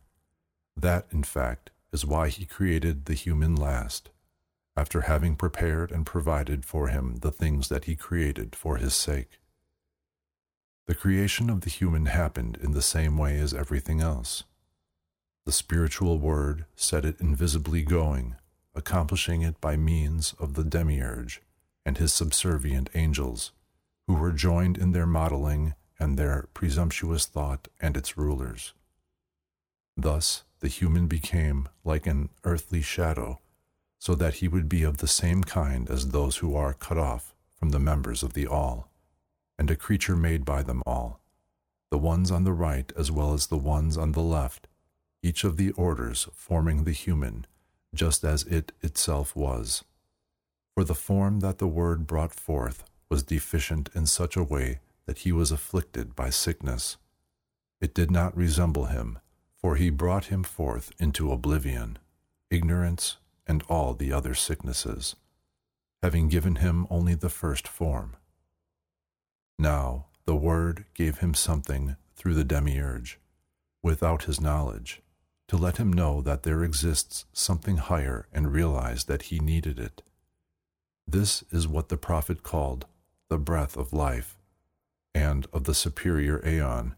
That, 0.78 1.08
in 1.12 1.24
fact, 1.24 1.72
is 1.92 2.06
why 2.06 2.30
he 2.30 2.46
created 2.46 3.04
the 3.04 3.16
human 3.16 3.54
last, 3.54 4.12
after 4.78 5.02
having 5.02 5.36
prepared 5.36 5.92
and 5.92 6.06
provided 6.06 6.64
for 6.64 6.88
him 6.88 7.18
the 7.18 7.34
things 7.34 7.68
that 7.68 7.84
he 7.84 7.98
created 7.98 8.56
for 8.56 8.78
his 8.78 8.94
sake. 8.94 9.41
The 10.88 10.96
creation 10.96 11.50
of 11.50 11.62
the 11.62 11.70
human 11.70 12.08
happened 12.08 12.58
in 12.62 12.72
the 12.72 12.82
same 12.82 13.18
way 13.18 13.40
as 13.40 13.54
everything 13.54 14.02
else. 14.02 14.44
The 15.46 15.52
spiritual 15.52 16.20
word 16.20 16.66
set 16.76 17.06
it 17.06 17.20
invisibly 17.20 17.82
going, 17.84 18.36
accomplishing 18.76 19.42
it 19.42 19.60
by 19.62 19.76
means 19.76 20.36
of 20.40 20.54
the 20.54 20.64
demiurge 20.64 21.42
and 21.86 21.98
his 21.98 22.14
subservient 22.14 22.90
angels, 22.94 23.52
who 24.08 24.14
were 24.14 24.32
joined 24.32 24.78
in 24.78 24.92
their 24.92 25.08
modeling 25.08 25.74
and 26.00 26.18
their 26.18 26.48
presumptuous 26.54 27.26
thought 27.26 27.68
and 27.80 27.96
its 27.96 28.18
rulers. 28.18 28.74
Thus, 29.98 30.44
the 30.60 30.68
human 30.68 31.08
became 31.08 31.70
like 31.84 32.06
an 32.06 32.30
earthly 32.44 32.82
shadow, 32.82 33.40
so 34.00 34.16
that 34.16 34.36
he 34.36 34.48
would 34.48 34.70
be 34.70 34.84
of 34.84 34.98
the 34.98 35.08
same 35.08 35.44
kind 35.44 35.90
as 35.90 36.10
those 36.10 36.38
who 36.38 36.56
are 36.56 36.74
cut 36.74 36.98
off 36.98 37.34
from 37.58 37.70
the 37.70 37.80
members 37.80 38.24
of 38.24 38.34
the 38.34 38.48
all, 38.48 38.91
and 39.62 39.70
a 39.70 39.76
creature 39.76 40.16
made 40.16 40.44
by 40.44 40.64
them 40.64 40.82
all, 40.88 41.22
the 41.92 41.98
ones 42.00 42.32
on 42.32 42.46
the 42.46 42.52
right 42.52 42.92
as 42.98 43.12
well 43.12 43.32
as 43.32 43.46
the 43.46 43.60
ones 43.60 43.96
on 43.96 44.14
the 44.14 44.20
left, 44.20 44.68
each 45.22 45.44
of 45.44 45.56
the 45.56 45.70
orders 45.74 46.28
forming 46.34 46.84
the 46.84 46.92
human, 46.92 47.46
just 47.94 48.24
as 48.24 48.42
it 48.46 48.72
itself 48.82 49.36
was. 49.36 49.84
For 50.74 50.84
the 50.84 50.96
form 50.96 51.42
that 51.42 51.60
the 51.60 51.68
Word 51.68 52.08
brought 52.08 52.34
forth 52.34 52.84
was 53.08 53.22
deficient 53.22 53.88
in 53.94 54.08
such 54.08 54.36
a 54.36 54.42
way 54.42 54.80
that 55.06 55.20
he 55.20 55.32
was 55.32 55.52
afflicted 55.52 56.16
by 56.16 56.32
sickness. 56.32 56.98
It 57.80 57.94
did 57.94 58.10
not 58.10 58.36
resemble 58.36 58.86
him, 58.86 59.20
for 59.60 59.76
he 59.76 59.92
brought 59.92 60.26
him 60.26 60.42
forth 60.42 60.92
into 60.98 61.32
oblivion, 61.32 62.00
ignorance, 62.50 63.18
and 63.46 63.62
all 63.70 63.94
the 63.94 64.12
other 64.12 64.34
sicknesses, 64.34 65.16
having 66.02 66.30
given 66.30 66.56
him 66.56 66.88
only 66.90 67.14
the 67.14 67.30
first 67.30 67.68
form. 67.68 68.16
Now 69.62 70.06
the 70.26 70.36
Word 70.36 70.86
gave 70.96 71.20
him 71.20 71.36
something 71.36 71.96
through 72.16 72.34
the 72.34 72.44
demiurge, 72.44 73.20
without 73.84 74.24
his 74.24 74.42
knowledge, 74.42 75.04
to 75.50 75.56
let 75.56 75.78
him 75.78 75.94
know 75.94 76.20
that 76.22 76.42
there 76.42 76.64
exists 76.64 77.26
something 77.32 77.78
higher 77.78 78.26
and 78.34 78.52
realize 78.52 79.04
that 79.04 79.24
he 79.24 79.40
needed 79.40 79.78
it. 79.78 80.02
This 81.06 81.44
is 81.52 81.68
what 81.68 81.90
the 81.90 81.98
prophet 81.98 82.42
called 82.42 82.88
the 83.30 83.38
breath 83.38 83.78
of 83.78 83.94
life 83.94 84.36
and 85.14 85.46
of 85.54 85.66
the 85.66 85.76
superior 85.76 86.44
aeon, 86.44 86.96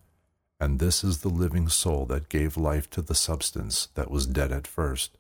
and 0.58 0.80
this 0.80 1.04
is 1.04 1.18
the 1.18 1.28
living 1.28 1.68
soul 1.68 2.06
that 2.06 2.30
gave 2.30 2.56
life 2.56 2.90
to 2.92 3.02
the 3.02 3.14
substance 3.14 3.90
that 3.96 4.10
was 4.10 4.26
dead 4.26 4.54
at 4.54 4.68
first, 4.68 5.18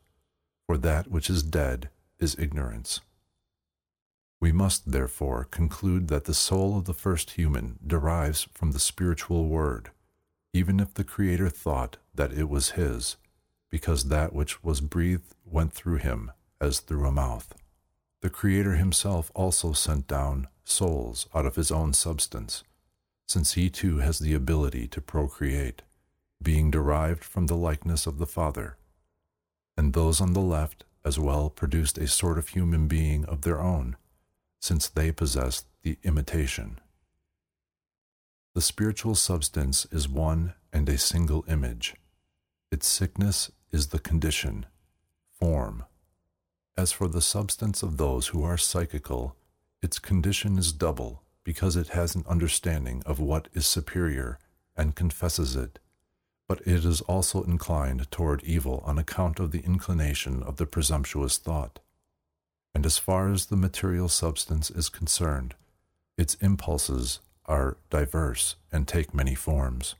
for 0.65 0.78
that 0.78 1.11
which 1.11 1.30
is 1.30 1.44
dead 1.44 1.90
is 2.20 2.40
ignorance. 2.40 3.02
We 4.44 4.52
must 4.52 4.91
therefore 4.91 5.45
conclude 5.45 6.10
that 6.10 6.26
the 6.26 6.34
soul 6.34 6.78
of 6.78 6.84
the 6.84 6.94
first 6.94 7.32
human 7.32 7.80
derives 7.88 8.49
from 8.53 8.74
the 8.74 8.80
spiritual 8.80 9.48
word, 9.48 9.91
even 10.52 10.82
if 10.82 10.94
the 10.94 11.06
Creator 11.06 11.48
thought 11.48 11.95
that 12.14 12.34
it 12.34 12.49
was 12.49 12.72
his 12.72 13.15
because 13.70 14.10
that 14.10 14.34
which 14.34 14.61
was 14.61 14.82
breathed 14.82 15.34
went 15.45 15.72
through 15.72 15.99
him 15.99 16.30
as 16.60 16.82
through 16.82 17.07
a 17.07 17.11
mouth. 17.14 17.56
The 18.20 18.30
Creator 18.30 18.74
himself 18.74 19.32
also 19.34 19.72
sent 19.72 20.10
down 20.10 20.49
souls 20.65 21.26
out 21.34 21.45
of 21.45 21.56
his 21.56 21.72
own 21.72 21.94
substance, 21.94 22.65
since 23.26 23.53
he 23.53 23.70
too 23.70 23.99
has 23.99 24.20
the 24.20 24.34
ability 24.34 24.90
to 24.90 24.99
procreate, 24.99 25.84
being 26.41 26.70
derived 26.70 27.24
from 27.24 27.48
the 27.48 27.56
likeness 27.56 28.06
of 28.06 28.18
the 28.18 28.28
Father. 28.28 28.76
And 29.78 29.94
those 29.94 30.20
on 30.20 30.34
the 30.34 30.41
left 30.41 30.84
as 31.06 31.18
well 31.18 31.49
produced 31.49 31.98
a 31.98 32.10
sort 32.10 32.38
of 32.38 32.49
human 32.49 32.90
being 32.90 33.24
of 33.24 33.44
their 33.44 33.61
own, 33.61 33.95
since 34.64 34.88
they 34.88 35.11
possess 35.11 35.65
the 35.81 35.98
imitation. 36.03 36.80
The 38.56 38.61
spiritual 38.61 39.14
substance 39.14 39.85
is 39.91 40.07
one 40.07 40.53
and 40.72 40.88
a 40.88 40.98
single 40.98 41.44
image. 41.49 41.95
Its 42.72 42.88
sickness 42.88 43.52
is 43.73 43.88
the 43.88 43.99
condition, 43.99 44.65
form. 45.38 45.84
As 46.77 46.94
for 46.94 47.10
the 47.10 47.22
substance 47.22 47.84
of 47.84 47.98
those 47.98 48.27
who 48.27 48.41
are 48.45 48.57
psychical, 48.57 49.35
its 49.81 49.99
condition 49.99 50.57
is 50.57 50.72
double 50.72 51.23
because 51.44 51.76
it 51.76 51.90
has 51.90 52.15
an 52.15 52.23
understanding 52.26 53.03
of 53.06 53.19
what 53.19 53.49
is 53.53 53.68
superior 53.68 54.40
and 54.77 54.95
confesses 54.95 55.57
it, 55.57 55.77
but 56.48 56.61
it 56.61 56.85
is 56.85 57.02
also 57.02 57.44
inclined 57.44 58.10
toward 58.11 58.41
evil 58.44 58.81
on 58.85 58.98
account 58.98 59.41
of 59.41 59.52
the 59.52 59.65
inclination 59.65 60.41
of 60.41 60.56
the 60.56 60.65
presumptuous 60.65 61.38
thought. 61.38 61.80
And 62.76 62.86
as 62.86 62.98
far 62.98 63.32
as 63.32 63.45
the 63.45 63.56
material 63.56 64.10
substance 64.10 64.72
is 64.72 64.90
concerned, 64.90 65.56
its 66.18 66.36
impulses 66.36 67.20
are 67.45 67.78
diverse 67.90 68.56
and 68.72 68.88
take 68.88 69.14
many 69.14 69.36
forms. 69.36 69.95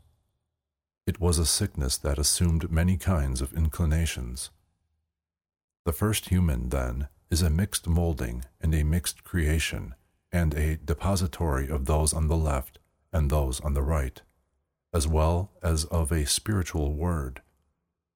It 1.06 1.20
was 1.20 1.38
a 1.38 1.46
sickness 1.46 1.98
that 1.98 2.18
assumed 2.18 2.72
many 2.72 2.98
kinds 2.98 3.42
of 3.42 3.54
inclinations. 3.54 4.50
The 5.86 5.92
first 5.92 6.30
human, 6.30 6.70
then, 6.70 7.10
is 7.30 7.42
a 7.42 7.50
mixed 7.50 7.88
molding 7.88 8.46
and 8.62 8.74
a 8.74 8.84
mixed 8.84 9.24
creation, 9.24 9.96
and 10.32 10.54
a 10.54 10.78
depository 10.78 11.68
of 11.68 11.86
those 11.86 12.14
on 12.14 12.28
the 12.28 12.38
left 12.38 12.80
and 13.12 13.30
those 13.30 13.60
on 13.62 13.74
the 13.74 13.82
right, 13.82 14.22
as 14.94 15.08
well 15.08 15.52
as 15.62 15.86
of 15.86 16.12
a 16.12 16.26
spiritual 16.26 16.94
word, 16.94 17.42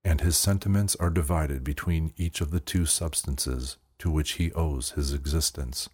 and 0.03 0.21
his 0.21 0.37
sentiments 0.37 0.95
are 0.95 1.09
divided 1.09 1.63
between 1.63 2.13
each 2.15 2.41
of 2.41 2.51
the 2.51 2.59
two 2.59 2.85
substances 2.85 3.77
to 3.99 4.11
which 4.11 4.33
he 4.33 4.51
owes 4.53 4.91
his 4.91 5.13
existence 5.13 5.89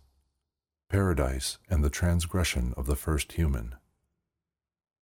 paradise 0.93 1.57
and 1.71 1.83
the 1.83 1.89
transgression 1.89 2.71
of 2.77 2.85
the 2.85 2.95
first 2.95 3.31
human. 3.31 3.73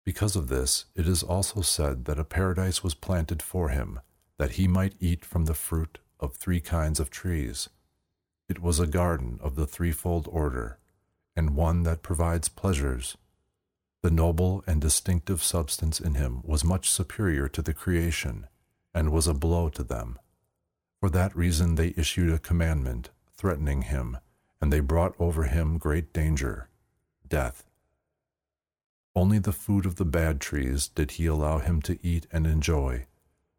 Because 0.06 0.36
of 0.36 0.48
this, 0.48 0.86
it 0.96 1.08
is 1.08 1.24
also 1.24 1.62
said 1.62 2.06
that 2.06 2.20
a 2.20 2.24
paradise 2.24 2.84
was 2.84 2.94
planted 2.94 3.42
for 3.42 3.70
him, 3.70 4.00
that 4.38 4.52
he 4.52 4.68
might 4.68 4.94
eat 5.00 5.26
from 5.26 5.46
the 5.46 5.56
fruit 5.56 5.98
of 6.20 6.36
three 6.36 6.60
kinds 6.60 7.00
of 7.00 7.10
trees. 7.10 7.70
It 8.48 8.62
was 8.62 8.80
a 8.80 8.86
garden 8.86 9.40
of 9.42 9.56
the 9.56 9.66
threefold 9.66 10.28
order, 10.32 10.78
and 11.36 11.56
one 11.56 11.82
that 11.84 12.04
provides 12.04 12.50
pleasures. 12.50 13.18
The 14.04 14.12
noble 14.12 14.64
and 14.68 14.80
distinctive 14.80 15.42
substance 15.42 16.00
in 16.00 16.14
him 16.14 16.42
was 16.44 16.64
much 16.64 16.92
superior 16.92 17.48
to 17.48 17.64
the 17.64 17.74
creation, 17.74 18.46
and 18.94 19.12
was 19.12 19.26
a 19.26 19.34
blow 19.34 19.70
to 19.70 19.84
them. 19.84 20.20
For 21.00 21.10
that 21.10 21.36
reason 21.36 21.76
they 21.76 21.94
issued 21.96 22.32
a 22.34 22.40
commandment, 22.40 23.10
threatening 23.36 23.84
him, 23.84 24.18
and 24.60 24.72
they 24.72 24.82
brought 24.82 25.16
over 25.20 25.44
him 25.44 25.78
great 25.78 26.12
danger, 26.12 26.70
death. 27.28 27.64
Only 29.16 29.40
the 29.40 29.54
food 29.54 29.86
of 29.86 29.96
the 29.96 30.06
bad 30.06 30.42
trees 30.42 30.88
did 30.90 31.12
he 31.12 31.26
allow 31.26 31.60
him 31.60 31.82
to 31.84 31.98
eat 32.06 32.28
and 32.32 32.46
enjoy, 32.46 33.08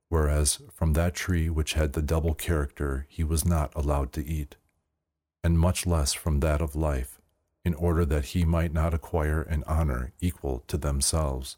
whereas 0.08 0.60
from 0.72 0.92
that 0.92 1.14
tree 1.14 1.48
which 1.48 1.72
had 1.72 1.94
the 1.94 2.02
double 2.02 2.34
character 2.34 3.06
he 3.08 3.24
was 3.24 3.44
not 3.44 3.72
allowed 3.74 4.12
to 4.14 4.24
eat. 4.26 4.56
and 5.42 5.58
much 5.58 5.86
less 5.86 6.12
from 6.12 6.40
that 6.40 6.60
of 6.60 6.76
life, 6.76 7.20
in 7.64 7.74
order 7.74 8.04
that 8.04 8.26
he 8.26 8.44
might 8.44 8.72
not 8.72 8.94
acquire 8.94 9.42
an 9.42 9.64
honor 9.66 10.12
equal 10.20 10.62
to 10.68 10.76
themselves, 10.76 11.56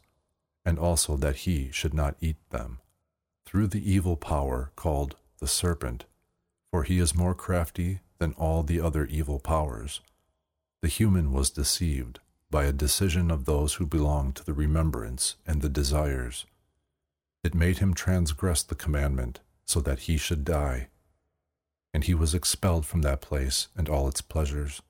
and 0.65 0.79
also 0.79 1.17
that 1.17 1.37
he 1.37 1.69
should 1.71 1.93
not 1.93 2.15
eat 2.21 2.37
them, 2.49 2.79
through 3.45 3.67
the 3.67 3.91
evil 3.91 4.15
power 4.15 4.71
called 4.75 5.15
the 5.43 5.49
serpent, 5.49 6.05
for 6.71 6.83
he 6.83 6.99
is 6.99 7.13
more 7.13 7.35
crafty 7.35 7.99
than 8.17 8.31
all 8.35 8.63
the 8.63 8.79
other 8.79 9.05
evil 9.07 9.39
powers. 9.39 9.99
The 10.81 10.87
human 10.87 11.33
was 11.33 11.49
deceived 11.49 12.21
by 12.49 12.63
a 12.63 12.71
decision 12.71 13.29
of 13.29 13.43
those 13.43 13.73
who 13.73 13.85
belong 13.85 14.31
to 14.31 14.45
the 14.45 14.53
remembrance 14.53 15.35
and 15.45 15.61
the 15.61 15.67
desires. 15.67 16.45
It 17.43 17.53
made 17.53 17.79
him 17.79 17.93
transgress 17.93 18.63
the 18.63 18.73
commandment 18.73 19.41
so 19.65 19.81
that 19.81 20.07
he 20.07 20.15
should 20.15 20.45
die. 20.45 20.87
And 21.93 22.05
he 22.05 22.13
was 22.13 22.33
expelled 22.33 22.85
from 22.85 23.01
that 23.01 23.19
place 23.19 23.67
and 23.75 23.89
all 23.89 24.07
its 24.07 24.21
pleasures. 24.21 24.81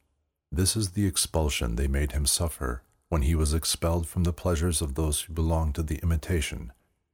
This 0.52 0.76
is 0.76 0.92
the 0.92 1.08
expulsion 1.08 1.78
they 1.78 1.88
made 1.88 2.12
him 2.12 2.28
suffer 2.28 2.84
when 3.10 3.24
he 3.24 3.34
was 3.34 3.56
expelled 3.56 4.06
from 4.08 4.24
the 4.24 4.34
pleasures 4.34 4.84
of 4.84 4.94
those 4.94 5.22
who 5.22 5.34
belong 5.34 5.74
to 5.74 5.82
the 5.82 5.98
imitation 6.04 6.72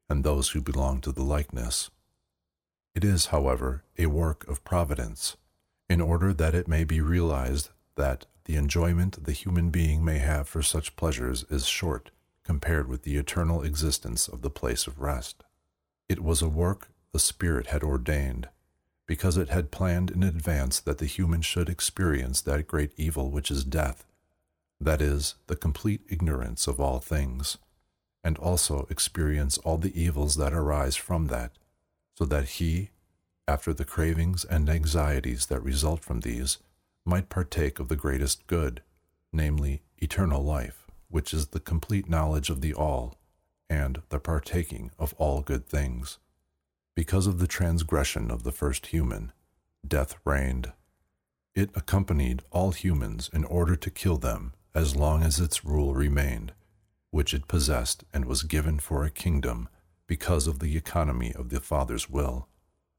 and 0.10 0.26
those 0.26 0.50
who 0.50 0.60
belong 0.60 1.00
to 1.00 1.14
the 1.14 1.24
likeness. 1.24 1.90
It 3.00 3.06
is, 3.06 3.28
however, 3.28 3.86
a 3.98 4.08
work 4.08 4.46
of 4.50 4.66
providence, 4.66 5.38
in 5.90 6.02
order 6.02 6.34
that 6.34 6.54
it 6.54 6.68
may 6.68 6.84
be 6.84 7.00
realized 7.00 7.70
that 7.96 8.26
the 8.44 8.58
enjoyment 8.58 9.24
the 9.24 9.32
human 9.32 9.70
being 9.70 10.04
may 10.04 10.18
have 10.18 10.50
for 10.50 10.62
such 10.62 10.98
pleasures 10.98 11.46
is 11.50 11.66
short 11.66 12.12
compared 12.44 12.90
with 12.90 13.04
the 13.04 13.16
eternal 13.16 13.62
existence 13.62 14.28
of 14.28 14.42
the 14.42 14.50
place 14.50 14.86
of 14.86 15.00
rest. 15.00 15.46
It 16.10 16.20
was 16.20 16.42
a 16.42 16.50
work 16.50 16.90
the 17.14 17.20
Spirit 17.20 17.68
had 17.68 17.84
ordained, 17.84 18.50
because 19.08 19.38
it 19.38 19.48
had 19.48 19.72
planned 19.72 20.12
in 20.12 20.22
advance 20.22 20.82
that 20.82 20.98
the 20.98 21.06
human 21.06 21.42
should 21.42 21.70
experience 21.70 22.42
that 22.42 22.68
great 22.68 22.92
evil 22.98 23.32
which 23.32 23.50
is 23.50 23.64
death, 23.64 24.06
that 24.78 25.02
is, 25.02 25.36
the 25.48 25.56
complete 25.56 26.02
ignorance 26.10 26.68
of 26.68 26.82
all 26.82 27.00
things, 27.00 27.60
and 28.26 28.38
also 28.40 28.86
experience 28.90 29.58
all 29.60 29.78
the 29.78 29.98
evils 29.98 30.36
that 30.36 30.52
arise 30.52 30.98
from 30.98 31.28
that, 31.28 31.54
so 32.20 32.26
that 32.26 32.50
he, 32.50 32.90
after 33.48 33.74
the 33.74 33.86
cravings 33.86 34.44
and 34.44 34.70
anxieties 34.70 35.46
that 35.46 35.64
result 35.64 36.04
from 36.04 36.20
these, 36.20 36.58
might 37.06 37.30
partake 37.30 37.80
of 37.80 37.88
the 37.88 37.96
greatest 37.96 38.46
good, 38.46 38.82
namely, 39.32 39.82
eternal 40.00 40.44
life, 40.44 40.86
which 41.08 41.34
is 41.34 41.48
the 41.48 41.62
complete 41.62 42.10
knowledge 42.10 42.50
of 42.50 42.60
the 42.60 42.74
all, 42.74 43.16
and 43.70 44.02
the 44.10 44.20
partaking 44.20 44.92
of 45.00 45.14
all 45.14 45.42
good 45.42 45.66
things. 45.66 46.18
Because 46.94 47.26
of 47.26 47.40
the 47.40 47.48
transgression 47.48 48.30
of 48.30 48.44
the 48.44 48.52
first 48.52 48.88
human, 48.88 49.32
death 49.88 50.16
reigned. 50.26 50.74
It 51.56 51.70
accompanied 51.74 52.42
all 52.52 52.72
humans 52.72 53.30
in 53.32 53.46
order 53.46 53.78
to 53.78 53.90
kill 53.90 54.18
them 54.18 54.54
as 54.76 54.98
long 54.98 55.24
as 55.24 55.40
its 55.40 55.64
rule 55.64 55.94
remained, 55.94 56.52
which 57.12 57.34
it 57.34 57.48
possessed 57.48 58.04
and 58.14 58.26
was 58.26 58.44
given 58.44 58.78
for 58.78 59.06
a 59.06 59.10
kingdom 59.10 59.70
because 60.10 60.48
of 60.48 60.58
the 60.58 60.76
economy 60.76 61.32
of 61.36 61.50
the 61.50 61.60
Father's 61.60 62.10
will, 62.10 62.48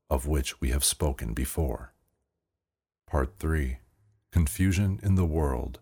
of 0.09 0.29
which 0.29 0.61
we 0.61 0.71
have 0.71 0.85
spoken 0.85 1.35
before. 1.35 1.93
Part 3.05 3.35
3 3.41 3.79
Confusion 4.31 5.01
in 5.03 5.17
the 5.17 5.25
World 5.25 5.81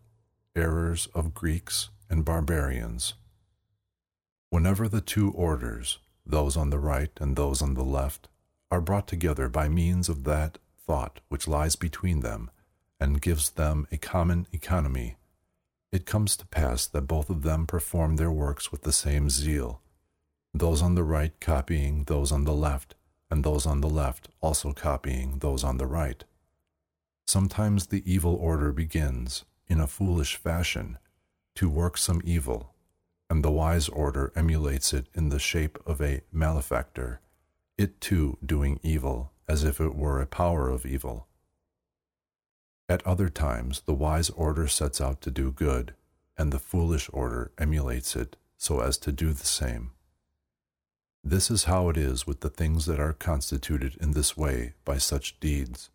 Errors 0.56 1.06
of 1.14 1.34
Greeks 1.34 1.90
and 2.08 2.24
Barbarians. 2.24 3.12
Whenever 4.48 4.88
the 4.88 5.02
two 5.02 5.30
orders, 5.32 5.98
those 6.24 6.56
on 6.56 6.70
the 6.70 6.78
right 6.78 7.10
and 7.20 7.36
those 7.36 7.60
on 7.60 7.74
the 7.74 7.84
left, 7.84 8.28
are 8.70 8.80
brought 8.80 9.06
together 9.06 9.50
by 9.50 9.68
means 9.68 10.08
of 10.08 10.24
that 10.24 10.56
thought 10.78 11.20
which 11.28 11.46
lies 11.46 11.76
between 11.76 12.20
them 12.20 12.50
and 12.98 13.20
gives 13.20 13.50
them 13.50 13.86
a 13.92 13.98
common 13.98 14.46
economy, 14.50 15.18
it 15.92 16.06
comes 16.06 16.38
to 16.38 16.46
pass 16.46 16.86
that 16.86 17.02
both 17.02 17.28
of 17.28 17.42
them 17.42 17.66
perform 17.66 18.16
their 18.16 18.32
works 18.32 18.72
with 18.72 18.82
the 18.82 18.92
same 18.92 19.28
zeal, 19.28 19.82
those 20.58 20.82
on 20.82 20.94
the 20.94 21.04
right 21.04 21.38
copying 21.40 22.04
those 22.04 22.32
on 22.32 22.44
the 22.44 22.52
left, 22.52 22.94
and 23.30 23.44
those 23.44 23.66
on 23.66 23.80
the 23.80 23.90
left 23.90 24.28
also 24.40 24.72
copying 24.72 25.38
those 25.38 25.64
on 25.64 25.78
the 25.78 25.86
right. 25.86 26.24
Sometimes 27.26 27.86
the 27.86 28.02
evil 28.10 28.34
order 28.34 28.72
begins, 28.72 29.44
in 29.66 29.80
a 29.80 29.86
foolish 29.86 30.36
fashion, 30.36 30.98
to 31.54 31.68
work 31.68 31.98
some 31.98 32.22
evil 32.24 32.74
and 33.30 33.44
the 33.44 33.50
wise 33.50 33.88
order 33.88 34.32
emulates 34.34 34.92
it 34.92 35.06
in 35.14 35.28
the 35.28 35.38
shape 35.38 35.78
of 35.84 36.00
a 36.00 36.22
malefactor, 36.32 37.20
it 37.76 38.00
too 38.00 38.38
doing 38.44 38.80
evil 38.82 39.32
as 39.46 39.64
if 39.64 39.80
it 39.80 39.94
were 39.94 40.20
a 40.20 40.26
power 40.26 40.68
of 40.70 40.86
evil. 40.86 41.26
At 42.88 43.06
other 43.06 43.28
times, 43.28 43.82
the 43.82 43.94
wise 43.94 44.30
order 44.30 44.66
sets 44.66 45.00
out 45.00 45.20
to 45.22 45.30
do 45.30 45.52
good, 45.52 45.94
and 46.38 46.52
the 46.52 46.58
foolish 46.58 47.10
order 47.12 47.52
emulates 47.58 48.16
it 48.16 48.36
so 48.56 48.80
as 48.80 48.96
to 48.98 49.12
do 49.12 49.32
the 49.32 49.46
same. 49.46 49.92
This 51.24 51.50
is 51.50 51.64
how 51.64 51.88
it 51.88 51.96
is 51.96 52.26
with 52.26 52.40
the 52.40 52.50
things 52.50 52.86
that 52.86 53.00
are 53.00 53.12
constituted 53.12 53.96
in 54.00 54.12
this 54.12 54.36
way 54.36 54.74
by 54.84 54.98
such 54.98 55.38
deeds. 55.40 55.90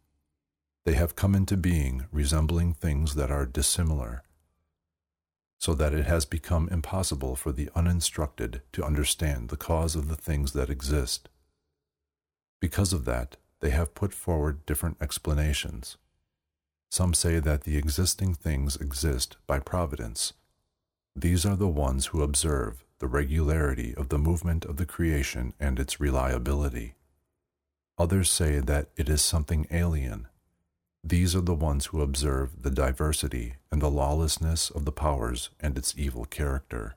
They 0.86 0.94
have 0.94 1.16
come 1.16 1.34
into 1.34 1.58
being 1.58 2.06
resembling 2.12 2.74
things 2.74 3.16
that 3.16 3.32
are 3.32 3.46
dissimilar 3.46 4.24
so 5.64 5.74
that 5.74 5.94
it 5.94 6.06
has 6.06 6.26
become 6.26 6.68
impossible 6.68 7.38
for 7.38 7.54
the 7.54 7.70
uninstructed 7.74 8.62
to 8.74 8.84
understand 8.84 9.48
the 9.48 9.56
cause 9.56 9.96
of 9.96 10.10
the 10.10 10.16
things 10.18 10.52
that 10.52 10.70
exist. 10.70 11.30
Because 12.60 12.92
of 12.92 13.06
that, 13.06 13.38
they 13.62 13.70
have 13.70 13.96
put 13.96 14.14
forward 14.14 14.66
different 14.66 14.98
explanations. 15.00 15.96
Some 16.92 17.14
say 17.14 17.40
that 17.40 17.64
the 17.64 17.78
existing 17.78 18.34
things 18.34 18.76
exist 18.76 19.38
by 19.48 19.60
providence. 19.60 20.34
These 21.16 21.46
are 21.46 21.56
the 21.56 21.70
ones 21.70 22.08
who 22.08 22.22
observe 22.22 22.84
the 23.04 23.08
regularity 23.10 23.94
of 23.96 24.08
the 24.08 24.18
movement 24.18 24.64
of 24.64 24.78
the 24.78 24.86
creation 24.86 25.54
and 25.60 25.78
its 25.78 26.00
reliability. 26.00 26.96
Others 27.98 28.30
say 28.30 28.60
that 28.60 28.88
it 28.96 29.10
is 29.10 29.22
something 29.22 29.68
alien 29.70 30.28
these 31.06 31.36
are 31.36 31.42
the 31.42 31.54
ones 31.54 31.88
who 31.88 32.02
observe 32.02 32.62
the 32.62 32.70
diversity 32.72 33.56
and 33.70 33.82
the 33.82 33.92
lawlessness 33.92 34.70
of 34.70 34.86
the 34.86 34.92
powers 34.92 35.50
and 35.60 35.78
its 35.78 35.94
evil 35.98 36.24
character. 36.24 36.96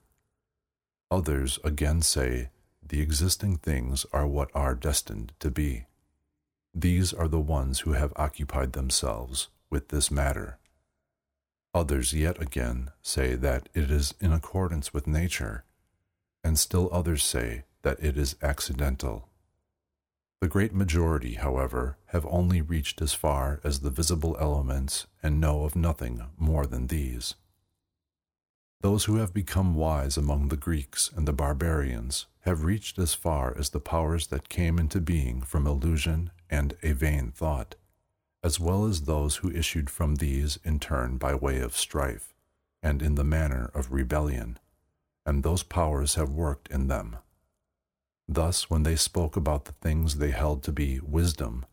Others 1.11 1.59
again 1.65 2.03
say 2.03 2.51
the 2.87 3.01
existing 3.01 3.57
things 3.57 4.07
are 4.13 4.27
what 4.27 4.49
are 4.55 4.77
destined 4.77 5.33
to 5.41 5.51
be. 5.51 5.87
These 6.73 7.13
are 7.13 7.27
the 7.27 7.41
ones 7.41 7.81
who 7.81 7.93
have 7.95 8.13
occupied 8.15 8.75
themselves 8.75 9.49
with 9.71 9.89
this 9.89 10.09
matter. 10.09 10.59
Others 11.75 12.15
yet 12.15 12.41
again 12.41 12.91
say 13.03 13.35
that 13.35 13.69
it 13.75 13.91
is 13.91 14.15
in 14.21 14.33
accordance 14.33 14.95
with 14.95 15.09
nature, 15.09 15.65
and 16.47 16.59
still 16.59 16.89
others 16.93 17.25
say 17.25 17.65
that 17.83 18.03
it 18.03 18.17
is 18.17 18.37
accidental 18.41 19.29
the 20.41 20.49
great 20.49 20.75
majority, 20.75 21.35
however, 21.35 21.97
have 22.07 22.27
only 22.27 22.61
reached 22.61 23.01
as 23.01 23.15
far 23.15 23.61
as 23.65 23.81
the 23.81 23.91
visible 23.91 24.37
elements 24.39 25.07
and 25.23 25.41
know 25.41 25.65
of 25.65 25.75
nothing 25.75 26.23
more 26.37 26.67
than 26.67 26.89
these. 26.89 27.35
Those 28.83 29.07
who 29.07 29.17
have 29.17 29.33
become 29.33 29.75
wise 29.75 30.19
among 30.19 30.49
the 30.49 30.57
Greeks 30.57 31.11
and 31.17 31.27
the 31.27 31.33
barbarians 31.33 32.27
have 32.41 32.65
reached 32.65 32.99
as 32.99 33.15
far 33.15 33.57
as 33.57 33.71
the 33.71 33.81
powers 33.81 34.27
that 34.27 34.51
came 34.51 34.79
into 34.79 35.01
being 35.01 35.41
from 35.41 35.67
illusion 35.67 36.31
and 36.51 36.77
a 36.83 36.93
vain 36.93 37.33
thought, 37.33 37.75
as 38.45 38.61
well 38.61 38.85
as 38.85 39.03
those 39.03 39.37
who 39.37 39.51
issued 39.51 39.89
from 39.89 40.17
these 40.17 40.59
in 40.63 40.79
turn 40.79 41.17
by 41.17 41.35
way 41.35 41.61
of 41.61 41.77
strife 41.77 42.35
and 42.83 43.01
in 43.01 43.15
the 43.15 43.25
manner 43.25 43.71
of 43.75 43.91
rebellion, 43.91 44.59
and 45.27 45.43
those 45.43 45.63
powers 45.63 46.15
have 46.15 46.31
worked 46.31 46.71
in 46.71 46.87
them. 46.87 47.17
Thus, 48.29 48.71
when 48.71 48.85
they 48.85 48.97
spoke 48.97 49.37
about 49.37 49.67
the 49.67 49.73
things 49.73 50.17
they 50.17 50.31
held 50.31 50.63
to 50.63 50.73
be 50.73 51.01
wisdom, 51.01 51.67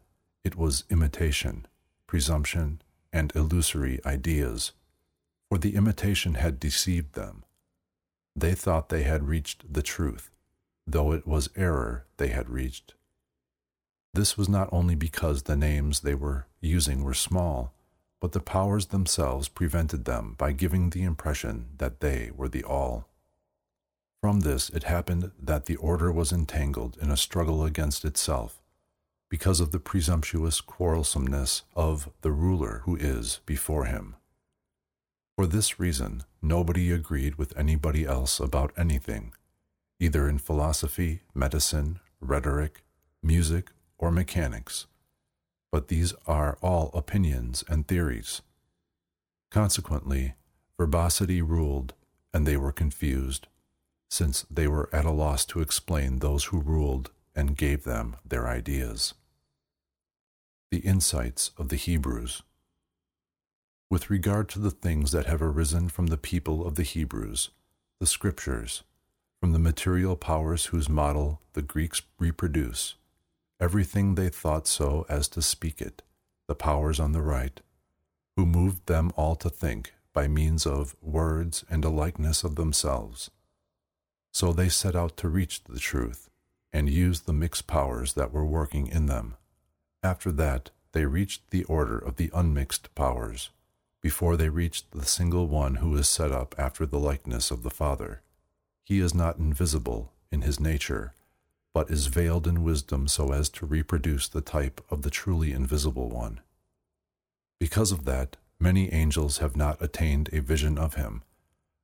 it 0.43 0.55
was 0.55 0.84
imitation, 0.89 1.67
presumption, 2.07 2.81
and 3.13 3.31
illusory 3.35 3.99
ideas, 4.05 4.71
for 5.49 5.57
the 5.57 5.75
imitation 5.75 6.34
had 6.34 6.59
deceived 6.59 7.13
them. 7.13 7.43
They 8.35 8.53
thought 8.55 8.89
they 8.89 9.03
had 9.03 9.27
reached 9.27 9.71
the 9.71 9.84
truth, 9.84 10.31
though 10.88 11.11
it 11.11 11.27
was 11.27 11.49
error 11.55 12.05
they 12.17 12.30
had 12.30 12.49
reached. 12.49 12.95
This 14.13 14.38
was 14.38 14.49
not 14.49 14.69
only 14.71 14.95
because 14.95 15.43
the 15.43 15.55
names 15.55 16.01
they 16.01 16.15
were 16.15 16.47
using 16.61 17.03
were 17.03 17.13
small, 17.13 17.73
but 18.19 18.31
the 18.31 18.39
powers 18.39 18.88
themselves 18.88 19.47
prevented 19.47 20.05
them 20.05 20.35
by 20.38 20.51
giving 20.51 20.89
the 20.89 21.03
impression 21.03 21.69
that 21.77 21.99
they 21.99 22.31
were 22.35 22.47
the 22.47 22.63
all. 22.63 23.07
From 24.24 24.40
this 24.40 24.70
it 24.70 24.84
happened 24.84 25.32
that 25.38 25.66
the 25.66 25.76
order 25.76 26.10
was 26.10 26.32
entangled 26.32 26.98
in 27.02 27.12
a 27.12 27.18
struggle 27.18 27.66
against 27.66 28.06
itself, 28.06 28.62
because 29.30 29.60
of 29.60 29.74
the 29.74 29.82
presumptuous 29.82 30.62
quarrelsomeness 30.62 31.64
of 31.76 32.10
the 32.22 32.32
ruler 32.32 32.84
who 32.86 32.95
is 32.95 33.41
before 33.45 33.84
him. 33.84 34.16
For 35.36 35.45
this 35.45 35.78
reason, 35.78 36.24
nobody 36.41 36.90
agreed 36.90 37.36
with 37.36 37.58
anybody 37.58 38.06
else 38.06 38.40
about 38.40 38.72
anything, 38.78 39.34
either 40.00 40.30
in 40.30 40.38
philosophy, 40.38 41.24
medicine, 41.36 42.00
rhetoric, 42.22 42.86
music, 43.22 43.72
or 43.98 44.10
mechanics, 44.10 44.86
but 45.70 45.90
these 45.90 46.14
are 46.28 46.58
all 46.62 46.91
opinions 46.94 47.66
and 47.68 47.90
theories. 47.90 48.41
Consequently, 49.52 50.36
verbosity 50.78 51.41
ruled, 51.41 51.94
and 52.34 52.48
they 52.48 52.56
were 52.56 52.72
confused, 52.72 53.48
since 54.14 54.45
they 54.52 54.68
were 54.68 54.88
at 54.94 55.06
a 55.06 55.10
loss 55.10 55.44
to 55.44 55.60
explain 55.60 56.19
those 56.19 56.45
who 56.45 56.61
ruled 56.61 57.10
and 57.35 57.57
gave 57.57 57.84
them 57.84 58.15
their 58.23 58.48
ideas. 58.48 59.15
The 60.69 60.81
insights 60.81 61.49
of 61.57 61.69
the 61.69 61.77
Hebrews. 61.77 62.44
With 63.90 64.11
regard 64.11 64.49
to 64.49 64.60
the 64.60 64.69
things 64.69 65.14
that 65.14 65.26
have 65.26 65.41
arisen 65.41 65.90
from 65.90 66.07
the 66.07 66.18
people 66.18 66.64
of 66.64 66.76
the 66.76 66.84
Hebrews, 66.84 67.49
the 67.99 68.06
Scriptures, 68.06 68.84
from 69.40 69.52
the 69.52 69.57
material 69.57 70.15
powers 70.15 70.65
whose 70.65 70.88
model 70.88 71.41
the 71.53 71.64
Greeks 71.64 72.03
reproduce, 72.19 72.94
everything 73.60 74.14
they 74.14 74.30
thought 74.30 74.68
so 74.68 75.07
as 75.10 75.27
to 75.30 75.41
speak 75.41 75.81
it, 75.81 76.03
the 76.48 76.53
powers 76.53 76.99
on 76.99 77.14
the 77.14 77.22
right, 77.23 77.61
who 78.38 78.45
moved 78.45 78.85
them 78.85 79.11
all 79.15 79.35
to 79.38 79.49
think 79.49 79.91
by 80.14 80.27
means 80.27 80.68
of 80.68 80.95
words 81.02 81.65
and 81.68 81.84
a 81.84 81.90
likeness 81.90 82.44
of 82.44 82.57
themselves. 82.57 83.31
So 84.34 84.51
they 84.51 84.68
set 84.68 84.95
out 84.95 85.15
to 85.18 85.30
reach 85.30 85.64
the 85.64 85.80
truth 85.80 86.30
and 86.73 86.89
used 86.89 87.26
the 87.26 87.34
mixed 87.34 87.68
powers 87.68 88.14
that 88.14 88.34
were 88.34 88.45
working 88.45 88.88
in 88.88 89.05
them. 89.05 89.35
After 90.01 90.31
that, 90.34 90.72
they 90.91 91.05
reached 91.05 91.51
the 91.51 91.64
order 91.65 91.97
of 91.97 92.18
the 92.18 92.31
unmixed 92.34 92.93
powers, 92.95 93.51
before 94.01 94.35
they 94.35 94.49
reached 94.49 94.91
the 94.91 95.05
single 95.05 95.47
one 95.47 95.76
who 95.76 95.95
is 95.95 96.07
set 96.07 96.31
up 96.31 96.55
after 96.57 96.85
the 96.85 96.99
likeness 96.99 97.51
of 97.51 97.64
the 97.64 97.69
Father. 97.69 98.22
He 98.84 98.99
is 98.99 99.14
not 99.14 99.38
invisible 99.38 100.11
in 100.31 100.41
his 100.41 100.60
nature, 100.60 101.14
but 101.73 101.89
is 101.89 102.07
veiled 102.07 102.47
in 102.47 102.64
wisdom 102.64 103.07
so 103.07 103.31
as 103.31 103.49
to 103.49 103.65
reproduce 103.65 104.27
the 104.27 104.41
type 104.41 104.81
of 104.89 105.03
the 105.03 105.10
truly 105.10 105.51
invisible 105.51 106.10
one. 106.10 106.41
Because 107.60 107.91
of 107.91 108.05
that, 108.05 108.35
many 108.60 108.91
angels 108.91 109.38
have 109.38 109.55
not 109.55 109.81
attained 109.81 110.30
a 110.34 110.41
vision 110.41 110.77
of 110.77 110.95
him, 110.95 111.23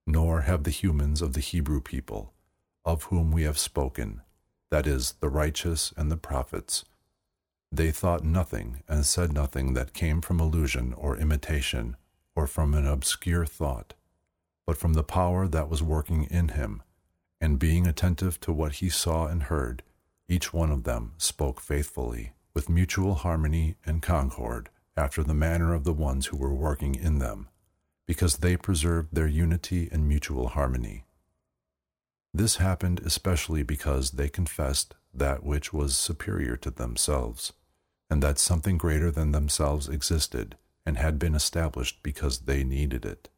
nor 0.06 0.42
have 0.42 0.64
the 0.64 0.72
humans 0.72 1.22
of 1.22 1.34
the 1.34 1.40
Hebrew 1.40 1.80
people, 1.80 2.34
of 2.86 3.04
whom 3.04 3.32
we 3.32 3.44
have 3.44 3.58
spoken, 3.58 4.22
that 4.72 4.88
is, 4.88 5.14
the 5.20 5.30
righteous 5.30 5.94
and 5.98 6.12
the 6.12 6.18
prophets. 6.18 6.86
They 7.72 7.92
thought 7.92 8.24
nothing 8.24 8.82
and 8.88 9.06
said 9.06 9.32
nothing 9.32 9.74
that 9.74 9.94
came 9.94 10.22
from 10.22 10.40
illusion 10.40 10.94
or 10.94 11.18
imitation 11.18 11.98
or 12.36 12.48
from 12.48 12.74
an 12.74 12.88
obscure 12.88 13.46
thought, 13.46 13.94
but 14.66 14.78
from 14.78 14.94
the 14.94 15.04
power 15.04 15.48
that 15.48 15.70
was 15.70 15.84
working 15.84 16.24
in 16.26 16.50
him, 16.50 16.82
and 17.42 17.60
being 17.60 17.86
attentive 17.86 18.40
to 18.42 18.54
what 18.54 18.74
he 18.74 18.90
saw 18.90 19.28
and 19.28 19.44
heard, 19.44 19.84
each 20.28 20.54
one 20.54 20.72
of 20.72 20.84
them 20.84 21.14
spoke 21.18 21.60
faithfully, 21.60 22.34
with 22.54 22.70
mutual 22.70 23.16
harmony 23.16 23.76
and 23.86 24.02
concord, 24.02 24.70
after 24.96 25.24
the 25.24 25.34
manner 25.34 25.74
of 25.74 25.86
the 25.86 25.94
ones 25.94 26.28
who 26.28 26.38
were 26.38 26.54
working 26.54 26.94
in 26.94 27.20
them, 27.20 27.48
because 28.06 28.38
they 28.38 28.58
preserved 28.58 29.14
their 29.14 29.28
unity 29.28 29.88
and 29.92 30.08
mutual 30.08 30.50
harmony. 30.50 31.04
This 32.34 32.58
happened 32.58 33.02
especially 33.06 33.64
because 33.64 34.12
they 34.12 34.30
confessed 34.30 34.94
that 35.14 35.44
which 35.44 35.74
was 35.74 35.96
superior 35.96 36.56
to 36.58 36.70
themselves, 36.70 37.54
and 38.10 38.22
that 38.22 38.38
something 38.38 38.78
greater 38.78 39.10
than 39.10 39.32
themselves 39.32 39.90
existed 39.90 40.56
and 40.86 40.98
had 40.98 41.18
been 41.18 41.36
established 41.36 42.02
because 42.04 42.40
they 42.42 42.64
needed 42.64 43.06
it. 43.06 43.30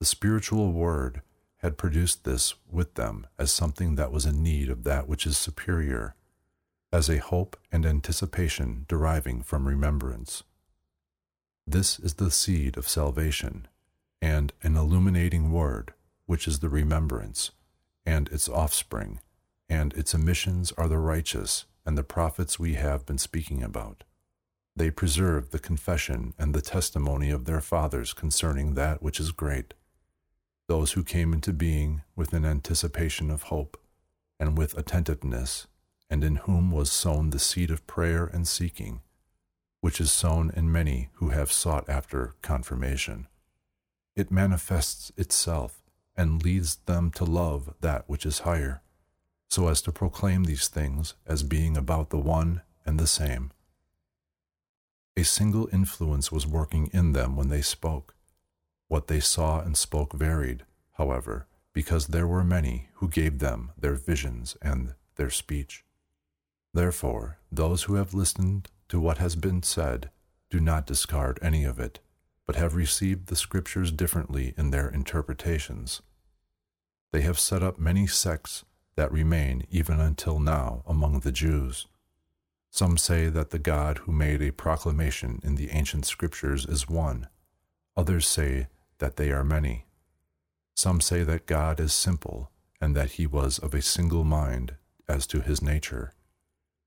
The 0.00 0.06
spiritual 0.06 0.72
word 0.72 1.22
had 1.58 1.78
produced 1.78 2.24
this 2.24 2.54
with 2.70 2.94
them 2.94 3.26
as 3.38 3.50
something 3.50 3.96
that 3.96 4.12
was 4.12 4.26
in 4.26 4.42
need 4.42 4.68
of 4.68 4.84
that 4.84 5.08
which 5.08 5.26
is 5.26 5.36
superior, 5.36 6.14
as 6.92 7.08
a 7.08 7.18
hope 7.18 7.56
and 7.72 7.84
anticipation 7.84 8.84
deriving 8.88 9.42
from 9.42 9.66
remembrance. 9.66 10.42
This 11.66 11.98
is 11.98 12.14
the 12.14 12.30
seed 12.30 12.76
of 12.76 12.88
salvation, 12.88 13.66
and 14.22 14.52
an 14.62 14.76
illuminating 14.76 15.52
word, 15.52 15.92
which 16.26 16.46
is 16.46 16.60
the 16.60 16.68
remembrance 16.68 17.50
and 18.08 18.28
its 18.28 18.48
offspring, 18.48 19.20
and 19.68 19.92
its 19.92 20.14
emissions 20.14 20.72
are 20.78 20.88
the 20.88 20.96
righteous 20.96 21.66
and 21.84 21.98
the 21.98 22.02
prophets 22.02 22.58
we 22.58 22.72
have 22.72 23.04
been 23.04 23.18
speaking 23.18 23.62
about. 23.62 24.02
They 24.74 24.90
preserve 24.90 25.50
the 25.50 25.58
confession 25.58 26.32
and 26.38 26.54
the 26.54 26.62
testimony 26.62 27.28
of 27.28 27.44
their 27.44 27.60
fathers 27.60 28.14
concerning 28.14 28.72
that 28.74 29.02
which 29.02 29.20
is 29.20 29.30
great. 29.30 29.74
Those 30.68 30.92
who 30.92 31.04
came 31.04 31.34
into 31.34 31.52
being 31.52 32.00
with 32.16 32.32
an 32.32 32.46
anticipation 32.46 33.30
of 33.30 33.42
hope, 33.44 33.78
and 34.40 34.56
with 34.56 34.78
attentiveness, 34.78 35.66
and 36.08 36.24
in 36.24 36.36
whom 36.36 36.70
was 36.70 36.90
sown 36.90 37.28
the 37.28 37.38
seed 37.38 37.70
of 37.70 37.86
prayer 37.86 38.24
and 38.24 38.48
seeking, 38.48 39.02
which 39.82 40.00
is 40.00 40.10
sown 40.10 40.50
in 40.56 40.72
many 40.72 41.10
who 41.16 41.28
have 41.28 41.52
sought 41.52 41.86
after 41.90 42.32
confirmation. 42.40 43.26
It 44.16 44.30
manifests 44.30 45.12
itself 45.18 45.82
and 46.18 46.42
leads 46.42 46.76
them 46.84 47.10
to 47.12 47.24
love 47.24 47.72
that 47.80 48.04
which 48.08 48.26
is 48.26 48.40
higher, 48.40 48.82
so 49.48 49.68
as 49.68 49.80
to 49.80 49.92
proclaim 49.92 50.44
these 50.44 50.68
things 50.68 51.14
as 51.26 51.42
being 51.42 51.76
about 51.76 52.10
the 52.10 52.18
one 52.18 52.60
and 52.84 52.98
the 52.98 53.06
same. 53.06 53.52
A 55.16 55.24
single 55.24 55.68
influence 55.72 56.30
was 56.30 56.46
working 56.46 56.90
in 56.92 57.12
them 57.12 57.36
when 57.36 57.48
they 57.48 57.62
spoke. 57.62 58.14
What 58.88 59.06
they 59.06 59.20
saw 59.20 59.60
and 59.60 59.76
spoke 59.76 60.12
varied, 60.12 60.64
however, 60.92 61.46
because 61.72 62.08
there 62.08 62.26
were 62.26 62.44
many 62.44 62.88
who 62.94 63.08
gave 63.08 63.38
them 63.38 63.70
their 63.78 63.94
visions 63.94 64.56
and 64.60 64.94
their 65.16 65.30
speech. 65.30 65.84
Therefore, 66.74 67.38
those 67.50 67.84
who 67.84 67.94
have 67.94 68.14
listened 68.14 68.68
to 68.88 69.00
what 69.00 69.18
has 69.18 69.36
been 69.36 69.62
said 69.62 70.10
do 70.50 70.58
not 70.58 70.86
discard 70.86 71.38
any 71.42 71.64
of 71.64 71.78
it, 71.78 72.00
but 72.46 72.56
have 72.56 72.74
received 72.74 73.26
the 73.26 73.36
Scriptures 73.36 73.92
differently 73.92 74.54
in 74.56 74.70
their 74.70 74.88
interpretations. 74.88 76.00
They 77.12 77.22
have 77.22 77.38
set 77.38 77.62
up 77.62 77.78
many 77.78 78.06
sects 78.06 78.64
that 78.96 79.12
remain 79.12 79.66
even 79.70 80.00
until 80.00 80.40
now 80.40 80.82
among 80.86 81.20
the 81.20 81.32
Jews. 81.32 81.86
Some 82.70 82.98
say 82.98 83.28
that 83.28 83.50
the 83.50 83.58
God 83.58 83.98
who 83.98 84.12
made 84.12 84.42
a 84.42 84.52
proclamation 84.52 85.40
in 85.42 85.54
the 85.54 85.70
ancient 85.70 86.04
scriptures 86.04 86.66
is 86.66 86.88
one. 86.88 87.28
Others 87.96 88.26
say 88.26 88.66
that 88.98 89.16
they 89.16 89.30
are 89.30 89.44
many. 89.44 89.86
Some 90.76 91.00
say 91.00 91.22
that 91.24 91.46
God 91.46 91.80
is 91.80 91.92
simple 91.92 92.50
and 92.80 92.94
that 92.94 93.12
he 93.12 93.26
was 93.26 93.58
of 93.58 93.74
a 93.74 93.82
single 93.82 94.24
mind 94.24 94.74
as 95.08 95.26
to 95.28 95.40
his 95.40 95.62
nature. 95.62 96.12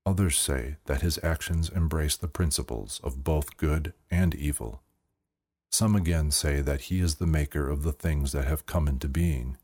Others 0.06 0.38
say 0.38 0.76
that 0.86 1.02
his 1.02 1.18
actions 1.22 1.68
embrace 1.68 2.16
the 2.16 2.28
principles 2.28 3.00
of 3.02 3.24
both 3.24 3.56
good 3.56 3.92
and 4.10 4.34
evil. 4.34 4.82
Some 5.70 5.96
again 5.96 6.30
say 6.30 6.60
that 6.60 6.82
he 6.82 7.00
is 7.00 7.16
the 7.16 7.26
maker 7.26 7.68
of 7.68 7.82
the 7.82 7.92
things 7.92 8.32
that 8.32 8.46
have 8.46 8.66
come 8.66 8.88
into 8.88 9.08
being 9.08 9.56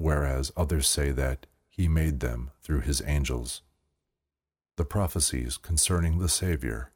whereas 0.00 0.50
others 0.56 0.88
say 0.88 1.10
that 1.10 1.46
he 1.68 1.86
made 1.86 2.20
them 2.20 2.50
through 2.62 2.80
his 2.80 3.02
angels. 3.06 3.62
The 4.76 4.84
prophecies 4.84 5.56
concerning 5.56 6.18
the 6.18 6.28
Savior. 6.28 6.92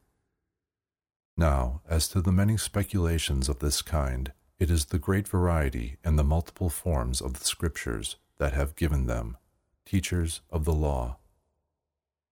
Now, 1.37 1.83
as 1.89 2.09
to 2.09 2.23
the 2.23 2.33
many 2.33 2.57
speculations 2.57 3.49
of 3.49 3.59
this 3.59 3.83
kind, 3.83 4.33
it 4.59 4.71
is 4.71 4.87
the 4.87 4.99
great 4.99 5.29
variety 5.29 5.99
and 6.03 6.19
the 6.19 6.25
multiple 6.25 6.71
forms 6.71 7.21
of 7.21 7.35
the 7.35 7.45
Scriptures 7.45 8.17
that 8.39 8.53
have 8.53 8.77
given 8.77 9.07
them, 9.07 9.37
teachers 9.85 10.41
of 10.51 10.65
the 10.65 10.73
law. 10.73 11.19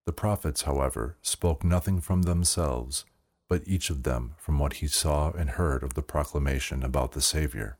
The 0.05 0.13
prophets, 0.13 0.63
however, 0.63 1.17
spoke 1.21 1.63
nothing 1.63 2.01
from 2.01 2.23
themselves, 2.23 3.05
but 3.47 3.61
each 3.67 3.89
of 3.89 4.03
them 4.03 4.33
from 4.37 4.57
what 4.57 4.73
he 4.73 4.87
saw 4.87 5.31
and 5.31 5.51
heard 5.51 5.83
of 5.83 5.93
the 5.93 6.01
proclamation 6.01 6.81
about 6.83 7.11
the 7.11 7.21
Savior. 7.21 7.77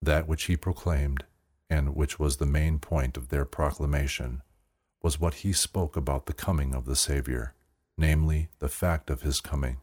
That 0.00 0.26
which 0.26 0.44
he 0.44 0.56
proclaimed 0.56 1.24
and 1.70 1.94
which 1.94 2.18
was 2.18 2.36
the 2.36 2.46
main 2.46 2.78
point 2.78 3.16
of 3.16 3.28
their 3.28 3.44
proclamation, 3.44 4.42
was 5.02 5.20
what 5.20 5.34
he 5.34 5.52
spoke 5.52 5.96
about 5.96 6.26
the 6.26 6.32
coming 6.32 6.74
of 6.74 6.86
the 6.86 6.96
Savior, 6.96 7.54
namely, 7.96 8.48
the 8.58 8.68
fact 8.68 9.10
of 9.10 9.22
his 9.22 9.40
coming. 9.40 9.78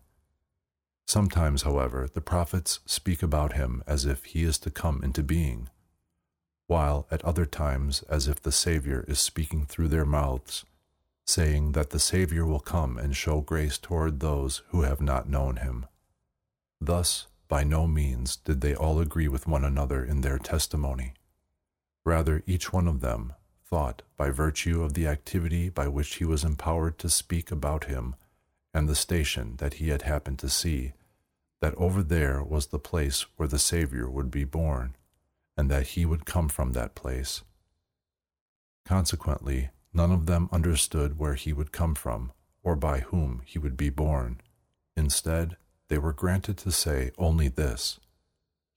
Sometimes, 1.07 1.63
however, 1.63 2.07
the 2.11 2.21
prophets 2.21 2.79
speak 2.85 3.21
about 3.21 3.53
him 3.53 3.83
as 3.85 4.05
if 4.05 4.25
he 4.25 4.43
is 4.43 4.57
to 4.59 4.71
come 4.71 5.03
into 5.03 5.21
being, 5.23 5.69
while 6.67 7.05
at 7.11 7.23
other 7.25 7.45
times 7.45 8.01
as 8.03 8.27
if 8.27 8.41
the 8.41 8.51
Savior 8.51 9.03
is 9.07 9.19
speaking 9.19 9.65
through 9.65 9.89
their 9.89 10.05
mouths, 10.05 10.65
saying 11.25 11.73
that 11.73 11.89
the 11.89 11.99
Savior 11.99 12.45
will 12.45 12.59
come 12.59 12.97
and 12.97 13.15
show 13.15 13.41
grace 13.41 13.77
toward 13.77 14.19
those 14.19 14.61
who 14.69 14.83
have 14.83 15.01
not 15.01 15.29
known 15.29 15.57
him. 15.57 15.85
Thus, 16.79 17.27
by 17.47 17.63
no 17.63 17.87
means 17.87 18.37
did 18.37 18.61
they 18.61 18.73
all 18.73 18.99
agree 18.99 19.27
with 19.27 19.47
one 19.47 19.65
another 19.65 20.03
in 20.03 20.21
their 20.21 20.39
testimony. 20.39 21.13
Rather, 22.06 22.44
each 22.45 22.73
one 22.73 22.88
of 22.88 23.02
them 23.02 23.34
thought, 23.64 24.02
by 24.18 24.30
virtue 24.30 24.84
of 24.84 24.94
the 24.94 25.07
activity 25.07 25.69
by 25.69 25.88
which 25.88 26.15
he 26.15 26.26
was 26.26 26.44
empowered 26.44 26.98
to 26.99 27.10
speak 27.10 27.52
about 27.52 27.86
him 27.86 28.15
and 28.73 28.88
the 28.88 28.95
station 28.95 29.56
that 29.57 29.76
he 29.76 29.90
had 29.90 30.02
happened 30.03 30.40
to 30.40 30.49
see, 30.49 30.94
that 31.61 31.76
over 31.76 32.02
there 32.02 32.44
was 32.44 32.68
the 32.68 32.80
place 32.80 33.26
where 33.38 33.48
the 33.48 33.60
Savior 33.60 34.10
would 34.10 34.32
be 34.32 34.44
born, 34.44 34.95
and 35.56 35.69
that 35.69 35.88
he 35.88 36.06
would 36.06 36.26
come 36.26 36.49
from 36.49 36.72
that 36.72 36.95
place. 36.95 37.44
Consequently, 38.86 39.69
none 39.94 40.11
of 40.11 40.26
them 40.26 40.49
understood 40.52 41.19
where 41.19 41.36
he 41.36 41.53
would 41.53 41.72
come 41.72 41.94
from, 41.95 42.32
or 42.64 42.76
by 42.76 42.99
whom 42.99 43.41
he 43.45 43.60
would 43.60 43.78
be 43.78 43.90
born. 43.90 44.41
Instead, 44.95 45.57
they 45.88 45.98
were 45.98 46.14
granted 46.14 46.57
to 46.57 46.72
say 46.72 47.11
only 47.18 47.48
this 47.48 47.99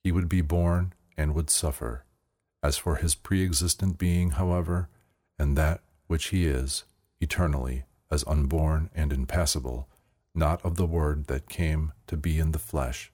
He 0.02 0.12
would 0.12 0.28
be 0.28 0.42
born 0.42 0.92
and 1.16 1.34
would 1.34 1.48
suffer. 1.50 2.03
As 2.64 2.78
for 2.78 2.96
his 2.96 3.14
pre 3.14 3.44
existent 3.44 3.98
being, 3.98 4.30
however, 4.30 4.88
and 5.38 5.54
that 5.54 5.82
which 6.06 6.28
he 6.28 6.46
is, 6.46 6.84
eternally, 7.20 7.84
as 8.10 8.24
unborn 8.26 8.88
and 8.94 9.12
impassible, 9.12 9.86
not 10.34 10.64
of 10.64 10.76
the 10.76 10.86
Word 10.86 11.26
that 11.26 11.50
came 11.50 11.92
to 12.06 12.16
be 12.16 12.38
in 12.38 12.52
the 12.52 12.58
flesh, 12.58 13.12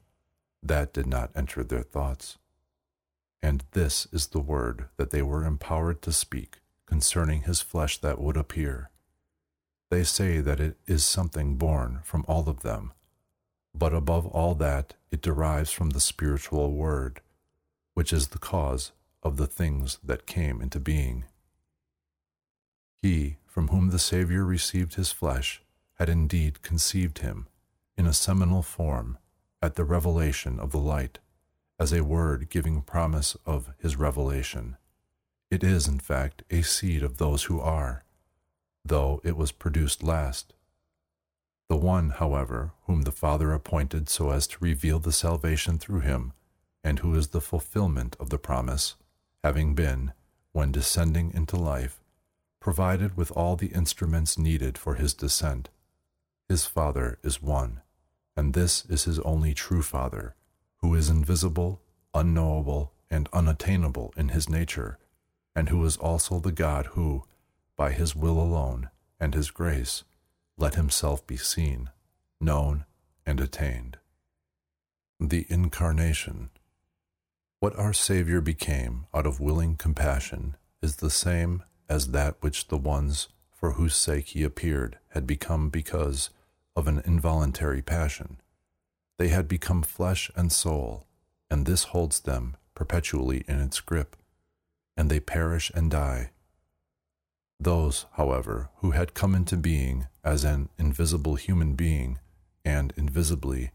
that 0.62 0.92
did 0.92 1.08
not 1.08 1.32
enter 1.34 1.64
their 1.64 1.82
thoughts. 1.82 2.38
And 3.42 3.64
this 3.72 4.06
is 4.12 4.28
the 4.28 4.38
word 4.38 4.84
that 4.96 5.10
they 5.10 5.22
were 5.22 5.44
empowered 5.44 6.00
to 6.02 6.12
speak 6.12 6.58
concerning 6.86 7.42
his 7.42 7.60
flesh 7.60 7.98
that 7.98 8.20
would 8.20 8.36
appear. 8.36 8.90
They 9.90 10.04
say 10.04 10.40
that 10.40 10.60
it 10.60 10.76
is 10.86 11.04
something 11.04 11.56
born 11.56 12.00
from 12.04 12.24
all 12.28 12.48
of 12.48 12.60
them, 12.60 12.92
but 13.74 13.94
above 13.94 14.26
all 14.26 14.54
that, 14.56 14.94
it 15.10 15.22
derives 15.22 15.72
from 15.72 15.90
the 15.90 16.00
spiritual 16.00 16.72
word, 16.72 17.20
which 17.94 18.12
is 18.12 18.28
the 18.28 18.38
cause 18.38 18.92
of 19.22 19.36
the 19.36 19.46
things 19.46 19.98
that 20.02 20.26
came 20.26 20.60
into 20.60 20.80
being. 20.80 21.24
He, 23.02 23.36
from 23.46 23.68
whom 23.68 23.90
the 23.90 23.98
Saviour 23.98 24.44
received 24.44 24.94
his 24.94 25.12
flesh, 25.12 25.62
had 25.94 26.08
indeed 26.08 26.62
conceived 26.62 27.18
him 27.18 27.46
in 27.96 28.06
a 28.06 28.12
seminal 28.12 28.62
form 28.62 29.18
at 29.62 29.74
the 29.74 29.84
revelation 29.84 30.58
of 30.58 30.70
the 30.70 30.78
light, 30.78 31.18
as 31.78 31.92
a 31.92 32.04
word 32.04 32.48
giving 32.50 32.82
promise 32.82 33.36
of 33.46 33.72
his 33.78 33.96
revelation. 33.96 34.76
It 35.50 35.64
is, 35.64 35.88
in 35.88 35.98
fact, 35.98 36.42
a 36.50 36.62
seed 36.62 37.02
of 37.02 37.16
those 37.16 37.44
who 37.44 37.60
are, 37.60 38.04
though 38.84 39.20
it 39.24 39.36
was 39.36 39.52
produced 39.52 40.02
last. 40.02 40.54
The 41.68 41.76
one, 41.76 42.10
however, 42.10 42.72
whom 42.86 43.02
the 43.02 43.12
Father 43.12 43.52
appointed 43.52 44.08
so 44.08 44.30
as 44.30 44.46
to 44.48 44.58
reveal 44.60 44.98
the 44.98 45.12
salvation 45.12 45.78
through 45.78 46.00
him, 46.00 46.32
and 46.82 47.00
who 47.00 47.14
is 47.14 47.28
the 47.28 47.40
fulfillment 47.40 48.16
of 48.18 48.30
the 48.30 48.38
promise, 48.38 48.96
having 49.42 49.74
been, 49.74 50.12
when 50.52 50.72
descending 50.72 51.32
into 51.32 51.56
life, 51.56 52.00
provided 52.60 53.16
with 53.16 53.30
all 53.32 53.56
the 53.56 53.68
instruments 53.68 54.36
needed 54.36 54.76
for 54.76 54.94
his 54.94 55.14
descent. 55.14 55.70
His 56.48 56.66
Father 56.66 57.18
is 57.22 57.40
one 57.40 57.80
and 58.40 58.54
this 58.54 58.86
is 58.86 59.04
his 59.04 59.18
only 59.20 59.52
true 59.52 59.82
Father, 59.82 60.34
who 60.78 60.94
is 60.94 61.10
invisible, 61.10 61.82
unknowable, 62.14 62.92
and 63.10 63.28
unattainable 63.34 64.14
in 64.16 64.30
his 64.30 64.48
nature, 64.48 64.98
and 65.54 65.68
who 65.68 65.84
is 65.84 65.98
also 65.98 66.38
the 66.38 66.50
God 66.50 66.86
who, 66.86 67.24
by 67.76 67.92
his 67.92 68.16
will 68.16 68.40
alone 68.40 68.88
and 69.20 69.34
his 69.34 69.50
grace, 69.50 70.04
let 70.56 70.74
himself 70.74 71.26
be 71.26 71.36
seen, 71.36 71.90
known, 72.40 72.86
and 73.26 73.40
attained. 73.40 73.98
The 75.20 75.44
Incarnation 75.50 76.48
What 77.60 77.78
our 77.78 77.92
Savior 77.92 78.40
became 78.40 79.04
out 79.12 79.26
of 79.26 79.38
willing 79.38 79.76
compassion 79.76 80.56
is 80.80 80.96
the 80.96 81.10
same 81.10 81.62
as 81.90 82.12
that 82.12 82.36
which 82.40 82.68
the 82.68 82.78
ones 82.78 83.28
for 83.52 83.72
whose 83.72 83.94
sake 83.94 84.28
he 84.28 84.42
appeared 84.42 84.98
had 85.10 85.26
become 85.26 85.68
because 85.68 86.30
of 86.74 86.88
an 86.88 87.02
involuntary 87.04 87.82
passion. 87.82 88.38
They 89.18 89.28
had 89.28 89.46
become 89.46 89.82
flesh 89.82 90.30
and 90.34 90.50
soul, 90.50 91.06
and 91.50 91.66
this 91.66 91.84
holds 91.84 92.20
them 92.20 92.56
perpetually 92.74 93.44
in 93.46 93.60
its 93.60 93.78
grip, 93.80 94.16
and 94.96 95.10
they 95.10 95.20
perish 95.20 95.70
and 95.74 95.90
die. 95.90 96.30
Those, 97.58 98.06
however, 98.12 98.70
who 98.76 98.92
had 98.92 99.12
come 99.12 99.34
into 99.34 99.58
being 99.58 100.06
as 100.24 100.44
an 100.44 100.70
invisible 100.78 101.34
human 101.34 101.74
being, 101.74 102.20
and 102.64 102.94
invisibly, 102.96 103.72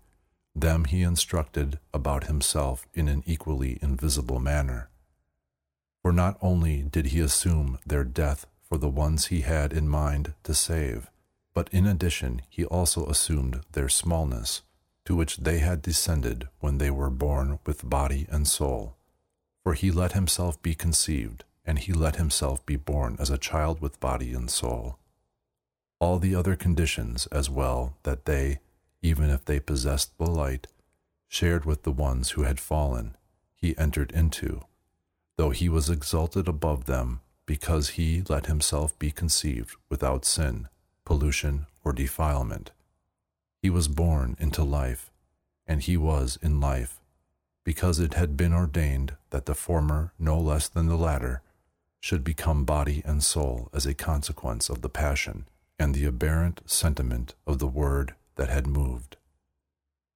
them 0.56 0.86
he 0.86 1.04
instructed 1.04 1.80
about 1.94 2.26
himself 2.26 2.88
in 2.94 3.08
an 3.08 3.24
equally 3.26 3.78
invisible 3.82 4.40
manner. 4.40 4.90
For 6.02 6.12
not 6.12 6.38
only 6.42 6.84
did 6.84 7.08
he 7.08 7.20
assume 7.20 7.80
their 7.86 8.04
death 8.04 8.46
for 8.62 8.78
the 8.78 8.90
ones 8.90 9.28
he 9.28 9.42
had 9.42 9.74
in 9.74 9.90
mind 9.90 10.34
to 10.44 10.54
save, 10.54 11.10
but 11.54 11.70
in 11.72 11.86
addition, 11.86 12.42
he 12.50 12.66
also 12.66 13.06
assumed 13.06 13.62
their 13.72 13.90
smallness, 13.90 14.62
to 15.06 15.16
which 15.16 15.38
they 15.38 15.60
had 15.60 15.82
descended 15.82 16.48
when 16.60 16.78
they 16.78 16.92
were 16.92 17.10
born 17.10 17.60
with 17.66 17.90
body 17.90 18.28
and 18.30 18.48
soul. 18.48 18.96
For 19.64 19.74
he 19.74 19.90
let 19.90 20.12
himself 20.12 20.62
be 20.62 20.76
conceived, 20.76 21.44
and 21.66 21.80
he 21.80 21.94
let 21.94 22.18
himself 22.18 22.66
be 22.66 22.76
born 22.76 23.16
as 23.20 23.30
a 23.30 23.38
child 23.38 23.82
with 23.82 24.00
body 24.00 24.34
and 24.34 24.50
soul. 24.50 25.00
All 26.00 26.20
the 26.20 26.36
other 26.36 26.56
conditions 26.56 27.26
as 27.28 27.50
well 27.50 27.98
that 28.04 28.26
they, 28.26 28.60
even 29.06 29.30
if 29.30 29.46
they 29.46 29.60
possessed 29.60 30.18
the 30.18 30.26
light, 30.26 30.66
shared 31.28 31.64
with 31.64 31.84
the 31.84 31.92
ones 31.92 32.32
who 32.32 32.42
had 32.42 32.60
fallen, 32.60 33.16
he 33.56 33.78
entered 33.78 34.12
into, 34.12 34.62
though 35.38 35.52
he 35.52 35.70
was 35.70 35.92
exalted 35.92 36.48
above 36.48 36.86
them 36.86 37.20
because 37.46 37.90
he 37.90 38.24
let 38.28 38.48
himself 38.48 38.98
be 38.98 39.12
conceived 39.12 39.76
without 39.90 40.26
sin 40.26 40.68
pollution, 41.06 41.68
or 41.84 41.94
defilement. 41.94 42.72
He 43.62 43.70
was 43.70 43.88
born 43.88 44.36
into 44.40 44.64
life, 44.64 45.12
and 45.68 45.84
he 45.84 45.96
was 45.96 46.40
in 46.42 46.60
life, 46.60 47.00
because 47.64 48.00
it 48.00 48.16
had 48.16 48.36
been 48.36 48.54
ordained 48.54 49.14
that 49.30 49.46
the 49.46 49.54
former, 49.54 50.14
no 50.18 50.40
less 50.40 50.68
than 50.68 50.88
the 50.88 50.98
latter, 50.98 51.44
should 52.00 52.24
become 52.24 52.66
body 52.66 53.04
and 53.06 53.24
soul 53.24 53.70
as 53.72 53.86
a 53.86 53.94
consequence 53.94 54.68
of 54.68 54.82
the 54.82 54.90
passion 54.90 55.48
and 55.78 55.94
the 55.94 56.06
aberrant 56.06 56.62
sentiment 56.66 57.36
of 57.46 57.60
the 57.60 57.68
word 57.68 58.16
that 58.36 58.50
had 58.50 58.68
moved. 58.68 59.18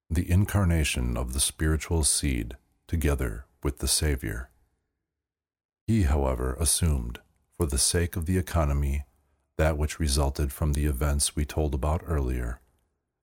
The 0.08 0.30
incarnation 0.30 1.16
of 1.16 1.32
the 1.32 1.40
spiritual 1.40 2.04
seed 2.04 2.56
together 2.86 3.44
with 3.62 3.78
the 3.78 3.88
Savior. 3.88 4.50
He, 5.86 6.02
however, 6.02 6.56
assumed, 6.58 7.20
for 7.56 7.66
the 7.66 7.78
sake 7.78 8.16
of 8.16 8.26
the 8.26 8.38
economy 8.38 9.04
that 9.56 9.76
which 9.76 10.00
resulted 10.00 10.52
from 10.52 10.72
the 10.72 10.86
events 10.86 11.36
we 11.36 11.44
told 11.44 11.74
about 11.74 12.02
earlier, 12.06 12.60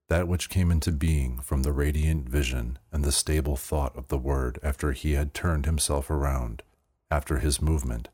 that 0.07 0.28
which 0.28 0.49
came 0.49 0.72
into 0.72 0.91
being 0.91 1.40
from 1.40 1.64
the 1.64 1.72
radiant 1.72 2.30
vision 2.30 2.78
and 2.91 3.03
the 3.03 3.11
stable 3.11 3.56
thought 3.56 3.95
of 3.98 4.07
the 4.07 4.18
Word 4.18 4.60
after 4.64 4.91
he 4.91 5.14
had 5.14 5.34
turned 5.34 5.65
himself 5.65 6.10
around, 6.10 6.61
after 7.10 7.40
his 7.40 7.61
movement. 7.61 8.10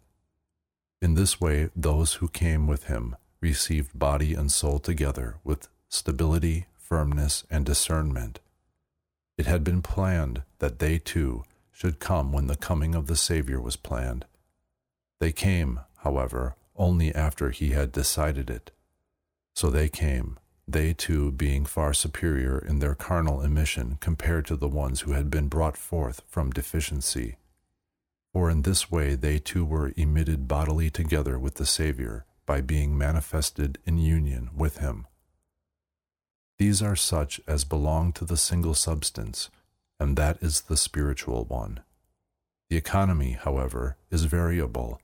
In 1.01 1.15
this 1.15 1.41
way, 1.41 1.69
those 1.75 2.15
who 2.15 2.27
came 2.29 2.65
with 2.65 2.85
him 2.85 3.15
received 3.41 3.99
body 3.99 4.33
and 4.33 4.51
soul 4.51 4.79
together 4.79 5.35
with 5.43 5.67
stability, 5.89 6.65
firmness, 6.83 7.43
and 7.49 7.65
discernment. 7.65 8.39
It 9.37 9.45
had 9.45 9.63
been 9.63 9.81
planned 9.81 10.43
that 10.59 10.79
they 10.79 10.99
too 10.99 11.43
should 11.71 11.99
come 11.99 12.31
when 12.31 12.47
the 12.47 12.55
coming 12.55 12.93
of 12.93 13.07
the 13.07 13.15
Savior 13.15 13.59
was 13.59 13.75
planned. 13.75 14.25
They 15.19 15.31
came, 15.31 15.79
however, 15.97 16.55
only 16.75 17.13
after 17.15 17.49
he 17.49 17.69
had 17.71 17.91
decided 17.91 18.49
it. 18.49 18.71
So 19.55 19.69
they 19.69 19.89
came, 19.89 20.37
they 20.67 20.93
too 20.93 21.31
being 21.31 21.65
far 21.65 21.93
superior 21.93 22.57
in 22.57 22.79
their 22.79 22.95
carnal 22.95 23.41
emission 23.41 23.97
compared 23.99 24.45
to 24.47 24.55
the 24.55 24.67
ones 24.67 25.01
who 25.01 25.11
had 25.11 25.29
been 25.29 25.47
brought 25.47 25.77
forth 25.77 26.21
from 26.27 26.51
deficiency. 26.51 27.37
For 28.31 28.49
in 28.49 28.63
this 28.63 28.91
way 28.91 29.15
they 29.15 29.39
too 29.39 29.65
were 29.65 29.93
emitted 29.95 30.47
bodily 30.47 30.89
together 30.89 31.37
with 31.37 31.55
the 31.55 31.65
Saviour 31.65 32.25
by 32.45 32.61
being 32.61 32.97
manifested 32.97 33.77
in 33.85 33.97
union 33.97 34.49
with 34.55 34.77
him. 34.77 35.07
These 36.57 36.81
are 36.81 36.95
such 36.95 37.41
as 37.47 37.63
belong 37.63 38.13
to 38.13 38.25
the 38.25 38.37
single 38.37 38.73
substance, 38.73 39.49
and 39.99 40.15
that 40.17 40.37
is 40.41 40.61
the 40.61 40.77
spiritual 40.77 41.45
one. 41.45 41.81
The 42.69 42.77
economy, 42.77 43.31
however, 43.31 43.97
is 44.09 44.25
variable 44.25 44.99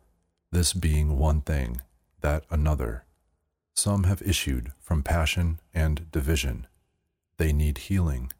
this 0.51 0.73
being 0.73 1.17
one 1.17 1.41
thing, 1.41 1.81
that 2.21 2.43
another. 2.49 3.05
Some 3.75 4.05
have 4.05 4.21
issued 4.21 4.71
from 4.79 5.03
passion 5.03 5.59
and 5.73 6.11
division. 6.11 6.67
They 7.37 7.53
need 7.53 7.77
healing. 7.77 8.31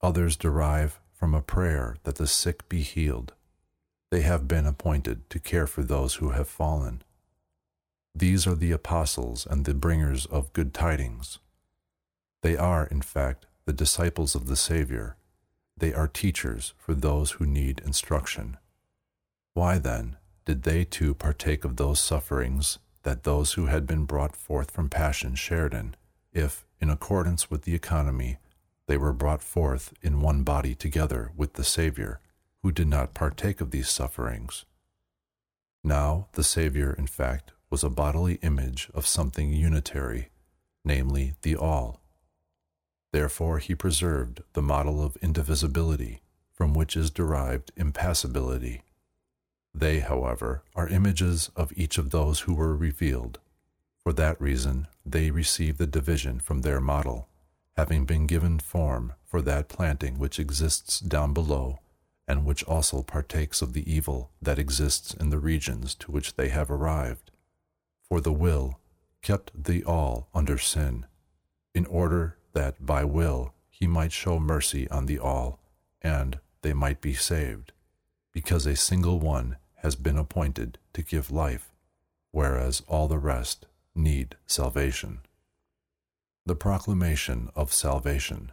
Others 0.00 0.36
derive 0.36 1.00
from 1.12 1.34
a 1.34 1.42
prayer 1.42 1.96
that 2.04 2.16
the 2.16 2.26
sick 2.26 2.68
be 2.68 2.82
healed. 2.82 3.32
They 4.10 4.22
have 4.22 4.46
been 4.46 4.66
appointed 4.66 5.28
to 5.30 5.40
care 5.40 5.66
for 5.66 5.82
those 5.82 6.16
who 6.16 6.30
have 6.30 6.48
fallen. 6.48 7.02
These 8.14 8.46
are 8.46 8.54
the 8.54 8.70
apostles 8.70 9.44
and 9.48 9.64
the 9.64 9.74
bringers 9.74 10.26
of 10.26 10.52
good 10.52 10.72
tidings. 10.72 11.40
They 12.44 12.58
are, 12.58 12.84
in 12.84 13.00
fact, 13.00 13.46
the 13.64 13.72
disciples 13.72 14.34
of 14.34 14.48
the 14.48 14.54
Savior. 14.54 15.16
They 15.78 15.94
are 15.94 16.06
teachers 16.06 16.74
for 16.76 16.92
those 16.92 17.30
who 17.30 17.46
need 17.46 17.80
instruction. 17.86 18.58
Why, 19.54 19.78
then, 19.78 20.18
did 20.44 20.64
they 20.64 20.84
too 20.84 21.14
partake 21.14 21.64
of 21.64 21.76
those 21.76 22.00
sufferings 22.00 22.78
that 23.02 23.22
those 23.22 23.54
who 23.54 23.66
had 23.66 23.86
been 23.86 24.04
brought 24.04 24.36
forth 24.36 24.70
from 24.70 24.90
passion 24.90 25.36
shared 25.36 25.72
in, 25.72 25.96
if, 26.34 26.66
in 26.82 26.90
accordance 26.90 27.50
with 27.50 27.62
the 27.62 27.74
economy, 27.74 28.36
they 28.88 28.98
were 28.98 29.14
brought 29.14 29.42
forth 29.42 29.94
in 30.02 30.20
one 30.20 30.42
body 30.42 30.74
together 30.74 31.32
with 31.34 31.54
the 31.54 31.64
Saviour, 31.64 32.20
who 32.62 32.70
did 32.70 32.88
not 32.88 33.14
partake 33.14 33.62
of 33.62 33.70
these 33.70 33.88
sufferings. 33.88 34.66
Now, 35.82 36.26
the 36.32 36.44
Saviour, 36.44 36.92
in 36.92 37.06
fact, 37.06 37.52
was 37.70 37.82
a 37.82 37.88
bodily 37.88 38.34
image 38.42 38.90
of 38.92 39.06
something 39.06 39.50
unitary, 39.50 40.28
namely 40.84 41.36
the 41.40 41.56
all. 41.56 42.02
Therefore 43.14 43.58
he 43.58 43.76
preserved 43.76 44.42
the 44.54 44.60
model 44.60 45.00
of 45.00 45.16
indivisibility, 45.22 46.22
from 46.52 46.74
which 46.74 46.96
is 46.96 47.12
derived 47.12 47.70
impassibility. 47.76 48.82
They, 49.72 50.00
however, 50.00 50.64
are 50.74 50.88
images 50.88 51.48
of 51.54 51.72
each 51.76 51.96
of 51.96 52.10
those 52.10 52.40
who 52.40 52.54
were 52.54 52.74
revealed. 52.74 53.38
For 54.02 54.12
that 54.14 54.40
reason, 54.40 54.88
they 55.06 55.30
receive 55.30 55.78
the 55.78 55.86
division 55.86 56.40
from 56.40 56.62
their 56.62 56.80
model, 56.80 57.28
having 57.76 58.04
been 58.04 58.26
given 58.26 58.58
form 58.58 59.12
for 59.24 59.40
that 59.42 59.68
planting 59.68 60.18
which 60.18 60.40
exists 60.40 60.98
down 60.98 61.32
below, 61.32 61.78
and 62.26 62.44
which 62.44 62.64
also 62.64 63.00
partakes 63.04 63.62
of 63.62 63.74
the 63.74 63.88
evil 63.88 64.32
that 64.42 64.58
exists 64.58 65.14
in 65.14 65.30
the 65.30 65.38
regions 65.38 65.94
to 65.94 66.10
which 66.10 66.34
they 66.34 66.48
have 66.48 66.68
arrived. 66.68 67.30
For 68.08 68.20
the 68.20 68.32
will 68.32 68.80
kept 69.22 69.52
the 69.54 69.84
all 69.84 70.26
under 70.34 70.58
sin, 70.58 71.06
in 71.76 71.86
order 71.86 72.38
that 72.54 72.84
by 72.84 73.04
will 73.04 73.52
he 73.70 73.86
might 73.86 74.12
show 74.12 74.40
mercy 74.40 74.88
on 74.90 75.06
the 75.06 75.18
all, 75.18 75.60
and 76.00 76.38
they 76.62 76.72
might 76.72 77.00
be 77.00 77.12
saved, 77.12 77.72
because 78.32 78.66
a 78.66 78.76
single 78.76 79.20
one 79.20 79.56
has 79.76 79.96
been 79.96 80.16
appointed 80.16 80.78
to 80.94 81.02
give 81.02 81.30
life, 81.30 81.70
whereas 82.30 82.82
all 82.88 83.06
the 83.06 83.18
rest 83.18 83.66
need 83.94 84.36
salvation. 84.46 85.18
The 86.46 86.56
proclamation 86.56 87.50
of 87.54 87.72
salvation. 87.72 88.52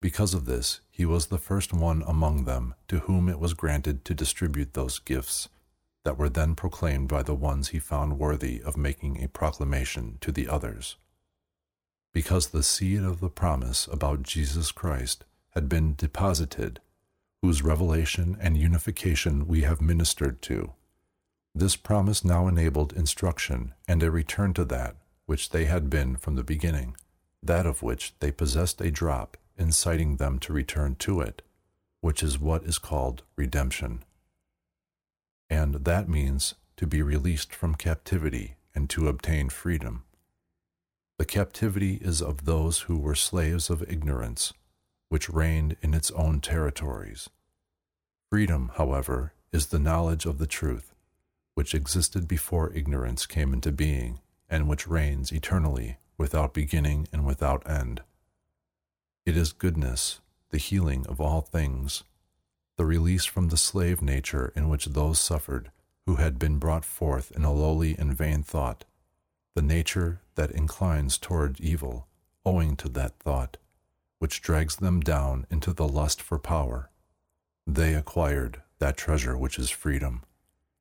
Because 0.00 0.32
of 0.32 0.46
this, 0.46 0.80
he 0.90 1.04
was 1.04 1.26
the 1.26 1.38
first 1.38 1.72
one 1.72 2.02
among 2.06 2.44
them 2.44 2.74
to 2.88 3.00
whom 3.00 3.28
it 3.28 3.38
was 3.38 3.54
granted 3.54 4.04
to 4.06 4.14
distribute 4.14 4.72
those 4.72 4.98
gifts 4.98 5.48
that 6.04 6.16
were 6.16 6.30
then 6.30 6.54
proclaimed 6.54 7.08
by 7.08 7.22
the 7.22 7.34
ones 7.34 7.68
he 7.68 7.78
found 7.78 8.18
worthy 8.18 8.62
of 8.62 8.76
making 8.76 9.22
a 9.22 9.28
proclamation 9.28 10.16
to 10.22 10.32
the 10.32 10.48
others. 10.48 10.96
Because 12.12 12.48
the 12.48 12.62
seed 12.62 13.02
of 13.02 13.20
the 13.20 13.28
promise 13.28 13.86
about 13.86 14.22
Jesus 14.22 14.72
Christ 14.72 15.24
had 15.50 15.68
been 15.68 15.94
deposited 15.94 16.80
whose 17.42 17.62
revelation 17.62 18.36
and 18.40 18.56
unification 18.56 19.46
we 19.46 19.62
have 19.62 19.80
ministered 19.80 20.42
to. 20.42 20.72
This 21.54 21.76
promise 21.76 22.24
now 22.24 22.46
enabled 22.46 22.92
instruction 22.92 23.74
and 23.88 24.02
a 24.02 24.10
return 24.10 24.52
to 24.54 24.64
that 24.66 24.96
which 25.26 25.50
they 25.50 25.64
had 25.64 25.88
been 25.88 26.16
from 26.16 26.34
the 26.34 26.44
beginning, 26.44 26.96
that 27.42 27.64
of 27.64 27.82
which 27.82 28.14
they 28.20 28.30
possessed 28.30 28.80
a 28.80 28.90
drop, 28.90 29.36
inciting 29.56 30.16
them 30.16 30.38
to 30.40 30.52
return 30.52 30.96
to 30.96 31.20
it, 31.20 31.42
which 32.00 32.22
is 32.22 32.38
what 32.38 32.64
is 32.64 32.78
called 32.78 33.22
redemption. 33.36 34.02
And 35.48 35.74
that 35.74 36.08
means 36.08 36.54
to 36.76 36.86
be 36.86 37.02
released 37.02 37.54
from 37.54 37.74
captivity 37.74 38.56
and 38.74 38.88
to 38.90 39.08
obtain 39.08 39.48
freedom. 39.48 40.04
The 41.20 41.26
captivity 41.26 41.98
is 42.00 42.22
of 42.22 42.46
those 42.46 42.78
who 42.88 42.96
were 42.96 43.14
slaves 43.14 43.68
of 43.68 43.82
ignorance 43.82 44.54
which 45.10 45.28
reigned 45.28 45.76
in 45.82 45.92
its 45.92 46.10
own 46.12 46.40
territories. 46.40 47.28
Freedom, 48.30 48.70
however, 48.76 49.34
is 49.52 49.66
the 49.66 49.78
knowledge 49.78 50.24
of 50.24 50.38
the 50.38 50.46
truth, 50.46 50.94
which 51.52 51.74
existed 51.74 52.26
before 52.26 52.72
ignorance 52.72 53.26
came 53.26 53.52
into 53.52 53.70
being, 53.70 54.20
and 54.48 54.66
which 54.66 54.88
reigns 54.88 55.30
eternally, 55.30 55.98
without 56.16 56.54
beginning 56.54 57.06
and 57.12 57.26
without 57.26 57.68
end. 57.68 58.00
It 59.26 59.36
is 59.36 59.52
goodness, 59.52 60.22
the 60.48 60.56
healing 60.56 61.06
of 61.06 61.20
all 61.20 61.42
things, 61.42 62.02
the 62.78 62.86
release 62.86 63.26
from 63.26 63.48
the 63.48 63.58
slave 63.58 64.00
nature 64.00 64.54
in 64.56 64.70
which 64.70 64.86
those 64.86 65.20
suffered 65.20 65.70
who 66.06 66.16
had 66.16 66.38
been 66.38 66.56
brought 66.56 66.86
forth 66.86 67.30
in 67.32 67.44
a 67.44 67.52
lowly 67.52 67.94
and 67.98 68.16
vain 68.16 68.42
thought, 68.42 68.86
the 69.54 69.60
nature 69.60 70.22
that 70.40 70.52
inclines 70.52 71.18
toward 71.18 71.60
evil, 71.60 72.08
owing 72.46 72.74
to 72.74 72.88
that 72.88 73.18
thought 73.18 73.58
which 74.20 74.40
drags 74.40 74.76
them 74.76 75.00
down 75.00 75.46
into 75.50 75.70
the 75.74 75.86
lust 75.86 76.22
for 76.22 76.38
power. 76.38 76.88
They 77.66 77.92
acquired 77.92 78.62
that 78.78 78.96
treasure 78.96 79.36
which 79.36 79.58
is 79.58 79.68
freedom, 79.68 80.22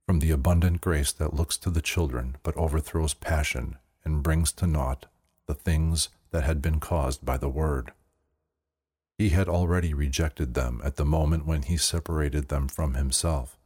from 0.05 0.19
the 0.19 0.31
abundant 0.31 0.79
grace 0.79 1.11
that 1.11 1.33
looks 1.33 1.57
to 1.57 1.69
the 1.69 1.81
children 1.81 2.37
but 2.41 2.55
overthrows 2.55 3.13
passion 3.13 3.75
and 4.05 4.23
brings 4.23 4.53
to 4.53 4.65
naught 4.65 5.07
the 5.45 5.53
things 5.53 6.07
that 6.31 6.45
had 6.45 6.61
been 6.61 6.79
caused 6.79 7.25
by 7.25 7.35
the 7.35 7.49
word. 7.49 7.91
He 9.17 9.31
had 9.31 9.49
already 9.49 9.93
rejected 9.93 10.53
them 10.53 10.79
at 10.85 10.95
the 10.95 11.03
moment 11.03 11.45
when 11.45 11.63
he 11.63 11.75
separated 11.75 12.47
them 12.47 12.69
from 12.69 12.93
himself, 12.93 13.57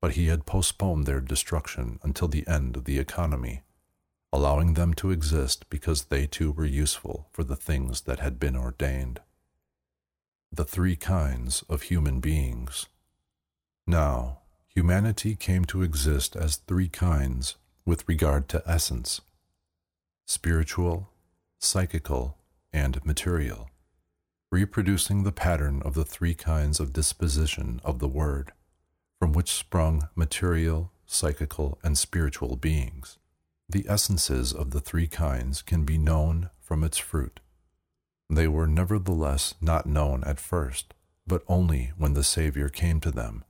but 0.00 0.12
he 0.12 0.28
had 0.28 0.46
postponed 0.46 1.04
their 1.04 1.20
destruction 1.20 1.98
until 2.02 2.28
the 2.28 2.48
end 2.48 2.78
of 2.78 2.86
the 2.86 2.98
economy 2.98 3.60
allowing 4.32 4.74
them 4.74 4.92
to 4.94 5.10
exist 5.10 5.68
because 5.70 6.04
they 6.04 6.26
too 6.26 6.52
were 6.52 6.64
useful 6.64 7.28
for 7.32 7.44
the 7.44 7.56
things 7.56 8.02
that 8.02 8.20
had 8.20 8.38
been 8.38 8.56
ordained. 8.56 9.20
The 10.52 10.64
three 10.64 10.96
kinds 10.96 11.64
of 11.68 11.82
human 11.82 12.20
beings. 12.20 12.86
Now, 13.86 14.40
humanity 14.68 15.34
came 15.34 15.64
to 15.66 15.82
exist 15.82 16.36
as 16.36 16.56
three 16.56 16.88
kinds 16.88 17.56
with 17.84 18.08
regard 18.08 18.48
to 18.50 18.62
essence 18.66 19.20
spiritual, 20.26 21.08
psychical, 21.58 22.36
and 22.70 23.04
material, 23.04 23.70
reproducing 24.50 25.22
the 25.22 25.32
pattern 25.32 25.82
of 25.82 25.94
the 25.94 26.04
three 26.04 26.34
kinds 26.34 26.80
of 26.80 26.92
disposition 26.92 27.80
of 27.82 27.98
the 27.98 28.08
Word, 28.08 28.52
from 29.18 29.32
which 29.32 29.52
sprung 29.52 30.08
material, 30.14 30.92
psychical, 31.06 31.78
and 31.82 31.96
spiritual 31.96 32.56
beings. 32.56 33.17
The 33.70 33.84
essences 33.86 34.54
of 34.54 34.70
the 34.70 34.80
three 34.80 35.06
kinds 35.06 35.60
can 35.60 35.84
be 35.84 35.98
known 35.98 36.48
from 36.58 36.82
its 36.82 36.96
fruit. 36.96 37.40
They 38.30 38.48
were 38.48 38.66
nevertheless 38.66 39.54
not 39.60 39.84
known 39.84 40.24
at 40.24 40.40
first, 40.40 40.94
but 41.26 41.42
only 41.48 41.92
when 41.98 42.14
the 42.14 42.24
Saviour 42.24 42.70
came 42.70 42.98
to 43.00 43.10
them, 43.10 43.44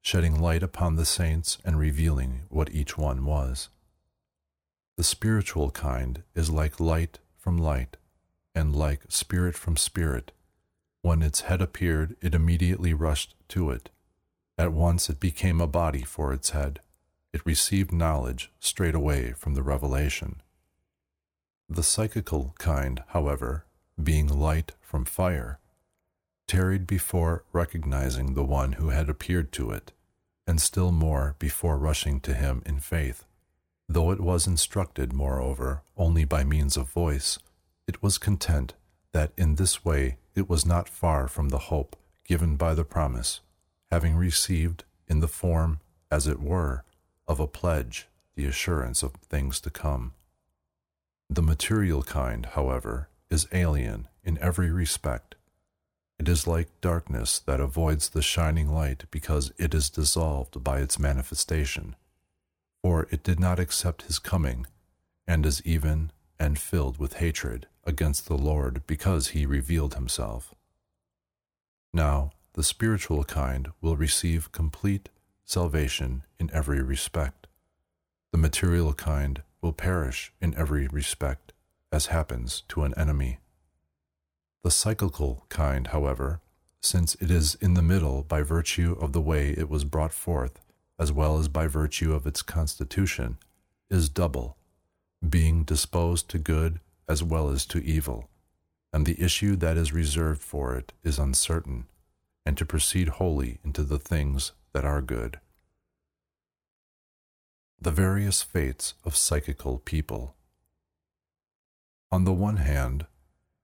shedding 0.00 0.40
light 0.40 0.62
upon 0.62 0.94
the 0.94 1.04
saints 1.04 1.58
and 1.64 1.76
revealing 1.76 2.42
what 2.50 2.72
each 2.72 2.96
one 2.96 3.24
was. 3.24 3.68
The 4.96 5.02
spiritual 5.02 5.72
kind 5.72 6.22
is 6.36 6.50
like 6.50 6.78
light 6.78 7.18
from 7.36 7.58
light, 7.58 7.96
and 8.54 8.76
like 8.76 9.02
spirit 9.08 9.56
from 9.56 9.76
spirit. 9.76 10.30
When 11.02 11.20
its 11.20 11.42
head 11.42 11.60
appeared, 11.60 12.14
it 12.20 12.32
immediately 12.32 12.94
rushed 12.94 13.34
to 13.48 13.70
it. 13.70 13.90
At 14.56 14.72
once 14.72 15.10
it 15.10 15.18
became 15.18 15.60
a 15.60 15.66
body 15.66 16.02
for 16.02 16.32
its 16.32 16.50
head 16.50 16.78
it 17.34 17.44
received 17.44 17.92
knowledge 17.92 18.52
straight 18.60 18.94
away 18.94 19.32
from 19.32 19.54
the 19.54 19.62
revelation. 19.62 20.40
The 21.68 21.82
psychical 21.82 22.54
kind, 22.58 23.02
however, 23.08 23.64
being 24.00 24.28
light 24.28 24.70
from 24.80 25.04
fire, 25.04 25.58
tarried 26.46 26.86
before 26.86 27.42
recognizing 27.52 28.34
the 28.34 28.44
one 28.44 28.74
who 28.74 28.90
had 28.90 29.08
appeared 29.08 29.50
to 29.54 29.72
it, 29.72 29.90
and 30.46 30.60
still 30.60 30.92
more 30.92 31.34
before 31.40 31.76
rushing 31.76 32.20
to 32.20 32.34
him 32.34 32.62
in 32.64 32.78
faith. 32.78 33.24
Though 33.88 34.12
it 34.12 34.20
was 34.20 34.46
instructed, 34.46 35.12
moreover, 35.12 35.82
only 35.96 36.24
by 36.24 36.44
means 36.44 36.76
of 36.76 36.88
voice, 36.88 37.40
it 37.88 38.00
was 38.00 38.16
content 38.16 38.74
that 39.10 39.32
in 39.36 39.56
this 39.56 39.84
way 39.84 40.18
it 40.36 40.48
was 40.48 40.64
not 40.64 40.88
far 40.88 41.26
from 41.26 41.48
the 41.48 41.66
hope 41.70 41.96
given 42.24 42.54
by 42.54 42.74
the 42.74 42.84
promise, 42.84 43.40
having 43.90 44.14
received, 44.14 44.84
in 45.08 45.18
the 45.18 45.28
form, 45.28 45.80
as 46.12 46.28
it 46.28 46.40
were, 46.40 46.84
of 47.26 47.40
a 47.40 47.46
pledge, 47.46 48.08
the 48.34 48.46
assurance 48.46 49.02
of 49.02 49.12
things 49.14 49.60
to 49.60 49.70
come. 49.70 50.12
The 51.30 51.42
material 51.42 52.02
kind, 52.02 52.46
however, 52.46 53.08
is 53.30 53.48
alien 53.52 54.08
in 54.22 54.38
every 54.38 54.70
respect. 54.70 55.34
It 56.18 56.28
is 56.28 56.46
like 56.46 56.80
darkness 56.80 57.40
that 57.40 57.60
avoids 57.60 58.08
the 58.08 58.22
shining 58.22 58.68
light 58.68 59.04
because 59.10 59.52
it 59.58 59.74
is 59.74 59.90
dissolved 59.90 60.62
by 60.62 60.80
its 60.80 60.98
manifestation. 60.98 61.96
For 62.82 63.08
it 63.10 63.22
did 63.22 63.40
not 63.40 63.58
accept 63.58 64.02
his 64.02 64.18
coming, 64.18 64.66
and 65.26 65.46
is 65.46 65.62
even 65.64 66.12
and 66.38 66.58
filled 66.58 66.98
with 66.98 67.14
hatred 67.14 67.66
against 67.84 68.26
the 68.26 68.36
Lord 68.36 68.82
because 68.86 69.28
he 69.28 69.46
revealed 69.46 69.94
himself. 69.94 70.54
Now, 71.92 72.32
the 72.54 72.62
spiritual 72.62 73.24
kind 73.24 73.72
will 73.80 73.96
receive 73.96 74.52
complete 74.52 75.08
salvation 75.44 76.24
in 76.38 76.50
every 76.52 76.82
respect. 76.82 77.46
The 78.32 78.38
material 78.38 78.92
kind 78.94 79.42
will 79.60 79.72
perish 79.72 80.32
in 80.40 80.54
every 80.56 80.88
respect, 80.88 81.52
as 81.92 82.06
happens 82.06 82.62
to 82.68 82.82
an 82.82 82.94
enemy. 82.96 83.38
The 84.62 84.70
psychical 84.70 85.44
kind, 85.48 85.88
however, 85.88 86.40
since 86.80 87.14
it 87.16 87.30
is 87.30 87.54
in 87.56 87.74
the 87.74 87.82
middle 87.82 88.22
by 88.22 88.42
virtue 88.42 88.96
of 89.00 89.12
the 89.12 89.20
way 89.20 89.50
it 89.50 89.68
was 89.68 89.84
brought 89.84 90.12
forth, 90.12 90.60
as 90.98 91.12
well 91.12 91.38
as 91.38 91.48
by 91.48 91.66
virtue 91.66 92.12
of 92.12 92.26
its 92.26 92.42
constitution, 92.42 93.38
is 93.90 94.08
double, 94.08 94.56
being 95.26 95.62
disposed 95.62 96.28
to 96.30 96.38
good 96.38 96.80
as 97.08 97.22
well 97.22 97.50
as 97.50 97.66
to 97.66 97.84
evil, 97.84 98.28
and 98.92 99.06
the 99.06 99.20
issue 99.22 99.56
that 99.56 99.76
is 99.76 99.92
reserved 99.92 100.42
for 100.42 100.74
it 100.74 100.92
is 101.02 101.18
uncertain, 101.18 101.86
and 102.46 102.56
to 102.56 102.66
proceed 102.66 103.08
wholly 103.08 103.58
into 103.64 103.82
the 103.82 103.98
things 103.98 104.52
that 104.74 104.84
are 104.84 105.00
good. 105.00 105.40
The 107.80 107.90
various 107.90 108.42
fates 108.42 108.94
of 109.04 109.16
psychical 109.16 109.78
people. 109.78 110.34
On 112.12 112.24
the 112.24 112.32
one 112.32 112.58
hand, 112.58 113.06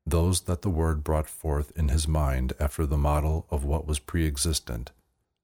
those 0.07 0.43
that 0.43 0.63
the 0.63 0.71
Word 0.71 1.05
brought 1.05 1.29
forth 1.29 1.73
in 1.77 1.89
his 1.89 2.09
mind 2.09 2.53
after 2.59 2.87
the 2.87 2.97
model 2.97 3.47
of 3.51 3.65
what 3.65 3.87
was 3.87 3.99
pre 3.99 4.27
existent, 4.27 4.93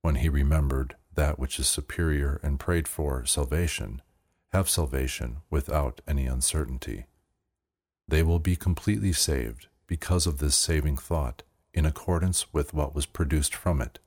when 0.03 0.17
he 0.17 0.29
remembered 0.29 0.97
that 1.15 1.39
which 1.39 1.59
is 1.59 1.69
superior 1.69 2.41
and 2.43 2.61
prayed 2.61 2.89
for 2.89 3.25
salvation, 3.27 4.03
have 4.53 4.69
salvation 4.69 5.39
without 5.51 6.01
any 6.07 6.27
uncertainty. 6.27 7.07
They 8.09 8.23
will 8.23 8.39
be 8.39 8.57
completely 8.57 9.13
saved 9.13 9.67
because 9.87 10.27
of 10.27 10.39
this 10.39 10.57
saving 10.57 10.97
thought, 10.97 11.43
in 11.75 11.85
accordance 11.85 12.53
with 12.53 12.73
what 12.73 12.95
was 12.95 13.07
produced 13.07 13.55
from 13.55 13.81
it. 13.81 13.99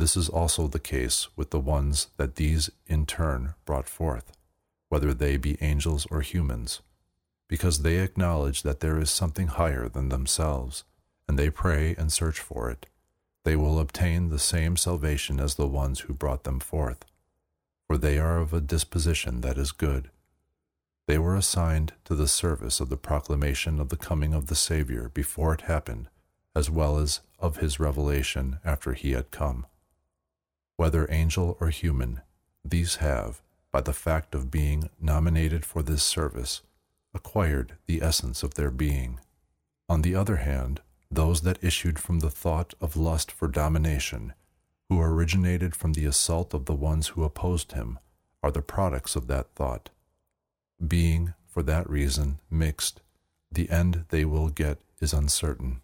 This 0.00 0.16
is 0.16 0.30
also 0.30 0.66
the 0.66 0.78
case 0.78 1.28
with 1.36 1.50
the 1.50 1.60
ones 1.60 2.08
that 2.16 2.36
these 2.36 2.70
in 2.86 3.04
turn 3.04 3.52
brought 3.66 3.86
forth, 3.86 4.32
whether 4.88 5.12
they 5.12 5.36
be 5.36 5.58
angels 5.60 6.06
or 6.10 6.22
humans, 6.22 6.80
because 7.48 7.82
they 7.82 7.98
acknowledge 7.98 8.62
that 8.62 8.80
there 8.80 8.98
is 8.98 9.10
something 9.10 9.48
higher 9.48 9.90
than 9.90 10.08
themselves, 10.08 10.84
and 11.28 11.38
they 11.38 11.50
pray 11.50 11.94
and 11.98 12.10
search 12.10 12.40
for 12.40 12.70
it. 12.70 12.86
They 13.44 13.56
will 13.56 13.78
obtain 13.78 14.30
the 14.30 14.38
same 14.38 14.78
salvation 14.78 15.38
as 15.38 15.56
the 15.56 15.68
ones 15.68 16.00
who 16.00 16.14
brought 16.14 16.44
them 16.44 16.60
forth, 16.60 17.04
for 17.86 17.98
they 17.98 18.18
are 18.18 18.38
of 18.38 18.54
a 18.54 18.60
disposition 18.62 19.42
that 19.42 19.58
is 19.58 19.70
good 19.70 20.10
they 21.10 21.18
were 21.18 21.34
assigned 21.34 21.92
to 22.04 22.14
the 22.14 22.28
service 22.28 22.78
of 22.78 22.88
the 22.88 22.96
proclamation 22.96 23.80
of 23.80 23.88
the 23.88 23.96
coming 23.96 24.32
of 24.32 24.46
the 24.46 24.54
Savior 24.54 25.10
before 25.12 25.52
it 25.52 25.62
happened, 25.62 26.08
as 26.54 26.70
well 26.70 26.98
as 26.98 27.18
of 27.40 27.56
his 27.56 27.80
revelation 27.80 28.60
after 28.64 28.92
he 28.92 29.10
had 29.10 29.32
come. 29.32 29.66
Whether 30.80 31.06
angel 31.12 31.58
or 31.60 31.68
human, 31.68 32.22
these 32.64 32.96
have, 33.04 33.42
by 33.70 33.82
the 33.82 33.92
fact 33.92 34.34
of 34.34 34.50
being 34.50 34.88
nominated 34.98 35.66
for 35.66 35.82
this 35.82 36.02
service, 36.02 36.62
acquired 37.12 37.74
the 37.84 38.00
essence 38.00 38.42
of 38.42 38.54
their 38.54 38.70
being. 38.70 39.20
On 39.90 40.00
the 40.00 40.14
other 40.14 40.36
hand, 40.36 40.80
those 41.10 41.42
that 41.42 41.62
issued 41.62 41.98
from 41.98 42.20
the 42.20 42.30
thought 42.30 42.72
of 42.80 42.96
lust 42.96 43.30
for 43.30 43.46
domination, 43.46 44.32
who 44.88 45.02
originated 45.02 45.76
from 45.76 45.92
the 45.92 46.06
assault 46.06 46.54
of 46.54 46.64
the 46.64 46.74
ones 46.74 47.08
who 47.08 47.24
opposed 47.24 47.72
him, 47.72 47.98
are 48.42 48.50
the 48.50 48.62
products 48.62 49.14
of 49.16 49.26
that 49.26 49.54
thought 49.54 49.90
being, 50.88 51.34
for 51.46 51.62
that 51.62 51.90
reason, 51.90 52.38
mixed, 52.50 53.02
the 53.52 53.68
end 53.68 54.06
they 54.08 54.24
will 54.24 54.48
get 54.48 54.78
is 54.98 55.12
uncertain. 55.12 55.82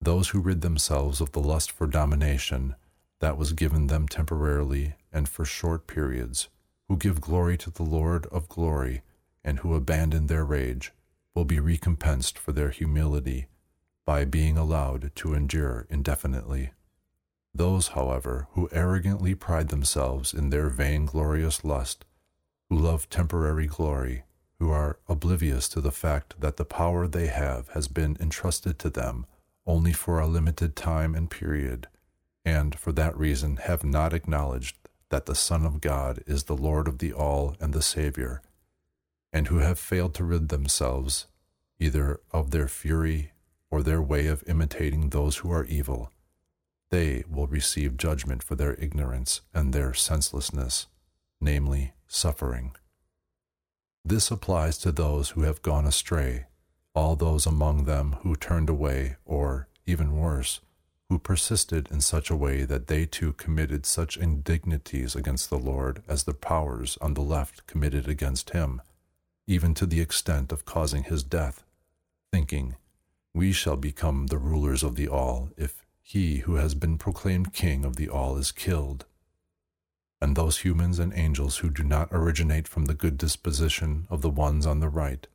Those 0.00 0.30
who 0.30 0.40
rid 0.40 0.60
themselves 0.60 1.20
of 1.20 1.30
the 1.30 1.40
lust 1.40 1.70
for 1.70 1.86
domination 1.86 2.74
that 3.20 3.38
was 3.38 3.52
given 3.52 3.86
them 3.86 4.08
temporarily 4.08 4.94
and 5.12 5.28
for 5.28 5.44
short 5.44 5.86
periods, 5.86 6.48
who 6.88 6.96
give 6.96 7.20
glory 7.20 7.56
to 7.56 7.70
the 7.70 7.82
Lord 7.82 8.26
of 8.26 8.48
glory, 8.48 9.02
and 9.44 9.60
who 9.60 9.74
abandon 9.74 10.26
their 10.26 10.44
rage, 10.44 10.92
will 11.34 11.44
be 11.44 11.60
recompensed 11.60 12.38
for 12.38 12.52
their 12.52 12.70
humility 12.70 13.46
by 14.04 14.24
being 14.24 14.58
allowed 14.58 15.12
to 15.14 15.34
endure 15.34 15.86
indefinitely. 15.88 16.70
Those, 17.54 17.88
however, 17.88 18.48
who 18.52 18.68
arrogantly 18.72 19.34
pride 19.34 19.68
themselves 19.68 20.34
in 20.34 20.50
their 20.50 20.68
vainglorious 20.68 21.64
lust 21.64 22.04
who 22.70 22.78
love 22.78 23.10
temporary 23.10 23.66
glory, 23.66 24.22
who 24.60 24.70
are 24.70 25.00
oblivious 25.08 25.68
to 25.68 25.80
the 25.80 25.90
fact 25.90 26.40
that 26.40 26.56
the 26.56 26.64
power 26.64 27.08
they 27.08 27.26
have 27.26 27.68
has 27.70 27.88
been 27.88 28.16
entrusted 28.20 28.78
to 28.78 28.88
them 28.88 29.26
only 29.66 29.92
for 29.92 30.20
a 30.20 30.26
limited 30.26 30.76
time 30.76 31.14
and 31.14 31.30
period, 31.30 31.88
and 32.50 32.76
for 32.76 32.90
that 32.90 33.16
reason 33.16 33.56
have 33.56 33.84
not 33.84 34.12
acknowledged 34.12 34.76
that 35.10 35.26
the 35.26 35.36
Son 35.36 35.64
of 35.64 35.80
God 35.80 36.22
is 36.26 36.44
the 36.44 36.56
Lord 36.56 36.88
of 36.88 36.98
the 36.98 37.12
all 37.12 37.54
and 37.60 37.72
the 37.72 37.82
Savior, 37.82 38.42
and 39.32 39.46
who 39.46 39.58
have 39.58 39.78
failed 39.78 40.14
to 40.14 40.24
rid 40.24 40.48
themselves 40.48 41.26
either 41.78 42.20
of 42.32 42.50
their 42.50 42.66
fury 42.66 43.30
or 43.70 43.82
their 43.82 44.02
way 44.02 44.26
of 44.26 44.42
imitating 44.48 45.10
those 45.10 45.38
who 45.38 45.52
are 45.52 45.64
evil, 45.66 46.10
they 46.90 47.22
will 47.30 47.46
receive 47.46 47.96
judgment 47.96 48.42
for 48.42 48.56
their 48.56 48.74
ignorance 48.74 49.42
and 49.54 49.72
their 49.72 49.94
senselessness, 49.94 50.88
namely, 51.40 51.92
suffering. 52.08 52.74
This 54.04 54.28
applies 54.28 54.76
to 54.78 54.90
those 54.90 55.30
who 55.30 55.42
have 55.42 55.62
gone 55.62 55.86
astray, 55.86 56.46
all 56.96 57.14
those 57.14 57.46
among 57.46 57.84
them 57.84 58.16
who 58.22 58.34
turned 58.34 58.68
away, 58.68 59.16
or, 59.24 59.68
even 59.86 60.16
worse, 60.16 60.60
who 61.10 61.18
persisted 61.18 61.90
in 61.90 62.00
such 62.00 62.30
a 62.30 62.36
way 62.36 62.62
that 62.62 62.86
they 62.86 63.04
too 63.04 63.34
committed 63.34 63.84
such 63.84 64.16
indignities 64.16 65.14
against 65.14 65.50
the 65.50 65.58
Lord 65.58 66.02
as 66.08 66.24
the 66.24 66.32
powers 66.32 66.96
on 67.02 67.12
the 67.12 67.20
left 67.20 67.66
committed 67.66 68.08
against 68.08 68.50
him, 68.50 68.80
even 69.46 69.74
to 69.74 69.84
the 69.84 70.00
extent 70.00 70.50
of 70.50 70.64
causing 70.64 71.02
his 71.02 71.22
death, 71.22 71.62
thinking, 72.32 72.76
We 73.34 73.52
shall 73.52 73.76
become 73.76 74.28
the 74.28 74.38
rulers 74.38 74.82
of 74.82 74.96
the 74.96 75.08
all 75.08 75.50
if 75.58 75.84
he 76.00 76.38
who 76.38 76.54
has 76.54 76.74
been 76.74 76.96
proclaimed 76.96 77.52
king 77.52 77.84
of 77.84 77.96
the 77.96 78.08
all 78.08 78.38
is 78.38 78.50
killed 78.50 79.04
and 80.20 80.36
those 80.36 80.58
humans 80.58 80.98
and 80.98 81.12
angels 81.14 81.58
who 81.58 81.70
do 81.70 81.82
not 81.82 82.08
originate 82.12 82.68
from 82.68 82.84
the 82.84 82.94
good 82.94 83.16
disposition 83.16 84.06
of 84.10 84.20
the 84.20 84.30
ones 84.30 84.66
on 84.66 84.80
the 84.80 84.88
right, 84.88 85.26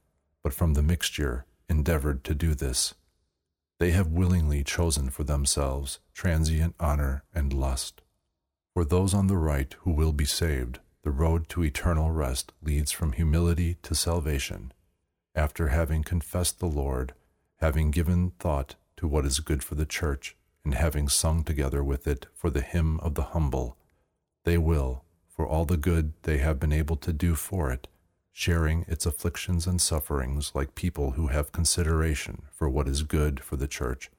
but 0.44 0.54
from 0.54 0.74
the 0.74 0.84
mixture, 0.84 1.46
endeavored 1.68 2.24
to 2.24 2.36
do 2.36 2.54
this. 2.54 2.94
They 3.80 3.92
have 3.92 4.08
willingly 4.08 4.64
chosen 4.64 5.10
for 5.10 5.24
themselves 5.24 6.00
transient 6.14 6.76
honor 6.80 7.24
and 7.34 7.52
lust. 7.52 8.02
For 8.74 8.86
those 8.86 9.14
on 9.14 9.28
the 9.28 9.38
right 9.38 9.74
who 9.82 9.92
will 9.92 10.14
be 10.14 10.26
saved, 10.26 10.80
the 11.04 11.12
road 11.12 11.50
to 11.50 11.64
eternal 11.64 12.12
rest 12.12 12.52
leads 12.62 12.92
from 12.92 13.14
humility 13.14 13.78
to 13.84 13.96
salvation, 13.96 14.74
after 15.36 15.68
having 15.68 16.04
confessed 16.04 16.60
the 16.60 16.66
Lord, 16.66 17.14
having 17.58 17.92
given 17.92 18.32
thought 18.40 18.76
to 18.98 19.08
what 19.08 19.26
is 19.26 19.40
good 19.40 19.64
for 19.64 19.76
the 19.76 19.86
church, 19.86 20.36
and 20.64 20.74
having 20.74 21.08
sung 21.08 21.44
together 21.44 21.84
with 21.84 22.08
it 22.08 22.26
for 22.34 22.50
the 22.50 22.62
hymn 22.62 23.00
of 23.02 23.16
the 23.16 23.24
humble 23.24 23.78
they 24.46 24.58
will, 24.58 25.04
for 25.28 25.46
all 25.46 25.66
the 25.66 25.76
good 25.76 26.14
they 26.24 26.38
have 26.38 26.60
been 26.60 26.72
able 26.72 26.96
to 26.96 27.12
do 27.12 27.36
for 27.36 27.72
it, 27.72 27.88
sharing 28.38 28.84
its 28.90 29.06
afflictions 29.06 29.66
and 29.66 29.80
sufferings 29.80 30.52
like 30.54 30.76
people 30.76 31.12
who 31.12 31.28
have 31.28 31.54
consideration 31.54 32.42
for 32.52 32.68
what 32.68 32.86
is 32.86 33.02
good 33.02 33.40
for 33.40 33.56
the 33.56 33.66
church, 33.68 34.12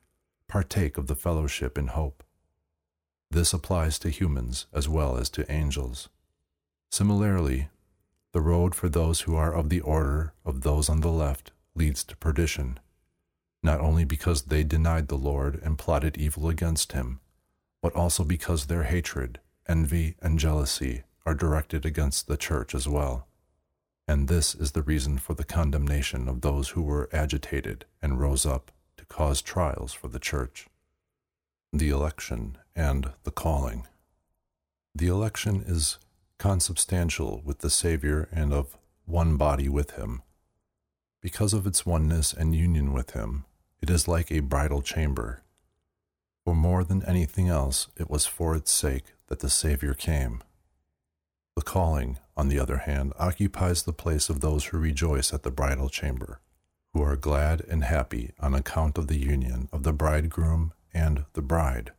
partake 0.49 0.97
of 0.97 1.07
the 1.07 1.15
fellowship 1.15 1.77
in 1.77 1.89
hope. 1.89 2.25
This 3.31 3.53
applies 3.53 3.99
to 3.99 4.09
humans 4.09 4.69
as 4.73 4.89
well 4.89 5.19
as 5.19 5.29
to 5.31 5.53
angels. 5.53 6.09
Similarly, 6.91 7.69
the 8.33 8.41
road 8.41 8.75
for 8.75 8.89
those 8.89 9.21
who 9.21 9.37
are 9.37 9.53
of 9.53 9.69
the 9.69 9.81
order 9.81 10.33
of 10.47 10.63
those 10.63 10.89
on 10.89 11.03
the 11.03 11.11
left 11.11 11.53
leads 11.75 12.03
to 12.05 12.17
perdition, 12.17 12.81
not 13.63 13.81
only 13.81 14.05
because 14.05 14.45
they 14.45 14.65
denied 14.65 15.09
the 15.09 15.19
Lord 15.19 15.61
and 15.63 15.77
plotted 15.77 16.17
evil 16.17 16.49
against 16.49 16.93
him, 16.93 17.21
but 17.83 17.95
also 17.95 18.25
because 18.25 18.65
their 18.65 18.85
hatred 18.85 19.41
envy, 19.69 20.17
and 20.23 20.39
jealousy 20.39 21.03
are 21.27 21.35
directed 21.35 21.85
against 21.85 22.29
the 22.29 22.39
church 22.39 22.75
as 22.75 22.89
well. 22.89 23.27
And 24.09 24.29
this 24.29 24.55
is 24.55 24.73
the 24.73 24.83
reason 24.83 25.19
for 25.19 25.35
the 25.35 25.45
condemnation 25.45 26.29
of 26.29 26.41
those 26.41 26.71
who 26.71 26.83
were 26.83 27.09
agitated 27.13 27.85
and 28.01 28.21
rose 28.21 28.47
up 28.47 28.71
to 28.97 29.05
cause 29.07 29.43
trials 29.43 29.93
for 29.93 30.09
the 30.09 30.21
church. 30.21 30.69
The 31.73 31.91
election 31.91 32.59
and 32.75 33.13
the 33.25 33.33
calling. 33.33 33.87
The 34.95 35.09
election 35.09 35.65
is 35.67 35.99
consubstantial 36.39 37.43
with 37.45 37.59
the 37.59 37.71
Savior 37.71 38.29
and 38.31 38.53
of 38.53 38.79
one 39.05 39.37
body 39.37 39.69
with 39.69 39.93
him. 39.93 40.23
Because 41.21 41.53
of 41.53 41.67
its 41.67 41.85
oneness 41.85 42.33
and 42.33 42.55
union 42.55 42.93
with 42.93 43.11
him, 43.11 43.45
it 43.81 43.91
is 43.91 44.07
like 44.07 44.31
a 44.31 44.41
bridal 44.41 44.83
chamber. 44.83 45.43
For 46.45 46.55
more 46.55 46.85
than 46.85 47.05
anything 47.05 47.49
else, 47.49 47.89
it 47.97 48.09
was 48.09 48.27
for 48.27 48.55
its 48.55 48.71
sake 48.71 49.07
that 49.27 49.41
the 49.41 49.51
Savior 49.51 49.95
came. 49.95 50.43
The 51.57 51.63
calling, 51.63 52.19
on 52.37 52.49
the 52.49 52.59
other 52.59 52.79
hand, 52.79 53.15
occupies 53.19 53.83
the 53.83 53.93
place 53.95 54.29
of 54.29 54.41
those 54.41 54.67
who 54.67 54.79
rejoice 54.79 55.33
at 55.33 55.43
the 55.43 55.51
bridal 55.51 55.89
chamber, 55.89 56.41
who 56.93 57.03
are 57.03 57.17
glad 57.17 57.63
and 57.63 57.83
happy 57.83 58.33
on 58.39 58.55
account 58.55 58.99
of 58.99 59.09
the 59.09 59.19
union 59.19 59.71
of 59.73 59.83
the 59.83 59.95
bridegroom 59.95 60.75
and 60.93 61.25
the 61.33 61.43
bride. 61.43 61.93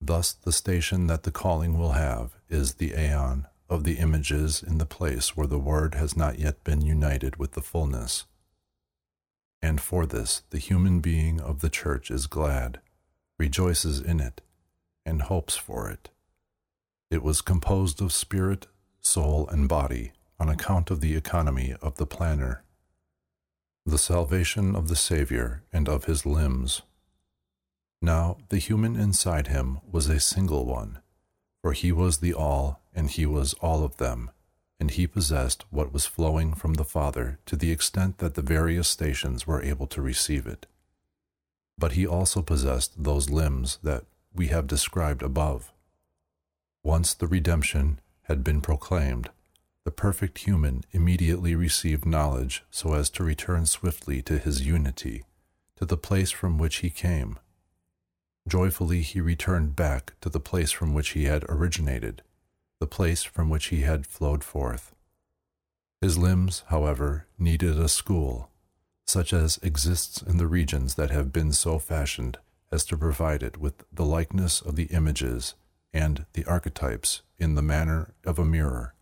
Thus, 0.00 0.32
the 0.32 0.52
station 0.52 1.06
that 1.08 1.24
the 1.24 1.30
calling 1.30 1.78
will 1.78 1.92
have 1.92 2.34
is 2.48 2.74
the 2.74 2.94
aeon 2.98 3.46
of 3.68 3.84
the 3.84 3.98
images 3.98 4.62
in 4.62 4.78
the 4.78 4.86
place 4.86 5.36
where 5.36 5.46
the 5.46 5.58
Word 5.58 5.94
has 5.94 6.16
not 6.16 6.38
yet 6.38 6.64
been 6.64 6.80
united 6.80 7.36
with 7.36 7.52
the 7.52 7.60
fullness. 7.60 8.24
And 9.60 9.80
for 9.82 10.06
this, 10.06 10.42
the 10.48 10.58
human 10.58 11.00
being 11.00 11.40
of 11.40 11.60
the 11.60 11.68
church 11.68 12.10
is 12.10 12.26
glad, 12.26 12.80
rejoices 13.38 14.00
in 14.00 14.18
it, 14.18 14.40
and 15.04 15.22
hopes 15.22 15.56
for 15.56 15.90
it. 15.90 16.08
It 17.10 17.24
was 17.24 17.40
composed 17.42 18.00
of 18.00 18.12
spirit, 18.12 18.68
soul, 19.00 19.48
and 19.48 19.68
body 19.68 20.12
on 20.38 20.48
account 20.48 20.90
of 20.90 21.00
the 21.00 21.16
economy 21.16 21.74
of 21.82 21.96
the 21.96 22.06
planner, 22.06 22.62
the 23.84 23.98
salvation 23.98 24.76
of 24.76 24.86
the 24.86 24.96
Savior 24.96 25.64
and 25.72 25.88
of 25.88 26.04
his 26.04 26.24
limbs. 26.24 26.82
Now 28.00 28.38
the 28.48 28.58
human 28.58 28.94
inside 28.94 29.48
him 29.48 29.80
was 29.90 30.08
a 30.08 30.20
single 30.20 30.64
one, 30.64 31.00
for 31.62 31.72
he 31.72 31.90
was 31.90 32.18
the 32.18 32.32
all 32.32 32.80
and 32.94 33.10
he 33.10 33.26
was 33.26 33.54
all 33.54 33.84
of 33.84 33.96
them, 33.96 34.30
and 34.78 34.92
he 34.92 35.06
possessed 35.06 35.64
what 35.70 35.92
was 35.92 36.06
flowing 36.06 36.54
from 36.54 36.74
the 36.74 36.84
Father 36.84 37.40
to 37.46 37.56
the 37.56 37.72
extent 37.72 38.18
that 38.18 38.34
the 38.34 38.42
various 38.42 38.88
stations 38.88 39.46
were 39.46 39.62
able 39.62 39.86
to 39.88 40.00
receive 40.00 40.46
it. 40.46 40.66
But 41.76 41.92
he 41.92 42.06
also 42.06 42.40
possessed 42.40 43.02
those 43.02 43.30
limbs 43.30 43.78
that 43.82 44.04
we 44.32 44.46
have 44.48 44.66
described 44.66 45.22
above. 45.22 45.72
Once 46.82 47.14
the 47.14 47.26
redemption 47.26 48.00
had 48.22 48.42
been 48.42 48.60
proclaimed, 48.60 49.30
the 49.84 49.90
perfect 49.90 50.38
human 50.38 50.82
immediately 50.92 51.54
received 51.54 52.06
knowledge 52.06 52.64
so 52.70 52.94
as 52.94 53.10
to 53.10 53.24
return 53.24 53.66
swiftly 53.66 54.22
to 54.22 54.38
his 54.38 54.66
unity, 54.66 55.24
to 55.76 55.84
the 55.84 55.96
place 55.96 56.30
from 56.30 56.58
which 56.58 56.76
he 56.76 56.90
came. 56.90 57.38
Joyfully 58.48 59.02
he 59.02 59.20
returned 59.20 59.76
back 59.76 60.14
to 60.20 60.28
the 60.28 60.40
place 60.40 60.70
from 60.70 60.94
which 60.94 61.10
he 61.10 61.24
had 61.24 61.44
originated 61.48 62.22
the 62.80 62.86
place 62.86 63.22
from 63.22 63.50
which 63.50 63.66
he 63.66 63.82
had 63.82 64.06
flowed 64.06 64.42
forth. 64.42 64.94
His 66.00 66.16
limbs, 66.16 66.64
however, 66.68 67.26
needed 67.38 67.78
a 67.78 67.88
school, 67.88 68.50
such 69.06 69.34
as 69.34 69.58
exists 69.62 70.22
in 70.22 70.38
the 70.38 70.46
regions 70.46 70.94
that 70.94 71.10
have 71.10 71.32
been 71.32 71.52
so 71.52 71.78
fashioned 71.78 72.38
as 72.72 72.84
to 72.86 72.96
provide 72.96 73.42
it 73.42 73.58
with 73.58 73.84
the 73.92 74.04
likeness 74.04 74.62
of 74.62 74.76
the 74.76 74.84
images 74.84 75.54
and 75.92 76.24
the 76.32 76.44
archetypes 76.44 77.22
in 77.38 77.54
the 77.54 77.62
manner 77.62 78.14
of 78.24 78.38
a 78.38 78.44
mirror, 78.44 78.94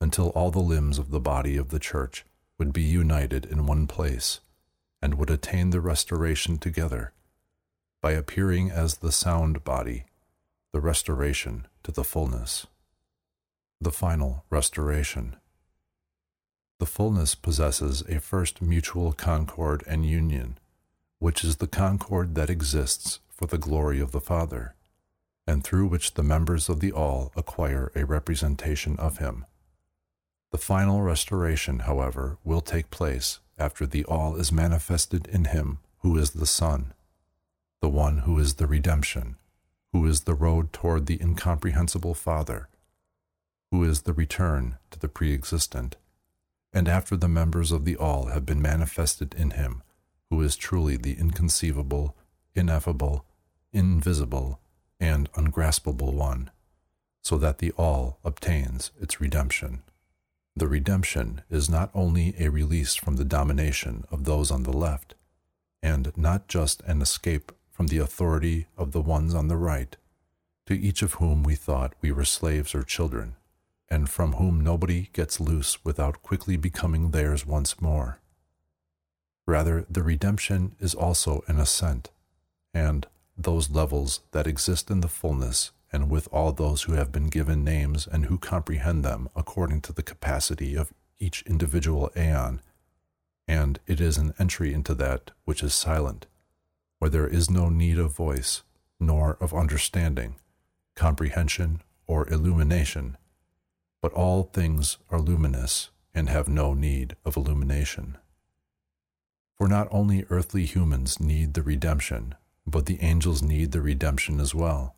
until 0.00 0.28
all 0.30 0.50
the 0.50 0.58
limbs 0.58 0.98
of 0.98 1.10
the 1.10 1.20
body 1.20 1.56
of 1.56 1.70
the 1.70 1.78
church 1.78 2.24
would 2.58 2.72
be 2.72 2.82
united 2.82 3.44
in 3.44 3.66
one 3.66 3.86
place, 3.86 4.40
and 5.00 5.14
would 5.14 5.30
attain 5.30 5.70
the 5.70 5.80
restoration 5.80 6.58
together, 6.58 7.12
by 8.02 8.12
appearing 8.12 8.70
as 8.70 8.96
the 8.96 9.12
sound 9.12 9.64
body, 9.64 10.04
the 10.72 10.80
restoration 10.80 11.66
to 11.82 11.90
the 11.90 12.04
fullness 12.04 12.66
the 13.80 13.90
final 13.90 14.44
restoration. 14.50 15.36
The 16.78 16.86
fullness 16.86 17.34
possesses 17.34 18.02
a 18.02 18.20
first 18.20 18.60
mutual 18.60 19.12
concord 19.12 19.82
and 19.86 20.04
union, 20.04 20.58
which 21.18 21.42
is 21.42 21.56
the 21.56 21.66
concord 21.66 22.34
that 22.34 22.50
exists 22.50 23.20
for 23.28 23.46
the 23.46 23.58
glory 23.58 24.00
of 24.00 24.12
the 24.12 24.20
Father, 24.20 24.74
and 25.50 25.64
through 25.64 25.86
which 25.86 26.14
the 26.14 26.22
members 26.22 26.68
of 26.68 26.80
the 26.80 26.92
all 26.92 27.32
acquire 27.36 27.90
a 27.94 28.06
representation 28.06 28.96
of 28.98 29.18
Him. 29.18 29.44
The 30.52 30.58
final 30.58 31.02
restoration, 31.02 31.80
however, 31.80 32.38
will 32.44 32.60
take 32.60 32.90
place 32.90 33.40
after 33.58 33.86
the 33.86 34.04
all 34.04 34.36
is 34.36 34.52
manifested 34.52 35.26
in 35.26 35.46
Him 35.46 35.78
who 35.98 36.16
is 36.16 36.30
the 36.30 36.46
Son, 36.46 36.94
the 37.82 37.88
one 37.88 38.18
who 38.18 38.38
is 38.38 38.54
the 38.54 38.66
redemption, 38.66 39.36
who 39.92 40.06
is 40.06 40.22
the 40.22 40.34
road 40.34 40.72
toward 40.72 41.06
the 41.06 41.20
incomprehensible 41.20 42.14
Father 42.14 42.68
who 43.70 43.84
is 43.84 44.02
the 44.02 44.12
return 44.12 44.76
to 44.90 44.98
the 44.98 45.08
pre 45.08 45.32
existent, 45.32 45.96
and 46.72 46.88
after 46.88 47.16
the 47.16 47.28
members 47.28 47.72
of 47.72 47.84
the 47.84 47.96
all 47.96 48.26
have 48.26 48.44
been 48.44 48.60
manifested 48.60 49.34
in 49.34 49.52
him, 49.52 49.82
who 50.28 50.40
is 50.42 50.56
truly 50.56 50.96
the 50.96 51.14
inconceivable, 51.14 52.16
ineffable, 52.54 53.24
invisible, 53.72 54.60
and 55.00 55.28
ungraspable 55.34 56.12
one, 56.12 56.50
so 57.22 57.38
that 57.38 57.58
the 57.58 57.72
all 57.72 58.18
obtains 58.24 58.90
its 59.00 59.20
redemption. 59.20 59.82
The 60.54 60.68
redemption 60.68 61.42
is 61.50 61.70
not 61.70 61.90
only 61.94 62.34
a 62.38 62.50
release 62.50 62.94
from 62.94 63.16
the 63.16 63.24
domination 63.24 64.04
of 64.10 64.24
those 64.24 64.50
on 64.50 64.64
the 64.64 64.76
left, 64.76 65.14
and 65.82 66.12
not 66.16 66.48
just 66.48 66.82
an 66.82 67.00
escape 67.00 67.50
from 67.70 67.86
the 67.86 67.98
authority 67.98 68.66
of 68.76 68.92
the 68.92 69.00
ones 69.00 69.34
on 69.34 69.48
the 69.48 69.56
right, 69.56 69.96
to 70.66 70.78
each 70.78 71.02
of 71.02 71.14
whom 71.14 71.42
we 71.42 71.54
thought 71.54 71.94
we 72.02 72.12
were 72.12 72.24
slaves 72.24 72.74
or 72.74 72.82
children 72.82 73.36
and 73.90 74.08
from 74.08 74.34
whom 74.34 74.60
nobody 74.60 75.08
gets 75.12 75.40
loose 75.40 75.84
without 75.84 76.22
quickly 76.22 76.56
becoming 76.56 77.10
theirs 77.10 77.44
once 77.44 77.80
more. 77.80 78.20
Rather, 79.46 79.84
the 79.90 80.02
redemption 80.02 80.76
is 80.78 80.94
also 80.94 81.42
an 81.48 81.58
ascent, 81.58 82.10
and 82.72 83.06
those 83.42 83.70
levels 83.70 84.20
that 84.32 84.46
exist 84.46 84.90
in 84.90 85.00
the 85.00 85.08
fullness 85.08 85.70
and 85.92 86.10
with 86.10 86.28
all 86.32 86.52
those 86.52 86.82
who 86.82 86.92
have 86.92 87.10
been 87.10 87.28
given 87.28 87.64
names 87.64 88.06
and 88.06 88.26
who 88.26 88.38
comprehend 88.38 89.04
them 89.04 89.28
according 89.34 89.80
to 89.82 89.92
the 89.92 90.02
capacity 90.02 90.76
of 90.76 90.92
each 91.18 91.42
individual 91.42 92.10
aeon, 92.16 92.60
and 93.46 93.80
it 93.86 94.00
is 94.00 94.16
an 94.16 94.32
entry 94.38 94.72
into 94.72 94.94
that 94.94 95.32
which 95.44 95.62
is 95.62 95.74
silent, 95.74 96.26
where 96.98 97.10
there 97.10 97.26
is 97.26 97.50
no 97.50 97.68
need 97.68 97.98
of 97.98 98.12
voice, 98.12 98.62
nor 98.98 99.36
of 99.40 99.52
understanding, 99.52 100.36
comprehension, 100.94 101.82
or 102.06 102.28
illumination, 102.28 103.16
but 104.00 104.12
all 104.12 104.44
things 104.44 104.98
are 105.10 105.20
luminous 105.20 105.90
and 106.14 106.28
have 106.28 106.48
no 106.48 106.74
need 106.74 107.16
of 107.24 107.36
illumination. 107.36 108.16
For 109.56 109.68
not 109.68 109.88
only 109.90 110.24
earthly 110.30 110.64
humans 110.64 111.20
need 111.20 111.54
the 111.54 111.62
redemption, 111.62 112.34
but 112.70 112.86
the 112.86 113.02
angels 113.02 113.42
need 113.42 113.72
the 113.72 113.80
redemption 113.80 114.40
as 114.40 114.54
well. 114.54 114.94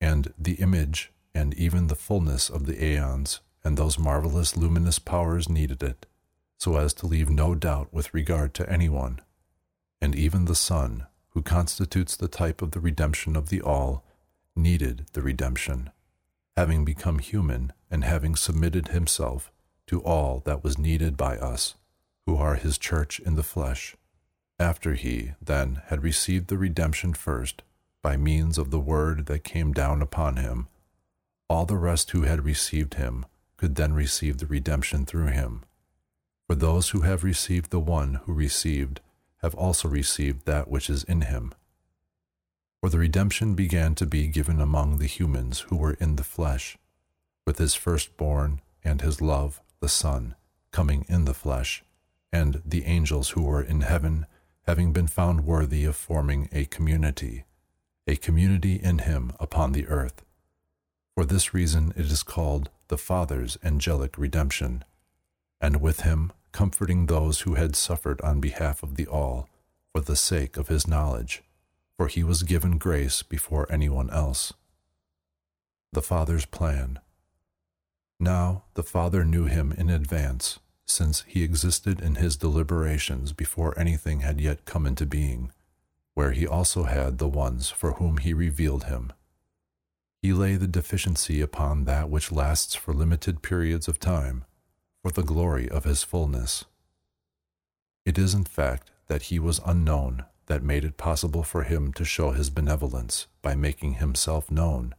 And 0.00 0.32
the 0.38 0.54
image 0.54 1.12
and 1.34 1.54
even 1.54 1.86
the 1.86 1.96
fullness 1.96 2.48
of 2.48 2.66
the 2.66 2.82
aeons 2.82 3.40
and 3.62 3.76
those 3.76 3.98
marvelous 3.98 4.56
luminous 4.56 4.98
powers 4.98 5.48
needed 5.48 5.82
it, 5.82 6.06
so 6.58 6.76
as 6.76 6.92
to 6.94 7.06
leave 7.06 7.30
no 7.30 7.54
doubt 7.54 7.88
with 7.92 8.12
regard 8.12 8.54
to 8.54 8.70
anyone. 8.70 9.20
And 10.00 10.14
even 10.14 10.44
the 10.44 10.54
Son, 10.54 11.06
who 11.30 11.42
constitutes 11.42 12.16
the 12.16 12.28
type 12.28 12.62
of 12.62 12.72
the 12.72 12.80
redemption 12.80 13.36
of 13.36 13.48
the 13.48 13.62
all, 13.62 14.04
needed 14.54 15.06
the 15.12 15.22
redemption 15.22 15.90
having 16.56 16.84
become 16.84 17.18
human 17.18 17.72
and 17.90 18.04
having 18.04 18.36
submitted 18.36 18.88
himself 18.88 19.50
to 19.86 20.00
all 20.02 20.40
that 20.44 20.62
was 20.62 20.78
needed 20.78 21.16
by 21.16 21.36
us, 21.36 21.74
who 22.26 22.36
are 22.36 22.54
his 22.54 22.78
church 22.78 23.20
in 23.20 23.34
the 23.34 23.42
flesh, 23.42 23.96
after 24.64 24.94
he, 24.94 25.32
then, 25.40 25.82
had 25.86 26.02
received 26.02 26.48
the 26.48 26.58
redemption 26.58 27.12
first, 27.14 27.62
by 28.02 28.16
means 28.16 28.58
of 28.58 28.70
the 28.70 28.80
word 28.80 29.26
that 29.26 29.44
came 29.44 29.72
down 29.72 30.02
upon 30.02 30.36
him, 30.36 30.68
all 31.48 31.66
the 31.66 31.76
rest 31.76 32.10
who 32.10 32.22
had 32.22 32.44
received 32.44 32.94
him 32.94 33.26
could 33.56 33.74
then 33.76 33.92
receive 33.92 34.38
the 34.38 34.46
redemption 34.46 35.04
through 35.04 35.28
him. 35.28 35.62
For 36.46 36.54
those 36.54 36.90
who 36.90 37.02
have 37.02 37.22
received 37.24 37.70
the 37.70 37.80
one 37.80 38.14
who 38.24 38.32
received 38.32 39.00
have 39.42 39.54
also 39.54 39.88
received 39.88 40.46
that 40.46 40.68
which 40.68 40.88
is 40.90 41.04
in 41.04 41.22
him 41.22 41.52
for 42.84 42.90
the 42.90 42.98
redemption 42.98 43.54
began 43.54 43.94
to 43.94 44.04
be 44.04 44.26
given 44.26 44.60
among 44.60 44.98
the 44.98 45.06
humans 45.06 45.60
who 45.60 45.76
were 45.76 45.94
in 46.00 46.16
the 46.16 46.22
flesh, 46.22 46.76
with 47.46 47.56
his 47.56 47.74
firstborn 47.74 48.60
and 48.84 49.00
his 49.00 49.22
love, 49.22 49.62
the 49.80 49.88
Son, 49.88 50.34
coming 50.70 51.06
in 51.08 51.24
the 51.24 51.32
flesh, 51.32 51.82
and 52.30 52.60
the 52.62 52.84
angels 52.84 53.30
who 53.30 53.42
were 53.42 53.62
in 53.62 53.80
heaven 53.80 54.26
having 54.66 54.92
been 54.92 55.06
found 55.06 55.44
worthy 55.44 55.84
of 55.84 55.96
forming 55.96 56.48
a 56.52 56.64
community, 56.64 57.44
a 58.06 58.16
community 58.16 58.76
in 58.76 58.98
him 58.98 59.32
upon 59.38 59.72
the 59.72 59.86
earth. 59.88 60.24
For 61.14 61.24
this 61.24 61.54
reason 61.54 61.92
it 61.96 62.06
is 62.06 62.22
called 62.22 62.70
the 62.88 62.98
Father's 62.98 63.56
angelic 63.62 64.18
redemption, 64.18 64.84
and 65.60 65.80
with 65.80 66.00
him 66.00 66.32
comforting 66.52 67.06
those 67.06 67.40
who 67.40 67.54
had 67.54 67.76
suffered 67.76 68.20
on 68.20 68.40
behalf 68.40 68.82
of 68.82 68.96
the 68.96 69.06
all 69.06 69.48
for 69.92 70.00
the 70.00 70.16
sake 70.16 70.56
of 70.56 70.68
his 70.68 70.86
knowledge 70.86 71.42
for 71.96 72.08
he 72.08 72.24
was 72.24 72.42
given 72.42 72.78
grace 72.78 73.22
before 73.22 73.70
anyone 73.70 74.10
else. 74.10 74.52
The 75.92 76.02
Father's 76.02 76.46
plan. 76.46 76.98
Now 78.18 78.64
the 78.74 78.82
Father 78.82 79.24
knew 79.24 79.44
him 79.44 79.72
in 79.72 79.90
advance, 79.90 80.58
since 80.86 81.24
he 81.26 81.42
existed 81.42 82.00
in 82.00 82.16
his 82.16 82.36
deliberations 82.36 83.32
before 83.32 83.78
anything 83.78 84.20
had 84.20 84.40
yet 84.40 84.64
come 84.64 84.86
into 84.86 85.06
being, 85.06 85.50
where 86.14 86.32
he 86.32 86.46
also 86.46 86.84
had 86.84 87.18
the 87.18 87.28
ones 87.28 87.70
for 87.70 87.92
whom 87.92 88.18
he 88.18 88.32
revealed 88.32 88.84
him. 88.84 89.12
He 90.22 90.32
lay 90.32 90.56
the 90.56 90.68
deficiency 90.68 91.40
upon 91.40 91.84
that 91.84 92.08
which 92.08 92.32
lasts 92.32 92.74
for 92.74 92.94
limited 92.94 93.42
periods 93.42 93.88
of 93.88 93.98
time, 93.98 94.44
for 95.02 95.10
the 95.10 95.22
glory 95.22 95.68
of 95.68 95.84
his 95.84 96.02
fullness. 96.02 96.64
It 98.06 98.18
is 98.18 98.34
in 98.34 98.44
fact 98.44 98.90
that 99.08 99.24
he 99.24 99.38
was 99.38 99.60
unknown 99.66 100.24
that 100.46 100.62
made 100.62 100.84
it 100.84 100.96
possible 100.96 101.42
for 101.42 101.62
him 101.62 101.92
to 101.94 102.04
show 102.04 102.30
his 102.30 102.50
benevolence 102.50 103.26
by 103.42 103.54
making 103.54 103.94
himself 103.94 104.50
known, 104.50 104.94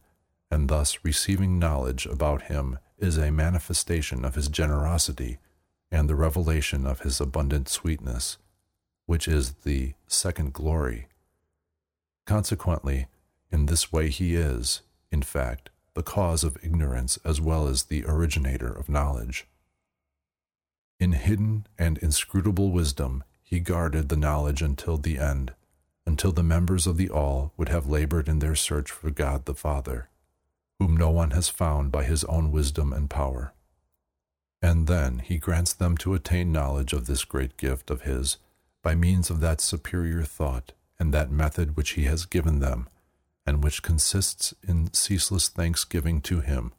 and 0.50 0.68
thus 0.68 0.98
receiving 1.04 1.58
knowledge 1.58 2.06
about 2.06 2.42
him 2.42 2.78
is 2.98 3.16
a 3.16 3.30
manifestation 3.30 4.24
of 4.24 4.34
his 4.34 4.48
generosity 4.48 5.38
and 5.96 6.10
the 6.10 6.14
revelation 6.14 6.86
of 6.86 7.00
his 7.00 7.22
abundant 7.22 7.70
sweetness, 7.70 8.36
which 9.06 9.26
is 9.26 9.52
the 9.64 9.94
second 10.06 10.52
glory. 10.52 11.06
Consequently, 12.26 13.06
in 13.50 13.64
this 13.64 13.90
way 13.90 14.10
he 14.10 14.34
is, 14.34 14.82
in 15.10 15.22
fact, 15.22 15.70
the 15.94 16.02
cause 16.02 16.44
of 16.44 16.58
ignorance 16.62 17.18
as 17.24 17.40
well 17.40 17.66
as 17.66 17.84
the 17.84 18.04
originator 18.06 18.70
of 18.70 18.90
knowledge. 18.90 19.46
In 21.00 21.12
hidden 21.12 21.66
and 21.78 21.96
inscrutable 21.98 22.70
wisdom, 22.70 23.24
he 23.42 23.58
guarded 23.58 24.10
the 24.10 24.16
knowledge 24.16 24.60
until 24.60 24.98
the 24.98 25.18
end, 25.18 25.54
until 26.04 26.32
the 26.32 26.42
members 26.42 26.86
of 26.86 26.98
the 26.98 27.08
All 27.08 27.52
would 27.56 27.70
have 27.70 27.88
labored 27.88 28.28
in 28.28 28.40
their 28.40 28.54
search 28.54 28.90
for 28.90 29.10
God 29.10 29.46
the 29.46 29.54
Father, 29.54 30.10
whom 30.78 30.94
no 30.94 31.08
one 31.08 31.30
has 31.30 31.48
found 31.48 31.90
by 31.90 32.04
his 32.04 32.22
own 32.24 32.52
wisdom 32.52 32.92
and 32.92 33.08
power. 33.08 33.54
And 34.66 34.88
then 34.88 35.20
he 35.20 35.38
grants 35.38 35.72
them 35.72 35.96
to 35.96 36.12
attain 36.12 36.50
knowledge 36.50 36.92
of 36.92 37.06
this 37.06 37.24
great 37.24 37.56
gift 37.56 37.88
of 37.88 38.02
his 38.02 38.36
by 38.82 38.96
means 38.96 39.30
of 39.30 39.38
that 39.38 39.60
superior 39.60 40.24
thought 40.24 40.72
and 40.98 41.14
that 41.14 41.30
method 41.30 41.76
which 41.76 41.90
he 41.90 42.02
has 42.02 42.24
given 42.24 42.58
them, 42.58 42.88
and 43.46 43.62
which 43.62 43.80
consists 43.80 44.54
in 44.66 44.92
ceaseless 44.92 45.48
thanksgiving 45.48 46.20
to 46.20 46.40
him. 46.40 46.72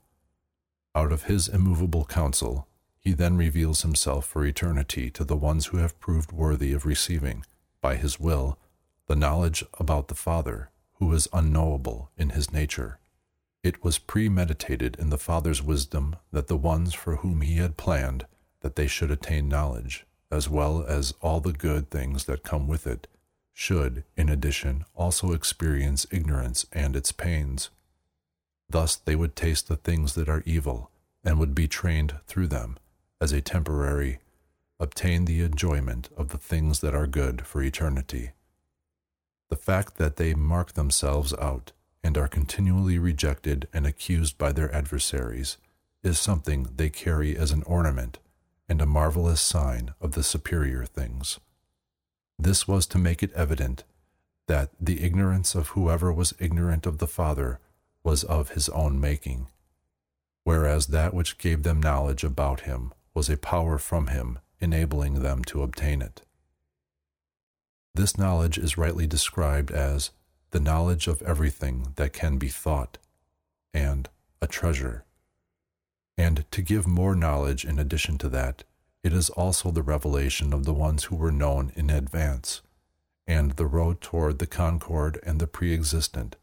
Out 0.96 1.14
of 1.14 1.24
his 1.24 1.48
immovable 1.48 2.04
counsel, 2.04 2.68
he 3.00 3.14
then 3.14 3.38
reveals 3.38 3.84
himself 3.84 4.26
for 4.26 4.46
eternity 4.46 5.10
to 5.12 5.24
the 5.24 5.38
ones 5.38 5.68
who 5.68 5.78
have 5.78 5.98
proved 5.98 6.34
worthy 6.34 6.74
of 6.74 6.86
receiving, 6.86 7.46
by 7.80 7.96
his 7.96 8.20
will, 8.20 8.58
the 9.08 9.16
knowledge 9.16 9.64
about 9.80 10.10
the 10.10 10.16
Father, 10.16 10.72
who 10.96 11.14
is 11.14 11.30
unknowable 11.32 12.12
in 12.18 12.32
his 12.32 12.52
nature. 12.52 13.00
It 13.68 13.84
was 13.84 14.00
premeditated 14.00 14.96
in 14.98 15.10
the 15.10 15.18
Father's 15.18 15.62
wisdom 15.62 16.16
that 16.32 16.48
the 16.48 16.56
ones 16.56 16.94
for 16.94 17.18
whom 17.18 17.42
he 17.42 17.58
had 17.58 17.76
planned 17.76 18.26
that 18.62 18.78
they 18.78 18.88
should 18.88 19.12
attain 19.12 19.50
knowledge, 19.50 20.06
as 20.32 20.48
well 20.48 20.86
as 20.88 21.14
all 21.22 21.42
the 21.42 21.52
good 21.52 21.92
things 21.92 22.24
that 22.28 22.46
come 22.46 22.70
with 22.70 22.88
it, 22.88 23.08
should, 23.54 24.06
in 24.16 24.30
addition, 24.30 24.86
also 24.96 25.34
experience 25.34 26.08
ignorance 26.12 26.66
and 26.72 26.96
its 26.96 27.12
pains. 27.12 27.70
Thus 28.70 28.96
they 28.96 29.18
would 29.18 29.36
taste 29.36 29.68
the 29.68 29.76
things 29.76 30.14
that 30.14 30.30
are 30.30 30.44
evil, 30.46 30.90
and 31.26 31.38
would 31.38 31.54
be 31.54 31.68
trained 31.68 32.16
through 32.26 32.48
them, 32.48 32.78
as 33.20 33.34
a 33.34 33.42
temporary, 33.42 34.20
obtain 34.80 35.26
the 35.26 35.42
enjoyment 35.42 36.08
of 36.16 36.30
the 36.30 36.38
things 36.38 36.80
that 36.80 36.96
are 36.96 37.06
good 37.06 37.46
for 37.46 37.62
eternity. 37.62 38.32
The 39.50 39.58
fact 39.58 39.98
that 39.98 40.16
they 40.16 40.34
mark 40.36 40.72
themselves 40.72 41.34
out 41.34 41.74
and 42.08 42.18
are 42.18 42.30
continually 42.30 42.98
rejected 42.98 43.68
and 43.74 43.86
accused 43.86 44.38
by 44.38 44.54
their 44.54 44.74
adversaries 44.74 45.58
is 46.04 46.18
something 46.18 46.66
they 46.74 46.90
carry 46.90 47.36
as 47.36 47.52
an 47.52 47.62
ornament 47.64 48.18
and 48.70 48.82
a 48.82 48.86
marvelous 48.86 49.42
sign 49.42 49.94
of 50.00 50.14
the 50.14 50.24
superior 50.24 50.86
things. 50.86 51.38
This 52.40 52.66
was 52.66 52.88
to 52.88 52.98
make 52.98 53.22
it 53.22 53.34
evident 53.34 53.84
that 54.48 54.70
the 54.80 55.04
ignorance 55.04 55.54
of 55.54 55.70
whoever 55.70 56.14
was 56.14 56.34
ignorant 56.40 56.86
of 56.86 57.00
the 57.00 57.08
Father 57.08 57.60
was 58.06 58.24
of 58.24 58.52
his 58.52 58.70
own 58.70 59.02
making, 59.02 59.50
whereas 60.46 60.88
that 60.88 61.14
which 61.14 61.38
gave 61.38 61.64
them 61.64 61.82
knowledge 61.82 62.24
about 62.24 62.62
him 62.62 62.94
was 63.14 63.30
a 63.30 63.36
power 63.36 63.78
from 63.78 64.08
him, 64.08 64.40
enabling 64.62 65.16
them 65.16 65.44
to 65.44 65.62
obtain 65.62 66.02
it. 66.02 66.22
This 67.94 68.18
knowledge 68.18 68.58
is 68.58 68.78
rightly 68.78 69.08
described 69.08 69.72
as 69.72 70.12
the 70.52 70.60
knowledge 70.60 71.08
of 71.08 71.22
everything 71.22 71.94
that 71.96 72.14
can 72.14 72.38
be 72.38 72.48
thought, 72.48 72.98
and 73.74 74.10
a 74.42 74.48
treasure. 74.48 75.04
And 76.18 76.50
to 76.52 76.62
give 76.62 76.88
more 76.88 77.16
knowledge 77.16 77.66
in 77.66 77.78
addition 77.78 78.18
to 78.20 78.30
that, 78.30 78.64
it 79.04 79.14
is 79.14 79.30
also 79.30 79.72
the 79.72 79.84
revelation 79.84 80.54
of 80.54 80.66
the 80.66 80.74
ones 80.74 81.06
who 81.06 81.16
were 81.16 81.32
known 81.32 81.72
in 81.76 81.90
advance, 81.90 82.62
and 83.28 83.52
the 83.52 83.68
road 83.68 84.02
toward 84.02 84.40
the 84.40 84.48
concord 84.48 85.20
and 85.24 85.40
the 85.40 85.48
pre 85.48 85.74
existent, 85.74 86.36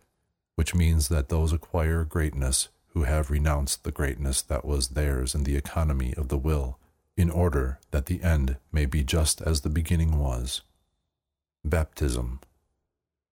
which 0.54 0.74
means 0.74 1.08
that 1.08 1.28
those 1.28 1.52
acquire 1.52 2.04
greatness 2.04 2.68
who 2.88 3.02
have 3.02 3.30
renounced 3.30 3.82
the 3.82 3.90
greatness 3.90 4.40
that 4.42 4.64
was 4.64 4.88
theirs 4.88 5.34
in 5.34 5.44
the 5.44 5.56
economy 5.56 6.14
of 6.16 6.28
the 6.28 6.38
will, 6.38 6.78
in 7.16 7.28
order 7.28 7.80
that 7.90 8.06
the 8.06 8.22
end 8.22 8.56
may 8.70 8.86
be 8.86 9.02
just 9.02 9.42
as 9.42 9.60
the 9.60 9.68
beginning 9.68 10.18
was. 10.18 10.62
Baptism. 11.64 12.40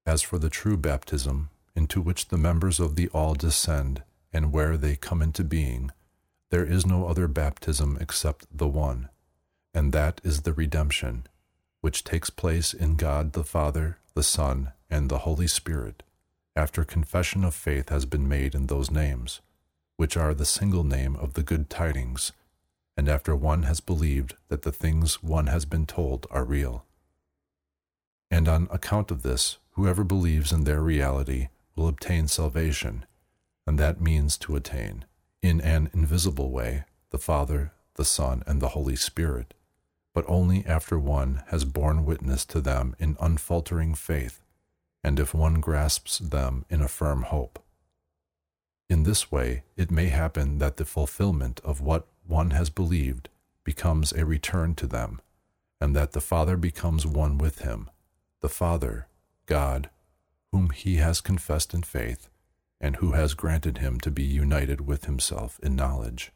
As 0.04 0.22
for 0.22 0.38
the 0.38 0.50
true 0.50 0.76
baptism, 0.76 1.50
into 1.76 2.00
which 2.00 2.28
the 2.28 2.38
members 2.38 2.80
of 2.80 2.96
the 2.96 3.08
all 3.10 3.34
descend, 3.34 4.02
and 4.32 4.52
where 4.52 4.76
they 4.76 4.96
come 4.96 5.22
into 5.22 5.44
being, 5.44 5.90
there 6.50 6.64
is 6.64 6.84
no 6.84 7.06
other 7.06 7.28
baptism 7.28 7.96
except 8.00 8.46
the 8.56 8.68
one, 8.68 9.08
and 9.72 9.92
that 9.92 10.20
is 10.24 10.42
the 10.42 10.52
redemption, 10.52 11.26
which 11.80 12.04
takes 12.04 12.30
place 12.30 12.74
in 12.74 12.96
God 12.96 13.32
the 13.32 13.44
Father, 13.44 13.98
the 14.14 14.22
Son, 14.22 14.72
and 14.90 15.08
the 15.08 15.18
Holy 15.18 15.46
Spirit, 15.46 16.02
after 16.54 16.84
confession 16.84 17.44
of 17.44 17.54
faith 17.54 17.88
has 17.88 18.04
been 18.04 18.28
made 18.28 18.54
in 18.54 18.66
those 18.66 18.90
names, 18.90 19.40
which 19.96 20.16
are 20.16 20.34
the 20.34 20.44
single 20.44 20.84
name 20.84 21.16
of 21.16 21.34
the 21.34 21.42
good 21.42 21.70
tidings, 21.70 22.32
and 22.96 23.08
after 23.08 23.34
one 23.34 23.62
has 23.62 23.80
believed 23.80 24.34
that 24.48 24.62
the 24.62 24.72
things 24.72 25.22
one 25.22 25.46
has 25.46 25.64
been 25.64 25.86
told 25.86 26.26
are 26.30 26.44
real. 26.44 26.84
And 28.42 28.48
on 28.48 28.68
account 28.72 29.12
of 29.12 29.22
this, 29.22 29.58
whoever 29.74 30.02
believes 30.02 30.50
in 30.50 30.64
their 30.64 30.80
reality 30.80 31.50
will 31.76 31.86
obtain 31.86 32.26
salvation, 32.26 33.06
and 33.68 33.78
that 33.78 34.00
means 34.00 34.36
to 34.38 34.56
attain, 34.56 35.04
in 35.42 35.60
an 35.60 35.88
invisible 35.94 36.50
way, 36.50 36.82
the 37.10 37.18
Father, 37.18 37.70
the 37.94 38.04
Son, 38.04 38.42
and 38.44 38.60
the 38.60 38.70
Holy 38.70 38.96
Spirit, 38.96 39.54
but 40.12 40.24
only 40.26 40.66
after 40.66 40.98
one 40.98 41.44
has 41.50 41.64
borne 41.64 42.04
witness 42.04 42.44
to 42.46 42.60
them 42.60 42.96
in 42.98 43.16
unfaltering 43.20 43.94
faith, 43.94 44.42
and 45.04 45.20
if 45.20 45.32
one 45.32 45.60
grasps 45.60 46.18
them 46.18 46.64
in 46.68 46.82
a 46.82 46.88
firm 46.88 47.22
hope. 47.22 47.60
In 48.90 49.04
this 49.04 49.30
way, 49.30 49.62
it 49.76 49.88
may 49.88 50.08
happen 50.08 50.58
that 50.58 50.78
the 50.78 50.84
fulfillment 50.84 51.60
of 51.62 51.80
what 51.80 52.08
one 52.26 52.50
has 52.50 52.70
believed 52.70 53.28
becomes 53.62 54.10
a 54.10 54.26
return 54.26 54.74
to 54.74 54.88
them, 54.88 55.20
and 55.80 55.94
that 55.94 56.10
the 56.10 56.20
Father 56.20 56.56
becomes 56.56 57.06
one 57.06 57.38
with 57.38 57.60
him 57.60 57.88
the 58.42 58.48
Father, 58.48 59.06
God, 59.46 59.88
whom 60.50 60.70
he 60.70 60.96
has 60.96 61.20
confessed 61.20 61.72
in 61.72 61.82
faith, 61.82 62.28
and 62.80 62.96
who 62.96 63.12
has 63.12 63.34
granted 63.34 63.78
him 63.78 64.00
to 64.00 64.10
be 64.10 64.24
united 64.24 64.80
with 64.86 65.04
himself 65.04 65.60
in 65.62 65.76
knowledge. 65.76 66.32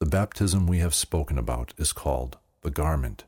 The 0.00 0.06
baptism 0.06 0.66
we 0.66 0.78
have 0.78 0.94
spoken 0.94 1.38
about 1.38 1.74
is 1.76 1.92
called 1.92 2.38
the 2.62 2.70
garment, 2.70 3.24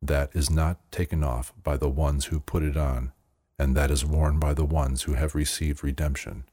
that 0.00 0.30
is 0.34 0.50
not 0.50 0.90
taken 0.90 1.22
off 1.22 1.52
by 1.62 1.76
the 1.76 1.90
ones 1.90 2.26
who 2.26 2.40
put 2.40 2.62
it 2.62 2.76
on, 2.76 3.12
and 3.58 3.76
that 3.76 3.90
is 3.90 4.06
worn 4.06 4.38
by 4.38 4.54
the 4.54 4.64
ones 4.64 5.02
who 5.02 5.12
have 5.12 5.34
received 5.34 5.84
redemption. 5.84 6.44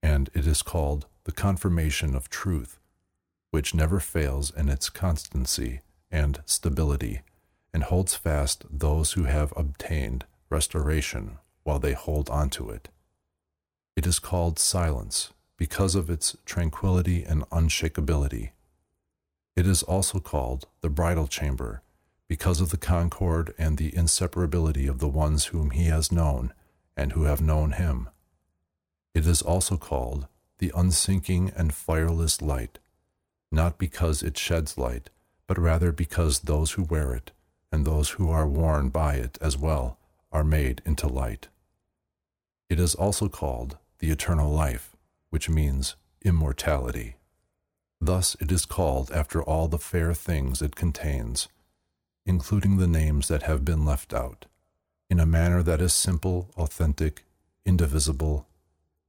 And 0.00 0.30
it 0.32 0.46
is 0.46 0.62
called 0.62 1.06
the 1.24 1.32
confirmation 1.32 2.14
of 2.14 2.30
truth, 2.30 2.78
which 3.50 3.74
never 3.74 3.98
fails 3.98 4.52
in 4.54 4.68
its 4.68 4.88
constancy 4.88 5.80
and 6.10 6.40
stability 6.46 7.22
and 7.72 7.84
holds 7.84 8.14
fast 8.14 8.64
those 8.70 9.12
who 9.12 9.24
have 9.24 9.52
obtained 9.56 10.24
restoration 10.50 11.38
while 11.62 11.78
they 11.78 11.92
hold 11.92 12.28
on 12.28 12.50
to 12.50 12.70
it. 12.70 12.88
It 13.96 14.06
is 14.06 14.18
called 14.18 14.58
silence 14.58 15.32
because 15.56 15.94
of 15.94 16.10
its 16.10 16.36
tranquility 16.44 17.24
and 17.24 17.48
unshakability. 17.50 18.50
It 19.56 19.66
is 19.66 19.82
also 19.82 20.18
called 20.18 20.66
the 20.80 20.90
bridal 20.90 21.26
chamber 21.26 21.82
because 22.28 22.60
of 22.60 22.70
the 22.70 22.78
concord 22.78 23.54
and 23.58 23.76
the 23.76 23.92
inseparability 23.92 24.88
of 24.88 24.98
the 24.98 25.08
ones 25.08 25.46
whom 25.46 25.70
he 25.70 25.84
has 25.84 26.10
known 26.10 26.52
and 26.96 27.12
who 27.12 27.24
have 27.24 27.40
known 27.40 27.72
him. 27.72 28.08
It 29.14 29.26
is 29.26 29.42
also 29.42 29.76
called 29.76 30.26
the 30.58 30.72
unsinking 30.74 31.52
and 31.54 31.74
fireless 31.74 32.40
light, 32.40 32.78
not 33.50 33.78
because 33.78 34.22
it 34.22 34.38
sheds 34.38 34.78
light, 34.78 35.10
but 35.46 35.58
rather 35.58 35.92
because 35.92 36.40
those 36.40 36.72
who 36.72 36.82
wear 36.82 37.12
it 37.14 37.32
and 37.72 37.84
those 37.84 38.10
who 38.10 38.30
are 38.30 38.46
worn 38.46 38.90
by 38.90 39.14
it 39.14 39.38
as 39.40 39.56
well 39.56 39.98
are 40.30 40.44
made 40.44 40.82
into 40.84 41.08
light. 41.08 41.48
It 42.68 42.78
is 42.78 42.94
also 42.94 43.28
called 43.28 43.78
the 43.98 44.10
eternal 44.10 44.52
life, 44.52 44.94
which 45.30 45.48
means 45.48 45.96
immortality. 46.24 47.16
Thus 48.00 48.36
it 48.40 48.52
is 48.52 48.66
called 48.66 49.10
after 49.12 49.42
all 49.42 49.68
the 49.68 49.78
fair 49.78 50.12
things 50.12 50.60
it 50.60 50.76
contains, 50.76 51.48
including 52.26 52.76
the 52.76 52.86
names 52.86 53.28
that 53.28 53.44
have 53.44 53.64
been 53.64 53.84
left 53.84 54.12
out, 54.12 54.46
in 55.08 55.18
a 55.18 55.26
manner 55.26 55.62
that 55.62 55.80
is 55.80 55.92
simple, 55.92 56.50
authentic, 56.56 57.24
indivisible, 57.64 58.46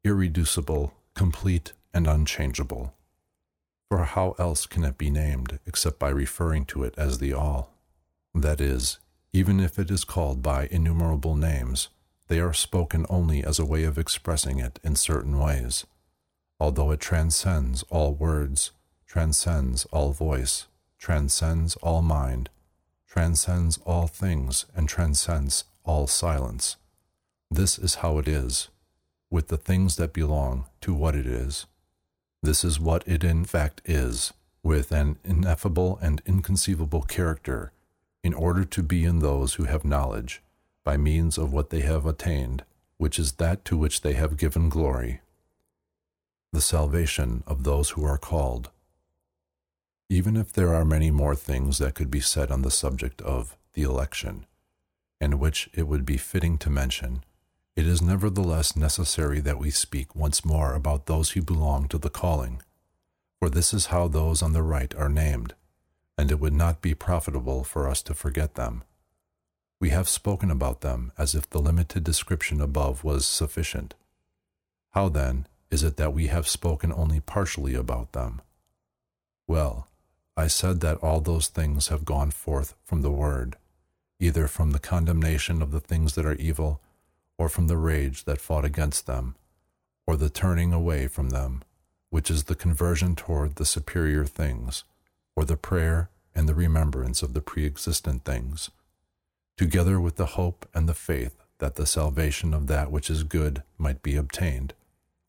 irreducible, 0.03 0.93
complete, 1.15 1.73
and 1.93 2.07
unchangeable. 2.07 2.93
For 3.89 4.05
how 4.05 4.35
else 4.39 4.65
can 4.65 4.83
it 4.83 4.97
be 4.97 5.09
named 5.09 5.59
except 5.65 5.99
by 5.99 6.09
referring 6.09 6.65
to 6.65 6.83
it 6.83 6.93
as 6.97 7.19
the 7.19 7.33
All? 7.33 7.72
That 8.33 8.59
is, 8.59 8.99
even 9.31 9.59
if 9.59 9.77
it 9.77 9.91
is 9.91 10.03
called 10.03 10.41
by 10.41 10.67
innumerable 10.71 11.35
names, 11.35 11.89
they 12.27 12.39
are 12.39 12.53
spoken 12.53 13.05
only 13.09 13.43
as 13.43 13.59
a 13.59 13.65
way 13.65 13.83
of 13.83 13.97
expressing 13.97 14.59
it 14.59 14.79
in 14.83 14.95
certain 14.95 15.37
ways. 15.37 15.85
Although 16.59 16.91
it 16.91 16.99
transcends 16.99 17.83
all 17.89 18.13
words, 18.13 18.71
transcends 19.05 19.85
all 19.85 20.13
voice, 20.13 20.67
transcends 20.97 21.75
all 21.77 22.01
mind, 22.01 22.49
transcends 23.07 23.77
all 23.85 24.07
things, 24.07 24.65
and 24.75 24.89
transcends 24.89 25.65
all 25.83 26.07
silence. 26.07 26.77
This 27.51 27.77
is 27.77 27.95
how 27.95 28.17
it 28.17 28.27
is, 28.27 28.69
with 29.29 29.49
the 29.49 29.57
things 29.57 29.97
that 29.97 30.13
belong 30.13 30.65
to 30.81 30.93
what 30.93 31.15
it 31.15 31.27
is. 31.27 31.67
This 32.41 32.63
is 32.63 32.79
what 32.79 33.07
it 33.07 33.23
in 33.23 33.45
fact 33.45 33.81
is, 33.85 34.33
with 34.63 34.91
an 34.91 35.17
ineffable 35.23 35.99
and 36.01 36.21
inconceivable 36.25 37.03
character 37.03 37.72
in 38.23 38.33
order 38.33 38.63
to 38.63 38.81
be 38.81 39.03
in 39.03 39.19
those 39.19 39.55
who 39.55 39.65
have 39.65 39.83
knowledge, 39.83 40.41
by 40.83 40.97
means 40.97 41.37
of 41.37 41.51
what 41.51 41.69
they 41.69 41.81
have 41.81 42.05
attained, 42.05 42.63
which 42.97 43.19
is 43.19 43.33
that 43.33 43.65
to 43.65 43.77
which 43.77 44.01
they 44.01 44.13
have 44.13 44.37
given 44.37 44.69
glory, 44.69 45.19
the 46.51 46.61
salvation 46.61 47.43
of 47.47 47.63
those 47.63 47.91
who 47.91 48.05
are 48.05 48.17
called. 48.17 48.69
Even 50.09 50.37
if 50.37 50.53
there 50.53 50.73
are 50.73 50.85
many 50.85 51.09
more 51.09 51.35
things 51.35 51.79
that 51.79 51.95
could 51.95 52.11
be 52.11 52.19
said 52.19 52.51
on 52.51 52.61
the 52.61 52.71
subject 52.71 53.21
of 53.21 53.57
the 53.73 53.81
election, 53.81 54.45
and 55.19 55.39
which 55.39 55.69
it 55.73 55.87
would 55.87 56.05
be 56.05 56.17
fitting 56.17 56.57
to 56.59 56.69
mention, 56.69 57.23
it 57.75 57.87
is 57.87 58.01
nevertheless 58.01 58.75
necessary 58.75 59.39
that 59.39 59.57
we 59.57 59.71
speak 59.71 60.15
once 60.15 60.45
more 60.45 60.75
about 60.75 61.07
those 61.07 61.31
who 61.31 61.41
belong 61.41 61.87
to 61.87 61.97
the 61.97 62.09
calling, 62.09 62.61
for 63.39 63.49
this 63.49 63.73
is 63.73 63.87
how 63.87 64.07
those 64.07 64.43
on 64.43 64.53
the 64.53 64.61
right 64.61 64.93
are 64.95 65.09
named, 65.09 65.55
and 66.17 66.31
it 66.31 66.39
would 66.39 66.53
not 66.53 66.81
be 66.81 66.93
profitable 66.93 67.63
for 67.63 67.89
us 67.89 68.01
to 68.03 68.13
forget 68.13 68.55
them. 68.55 68.83
We 69.79 69.89
have 69.89 70.07
spoken 70.07 70.51
about 70.51 70.81
them 70.81 71.11
as 71.17 71.35
if 71.35 71.49
the 71.49 71.59
limited 71.59 72.03
description 72.03 72.61
above 72.61 73.03
was 73.03 73.25
sufficient. 73.25 73.95
How 74.91 75.09
then 75.09 75.47
is 75.71 75.83
it 75.83 75.97
that 75.97 76.13
we 76.13 76.27
have 76.27 76.47
spoken 76.47 76.93
only 76.93 77.19
partially 77.19 77.73
about 77.73 78.13
them? 78.13 78.41
Well, 79.47 79.87
I 80.37 80.47
said 80.47 80.79
that 80.81 80.97
all 80.97 81.19
those 81.19 81.47
things 81.47 81.89
have 81.89 82.05
gone 82.05 82.31
forth 82.31 82.75
from 82.83 83.01
the 83.01 83.11
Word, 83.11 83.57
either 84.19 84.47
from 84.47 84.71
the 84.71 84.79
condemnation 84.79 85.61
of 85.61 85.71
the 85.71 85.79
things 85.79 86.15
that 86.15 86.25
are 86.25 86.35
evil, 86.35 86.79
or 87.37 87.49
from 87.49 87.67
the 87.67 87.77
rage 87.77 88.23
that 88.25 88.39
fought 88.39 88.65
against 88.65 89.05
them, 89.05 89.35
or 90.07 90.15
the 90.15 90.29
turning 90.29 90.71
away 90.71 91.07
from 91.07 91.29
them, 91.29 91.63
which 92.09 92.31
is 92.31 92.43
the 92.43 92.55
conversion 92.55 93.15
toward 93.15 93.55
the 93.55 93.65
superior 93.65 94.25
things, 94.25 94.83
or 95.35 95.45
the 95.45 95.57
prayer 95.57 96.09
and 96.35 96.47
the 96.47 96.55
remembrance 96.55 97.21
of 97.21 97.33
the 97.33 97.41
pre 97.41 97.65
existent 97.65 98.23
things 98.23 98.69
together 99.57 99.99
with 99.99 100.15
the 100.15 100.25
hope 100.37 100.67
and 100.73 100.87
the 100.87 100.93
faith 100.93 101.35
that 101.59 101.75
the 101.75 101.85
salvation 101.85 102.53
of 102.53 102.67
that 102.67 102.91
which 102.91 103.09
is 103.09 103.23
good 103.23 103.63
might 103.77 104.01
be 104.01 104.15
obtained. 104.15 104.73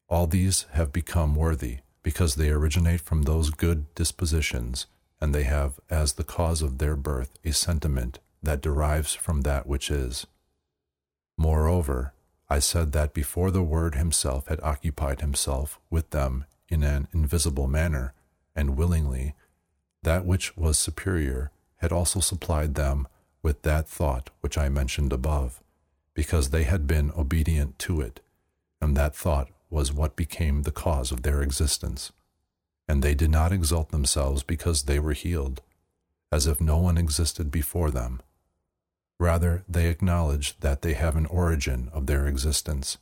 All 0.08 0.26
these 0.26 0.66
have 0.72 0.92
become 0.92 1.34
worthy, 1.34 1.78
because 2.02 2.34
they 2.34 2.50
originate 2.50 3.00
from 3.00 3.22
those 3.22 3.50
good 3.50 3.92
dispositions, 3.94 4.86
and 5.20 5.34
they 5.34 5.44
have 5.44 5.80
as 5.88 6.14
the 6.14 6.24
cause 6.24 6.62
of 6.62 6.78
their 6.78 6.96
birth 6.96 7.30
a 7.44 7.52
sentiment 7.52 8.18
that 8.42 8.60
derives 8.60 9.14
from 9.14 9.42
that 9.42 9.66
which 9.66 9.90
is. 9.90 10.26
Moreover, 11.36 12.12
I 12.48 12.58
said 12.58 12.92
that 12.92 13.14
before 13.14 13.50
the 13.50 13.62
Word 13.62 13.94
himself 13.94 14.48
had 14.48 14.60
occupied 14.62 15.20
himself 15.20 15.80
with 15.90 16.10
them 16.10 16.44
in 16.68 16.82
an 16.82 17.08
invisible 17.12 17.66
manner, 17.66 18.12
and 18.54 18.76
willingly, 18.76 19.34
that 20.04 20.24
which 20.24 20.56
was 20.56 20.78
superior 20.78 21.50
had 21.78 21.92
also 21.92 22.20
supplied 22.20 22.74
them 22.74 23.06
with 23.42 23.62
that 23.62 23.88
thought 23.88 24.30
which 24.40 24.56
I 24.56 24.68
mentioned 24.68 25.12
above, 25.12 25.60
because 26.14 26.50
they 26.50 26.64
had 26.64 26.86
been 26.86 27.12
obedient 27.16 27.78
to 27.80 28.00
it, 28.00 28.20
and 28.80 28.96
that 28.96 29.16
thought 29.16 29.48
was 29.68 29.92
what 29.92 30.16
became 30.16 30.62
the 30.62 30.70
cause 30.70 31.10
of 31.10 31.22
their 31.22 31.42
existence. 31.42 32.12
And 32.86 33.02
they 33.02 33.14
did 33.14 33.30
not 33.30 33.52
exalt 33.52 33.90
themselves 33.90 34.42
because 34.42 34.82
they 34.82 34.98
were 34.98 35.14
healed, 35.14 35.62
as 36.30 36.46
if 36.46 36.60
no 36.60 36.78
one 36.78 36.96
existed 36.96 37.50
before 37.50 37.90
them. 37.90 38.20
Rather, 39.18 39.64
they 39.68 39.88
acknowledge 39.88 40.58
that 40.60 40.82
they 40.82 40.94
have 40.94 41.16
an 41.16 41.26
origin 41.26 41.88
of 41.92 42.06
their 42.06 42.26
existence, 42.26 42.98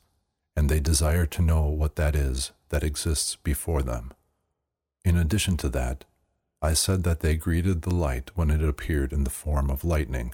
and 0.55 0.69
they 0.69 0.79
desire 0.79 1.25
to 1.25 1.41
know 1.41 1.63
what 1.65 1.95
that 1.95 2.15
is 2.15 2.51
that 2.69 2.83
exists 2.83 3.35
before 3.35 3.81
them. 3.81 4.13
In 5.03 5.17
addition 5.17 5.57
to 5.57 5.69
that, 5.69 6.05
I 6.63 6.73
said 6.73 7.03
that 7.03 7.19
they 7.19 7.35
greeted 7.35 7.81
the 7.81 7.93
light 7.93 8.31
when 8.35 8.49
it 8.49 8.63
appeared 8.63 9.11
in 9.11 9.25
the 9.25 9.29
form 9.29 9.69
of 9.69 9.83
lightning, 9.83 10.33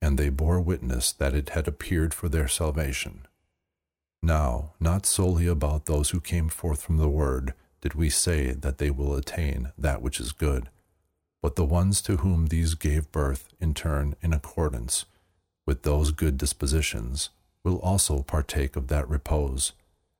and 0.00 0.16
they 0.16 0.28
bore 0.28 0.60
witness 0.60 1.10
that 1.10 1.34
it 1.34 1.48
had 1.50 1.66
appeared 1.66 2.14
for 2.14 2.28
their 2.28 2.46
salvation. 2.46 3.26
Now, 4.22 4.74
not 4.78 5.06
solely 5.06 5.48
about 5.48 5.86
those 5.86 6.10
who 6.10 6.20
came 6.20 6.50
forth 6.50 6.82
from 6.82 6.98
the 6.98 7.08
Word 7.08 7.52
did 7.80 7.94
we 7.94 8.10
say 8.10 8.52
that 8.52 8.78
they 8.78 8.92
will 8.92 9.16
attain 9.16 9.72
that 9.76 10.00
which 10.00 10.20
is 10.20 10.30
good, 10.30 10.68
but 11.42 11.56
the 11.56 11.64
ones 11.64 12.00
to 12.02 12.18
whom 12.18 12.46
these 12.46 12.74
gave 12.74 13.10
birth 13.10 13.48
in 13.60 13.74
turn 13.74 14.14
in 14.22 14.32
accordance 14.32 15.04
with 15.66 15.82
those 15.82 16.12
good 16.12 16.38
dispositions 16.38 17.30
will 17.64 17.78
also 17.80 18.22
partake 18.22 18.76
of 18.76 18.86
that 18.86 19.08
repose 19.08 19.72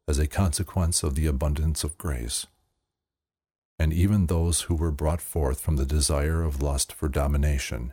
as 0.09 0.19
a 0.19 0.27
consequence 0.27 1.05
of 1.05 1.15
the 1.15 1.27
abundance 1.27 1.85
of 1.85 1.97
grace 1.99 2.49
and 3.79 3.93
even 3.93 4.27
those 4.27 4.63
who 4.63 4.75
were 4.75 4.91
brought 4.91 5.21
forth 5.21 5.61
from 5.61 5.77
the 5.77 5.87
desire 5.87 6.43
of 6.43 6.63
lust 6.63 6.93
for 6.93 7.09
domination, 7.09 7.93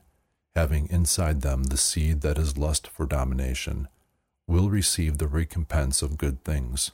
having 0.55 0.87
inside 0.89 1.41
them 1.41 1.65
the 1.65 1.77
seed 1.77 2.21
that 2.21 2.37
is 2.37 2.57
lust 2.57 2.87
for 2.87 3.05
domination, 3.05 3.87
will 4.47 4.69
receive 4.69 5.17
the 5.17 5.27
recompense 5.27 6.01
of 6.01 6.17
good 6.17 6.43
things, 6.43 6.91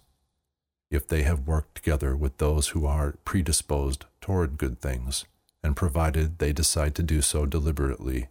if 0.89 1.07
they 1.07 1.23
have 1.23 1.47
worked 1.47 1.75
together 1.75 2.15
with 2.15 2.37
those 2.37 2.69
who 2.69 2.85
are 2.85 3.15
predisposed 3.25 4.05
toward 4.21 4.57
good 4.57 4.81
things, 4.81 5.25
and 5.63 5.75
provided 5.75 6.39
they 6.39 6.53
decide 6.53 6.95
to 6.95 7.03
do 7.03 7.21
so 7.21 7.45
deliberately, 7.45 8.27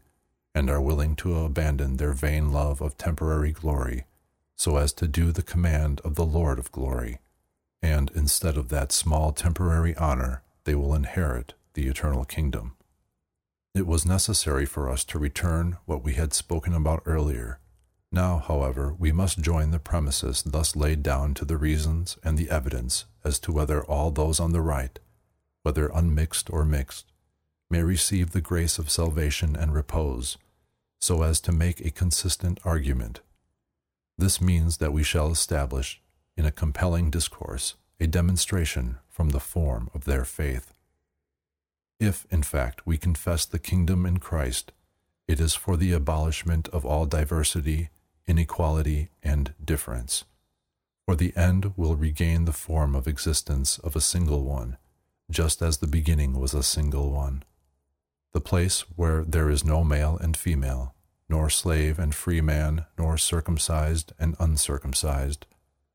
and 0.55 0.71
are 0.71 0.81
willing 0.81 1.15
to 1.15 1.39
abandon 1.39 1.97
their 1.97 2.13
vain 2.13 2.51
love 2.53 2.81
of 2.81 2.97
temporary 2.99 3.53
glory, 3.53 4.05
so 4.57 4.77
as 4.77 4.93
to 4.93 5.07
do 5.07 5.31
the 5.31 5.43
command 5.43 6.01
of 6.01 6.17
the 6.17 6.27
Lord 6.27 6.59
of 6.59 6.73
glory, 6.73 7.19
and 7.81 8.11
instead 8.15 8.57
of 8.57 8.71
that 8.71 8.91
small 8.91 9.31
temporary 9.31 9.95
honor, 9.97 10.43
they 10.69 10.75
will 10.75 10.93
inherit 10.93 11.55
the 11.73 11.89
eternal 11.89 12.27
kingdom. 12.27 12.77
It 13.75 13.87
was 13.87 14.05
necessary 14.05 14.67
for 14.67 14.91
us 14.91 15.03
to 15.05 15.19
return 15.19 15.79
what 15.87 16.05
we 16.05 16.13
had 16.13 16.35
spoken 16.35 16.75
about 16.75 17.03
earlier. 17.07 17.59
Now, 18.13 18.37
however, 18.37 18.95
we 18.99 19.11
must 19.11 19.41
join 19.41 19.71
the 19.71 19.79
premises 19.79 20.43
thus 20.43 20.77
laid 20.77 21.03
down 21.03 21.33
to 21.35 21.47
the 21.47 21.57
reasons 21.57 22.19
and 22.23 22.37
the 22.37 22.51
evidence 22.51 23.07
as 23.25 23.39
to 23.39 23.51
whether 23.51 23.83
all 23.83 24.11
those 24.11 24.39
on 24.39 24.53
the 24.53 24.61
right, 24.61 24.99
whether 25.63 25.89
unmixed 25.89 26.51
or 26.51 26.67
mixed, 26.67 27.07
may 27.71 27.83
receive 27.83 28.33
the 28.33 28.43
grace 28.43 28.79
of 28.79 28.91
salvation 28.91 29.57
and 29.57 29.73
repose, 29.73 30.37
so 31.01 31.23
as 31.23 31.41
to 31.41 31.51
make 31.51 31.81
a 31.81 31.91
consistent 31.91 32.61
argument. 32.63 33.21
This 34.19 34.39
means 34.39 34.77
that 34.77 34.93
we 34.93 35.03
shall 35.03 35.31
establish, 35.31 36.03
in 36.37 36.45
a 36.45 36.53
compelling 36.53 37.11
discourse, 37.11 37.75
a 37.99 38.07
demonstration 38.07 38.99
from 39.19 39.31
the 39.31 39.41
form 39.41 39.91
of 39.95 40.05
their 40.05 40.25
faith. 40.25 40.73
If, 41.99 42.25
in 42.31 42.45
fact, 42.45 42.87
we 42.87 42.97
confess 42.97 43.45
the 43.45 43.59
kingdom 43.59 44.07
in 44.07 44.19
Christ, 44.19 44.71
it 45.27 45.41
is 45.41 45.57
for 45.57 45.77
the 45.77 45.93
abolishment 45.93 46.69
of 46.69 46.87
all 46.87 47.05
diversity, 47.05 47.89
inequality, 48.29 49.09
and 49.21 49.55
difference. 49.63 50.25
For 51.05 51.17
the 51.17 51.37
end 51.37 51.73
will 51.77 51.97
regain 51.97 52.45
the 52.45 52.53
form 52.53 52.95
of 52.95 53.09
existence 53.09 53.77
of 53.79 53.97
a 53.97 54.01
single 54.01 54.45
one, 54.45 54.77
just 55.29 55.63
as 55.63 55.79
the 55.79 55.89
beginning 55.89 56.39
was 56.39 56.55
a 56.55 56.63
single 56.63 57.11
one. 57.11 57.43
The 58.33 58.41
place 58.41 58.83
where 58.95 59.25
there 59.25 59.51
is 59.51 59.65
no 59.65 59.83
male 59.83 60.17
and 60.17 60.37
female, 60.37 60.95
nor 61.29 61.51
slave 61.51 61.99
and 61.99 62.15
free 62.15 62.41
man, 62.41 62.85
nor 62.97 63.19
circumcised 63.19 64.13
and 64.17 64.37
uncircumcised, 64.39 65.45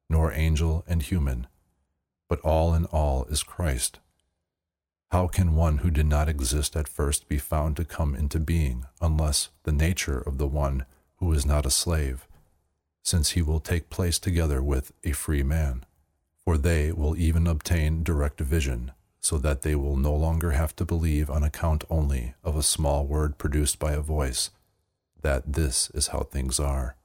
nor 0.09 0.33
angel 0.33 0.83
and 0.89 1.01
human, 1.01 1.47
but 2.33 2.41
all 2.41 2.73
in 2.73 2.85
all 2.85 3.25
is 3.25 3.43
Christ. 3.43 3.99
How 5.11 5.27
can 5.27 5.53
one 5.53 5.77
who 5.77 5.91
did 5.91 6.07
not 6.07 6.27
exist 6.27 6.75
at 6.75 6.87
first 6.87 7.27
be 7.27 7.37
found 7.37 7.77
to 7.77 7.85
come 7.85 8.15
into 8.15 8.39
being 8.39 8.85
unless 8.99 9.49
the 9.65 9.71
nature 9.71 10.17
of 10.17 10.39
the 10.39 10.47
one 10.47 10.87
who 11.17 11.31
is 11.31 11.45
not 11.45 11.67
a 11.67 11.69
slave, 11.69 12.27
since 13.03 13.33
he 13.33 13.43
will 13.43 13.59
take 13.59 13.91
place 13.91 14.17
together 14.17 14.63
with 14.63 14.93
a 15.03 15.11
free 15.11 15.43
man? 15.43 15.85
For 16.43 16.57
they 16.57 16.91
will 16.91 17.15
even 17.15 17.45
obtain 17.45 18.01
direct 18.01 18.39
vision, 18.39 18.93
so 19.19 19.37
that 19.37 19.61
they 19.61 19.75
will 19.75 19.95
no 19.95 20.15
longer 20.15 20.53
have 20.53 20.75
to 20.77 20.85
believe 20.85 21.29
on 21.29 21.43
account 21.43 21.83
only 21.87 22.33
of 22.43 22.57
a 22.57 22.63
small 22.63 23.05
word 23.05 23.37
produced 23.37 23.77
by 23.77 23.91
a 23.91 23.99
voice, 23.99 24.49
that 25.21 25.53
this 25.53 25.91
is 25.91 26.07
how 26.07 26.21
things 26.21 26.59
are. 26.59 26.95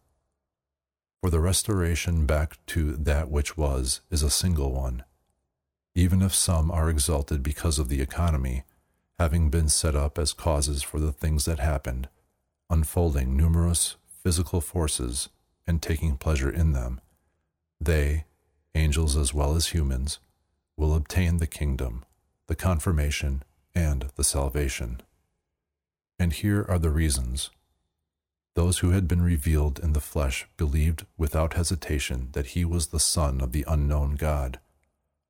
For 1.21 1.29
the 1.29 1.41
restoration 1.41 2.25
back 2.25 2.57
to 2.69 2.97
that 2.97 3.31
which 3.31 3.59
was 3.59 4.01
is 4.11 4.23
a 4.23 4.31
single 4.31 4.73
one 4.73 5.05
even 5.99 6.23
if 6.23 6.33
some 6.33 6.70
are 6.70 6.89
exalted 6.89 7.43
because 7.43 7.77
of 7.81 7.89
the 7.89 8.01
economy, 8.01 8.62
having 9.19 9.51
been 9.51 9.69
set 9.69 9.97
up 9.97 10.16
as 10.16 10.33
causes 10.33 10.81
for 10.81 11.01
the 11.01 11.11
things 11.11 11.45
that 11.45 11.59
happened, 11.59 12.09
unfolding 12.70 13.37
numerous 13.37 13.97
physical 14.23 14.61
forces 14.61 15.29
and 15.66 15.83
taking 15.83 16.16
pleasure 16.16 16.51
in 16.51 16.70
them, 16.70 17.01
they, 17.81 18.25
angels 18.77 19.16
as 19.16 19.35
well 19.35 19.57
as 19.57 19.69
humans, 19.69 20.20
will 20.77 20.95
obtain 20.95 21.39
the 21.39 21.49
kingdom, 21.49 22.05
the 22.47 22.55
confirmation, 22.55 23.43
and 23.75 24.09
the 24.15 24.23
salvation. 24.23 25.01
And 26.16 26.33
here 26.33 26.65
are 26.69 26.79
the 26.79 26.91
reasons. 26.91 27.51
Those 28.55 28.79
who 28.79 28.91
had 28.91 29.09
been 29.09 29.23
revealed 29.23 29.81
in 29.81 29.95
the 29.95 30.01
flesh 30.01 30.47
believed 30.57 31.07
without 31.16 31.55
hesitation 31.55 32.29
that 32.35 32.55
he 32.55 32.65
was 32.65 32.89
the 32.89 33.01
Son 33.01 33.41
of 33.41 33.51
the 33.51 33.65
unknown 33.66 34.15
God 34.15 34.61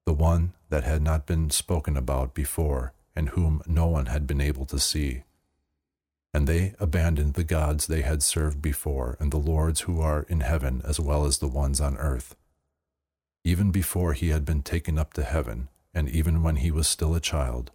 the 0.08 0.14
one 0.14 0.54
that 0.70 0.84
had 0.84 1.02
not 1.02 1.26
been 1.26 1.50
spoken 1.50 1.94
about 1.94 2.32
before 2.32 2.94
and 3.14 3.28
whom 3.28 3.60
no 3.66 3.84
one 3.84 4.06
had 4.06 4.26
been 4.26 4.40
able 4.40 4.64
to 4.64 4.78
see. 4.78 5.22
And 6.32 6.46
they 6.46 6.74
abandoned 6.80 7.34
the 7.34 7.44
gods 7.44 7.86
they 7.86 8.00
had 8.00 8.22
served 8.22 8.62
before 8.62 9.18
and 9.20 9.30
the 9.30 9.36
lords 9.36 9.82
who 9.82 10.00
are 10.00 10.24
in 10.30 10.40
heaven 10.40 10.80
as 10.82 10.98
well 10.98 11.26
as 11.26 11.36
the 11.36 11.46
ones 11.46 11.78
on 11.78 11.98
earth. 11.98 12.34
Even 13.44 13.70
before 13.70 14.14
he 14.14 14.30
had 14.30 14.46
been 14.46 14.62
taken 14.62 14.98
up 14.98 15.12
to 15.12 15.24
heaven, 15.24 15.68
and 15.92 16.08
even 16.08 16.42
when 16.42 16.56
he 16.56 16.70
was 16.70 16.88
still 16.88 17.14
a 17.14 17.20
child, 17.20 17.70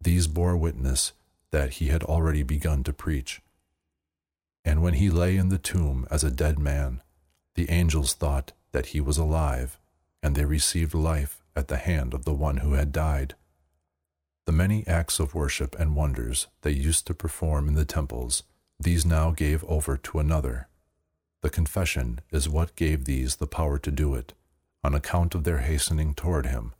These 0.00 0.28
bore 0.28 0.56
witness 0.56 1.12
that 1.50 1.70
he 1.78 1.88
had 1.88 2.04
already 2.04 2.44
begun 2.44 2.84
to 2.84 2.92
preach. 2.92 3.42
And 4.64 4.82
when 4.82 4.94
he 4.94 5.10
lay 5.10 5.36
in 5.36 5.48
the 5.48 5.58
tomb 5.58 6.06
as 6.12 6.22
a 6.22 6.30
dead 6.30 6.60
man, 6.60 7.02
the 7.56 7.68
angels 7.70 8.14
thought 8.14 8.52
that 8.70 8.86
he 8.94 9.00
was 9.00 9.18
alive, 9.18 9.80
and 10.22 10.36
they 10.36 10.44
received 10.44 10.94
life 10.94 11.41
at 11.54 11.68
the 11.68 11.76
hand 11.76 12.14
of 12.14 12.24
the 12.24 12.34
one 12.34 12.58
who 12.58 12.72
had 12.74 12.92
died. 12.92 13.34
The 14.44 14.52
many 14.52 14.86
acts 14.86 15.20
of 15.20 15.34
worship 15.34 15.78
and 15.78 15.94
wonders 15.94 16.48
they 16.62 16.72
used 16.72 17.06
to 17.06 17.14
perform 17.14 17.68
in 17.68 17.74
the 17.74 17.84
temples, 17.84 18.42
these 18.78 19.06
now 19.06 19.30
gave 19.30 19.62
over 19.64 19.96
to 19.96 20.18
another. 20.18 20.68
The 21.42 21.50
confession 21.50 22.20
is 22.30 22.48
what 22.48 22.76
gave 22.76 23.04
these 23.04 23.36
the 23.36 23.46
power 23.46 23.78
to 23.78 23.90
do 23.90 24.14
it, 24.14 24.32
on 24.82 24.94
account 24.94 25.34
of 25.34 25.44
their 25.44 25.58
hastening 25.58 26.14
toward 26.14 26.46
him. 26.46 26.74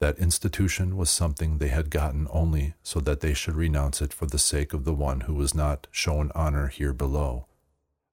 That 0.00 0.18
institution 0.18 0.96
was 0.96 1.08
something 1.08 1.58
they 1.58 1.68
had 1.68 1.90
gotten 1.90 2.28
only 2.30 2.74
so 2.82 3.00
that 3.00 3.20
they 3.20 3.32
should 3.32 3.56
renounce 3.56 4.02
it 4.02 4.12
for 4.12 4.26
the 4.26 4.38
sake 4.38 4.74
of 4.74 4.84
the 4.84 4.94
one 4.94 5.22
who 5.22 5.34
was 5.34 5.54
not 5.54 5.86
shown 5.90 6.30
honor 6.34 6.68
here 6.68 6.92
below. 6.92 7.46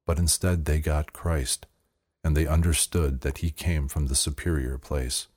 But 0.05 0.19
instead 0.19 0.65
they 0.65 0.79
got 0.79 1.13
Christ, 1.13 1.65
and 2.23 2.35
they 2.35 2.47
understood 2.47 3.21
that 3.21 3.39
he 3.39 3.51
came 3.51 3.87
from 3.87 4.07
the 4.07 4.15
superior 4.15 4.77
place, 4.77 5.27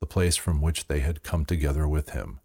the 0.00 0.06
place 0.06 0.36
from 0.36 0.60
which 0.60 0.86
they 0.88 1.00
had 1.00 1.22
come 1.22 1.44
together 1.44 1.88
with 1.88 2.10
him, 2.10 2.40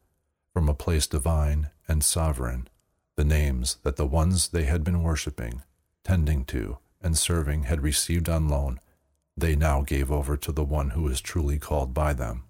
from 0.53 0.69
a 0.69 0.73
place 0.73 1.07
divine 1.07 1.69
and 1.87 2.03
sovereign, 2.03 2.67
the 3.15 3.23
names 3.25 3.77
that 3.83 3.97
the 3.97 4.05
ones 4.05 4.49
they 4.49 4.63
had 4.63 4.83
been 4.83 5.03
worshipping, 5.03 5.61
tending 6.03 6.45
to, 6.45 6.77
and 7.01 7.17
serving 7.17 7.63
had 7.63 7.81
received 7.81 8.29
on 8.29 8.47
loan, 8.47 8.79
they 9.35 9.55
now 9.55 9.81
gave 9.81 10.11
over 10.11 10.37
to 10.37 10.51
the 10.51 10.63
one 10.63 10.91
who 10.91 11.07
is 11.07 11.21
truly 11.21 11.57
called 11.57 11.93
by 11.93 12.13
them. 12.13 12.43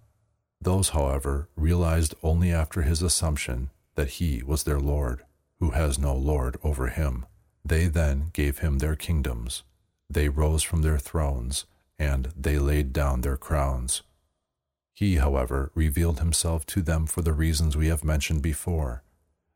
Those, 0.60 0.90
however, 0.90 1.49
realized 1.56 2.14
only 2.22 2.52
after 2.52 2.84
his 2.84 3.02
assumption 3.02 3.69
that 3.95 4.10
he 4.10 4.44
was 4.44 4.64
their 4.64 4.80
Lord, 4.80 5.23
who 5.60 5.72
has 5.72 5.98
no 5.98 6.15
Lord 6.15 6.57
over 6.64 6.88
him. 6.88 7.26
They 7.64 7.86
then 7.88 8.30
gave 8.34 8.60
him 8.60 8.80
their 8.80 8.95
kingdoms. 8.95 9.64
They 10.10 10.30
rose 10.30 10.64
from 10.64 10.82
their 10.82 10.98
thrones, 10.98 11.65
and 11.98 12.32
they 12.36 12.60
laid 12.60 12.94
down 12.94 13.22
their 13.22 13.38
crowns. 13.38 14.02
He, 14.94 15.16
however, 15.16 15.72
revealed 15.74 16.20
himself 16.20 16.66
to 16.68 16.82
them 16.82 17.08
for 17.08 17.22
the 17.22 17.34
reasons 17.34 17.76
we 17.78 17.88
have 17.88 18.04
mentioned 18.04 18.42
before, 18.42 19.04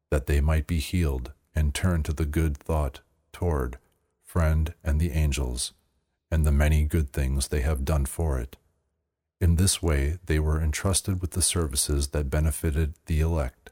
that 0.09 0.27
they 0.27 0.41
might 0.41 0.67
be 0.67 0.79
healed 0.79 1.33
and 1.53 1.73
turn 1.73 2.03
to 2.03 2.13
the 2.13 2.25
good 2.25 2.57
thought 2.57 3.01
toward 3.31 3.77
friend 4.23 4.73
and 4.83 4.99
the 4.99 5.11
angels, 5.11 5.73
and 6.31 6.45
the 6.45 6.51
many 6.51 6.83
good 6.83 7.11
things 7.11 7.47
they 7.47 7.61
have 7.61 7.85
done 7.85 8.05
for 8.05 8.39
it. 8.39 8.57
In 9.39 9.55
this 9.55 9.81
way, 9.81 10.17
they 10.25 10.39
were 10.39 10.61
entrusted 10.61 11.21
with 11.21 11.31
the 11.31 11.41
services 11.41 12.09
that 12.09 12.29
benefited 12.29 12.95
the 13.05 13.19
elect, 13.19 13.71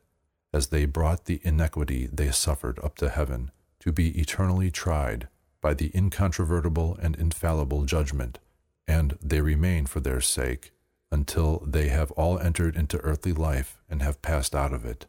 as 0.53 0.67
they 0.67 0.85
brought 0.85 1.25
the 1.25 1.41
iniquity 1.43 2.07
they 2.11 2.31
suffered 2.31 2.79
up 2.83 2.95
to 2.97 3.09
heaven 3.09 3.51
to 3.79 3.91
be 3.91 4.17
eternally 4.19 4.69
tried 4.69 5.27
by 5.61 5.73
the 5.73 5.91
incontrovertible 5.95 6.97
and 7.01 7.15
infallible 7.15 7.85
judgment, 7.85 8.39
and 8.87 9.17
they 9.21 9.41
remain 9.41 9.85
for 9.85 9.99
their 9.99 10.21
sake 10.21 10.71
until 11.13 11.63
they 11.65 11.89
have 11.89 12.11
all 12.11 12.39
entered 12.39 12.75
into 12.75 12.97
earthly 13.01 13.31
life 13.31 13.77
and 13.87 14.01
have 14.01 14.21
passed 14.23 14.55
out 14.55 14.73
of 14.73 14.83
it. 14.83 15.05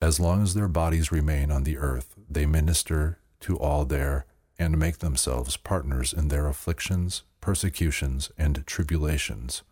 As 0.00 0.20
long 0.20 0.42
as 0.42 0.54
their 0.54 0.68
bodies 0.68 1.10
remain 1.10 1.50
on 1.50 1.64
the 1.64 1.76
earth, 1.76 2.14
they 2.30 2.46
minister 2.46 3.18
to 3.40 3.58
all 3.58 3.84
there 3.84 4.26
and 4.56 4.78
make 4.78 4.98
themselves 4.98 5.56
partners 5.56 6.12
in 6.12 6.28
their 6.28 6.46
afflictions, 6.46 7.24
persecutions, 7.40 8.30
and 8.38 8.64
tribulations, 8.64 9.62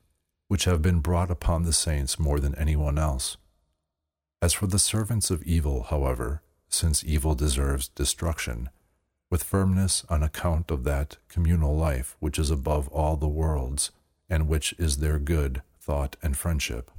which 0.49 0.65
have 0.65 0.83
been 0.83 0.99
brought 0.99 1.31
upon 1.31 1.63
the 1.63 1.73
saints 1.73 2.19
more 2.19 2.41
than 2.41 2.55
anyone 2.57 2.99
else. 2.99 3.37
As 4.43 4.53
for 4.53 4.67
the 4.67 4.81
servants 4.81 5.31
of 5.31 5.45
evil, 5.45 5.85
however, 5.85 6.43
since 6.69 7.05
evil 7.05 7.37
deserves 7.37 7.87
destruction, 7.87 8.69
with 9.31 9.45
firmness 9.45 10.05
on 10.09 10.25
account 10.25 10.73
of 10.73 10.83
that 10.83 11.19
communal 11.29 11.77
life 11.77 12.17
which 12.19 12.39
is 12.39 12.51
above 12.51 12.89
all 12.89 13.17
the 13.17 13.29
worlds, 13.29 13.93
and 14.33 14.49
which 14.49 14.73
is 14.79 14.97
their 14.97 15.21
good 15.21 15.63
thought 15.79 16.17
and 16.25 16.37
friendship. 16.37 16.91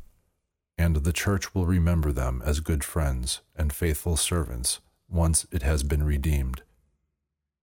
And 0.78 0.96
the 0.96 1.12
church 1.12 1.54
will 1.54 1.66
remember 1.66 2.14
them 2.14 2.42
as 2.46 2.62
good 2.62 2.86
friends 2.86 3.42
and 3.58 3.74
faithful 3.74 4.16
servants 4.16 4.80
once 5.10 5.46
it 5.52 5.64
has 5.64 5.84
been 5.84 6.04
redeemed 6.04 6.62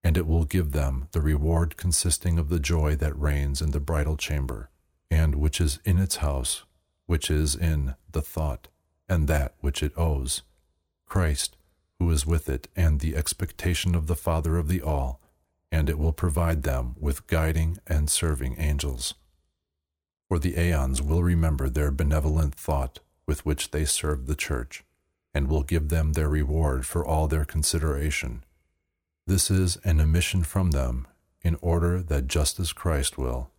and 0.03 0.17
it 0.17 0.27
will 0.27 0.45
give 0.45 0.71
them 0.71 1.07
the 1.11 1.21
reward 1.21 1.77
consisting 1.77 2.39
of 2.39 2.49
the 2.49 2.59
joy 2.59 2.95
that 2.95 3.17
reigns 3.17 3.61
in 3.61 3.71
the 3.71 3.79
bridal 3.79 4.17
chamber, 4.17 4.69
and 5.09 5.35
which 5.35 5.61
is 5.61 5.79
in 5.85 5.99
its 5.99 6.17
house, 6.17 6.63
which 7.05 7.29
is 7.29 7.55
in 7.55 7.95
the 8.11 8.21
thought, 8.21 8.67
and 9.07 9.27
that 9.27 9.53
which 9.59 9.83
it 9.83 9.93
owes, 9.95 10.41
Christ, 11.05 11.55
who 11.99 12.09
is 12.09 12.25
with 12.25 12.49
it, 12.49 12.67
and 12.75 12.99
the 12.99 13.15
expectation 13.15 13.93
of 13.93 14.07
the 14.07 14.15
Father 14.15 14.57
of 14.57 14.67
the 14.67 14.81
all, 14.81 15.21
and 15.71 15.89
it 15.89 15.99
will 15.99 16.13
provide 16.13 16.63
them 16.63 16.95
with 16.99 17.27
guiding 17.27 17.77
and 17.85 18.09
serving 18.09 18.55
angels. 18.57 19.13
For 20.31 20.39
the 20.39 20.57
aeons 20.57 21.01
will 21.01 21.23
remember 21.23 21.67
their 21.67 21.91
benevolent 21.91 22.55
thought 22.55 23.01
with 23.27 23.45
which 23.45 23.71
they 23.71 23.83
served 23.83 24.27
the 24.27 24.33
church, 24.33 24.85
and 25.33 25.49
will 25.49 25.61
give 25.61 25.89
them 25.89 26.13
their 26.13 26.29
reward 26.29 26.85
for 26.85 27.05
all 27.05 27.27
their 27.27 27.43
consideration. 27.43 28.45
This 29.27 29.51
is 29.51 29.75
an 29.83 29.99
emission 29.99 30.43
from 30.43 30.71
them, 30.71 31.05
in 31.41 31.57
order 31.59 32.01
that 32.03 32.27
just 32.27 32.61
as 32.61 32.71
Christ 32.71 33.17
will, 33.17 33.51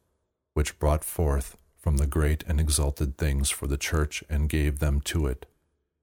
which 0.54 0.78
brought 0.78 1.04
forth 1.04 1.58
from 1.76 1.98
the 1.98 2.06
great 2.06 2.42
and 2.48 2.58
exalted 2.58 3.18
things 3.18 3.50
for 3.50 3.66
the 3.66 3.76
church 3.76 4.24
and 4.30 4.48
gave 4.48 4.78
them 4.78 5.02
to 5.02 5.26
it, 5.26 5.44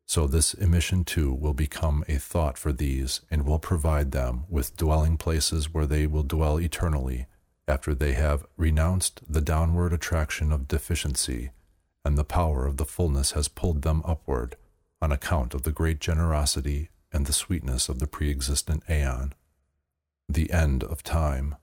so 0.05 0.27
this 0.27 0.53
emission 0.53 1.03
too 1.03 1.33
will 1.33 1.55
become 1.55 2.03
a 2.07 2.17
thought 2.17 2.59
for 2.59 2.71
these 2.71 3.21
and 3.31 3.43
will 3.43 3.57
provide 3.57 4.11
them 4.11 4.43
with 4.47 4.77
dwelling 4.77 5.17
places 5.17 5.73
where 5.73 5.87
they 5.87 6.05
will 6.05 6.21
dwell 6.21 6.59
eternally 6.59 7.25
after 7.69 7.93
they 7.93 8.13
have 8.13 8.45
renounced 8.57 9.21
the 9.27 9.41
downward 9.41 9.93
attraction 9.93 10.51
of 10.51 10.67
deficiency 10.67 11.51
and 12.03 12.17
the 12.17 12.23
power 12.23 12.65
of 12.65 12.77
the 12.77 12.85
fullness 12.85 13.31
has 13.31 13.47
pulled 13.47 13.83
them 13.83 14.01
upward 14.03 14.55
on 15.01 15.11
account 15.11 15.53
of 15.53 15.61
the 15.63 15.71
great 15.71 15.99
generosity 15.99 16.89
and 17.13 17.25
the 17.25 17.33
sweetness 17.33 17.87
of 17.87 17.99
the 17.99 18.07
pre 18.07 18.29
existent 18.29 18.83
aeon 18.89 19.33
the 20.27 20.51
end 20.51 20.83
of 20.83 21.01
time. 21.01 21.55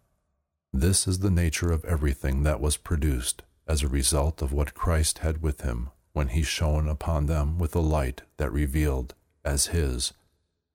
This 0.72 1.06
is 1.06 1.20
the 1.20 1.30
nature 1.30 1.70
of 1.70 1.84
everything 1.84 2.42
that 2.42 2.60
was 2.60 2.76
produced 2.76 3.42
as 3.66 3.82
a 3.82 3.88
result 3.88 4.42
of 4.42 4.52
what 4.52 4.74
Christ 4.74 5.18
had 5.18 5.40
with 5.40 5.60
him 5.60 5.90
when 6.12 6.28
he 6.28 6.42
shone 6.42 6.88
upon 6.88 7.26
them 7.26 7.58
with 7.58 7.74
a 7.76 7.80
light 7.80 8.22
that 8.38 8.50
revealed 8.50 9.14
as 9.44 9.66
his, 9.66 10.12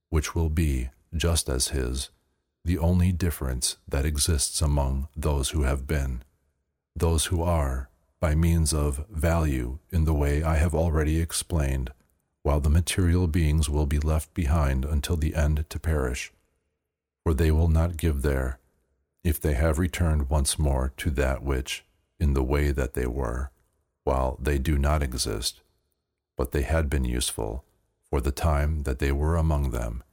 which 0.10 0.34
will 0.34 0.50
be 0.50 0.90
just 1.16 1.50
as 1.50 1.70
his, 1.70 2.10
the 2.64 2.78
only 2.78 3.12
difference 3.12 3.78
that 3.88 4.06
exists 4.06 4.62
among 4.62 5.08
those 5.16 5.50
who 5.50 5.64
have 5.64 5.88
been, 5.88 6.24
those 6.96 7.26
who 7.26 7.42
are, 7.42 7.90
by 8.20 8.36
means 8.36 8.72
of 8.74 9.06
value 9.10 9.80
in 9.90 10.06
the 10.06 10.14
way 10.14 10.44
I 10.44 10.58
have 10.58 10.76
already 10.76 11.20
explained, 11.20 11.92
while 12.44 12.60
the 12.60 12.70
material 12.70 13.28
beings 13.28 13.70
will 13.70 13.88
be 13.88 14.00
left 14.00 14.34
behind 14.34 14.86
until 14.86 15.18
the 15.18 15.36
end 15.36 15.66
to 15.70 15.80
perish. 15.80 16.32
For 17.24 17.34
they 17.34 17.52
will 17.52 17.68
not 17.68 17.98
give 17.98 18.22
there, 18.22 18.60
if 19.24 19.40
they 19.40 19.54
have 19.54 19.80
returned 19.80 20.30
once 20.30 20.60
more 20.60 20.94
to 20.98 21.10
that 21.12 21.44
which, 21.44 21.84
in 22.20 22.34
the 22.34 22.44
way 22.44 22.72
that 22.72 22.94
they 22.94 23.08
were, 23.08 23.52
while 24.04 24.38
they 24.40 24.58
do 24.58 24.78
not 24.78 25.02
exist, 25.04 25.62
but 26.38 26.52
they 26.52 26.64
had 26.64 26.90
been 26.90 27.06
useful 27.06 27.64
for 28.10 28.22
the 28.22 28.32
time 28.32 28.84
that 28.84 29.00
they 29.00 29.12
were 29.12 29.36
among 29.36 29.72
them, 29.72 30.04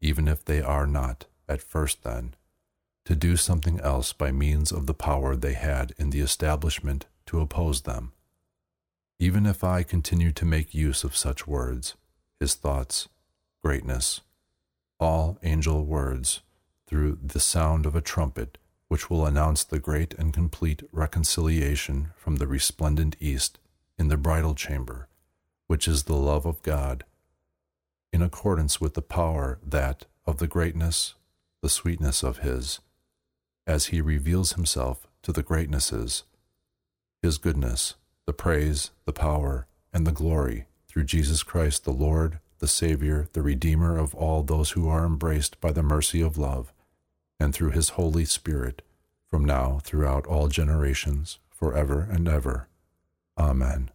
even 0.00 0.28
if 0.28 0.44
they 0.44 0.60
are 0.60 0.86
not 0.86 1.26
at 1.48 1.62
first 1.62 2.02
then, 2.02 2.34
to 3.04 3.14
do 3.14 3.36
something 3.36 3.80
else 3.80 4.12
by 4.12 4.32
means 4.32 4.72
of 4.72 4.86
the 4.86 4.94
power 4.94 5.36
they 5.36 5.54
had 5.54 5.94
in 5.96 6.10
the 6.10 6.20
establishment 6.20 7.06
to 7.26 7.40
oppose 7.40 7.82
them. 7.82 8.12
Even 9.18 9.46
if 9.46 9.64
I 9.64 9.82
continue 9.82 10.32
to 10.32 10.44
make 10.44 10.74
use 10.74 11.04
of 11.04 11.16
such 11.16 11.46
words, 11.46 11.94
his 12.38 12.54
thoughts, 12.54 13.08
greatness, 13.62 14.20
all 14.98 15.38
angel 15.42 15.84
words, 15.84 16.42
through 16.86 17.18
the 17.22 17.40
sound 17.40 17.86
of 17.86 17.96
a 17.96 18.00
trumpet, 18.00 18.58
which 18.88 19.10
will 19.10 19.26
announce 19.26 19.64
the 19.64 19.80
great 19.80 20.14
and 20.14 20.32
complete 20.32 20.82
reconciliation 20.92 22.10
from 22.16 22.36
the 22.36 22.46
resplendent 22.46 23.16
east 23.18 23.58
in 23.98 24.08
the 24.08 24.16
bridal 24.16 24.54
chamber, 24.54 25.08
which 25.66 25.88
is 25.88 26.04
the 26.04 26.14
love 26.14 26.46
of 26.46 26.62
God, 26.62 27.04
in 28.12 28.22
accordance 28.22 28.80
with 28.80 28.94
the 28.94 29.02
power 29.02 29.58
that, 29.64 30.04
of 30.24 30.38
the 30.38 30.46
greatness, 30.46 31.14
the 31.66 31.70
sweetness 31.70 32.22
of 32.22 32.38
His, 32.38 32.78
as 33.66 33.86
He 33.86 34.00
reveals 34.00 34.52
Himself 34.52 35.08
to 35.22 35.32
the 35.32 35.42
greatnesses, 35.42 36.22
His 37.22 37.38
goodness, 37.38 37.96
the 38.24 38.32
praise, 38.32 38.92
the 39.04 39.12
power, 39.12 39.66
and 39.92 40.06
the 40.06 40.12
glory 40.12 40.66
through 40.86 41.02
Jesus 41.02 41.42
Christ 41.42 41.82
the 41.82 41.90
Lord, 41.90 42.38
the 42.60 42.68
Savior, 42.68 43.26
the 43.32 43.42
Redeemer 43.42 43.98
of 43.98 44.14
all 44.14 44.44
those 44.44 44.70
who 44.70 44.88
are 44.88 45.04
embraced 45.04 45.60
by 45.60 45.72
the 45.72 45.82
mercy 45.82 46.20
of 46.20 46.38
love 46.38 46.72
and 47.40 47.52
through 47.52 47.70
his 47.70 47.88
Holy 47.98 48.24
Spirit, 48.24 48.82
from 49.28 49.44
now 49.44 49.80
throughout 49.82 50.24
all 50.24 50.46
generations, 50.46 51.40
forever 51.50 52.06
and 52.08 52.28
ever. 52.28 52.68
Amen. 53.36 53.90